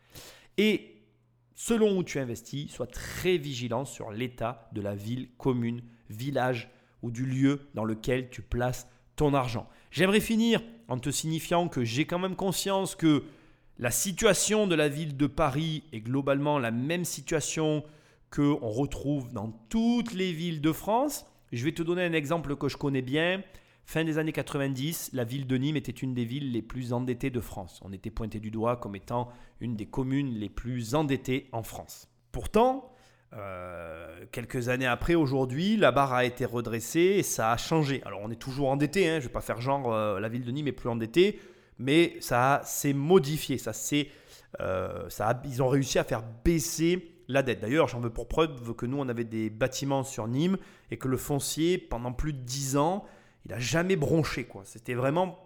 Et 0.58 1.02
selon 1.54 1.96
où 1.96 2.04
tu 2.04 2.18
investis, 2.18 2.70
sois 2.70 2.86
très 2.86 3.38
vigilant 3.38 3.84
sur 3.84 4.10
l'état 4.10 4.68
de 4.72 4.80
la 4.80 4.94
ville, 4.94 5.30
commune, 5.38 5.82
village 6.10 6.70
ou 7.02 7.10
du 7.10 7.24
lieu 7.24 7.68
dans 7.74 7.84
lequel 7.84 8.28
tu 8.30 8.42
places 8.42 8.88
ton 9.16 9.34
argent. 9.34 9.68
J'aimerais 9.90 10.20
finir 10.20 10.62
en 10.88 10.98
te 10.98 11.10
signifiant 11.10 11.68
que 11.68 11.84
j'ai 11.84 12.06
quand 12.06 12.18
même 12.18 12.36
conscience 12.36 12.94
que 12.94 13.24
la 13.78 13.92
situation 13.92 14.66
de 14.66 14.74
la 14.74 14.88
ville 14.88 15.16
de 15.16 15.26
Paris 15.26 15.84
est 15.92 16.00
globalement 16.00 16.58
la 16.58 16.72
même 16.72 17.04
situation 17.04 17.84
qu'on 18.30 18.68
retrouve 18.68 19.32
dans 19.32 19.52
toutes 19.68 20.12
les 20.14 20.32
villes 20.32 20.60
de 20.60 20.72
France. 20.72 21.24
Je 21.52 21.64
vais 21.64 21.72
te 21.72 21.82
donner 21.82 22.04
un 22.04 22.12
exemple 22.12 22.56
que 22.56 22.68
je 22.68 22.76
connais 22.76 23.02
bien. 23.02 23.40
Fin 23.84 24.04
des 24.04 24.18
années 24.18 24.32
90, 24.32 25.10
la 25.12 25.24
ville 25.24 25.46
de 25.46 25.56
Nîmes 25.56 25.76
était 25.76 25.92
une 25.92 26.12
des 26.12 26.24
villes 26.24 26.52
les 26.52 26.60
plus 26.60 26.92
endettées 26.92 27.30
de 27.30 27.40
France. 27.40 27.80
On 27.84 27.92
était 27.92 28.10
pointé 28.10 28.40
du 28.40 28.50
doigt 28.50 28.76
comme 28.76 28.96
étant 28.96 29.28
une 29.60 29.76
des 29.76 29.86
communes 29.86 30.34
les 30.34 30.50
plus 30.50 30.96
endettées 30.96 31.48
en 31.52 31.62
France. 31.62 32.08
Pourtant, 32.32 32.92
euh, 33.32 34.24
quelques 34.32 34.68
années 34.68 34.86
après, 34.86 35.14
aujourd'hui, 35.14 35.76
la 35.76 35.92
barre 35.92 36.14
a 36.14 36.24
été 36.24 36.44
redressée 36.44 37.14
et 37.18 37.22
ça 37.22 37.52
a 37.52 37.56
changé. 37.56 38.02
Alors 38.04 38.20
on 38.22 38.30
est 38.30 38.36
toujours 38.36 38.68
endetté, 38.70 39.08
hein, 39.08 39.20
je 39.20 39.24
ne 39.24 39.28
vais 39.28 39.32
pas 39.32 39.40
faire 39.40 39.60
genre 39.60 39.92
euh, 39.92 40.18
la 40.20 40.28
ville 40.28 40.44
de 40.44 40.50
Nîmes 40.50 40.68
est 40.68 40.72
plus 40.72 40.90
endettée 40.90 41.38
mais 41.78 42.16
ça 42.20 42.60
s'est 42.64 42.92
modifié, 42.92 43.58
ça 43.58 43.72
euh, 44.60 45.08
ça 45.08 45.42
ils 45.44 45.62
ont 45.62 45.68
réussi 45.68 45.98
à 45.98 46.04
faire 46.04 46.22
baisser 46.44 47.18
la 47.28 47.42
dette. 47.42 47.60
D'ailleurs, 47.60 47.88
j'en 47.88 48.00
veux 48.00 48.10
pour 48.10 48.26
preuve 48.26 48.74
que 48.74 48.86
nous, 48.86 48.98
on 48.98 49.08
avait 49.08 49.24
des 49.24 49.50
bâtiments 49.50 50.02
sur 50.02 50.26
Nîmes 50.26 50.56
et 50.90 50.96
que 50.96 51.08
le 51.08 51.16
foncier, 51.16 51.78
pendant 51.78 52.12
plus 52.12 52.32
de 52.32 52.38
10 52.38 52.76
ans, 52.78 53.04
il 53.44 53.52
n'a 53.52 53.58
jamais 53.58 53.96
bronché. 53.96 54.44
quoi. 54.44 54.62
C'était 54.64 54.94
vraiment... 54.94 55.38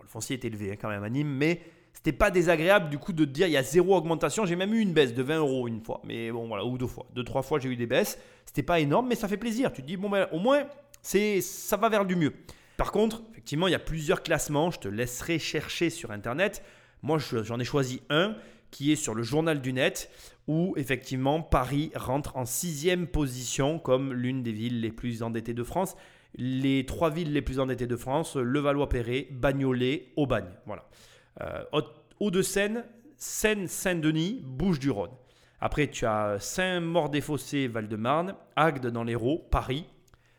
le 0.00 0.06
foncier 0.06 0.36
est 0.36 0.44
élevé 0.44 0.72
hein, 0.72 0.76
quand 0.80 0.88
même 0.88 1.04
à 1.04 1.10
Nîmes, 1.10 1.34
mais 1.36 1.60
c'était 1.92 2.12
pas 2.12 2.30
désagréable 2.30 2.88
du 2.88 2.98
coup 2.98 3.12
de 3.12 3.24
dire 3.24 3.48
il 3.48 3.52
y 3.52 3.56
a 3.56 3.62
zéro 3.62 3.96
augmentation. 3.96 4.46
J'ai 4.46 4.56
même 4.56 4.72
eu 4.72 4.80
une 4.80 4.92
baisse 4.92 5.12
de 5.12 5.22
20 5.22 5.38
euros 5.38 5.68
une 5.68 5.82
fois, 5.82 6.00
mais 6.04 6.30
bon 6.30 6.46
voilà, 6.46 6.64
ou 6.64 6.78
deux 6.78 6.86
fois. 6.86 7.06
Deux, 7.14 7.24
trois 7.24 7.42
fois 7.42 7.58
j'ai 7.58 7.68
eu 7.68 7.76
des 7.76 7.86
baisses. 7.86 8.18
C'était 8.46 8.62
pas 8.62 8.80
énorme, 8.80 9.08
mais 9.08 9.16
ça 9.16 9.28
fait 9.28 9.36
plaisir. 9.36 9.72
Tu 9.72 9.82
te 9.82 9.86
dis, 9.86 9.96
bon 9.96 10.08
ben 10.08 10.28
au 10.32 10.38
moins, 10.38 10.64
c'est, 11.02 11.40
ça 11.40 11.76
va 11.76 11.88
vers 11.88 12.04
du 12.04 12.16
mieux. 12.16 12.32
Par 12.80 12.92
contre, 12.92 13.20
effectivement, 13.32 13.68
il 13.68 13.72
y 13.72 13.74
a 13.74 13.78
plusieurs 13.78 14.22
classements. 14.22 14.70
Je 14.70 14.78
te 14.78 14.88
laisserai 14.88 15.38
chercher 15.38 15.90
sur 15.90 16.12
Internet. 16.12 16.62
Moi, 17.02 17.18
j'en 17.18 17.60
ai 17.60 17.64
choisi 17.64 18.00
un 18.08 18.34
qui 18.70 18.90
est 18.90 18.96
sur 18.96 19.14
le 19.14 19.22
journal 19.22 19.60
du 19.60 19.74
net, 19.74 20.10
où 20.46 20.72
effectivement 20.78 21.42
Paris 21.42 21.92
rentre 21.94 22.38
en 22.38 22.46
sixième 22.46 23.06
position 23.06 23.78
comme 23.78 24.14
l'une 24.14 24.42
des 24.42 24.52
villes 24.52 24.80
les 24.80 24.92
plus 24.92 25.22
endettées 25.22 25.52
de 25.52 25.62
France. 25.62 25.94
Les 26.36 26.86
trois 26.86 27.10
villes 27.10 27.34
les 27.34 27.42
plus 27.42 27.60
endettées 27.60 27.86
de 27.86 27.96
France, 27.96 28.36
Levallois-Perret, 28.36 29.28
Bagnolet, 29.30 30.14
Aubagne. 30.16 30.48
Voilà. 30.64 30.88
Euh, 31.42 31.82
Hauts-de-Seine, 32.18 32.86
Seine-Saint-Denis, 33.18 34.40
Bouches-du-Rhône. 34.42 35.12
Après, 35.60 35.88
tu 35.88 36.06
as 36.06 36.38
Saint-Maur-des-Fossés, 36.40 37.68
Val-de-Marne, 37.68 38.36
Agde 38.56 38.86
dans 38.86 39.04
l'Hérault, 39.04 39.46
Paris, 39.50 39.84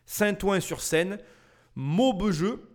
Saint-Ouen-sur-Seine, 0.07 1.19
Maubejeu, 1.75 2.67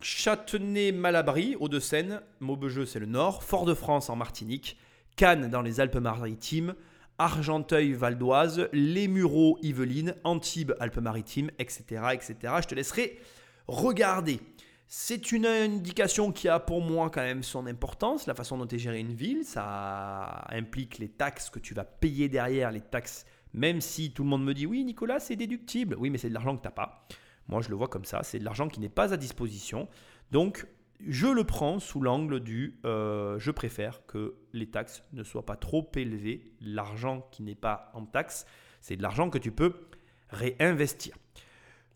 Châtenay-Malabry, 0.00 1.56
Hauts-de-Seine, 1.60 2.22
Maubejeu 2.40 2.86
c'est 2.86 2.98
le 2.98 3.06
nord, 3.06 3.42
Fort-de-France 3.42 4.08
en 4.08 4.16
Martinique, 4.16 4.78
Cannes 5.16 5.50
dans 5.50 5.62
les 5.62 5.80
Alpes-Maritimes, 5.80 6.74
Argenteuil-Val 7.18 8.16
d'Oise, 8.16 8.68
Les 8.72 9.06
Mureaux, 9.06 9.58
Yvelines, 9.62 10.14
Antibes, 10.24 10.72
Alpes-Maritimes, 10.80 11.50
etc., 11.58 11.84
etc. 12.14 12.54
Je 12.62 12.66
te 12.66 12.74
laisserai 12.74 13.20
regarder. 13.68 14.40
C'est 14.88 15.32
une 15.32 15.46
indication 15.46 16.32
qui 16.32 16.48
a 16.48 16.58
pour 16.58 16.82
moi 16.82 17.10
quand 17.10 17.22
même 17.22 17.42
son 17.42 17.66
importance, 17.66 18.26
la 18.26 18.34
façon 18.34 18.58
dont 18.58 18.66
est 18.66 18.78
gérée 18.78 19.00
une 19.00 19.14
ville. 19.14 19.44
Ça 19.44 20.44
implique 20.50 20.98
les 20.98 21.08
taxes 21.08 21.48
que 21.48 21.58
tu 21.58 21.74
vas 21.74 21.84
payer 21.84 22.28
derrière, 22.28 22.70
les 22.70 22.80
taxes, 22.80 23.24
même 23.54 23.80
si 23.80 24.12
tout 24.12 24.22
le 24.22 24.28
monde 24.28 24.44
me 24.44 24.52
dit 24.54 24.66
oui 24.66 24.84
Nicolas 24.84 25.20
c'est 25.20 25.36
déductible. 25.36 25.96
Oui 25.98 26.10
mais 26.10 26.18
c'est 26.18 26.28
de 26.28 26.34
l'argent 26.34 26.56
que 26.56 26.62
tu 26.62 26.68
n'as 26.68 26.72
pas. 26.72 27.06
Moi 27.48 27.60
je 27.60 27.68
le 27.68 27.76
vois 27.76 27.88
comme 27.88 28.04
ça, 28.04 28.22
c'est 28.22 28.38
de 28.38 28.44
l'argent 28.44 28.68
qui 28.68 28.80
n'est 28.80 28.88
pas 28.88 29.12
à 29.12 29.16
disposition. 29.16 29.88
Donc 30.30 30.66
je 31.06 31.26
le 31.26 31.44
prends 31.44 31.78
sous 31.78 32.00
l'angle 32.00 32.40
du 32.40 32.78
euh, 32.84 33.38
je 33.38 33.50
préfère 33.50 34.06
que 34.06 34.36
les 34.52 34.70
taxes 34.70 35.02
ne 35.12 35.24
soient 35.24 35.46
pas 35.46 35.56
trop 35.56 35.90
élevées. 35.96 36.52
L'argent 36.60 37.26
qui 37.30 37.42
n'est 37.42 37.54
pas 37.54 37.90
en 37.94 38.04
taxes, 38.04 38.46
c'est 38.80 38.96
de 38.96 39.02
l'argent 39.02 39.30
que 39.30 39.38
tu 39.38 39.50
peux 39.50 39.74
réinvestir. 40.30 41.16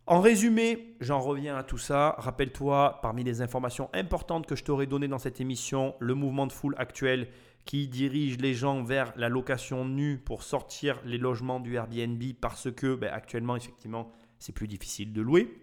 En 0.09 0.21
résumé, 0.21 0.95
j'en 1.01 1.21
reviens 1.21 1.57
à 1.57 1.65
tout 1.65 1.79
ça. 1.79 2.15
Rappelle-toi, 2.19 3.01
parmi 3.03 3.25
les 3.25 3.43
informations 3.43 3.91
importantes 3.93 4.47
que 4.47 4.55
je 4.55 4.63
t'aurais 4.63 4.87
données 4.87 5.09
dans 5.09 5.19
cette 5.19 5.41
émission, 5.41 5.97
le 5.99 6.15
mouvement 6.15 6.47
de 6.47 6.53
foule 6.53 6.77
actuel 6.79 7.29
qui 7.65 7.89
dirige 7.89 8.39
les 8.39 8.55
gens 8.55 8.85
vers 8.85 9.13
la 9.17 9.29
location 9.29 9.85
nue 9.85 10.19
pour 10.19 10.45
sortir 10.45 11.01
les 11.05 11.19
logements 11.19 11.59
du 11.59 11.75
Airbnb 11.75 12.23
parce 12.41 12.71
que 12.71 12.95
ben, 12.95 13.13
actuellement, 13.13 13.57
effectivement, 13.57 14.13
c'est 14.47 14.53
plus 14.53 14.69
difficile 14.69 15.13
de 15.13 15.21
louer. 15.21 15.59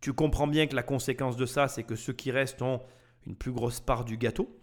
Tu 0.00 0.14
comprends 0.14 0.46
bien 0.46 0.66
que 0.66 0.74
la 0.74 0.82
conséquence 0.82 1.36
de 1.36 1.44
ça, 1.44 1.68
c'est 1.68 1.82
que 1.82 1.96
ceux 1.96 2.14
qui 2.14 2.30
restent 2.30 2.62
ont 2.62 2.80
une 3.26 3.36
plus 3.36 3.52
grosse 3.52 3.80
part 3.80 4.06
du 4.06 4.16
gâteau. 4.16 4.58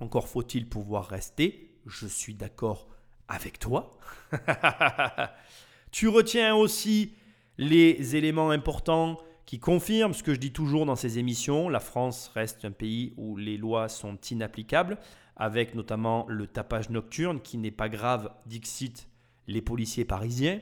Encore 0.00 0.28
faut-il 0.28 0.66
pouvoir 0.66 1.06
rester. 1.06 1.76
Je 1.84 2.06
suis 2.06 2.34
d'accord 2.34 2.88
avec 3.28 3.58
toi. 3.58 3.90
tu 5.90 6.08
retiens 6.08 6.54
aussi 6.54 7.12
les 7.58 8.16
éléments 8.16 8.48
importants 8.48 9.18
qui 9.44 9.58
confirment 9.58 10.14
ce 10.14 10.22
que 10.22 10.32
je 10.32 10.40
dis 10.40 10.52
toujours 10.52 10.86
dans 10.86 10.96
ces 10.96 11.18
émissions. 11.18 11.68
La 11.68 11.80
France 11.80 12.30
reste 12.34 12.64
un 12.64 12.70
pays 12.70 13.12
où 13.18 13.36
les 13.36 13.58
lois 13.58 13.90
sont 13.90 14.16
inapplicables, 14.30 14.96
avec 15.36 15.74
notamment 15.74 16.24
le 16.30 16.46
tapage 16.46 16.88
nocturne 16.88 17.42
qui 17.42 17.58
n'est 17.58 17.70
pas 17.70 17.90
grave, 17.90 18.32
dixit 18.46 19.06
les 19.48 19.60
policiers 19.60 20.06
parisiens, 20.06 20.60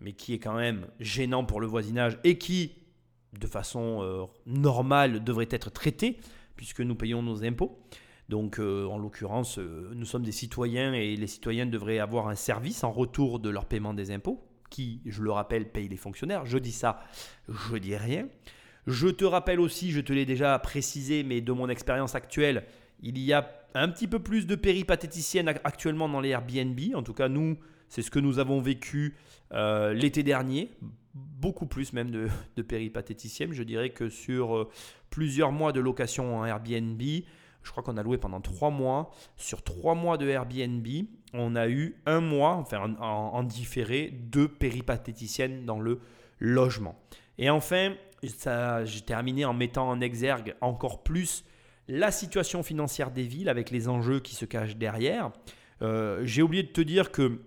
mais 0.00 0.12
qui 0.12 0.34
est 0.34 0.38
quand 0.38 0.56
même 0.56 0.86
gênant 1.00 1.44
pour 1.44 1.60
le 1.60 1.66
voisinage 1.66 2.18
et 2.24 2.38
qui, 2.38 2.72
de 3.38 3.46
façon 3.46 4.00
euh, 4.02 4.24
normale, 4.46 5.24
devrait 5.24 5.48
être 5.50 5.70
traité, 5.70 6.18
puisque 6.56 6.80
nous 6.80 6.94
payons 6.94 7.22
nos 7.22 7.44
impôts. 7.44 7.78
Donc, 8.28 8.58
euh, 8.58 8.86
en 8.86 8.98
l'occurrence, 8.98 9.58
euh, 9.58 9.90
nous 9.94 10.04
sommes 10.04 10.22
des 10.22 10.32
citoyens 10.32 10.92
et 10.92 11.16
les 11.16 11.26
citoyens 11.26 11.66
devraient 11.66 11.98
avoir 11.98 12.28
un 12.28 12.34
service 12.34 12.84
en 12.84 12.92
retour 12.92 13.38
de 13.40 13.48
leur 13.48 13.64
paiement 13.64 13.94
des 13.94 14.10
impôts 14.10 14.44
qui, 14.68 15.00
je 15.06 15.22
le 15.22 15.30
rappelle, 15.30 15.70
paye 15.70 15.88
les 15.88 15.96
fonctionnaires. 15.96 16.44
Je 16.44 16.58
dis 16.58 16.72
ça, 16.72 17.00
je 17.48 17.76
dis 17.76 17.96
rien. 17.96 18.28
Je 18.86 19.08
te 19.08 19.24
rappelle 19.24 19.60
aussi, 19.60 19.90
je 19.90 20.00
te 20.00 20.12
l'ai 20.12 20.26
déjà 20.26 20.58
précisé, 20.58 21.22
mais 21.22 21.40
de 21.40 21.52
mon 21.52 21.68
expérience 21.68 22.14
actuelle, 22.14 22.64
il 23.02 23.18
y 23.18 23.32
a 23.32 23.50
un 23.74 23.88
petit 23.88 24.06
peu 24.06 24.18
plus 24.18 24.46
de 24.46 24.54
péripatéticiennes 24.54 25.48
actuellement 25.48 26.08
dans 26.08 26.20
les 26.20 26.30
Airbnb. 26.30 26.78
En 26.94 27.02
tout 27.02 27.14
cas, 27.14 27.28
nous, 27.28 27.58
c'est 27.88 28.02
ce 28.02 28.10
que 28.10 28.18
nous 28.18 28.38
avons 28.38 28.60
vécu 28.60 29.16
euh, 29.52 29.92
l'été 29.92 30.22
dernier. 30.22 30.72
Beaucoup 31.14 31.66
plus 31.66 31.92
même 31.92 32.10
de, 32.10 32.28
de. 32.56 32.64
Je 32.70 33.62
dirais 33.62 33.90
que 33.90 34.08
sur 34.08 34.56
euh, 34.56 34.70
plusieurs 35.10 35.52
mois 35.52 35.72
de 35.72 35.80
location 35.80 36.38
en 36.38 36.44
Airbnb, 36.44 37.00
je 37.62 37.70
crois 37.70 37.82
qu'on 37.82 37.96
a 37.96 38.02
loué 38.02 38.18
pendant 38.18 38.40
trois 38.40 38.70
mois. 38.70 39.10
Sur 39.36 39.62
trois 39.62 39.94
mois 39.94 40.16
de 40.16 40.28
Airbnb, 40.28 40.86
on 41.34 41.56
a 41.56 41.68
eu 41.68 41.96
un 42.06 42.20
mois, 42.20 42.54
enfin 42.54 42.94
en, 43.00 43.42
différé, 43.42 44.10
deux 44.10 44.48
péripatéticiennes 44.48 45.64
dans 45.64 45.80
le 45.80 46.00
logement. 46.38 46.98
Et 47.36 47.50
enfin, 47.50 47.94
j'ai 48.22 49.00
terminé 49.00 49.44
en 49.44 49.54
mettant 49.54 49.88
en 49.88 50.00
exergue 50.00 50.54
encore 50.60 51.02
plus 51.02 51.44
la 51.88 52.10
situation 52.10 52.62
financière 52.62 53.10
des 53.10 53.24
villes 53.24 53.48
avec 53.48 53.70
les 53.70 53.88
enjeux 53.88 54.20
qui 54.20 54.34
se 54.34 54.44
cachent 54.44 54.76
derrière. 54.76 55.30
Euh, 55.82 56.20
j'ai 56.24 56.42
oublié 56.42 56.62
de 56.62 56.68
te 56.68 56.80
dire 56.80 57.10
que 57.10 57.40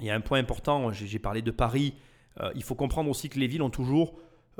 il 0.00 0.06
y 0.06 0.10
a 0.10 0.14
un 0.14 0.20
point 0.20 0.38
important, 0.38 0.92
j'ai 0.92 1.18
parlé 1.18 1.42
de 1.42 1.50
Paris, 1.50 1.94
euh, 2.40 2.50
il 2.54 2.62
faut 2.62 2.74
comprendre 2.74 3.10
aussi 3.10 3.28
que 3.28 3.38
les 3.38 3.46
villes 3.46 3.62
ont 3.62 3.70
toujours 3.70 4.14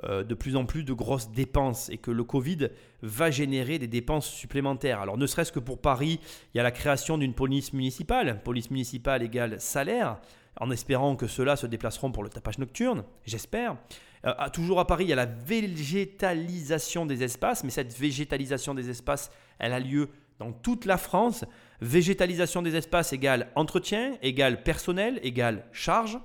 euh, 0.05 0.25
de 0.25 0.35
plus 0.35 0.57
en 0.57 0.65
plus 0.65 0.85
de 0.85 0.93
grosses 0.95 1.31
dépenses 1.31 1.91
et 1.91 1.99
que 1.99 2.11
le 2.11 2.25
Covid 2.25 2.69
va 3.03 3.31
générer 3.31 3.79
des 3.79 3.87
dépenses 3.87 4.27
supplémentaires. 4.27 5.01
Alors 5.01 5.19
ne 5.19 5.27
serait-ce 5.27 5.53
que 5.53 5.59
pour 5.59 5.81
Paris, 5.81 6.19
il 6.55 6.57
y 6.57 6.61
a 6.61 6.63
la 6.63 6.71
création 6.71 7.19
d'une 7.19 7.35
police 7.35 7.75
municipale, 7.75 8.43
police 8.43 8.71
municipale 8.71 9.23
égale 9.23 9.61
salaire, 9.61 10.19
en 10.59 10.71
espérant 10.71 11.17
que 11.17 11.27
ceux-là 11.27 11.57
se 11.57 11.67
déplaceront 11.67 12.11
pour 12.11 12.23
le 12.23 12.31
tapage 12.31 12.59
nocturne, 12.59 13.05
j'espère. 13.27 13.77
Euh, 14.25 14.33
toujours 14.53 14.81
à 14.81 14.87
Paris, 14.87 15.05
il 15.05 15.11
y 15.11 15.13
a 15.13 15.17
la 15.17 15.27
végétalisation 15.27 17.05
des 17.05 17.23
espaces, 17.23 17.65
mais 17.65 17.71
cette 17.71 17.97
végétalisation 17.99 18.75
des 18.75 18.89
espaces, 18.89 19.31
elle 19.59 19.73
a 19.73 19.81
lieu 19.81 20.09
dans 20.43 20.53
toute 20.53 20.85
la 20.85 20.99
France. 20.99 21.45
Végétalisation 21.81 22.63
des 22.63 22.77
espaces 22.77 23.13
égale 23.13 23.49
entretien, 23.55 24.17
égale 24.23 24.63
personnel, 24.63 25.21
égale 25.23 25.65
charge. 25.73 26.19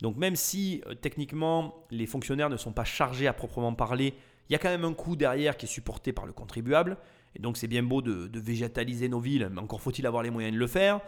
Donc 0.00 0.16
même 0.16 0.36
si 0.36 0.82
euh, 0.86 0.94
techniquement 0.94 1.86
les 1.90 2.06
fonctionnaires 2.06 2.50
ne 2.50 2.56
sont 2.56 2.72
pas 2.72 2.84
chargés 2.84 3.28
à 3.28 3.32
proprement 3.32 3.72
parler, 3.72 4.14
il 4.48 4.52
y 4.52 4.56
a 4.56 4.58
quand 4.58 4.68
même 4.68 4.84
un 4.84 4.92
coût 4.92 5.16
derrière 5.16 5.56
qui 5.56 5.66
est 5.66 5.68
supporté 5.68 6.12
par 6.12 6.26
le 6.26 6.32
contribuable. 6.32 6.96
Et 7.36 7.38
donc 7.38 7.56
c'est 7.56 7.68
bien 7.68 7.82
beau 7.82 8.02
de, 8.02 8.28
végétaliser 8.38 9.08
nos 9.08 9.20
villes, 9.20 9.48
mais 9.52 9.60
encore 9.60 9.80
faut-il 9.80 10.06
avoir 10.06 10.22
les 10.22 10.30
moyens 10.30 10.54
de 10.54 10.58
le 10.58 10.66
faire. 10.66 11.00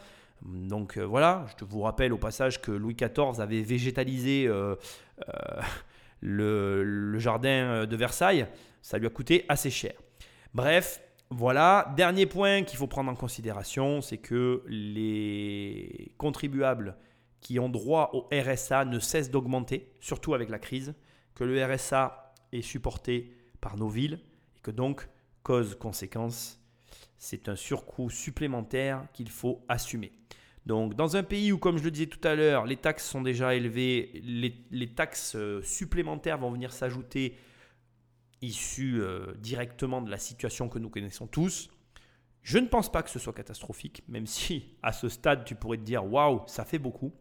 Donc 0.42 0.96
euh, 0.96 1.02
voilà, 1.02 1.46
je 1.50 1.56
te 1.56 1.64
vous 1.64 1.82
rappelle 1.82 2.12
au 2.12 2.18
passage 2.18 2.62
que 2.62 2.70
Louis 2.70 2.94
XIV 2.94 3.40
avait 3.40 3.62
végétalisé 3.62 4.46
euh, 4.46 4.76
le, 6.20 7.18
jardin 7.18 7.84
de 7.86 7.96
Versailles. 7.96 8.46
Ça 8.80 8.98
lui 8.98 9.06
a 9.06 9.10
coûté 9.10 9.44
assez 9.48 9.70
cher. 9.70 9.94
Bref, 10.54 11.00
voilà. 11.30 11.92
Dernier 11.96 12.26
point 12.26 12.62
qu'il 12.62 12.78
faut 12.78 12.86
prendre 12.86 13.10
en 13.10 13.14
considération, 13.14 14.00
c'est 14.00 14.18
que 14.18 14.62
les 14.66 16.12
contribuables 16.18 16.96
qui 17.40 17.58
ont 17.58 17.68
droit 17.68 18.10
au 18.14 18.28
RSA 18.32 18.84
ne 18.84 18.98
cessent 18.98 19.30
d'augmenter, 19.30 19.90
surtout 20.00 20.34
avec 20.34 20.48
la 20.48 20.58
crise, 20.58 20.94
que 21.34 21.44
le 21.44 21.64
RSA 21.64 22.32
est 22.52 22.62
supporté 22.62 23.32
par 23.60 23.76
nos 23.76 23.88
villes 23.88 24.18
et 24.56 24.60
que 24.60 24.70
donc, 24.70 25.08
cause-conséquence, 25.42 26.60
c'est 27.18 27.48
un 27.48 27.56
surcoût 27.56 28.10
supplémentaire 28.10 29.06
qu'il 29.12 29.30
faut 29.30 29.64
assumer. 29.68 30.12
Donc 30.66 30.94
dans 30.94 31.16
un 31.16 31.22
pays 31.22 31.52
où, 31.52 31.58
comme 31.58 31.76
je 31.76 31.84
le 31.84 31.90
disais 31.90 32.06
tout 32.06 32.26
à 32.26 32.34
l'heure, 32.34 32.64
les 32.64 32.76
taxes 32.76 33.06
sont 33.08 33.20
déjà 33.20 33.54
élevées, 33.54 34.22
les, 34.22 34.88
taxes 34.88 35.36
euh, 35.36 35.60
supplémentaires 35.62 36.38
vont 36.38 36.50
venir 36.50 36.72
s'ajouter 36.72 37.36
issues 38.44 39.00
euh, 39.00 39.34
directement 39.38 40.02
de 40.02 40.10
la 40.10 40.18
situation 40.18 40.68
que 40.68 40.78
nous 40.78 40.90
connaissons 40.90 41.26
tous. 41.26 41.70
Je 42.42 42.58
ne 42.58 42.66
pense 42.66 42.92
pas 42.92 43.02
que 43.02 43.10
ce 43.10 43.18
soit 43.18 43.32
catastrophique, 43.32 44.02
même 44.06 44.26
si 44.26 44.76
à 44.82 44.92
ce 44.92 45.08
stade 45.08 45.44
tu 45.44 45.54
pourrais 45.54 45.78
te 45.78 45.82
dire 45.82 46.04
waouh, 46.04 46.42
ça 46.46 46.64
fait 46.64 46.78
beaucoup. 46.78 47.12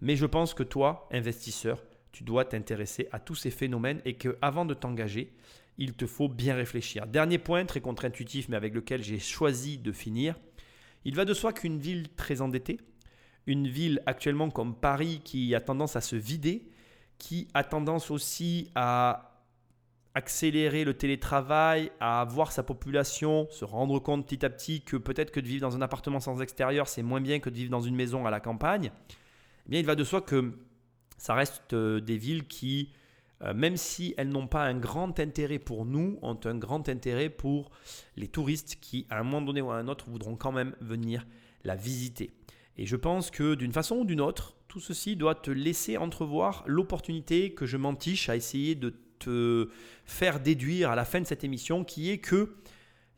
Mais 0.00 0.16
je 0.16 0.26
pense 0.26 0.54
que 0.54 0.62
toi, 0.62 1.08
investisseur, 1.10 1.82
tu 2.12 2.24
dois 2.24 2.44
t'intéresser 2.44 3.08
à 3.12 3.18
tous 3.18 3.34
ces 3.34 3.50
phénomènes 3.50 4.00
et 4.04 4.14
que 4.14 4.38
avant 4.40 4.64
de 4.64 4.74
t'engager, 4.74 5.32
il 5.78 5.94
te 5.94 6.06
faut 6.06 6.28
bien 6.28 6.54
réfléchir. 6.54 7.06
Dernier 7.06 7.38
point 7.38 7.64
très 7.64 7.80
contre-intuitif 7.80 8.48
mais 8.48 8.56
avec 8.56 8.74
lequel 8.74 9.02
j'ai 9.02 9.18
choisi 9.18 9.78
de 9.78 9.92
finir. 9.92 10.38
Il 11.04 11.14
va 11.14 11.24
de 11.24 11.34
soi 11.34 11.52
qu'une 11.52 11.78
ville 11.78 12.08
très 12.10 12.40
endettée, 12.40 12.78
une 13.46 13.66
ville 13.66 14.02
actuellement 14.06 14.50
comme 14.50 14.74
Paris 14.74 15.20
qui 15.24 15.54
a 15.54 15.60
tendance 15.60 15.96
à 15.96 16.00
se 16.00 16.16
vider, 16.16 16.68
qui 17.18 17.48
a 17.54 17.64
tendance 17.64 18.10
aussi 18.10 18.70
à 18.74 19.29
accélérer 20.14 20.84
le 20.84 20.94
télétravail, 20.94 21.92
à 22.00 22.24
voir 22.28 22.52
sa 22.52 22.62
population 22.62 23.46
se 23.50 23.64
rendre 23.64 23.98
compte 24.00 24.26
petit 24.26 24.44
à 24.44 24.50
petit 24.50 24.82
que 24.82 24.96
peut-être 24.96 25.30
que 25.30 25.40
de 25.40 25.46
vivre 25.46 25.62
dans 25.62 25.76
un 25.76 25.82
appartement 25.82 26.20
sans 26.20 26.42
extérieur, 26.42 26.88
c'est 26.88 27.02
moins 27.02 27.20
bien 27.20 27.38
que 27.38 27.50
de 27.50 27.54
vivre 27.54 27.70
dans 27.70 27.80
une 27.80 27.94
maison 27.94 28.26
à 28.26 28.30
la 28.30 28.40
campagne, 28.40 28.90
eh 29.66 29.70
bien 29.70 29.80
il 29.80 29.86
va 29.86 29.94
de 29.94 30.04
soi 30.04 30.20
que 30.20 30.52
ça 31.16 31.34
reste 31.34 31.74
euh, 31.74 32.00
des 32.00 32.16
villes 32.16 32.46
qui, 32.48 32.90
euh, 33.42 33.54
même 33.54 33.76
si 33.76 34.14
elles 34.16 34.30
n'ont 34.30 34.48
pas 34.48 34.64
un 34.64 34.78
grand 34.78 35.20
intérêt 35.20 35.58
pour 35.58 35.84
nous, 35.84 36.18
ont 36.22 36.40
un 36.44 36.56
grand 36.56 36.88
intérêt 36.88 37.28
pour 37.28 37.70
les 38.16 38.26
touristes 38.26 38.78
qui, 38.80 39.06
à 39.10 39.20
un 39.20 39.22
moment 39.22 39.42
donné 39.42 39.60
ou 39.60 39.70
à 39.70 39.76
un 39.76 39.86
autre, 39.86 40.08
voudront 40.08 40.36
quand 40.36 40.52
même 40.52 40.74
venir 40.80 41.26
la 41.62 41.76
visiter. 41.76 42.32
Et 42.78 42.86
je 42.86 42.96
pense 42.96 43.30
que 43.30 43.54
d'une 43.54 43.72
façon 43.72 43.96
ou 43.98 44.04
d'une 44.04 44.20
autre, 44.20 44.56
tout 44.66 44.80
ceci 44.80 45.14
doit 45.14 45.34
te 45.34 45.50
laisser 45.50 45.98
entrevoir 45.98 46.64
l'opportunité 46.66 47.52
que 47.52 47.66
je 47.66 47.76
m'entiche 47.76 48.28
à 48.28 48.36
essayer 48.36 48.74
de 48.74 48.94
te 49.20 49.70
faire 50.04 50.40
déduire 50.40 50.90
à 50.90 50.96
la 50.96 51.04
fin 51.04 51.20
de 51.20 51.26
cette 51.26 51.44
émission, 51.44 51.84
qui 51.84 52.10
est 52.10 52.18
que 52.18 52.56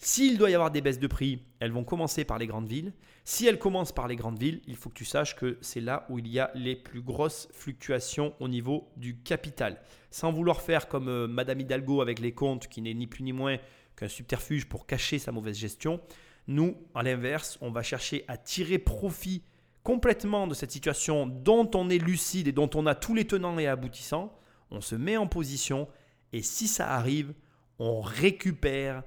s'il 0.04 0.36
doit 0.36 0.50
y 0.50 0.54
avoir 0.54 0.72
des 0.72 0.80
baisses 0.80 0.98
de 0.98 1.06
prix, 1.06 1.42
elles 1.60 1.70
vont 1.70 1.84
commencer 1.84 2.24
par 2.24 2.36
les 2.36 2.48
grandes 2.48 2.66
villes. 2.66 2.92
Si 3.24 3.46
elles 3.46 3.60
commencent 3.60 3.92
par 3.92 4.08
les 4.08 4.16
grandes 4.16 4.38
villes, 4.38 4.60
il 4.66 4.74
faut 4.74 4.90
que 4.90 4.96
tu 4.96 5.04
saches 5.04 5.36
que 5.36 5.58
c'est 5.60 5.80
là 5.80 6.06
où 6.08 6.18
il 6.18 6.26
y 6.26 6.40
a 6.40 6.50
les 6.56 6.74
plus 6.74 7.02
grosses 7.02 7.48
fluctuations 7.52 8.34
au 8.40 8.48
niveau 8.48 8.90
du 8.96 9.18
capital. 9.18 9.80
Sans 10.10 10.32
vouloir 10.32 10.60
faire 10.60 10.88
comme 10.88 11.08
euh, 11.08 11.28
Madame 11.28 11.60
Hidalgo 11.60 12.00
avec 12.00 12.18
les 12.18 12.32
comptes, 12.32 12.66
qui 12.66 12.82
n'est 12.82 12.94
ni 12.94 13.06
plus 13.06 13.22
ni 13.22 13.32
moins 13.32 13.58
qu'un 13.94 14.08
subterfuge 14.08 14.68
pour 14.68 14.86
cacher 14.86 15.20
sa 15.20 15.30
mauvaise 15.30 15.56
gestion, 15.56 16.00
nous, 16.48 16.76
à 16.96 17.04
l'inverse, 17.04 17.56
on 17.60 17.70
va 17.70 17.84
chercher 17.84 18.24
à 18.26 18.36
tirer 18.36 18.78
profit 18.78 19.44
complètement 19.84 20.48
de 20.48 20.54
cette 20.54 20.72
situation 20.72 21.28
dont 21.28 21.70
on 21.74 21.88
est 21.90 21.98
lucide 21.98 22.48
et 22.48 22.52
dont 22.52 22.70
on 22.74 22.86
a 22.86 22.96
tous 22.96 23.14
les 23.14 23.24
tenants 23.24 23.56
et 23.58 23.68
aboutissants 23.68 24.36
on 24.72 24.80
se 24.80 24.94
met 24.94 25.16
en 25.16 25.26
position 25.26 25.88
et 26.32 26.42
si 26.42 26.66
ça 26.66 26.90
arrive, 26.94 27.34
on 27.78 28.00
récupère 28.00 29.02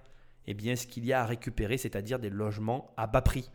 eh 0.47 0.53
bien, 0.53 0.75
ce 0.75 0.85
qu'il 0.87 1.05
y 1.05 1.13
a 1.13 1.23
à 1.23 1.25
récupérer, 1.25 1.77
c'est-à-dire 1.77 2.19
des 2.19 2.29
logements 2.29 2.93
à 2.97 3.07
bas 3.07 3.21
prix. 3.21 3.49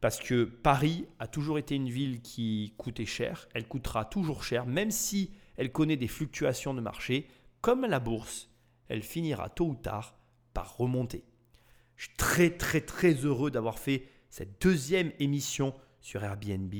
Parce 0.00 0.18
que 0.18 0.42
Paris 0.44 1.06
a 1.20 1.28
toujours 1.28 1.58
été 1.58 1.76
une 1.76 1.88
ville 1.88 2.20
qui 2.20 2.74
coûtait 2.76 3.06
cher, 3.06 3.48
elle 3.54 3.68
coûtera 3.68 4.04
toujours 4.04 4.42
cher, 4.42 4.66
même 4.66 4.90
si 4.90 5.30
elle 5.56 5.70
connaît 5.70 5.96
des 5.96 6.08
fluctuations 6.08 6.74
de 6.74 6.80
marché, 6.80 7.28
comme 7.60 7.82
la 7.82 8.00
bourse, 8.00 8.50
elle 8.88 9.02
finira 9.02 9.48
tôt 9.48 9.68
ou 9.68 9.74
tard 9.76 10.16
par 10.52 10.76
remonter. 10.76 11.24
Je 11.94 12.06
suis 12.06 12.16
très 12.16 12.50
très 12.50 12.80
très 12.80 13.12
heureux 13.12 13.52
d'avoir 13.52 13.78
fait 13.78 14.08
cette 14.28 14.60
deuxième 14.60 15.12
émission 15.20 15.72
sur 16.00 16.24
Airbnb. 16.24 16.74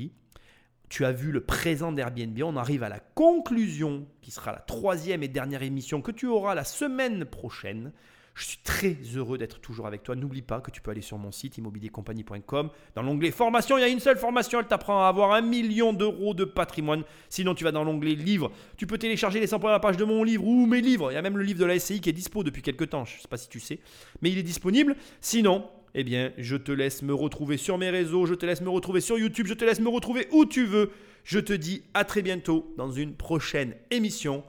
Tu 0.93 1.05
as 1.05 1.11
vu 1.11 1.31
le 1.31 1.41
présent 1.41 1.91
d'Airbnb, 1.91 2.39
on 2.43 2.55
arrive 2.55 2.83
à 2.83 2.89
la 2.89 2.99
conclusion 2.99 4.05
qui 4.21 4.29
sera 4.29 4.51
la 4.51 4.59
troisième 4.59 5.23
et 5.23 5.27
dernière 5.27 5.63
émission 5.63 6.03
que 6.03 6.11
tu 6.11 6.27
auras 6.27 6.53
la 6.53 6.63
semaine 6.63 7.25
prochaine. 7.25 7.91
Je 8.35 8.45
suis 8.45 8.59
très 8.63 8.95
heureux 9.15 9.39
d'être 9.39 9.59
toujours 9.59 9.87
avec 9.87 10.03
toi. 10.03 10.15
N'oublie 10.15 10.43
pas 10.43 10.61
que 10.61 10.69
tu 10.69 10.81
peux 10.81 10.91
aller 10.91 11.01
sur 11.01 11.17
mon 11.17 11.31
site 11.31 11.57
immobiliercompagnie.com. 11.57 12.69
Dans 12.93 13.01
l'onglet 13.01 13.31
formation, 13.31 13.79
il 13.79 13.81
y 13.81 13.85
a 13.85 13.87
une 13.87 13.99
seule 13.99 14.19
formation. 14.19 14.59
Elle 14.59 14.67
t'apprend 14.67 15.03
à 15.03 15.07
avoir 15.07 15.31
un 15.31 15.41
million 15.41 15.93
d'euros 15.93 16.35
de 16.35 16.45
patrimoine. 16.45 17.01
Sinon, 17.27 17.55
tu 17.55 17.63
vas 17.63 17.71
dans 17.71 17.83
l'onglet 17.83 18.13
livres. 18.13 18.51
Tu 18.77 18.85
peux 18.85 18.99
télécharger 18.99 19.39
les 19.39 19.47
100 19.47 19.57
premières 19.57 19.81
pages 19.81 19.97
de 19.97 20.05
mon 20.05 20.23
livre 20.23 20.45
ou 20.45 20.67
mes 20.67 20.81
livres. 20.81 21.11
Il 21.11 21.15
y 21.15 21.17
a 21.17 21.23
même 21.23 21.37
le 21.37 21.43
livre 21.43 21.59
de 21.59 21.65
la 21.65 21.79
SCI 21.79 22.01
qui 22.01 22.09
est 22.09 22.13
dispo 22.13 22.43
depuis 22.43 22.61
quelques 22.61 22.91
temps. 22.91 23.03
Je 23.03 23.17
ne 23.17 23.21
sais 23.21 23.27
pas 23.27 23.37
si 23.37 23.49
tu 23.49 23.59
sais, 23.59 23.79
mais 24.21 24.29
il 24.29 24.37
est 24.37 24.43
disponible. 24.43 24.95
Sinon, 25.21 25.67
eh 25.95 26.03
bien, 26.03 26.31
je 26.37 26.55
te 26.55 26.71
laisse 26.71 27.01
me 27.01 27.13
retrouver 27.13 27.57
sur 27.57 27.77
mes 27.77 27.89
réseaux. 27.89 28.25
Je 28.25 28.33
te 28.33 28.45
laisse 28.45 28.61
me 28.61 28.69
retrouver 28.69 29.01
sur 29.01 29.17
YouTube. 29.17 29.47
Je 29.47 29.53
te 29.53 29.63
laisse 29.63 29.79
me 29.79 29.89
retrouver 29.89 30.27
où 30.31 30.45
tu 30.45 30.65
veux. 30.65 30.91
Je 31.23 31.39
te 31.39 31.53
dis 31.53 31.83
à 31.93 32.03
très 32.03 32.21
bientôt 32.21 32.73
dans 32.77 32.91
une 32.91 33.15
prochaine 33.15 33.75
émission. 33.91 34.43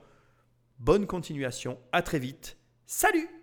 Bonne 0.79 1.05
continuation. 1.05 1.77
À 1.91 2.01
très 2.01 2.19
vite. 2.19 2.57
Salut 2.85 3.34